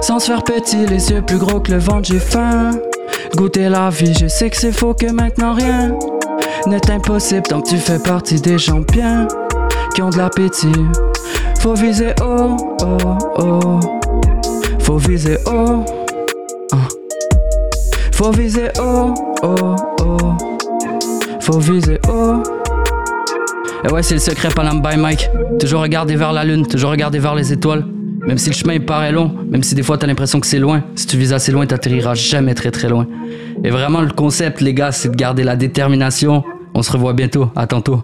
sans 0.00 0.18
se 0.18 0.26
faire 0.26 0.44
petit, 0.44 0.86
les 0.86 1.10
yeux 1.10 1.22
plus 1.22 1.38
gros 1.38 1.60
que 1.60 1.72
le 1.72 1.78
ventre, 1.78 2.08
j'ai 2.12 2.18
faim. 2.18 2.70
Goûter 3.36 3.68
la 3.68 3.90
vie, 3.90 4.14
je 4.14 4.26
sais 4.26 4.50
que 4.50 4.56
c'est 4.56 4.72
faux 4.72 4.94
que 4.94 5.10
maintenant 5.10 5.54
rien 5.54 5.94
n'est 6.66 6.90
impossible 6.90 7.42
tant 7.42 7.60
que 7.60 7.70
tu 7.70 7.76
fais 7.76 7.98
partie 7.98 8.40
des 8.40 8.58
gens 8.58 8.80
bien 8.92 9.28
qui 9.94 10.02
ont 10.02 10.10
de 10.10 10.18
l'appétit. 10.18 10.72
Faut 11.60 11.74
viser 11.74 12.14
haut, 12.22 12.56
oh, 12.82 13.18
oh. 13.38 13.80
Faut 14.80 14.98
viser 14.98 15.36
haut. 15.46 15.84
Ah. 16.72 16.97
Faut 18.18 18.32
viser 18.32 18.66
haut, 18.80 19.14
oh, 19.44 19.76
oh. 20.00 20.16
Faut 21.38 21.60
viser 21.60 22.00
haut. 22.08 22.42
Et 23.84 23.92
ouais, 23.92 24.02
c'est 24.02 24.14
le 24.14 24.20
secret 24.20 24.48
Panam 24.48 24.82
by 24.82 24.96
Mike. 24.96 25.30
Toujours 25.60 25.82
regarder 25.82 26.16
vers 26.16 26.32
la 26.32 26.42
lune, 26.42 26.66
toujours 26.66 26.90
regarder 26.90 27.20
vers 27.20 27.36
les 27.36 27.52
étoiles. 27.52 27.86
Même 28.26 28.36
si 28.36 28.50
le 28.50 28.56
chemin 28.56 28.72
il 28.72 28.84
paraît 28.84 29.12
long, 29.12 29.32
même 29.48 29.62
si 29.62 29.76
des 29.76 29.84
fois 29.84 29.98
t'as 29.98 30.08
l'impression 30.08 30.40
que 30.40 30.48
c'est 30.48 30.58
loin, 30.58 30.82
si 30.96 31.06
tu 31.06 31.16
vises 31.16 31.32
assez 31.32 31.52
loin, 31.52 31.64
t'atterriras 31.64 32.14
jamais 32.14 32.54
très 32.54 32.72
très 32.72 32.88
loin. 32.88 33.06
Et 33.62 33.70
vraiment, 33.70 34.00
le 34.00 34.10
concept, 34.10 34.62
les 34.62 34.74
gars, 34.74 34.90
c'est 34.90 35.10
de 35.10 35.16
garder 35.16 35.44
la 35.44 35.54
détermination. 35.54 36.42
On 36.74 36.82
se 36.82 36.90
revoit 36.90 37.12
bientôt. 37.12 37.50
À 37.54 37.68
tantôt. 37.68 38.02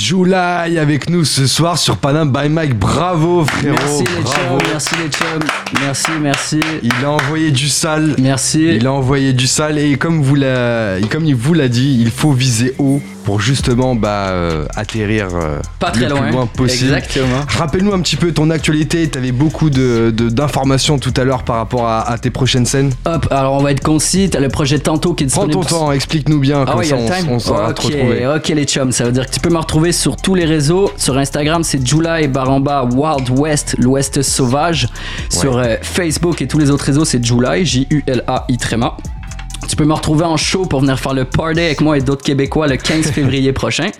July 0.00 0.78
avec 0.78 1.08
nous 1.08 1.24
ce 1.24 1.46
soir 1.46 1.78
sur 1.78 1.96
Panam 1.96 2.30
by 2.30 2.48
Mike. 2.50 2.78
Bravo 2.78 3.44
frérot. 3.46 3.74
Merci 3.78 4.04
les 4.04 4.22
chums, 4.30 4.58
merci 4.70 4.94
les 5.02 5.10
chums. 5.10 5.48
Merci, 5.80 6.10
merci. 6.20 6.60
Il 6.82 6.92
a 7.04 7.10
envoyé 7.10 7.50
du 7.50 7.68
sale. 7.68 8.14
Merci. 8.18 8.66
Il 8.76 8.86
a 8.86 8.92
envoyé 8.92 9.32
du 9.32 9.46
sale 9.46 9.78
et 9.78 9.96
comme, 9.96 10.22
vous 10.22 10.34
l'a, 10.34 10.96
comme 11.10 11.24
il 11.24 11.34
vous 11.34 11.54
l'a 11.54 11.68
dit, 11.68 11.98
il 12.00 12.10
faut 12.10 12.32
viser 12.32 12.74
haut 12.78 13.00
pour 13.24 13.40
justement 13.40 13.96
bah, 13.96 14.28
euh, 14.28 14.66
atterrir 14.76 15.26
euh, 15.34 15.58
Pas 15.80 15.90
très 15.90 16.02
le 16.04 16.10
loin. 16.10 16.22
plus 16.22 16.30
loin 16.32 16.46
possible. 16.46 16.94
Exactement. 16.94 17.40
Rappelle-nous 17.48 17.92
un 17.92 17.98
petit 18.00 18.14
peu 18.14 18.30
ton 18.30 18.50
actualité. 18.50 19.08
Tu 19.10 19.18
avais 19.18 19.32
beaucoup 19.32 19.68
de, 19.68 20.12
de- 20.16 20.28
d'informations 20.28 20.98
tout 21.00 21.12
à 21.16 21.24
l'heure 21.24 21.42
par 21.42 21.56
rapport 21.56 21.88
à, 21.88 22.08
à 22.08 22.18
tes 22.18 22.30
prochaines 22.30 22.66
scènes. 22.66 22.92
Hop, 23.04 23.26
alors 23.32 23.54
on 23.54 23.62
va 23.64 23.72
être 23.72 23.82
concis. 23.82 24.30
T'as 24.30 24.38
le 24.38 24.48
projet 24.48 24.78
Tantôt 24.78 25.14
qui 25.14 25.24
est 25.24 25.26
Prends 25.32 25.46
disponible. 25.46 25.68
ton 25.68 25.76
temps, 25.86 25.90
explique-nous 25.92 26.38
bien, 26.38 26.62
Ah 26.62 26.70
comme 26.70 26.78
ouais, 26.78 26.84
ça 26.84 26.96
on, 27.28 27.32
on 27.34 27.38
saura 27.40 27.72
te 27.74 27.80
ok, 27.84 27.92
retrouver. 27.92 28.26
ok 28.28 28.48
les 28.50 28.64
chums, 28.64 28.92
ça 28.92 29.02
veut 29.04 29.12
dire 29.12 29.26
que 29.26 29.32
tu 29.32 29.40
peux 29.40 29.50
me 29.50 29.58
retrouver 29.58 29.85
sur 29.92 30.16
tous 30.16 30.34
les 30.34 30.44
réseaux. 30.44 30.90
Sur 30.96 31.16
Instagram, 31.18 31.62
c'est 31.62 31.86
July 31.86 32.28
Baramba 32.28 32.84
Wild 32.84 33.30
West, 33.30 33.76
l'Ouest 33.78 34.22
sauvage. 34.22 34.88
Sur 35.30 35.58
euh, 35.58 35.76
Facebook 35.82 36.42
et 36.42 36.46
tous 36.46 36.58
les 36.58 36.70
autres 36.70 36.84
réseaux, 36.84 37.04
c'est 37.04 37.24
July, 37.24 37.64
J-U-L-A-I 37.64 38.56
tréma. 38.56 38.96
Tu 39.68 39.76
peux 39.76 39.84
me 39.84 39.94
retrouver 39.94 40.24
en 40.24 40.36
show 40.36 40.66
pour 40.66 40.80
venir 40.80 40.98
faire 40.98 41.14
le 41.14 41.24
party 41.24 41.60
avec 41.60 41.80
moi 41.80 41.98
et 41.98 42.00
d'autres 42.00 42.24
Québécois 42.24 42.66
le 42.66 42.76
15 42.76 43.10
février 43.12 43.52
prochain. 43.52 43.90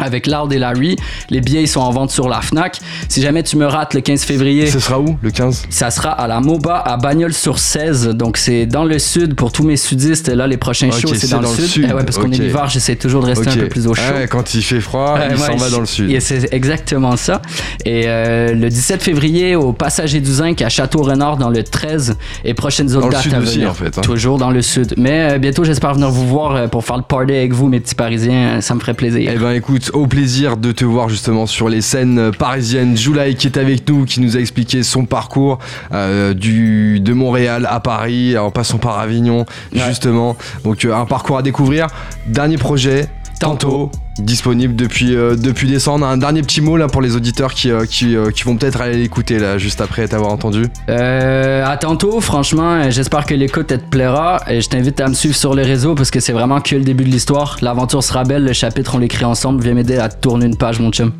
Avec 0.00 0.26
Loud 0.26 0.52
et 0.52 0.58
Larry. 0.58 0.96
Les 1.30 1.40
billets 1.40 1.62
ils 1.62 1.68
sont 1.68 1.80
en 1.80 1.90
vente 1.90 2.10
sur 2.10 2.28
la 2.28 2.40
Fnac. 2.40 2.78
Si 3.08 3.20
jamais 3.22 3.42
tu 3.42 3.56
me 3.56 3.66
rates 3.66 3.94
le 3.94 4.00
15 4.00 4.22
février, 4.24 4.66
Ce 4.66 4.78
sera 4.80 4.98
où 5.00 5.16
le 5.22 5.30
15 5.30 5.66
ça 5.70 5.90
sera 5.90 6.10
à 6.10 6.26
la 6.26 6.40
MOBA 6.40 6.76
à 6.78 6.96
Bagnols 6.96 7.32
sur 7.34 7.58
16. 7.58 8.08
Donc 8.08 8.36
c'est 8.36 8.66
dans 8.66 8.84
le 8.84 8.98
sud 8.98 9.34
pour 9.34 9.52
tous 9.52 9.64
mes 9.64 9.76
sudistes. 9.76 10.28
Là, 10.28 10.46
les 10.46 10.56
prochains 10.56 10.90
shows, 10.90 11.14
c'est 11.14 11.30
dans, 11.30 11.40
dans 11.40 11.50
le 11.50 11.56
sud. 11.56 11.64
sud. 11.66 11.86
Eh 11.90 11.94
ouais, 11.94 12.04
parce 12.04 12.18
qu'on 12.18 12.30
est 12.32 12.38
l'hiver, 12.38 12.68
j'essaie 12.68 12.96
toujours 12.96 13.22
de 13.22 13.28
rester 13.28 13.48
un 13.48 13.56
peu 13.56 13.68
plus 13.68 13.86
au 13.86 13.94
chaud. 13.94 14.02
Ouais, 14.14 14.26
quand 14.28 14.54
il 14.54 14.62
fait 14.62 14.80
froid, 14.80 15.14
Ouais, 15.18 15.28
il 15.30 15.38
s'en 15.38 15.52
ouais, 15.52 15.56
va 15.56 15.70
dans 15.70 15.80
le 15.80 15.86
sud. 15.86 16.10
Et 16.10 16.20
c'est 16.20 16.52
exactement 16.52 17.16
ça. 17.16 17.42
Et 17.84 18.04
euh, 18.06 18.52
le 18.54 18.68
17 18.68 19.02
février, 19.02 19.56
au 19.56 19.72
Passager 19.72 20.20
du 20.20 20.30
Zinc 20.32 20.60
à 20.62 20.68
Château-Renard 20.68 21.36
dans 21.36 21.50
le 21.50 21.62
13. 21.62 22.16
Et 22.44 22.54
prochaines 22.54 22.94
autres 22.96 23.08
dates 23.10 23.32
à 23.32 23.40
venir. 23.40 23.70
en 23.70 23.74
fait, 23.74 23.96
hein. 23.98 24.00
Toujours 24.02 24.38
dans 24.38 24.50
le 24.50 24.62
sud. 24.62 24.94
Mais 24.96 25.32
euh, 25.32 25.38
bientôt, 25.38 25.64
j'espère 25.64 25.94
venir 25.94 26.10
vous 26.10 26.26
voir 26.26 26.54
euh, 26.54 26.66
pour 26.68 26.84
faire 26.84 26.96
le 26.96 27.02
party 27.02 27.32
avec 27.32 27.52
vous, 27.52 27.68
mes 27.68 27.80
petits 27.80 27.94
Parisiens. 27.94 28.60
Ça 28.60 28.74
me 28.74 28.80
ferait 28.80 28.94
plaisir. 28.94 29.30
Eh 29.34 29.38
ben 29.38 29.52
écoute, 29.52 29.89
au 29.92 30.06
plaisir 30.06 30.56
de 30.56 30.72
te 30.72 30.84
voir 30.84 31.08
justement 31.08 31.46
sur 31.46 31.68
les 31.68 31.80
scènes 31.80 32.30
parisiennes. 32.38 32.96
Joulaï 32.96 33.34
qui 33.34 33.46
est 33.46 33.58
avec 33.58 33.88
nous, 33.88 34.04
qui 34.04 34.20
nous 34.20 34.36
a 34.36 34.40
expliqué 34.40 34.82
son 34.82 35.04
parcours 35.04 35.58
euh, 35.92 36.34
du, 36.34 37.00
de 37.00 37.12
Montréal 37.12 37.66
à 37.70 37.80
Paris, 37.80 38.36
en 38.38 38.50
passant 38.50 38.78
par 38.78 38.98
Avignon, 38.98 39.44
Ouais. 39.74 39.80
justement. 39.88 40.36
Donc 40.64 40.84
euh, 40.84 40.94
un 40.94 41.06
parcours 41.06 41.38
à 41.38 41.42
découvrir. 41.42 41.86
Dernier 42.26 42.56
projet, 42.56 43.08
tantôt. 43.40 43.90
Disponible 44.18 44.74
depuis, 44.74 45.14
euh, 45.14 45.36
depuis 45.36 45.68
décembre. 45.68 46.04
Un 46.04 46.16
dernier 46.16 46.42
petit 46.42 46.60
mot 46.60 46.76
là 46.76 46.88
pour 46.88 47.00
les 47.00 47.16
auditeurs 47.16 47.54
qui, 47.54 47.70
euh, 47.70 47.86
qui, 47.86 48.16
euh, 48.16 48.30
qui 48.30 48.42
vont 48.42 48.56
peut-être 48.56 48.80
aller 48.80 48.96
l'écouter 48.96 49.38
là 49.38 49.56
juste 49.56 49.80
après 49.80 50.06
t'avoir 50.08 50.32
entendu. 50.32 50.66
À 50.88 51.76
tantôt, 51.76 52.20
franchement, 52.20 52.90
j'espère 52.90 53.24
que 53.24 53.34
l'écoute 53.34 53.68
te 53.68 53.74
plaira 53.74 54.40
et 54.48 54.60
je 54.60 54.68
t'invite 54.68 55.00
à 55.00 55.08
me 55.08 55.14
suivre 55.14 55.36
sur 55.36 55.54
les 55.54 55.62
réseaux 55.62 55.94
parce 55.94 56.10
que 56.10 56.20
c'est 56.20 56.32
vraiment 56.32 56.60
que 56.60 56.74
le 56.74 56.82
début 56.82 57.04
de 57.04 57.10
l'histoire. 57.10 57.56
L'aventure 57.62 58.02
sera 58.02 58.24
belle, 58.24 58.44
le 58.44 58.52
chapitre 58.52 58.96
on 58.96 58.98
l'écrit 58.98 59.24
ensemble. 59.24 59.62
Viens 59.62 59.74
m'aider 59.74 59.98
à 59.98 60.08
tourner 60.08 60.46
une 60.46 60.56
page, 60.56 60.80
mon 60.80 60.90
chum. 60.90 61.12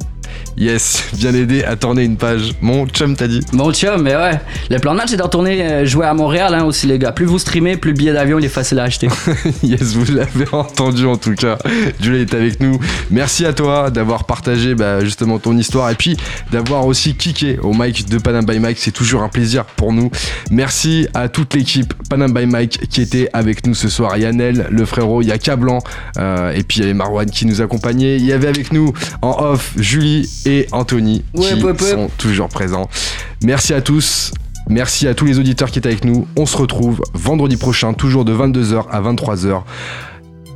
Yes, 0.56 1.04
bien 1.14 1.32
aidé 1.34 1.64
à 1.64 1.76
tourner 1.76 2.04
une 2.04 2.16
page. 2.16 2.52
Mon 2.60 2.86
chum 2.86 3.16
t'as 3.16 3.28
dit. 3.28 3.40
Mon 3.52 3.72
chum, 3.72 4.02
mais 4.02 4.14
ouais. 4.14 4.40
Le 4.68 4.78
plan 4.78 4.92
de 4.92 4.98
match 4.98 5.08
c'est 5.10 5.16
de 5.16 5.22
retourner 5.22 5.62
euh, 5.62 5.84
jouer 5.86 6.06
à 6.06 6.14
Montréal 6.14 6.54
hein, 6.54 6.64
aussi, 6.64 6.86
les 6.86 6.98
gars. 6.98 7.12
Plus 7.12 7.24
vous 7.24 7.38
streamez, 7.38 7.76
plus 7.76 7.92
le 7.92 7.96
billet 7.96 8.12
d'avion 8.12 8.38
il 8.38 8.44
est 8.44 8.48
facile 8.48 8.78
à 8.78 8.84
acheter. 8.84 9.08
yes, 9.62 9.94
vous 9.94 10.12
l'avez 10.12 10.46
entendu 10.52 11.06
en 11.06 11.16
tout 11.16 11.34
cas. 11.34 11.56
Julie 12.00 12.22
est 12.22 12.34
avec 12.34 12.60
nous. 12.60 12.78
Merci 13.10 13.44
à 13.44 13.52
toi 13.52 13.90
d'avoir 13.90 14.24
partagé 14.24 14.74
bah, 14.74 15.00
justement 15.04 15.38
ton 15.38 15.56
histoire 15.56 15.90
et 15.90 15.94
puis 15.94 16.16
d'avoir 16.52 16.86
aussi 16.86 17.14
kické 17.14 17.58
au 17.60 17.72
mic 17.74 18.08
de 18.08 18.18
Panam 18.18 18.44
by 18.44 18.58
Mike. 18.58 18.78
C'est 18.78 18.92
toujours 18.92 19.22
un 19.22 19.28
plaisir 19.28 19.64
pour 19.64 19.92
nous. 19.92 20.10
Merci 20.50 21.08
à 21.14 21.28
toute 21.28 21.54
l'équipe 21.54 21.92
Panam 22.08 22.32
by 22.32 22.46
Mike 22.46 22.88
qui 22.88 23.00
était 23.02 23.28
avec 23.32 23.66
nous 23.66 23.74
ce 23.74 23.88
soir. 23.88 24.16
Yannel, 24.16 24.66
le 24.70 24.84
frérot, 24.84 25.22
il 25.22 25.28
y 25.28 25.32
a 25.32 25.38
Cablan 25.38 25.80
euh, 26.18 26.52
et 26.52 26.62
puis 26.62 26.78
il 26.78 26.80
y 26.82 26.84
avait 26.84 26.94
Marwan 26.94 27.28
qui 27.28 27.46
nous 27.46 27.60
accompagnait. 27.60 28.16
Il 28.16 28.24
y 28.24 28.32
avait 28.32 28.48
avec 28.48 28.72
nous 28.72 28.92
en 29.22 29.36
off 29.42 29.72
Julie 29.76 30.28
et 30.46 30.66
Anthony 30.72 31.24
Ouais, 31.34 31.54
qui 31.54 31.62
ouais, 31.64 31.72
ouais. 31.72 31.90
sont 31.90 32.10
toujours 32.18 32.48
présents. 32.48 32.88
Merci 33.42 33.74
à 33.74 33.80
tous. 33.80 34.32
Merci 34.68 35.08
à 35.08 35.14
tous 35.14 35.24
les 35.24 35.38
auditeurs 35.38 35.70
qui 35.70 35.78
étaient 35.78 35.88
avec 35.88 36.04
nous. 36.04 36.28
On 36.36 36.46
se 36.46 36.56
retrouve 36.56 37.00
vendredi 37.14 37.56
prochain, 37.56 37.92
toujours 37.92 38.24
de 38.24 38.32
22h 38.32 38.84
à 38.90 39.00
23h. 39.00 39.62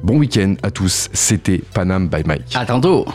Bon 0.05 0.19
week-end 0.19 0.57
à 0.63 0.71
tous. 0.71 1.09
C'était 1.15 1.63
Panam 1.73 2.09
by 2.09 2.25
Mike. 2.27 2.55
À 2.55 2.67
tantôt. 2.67 3.07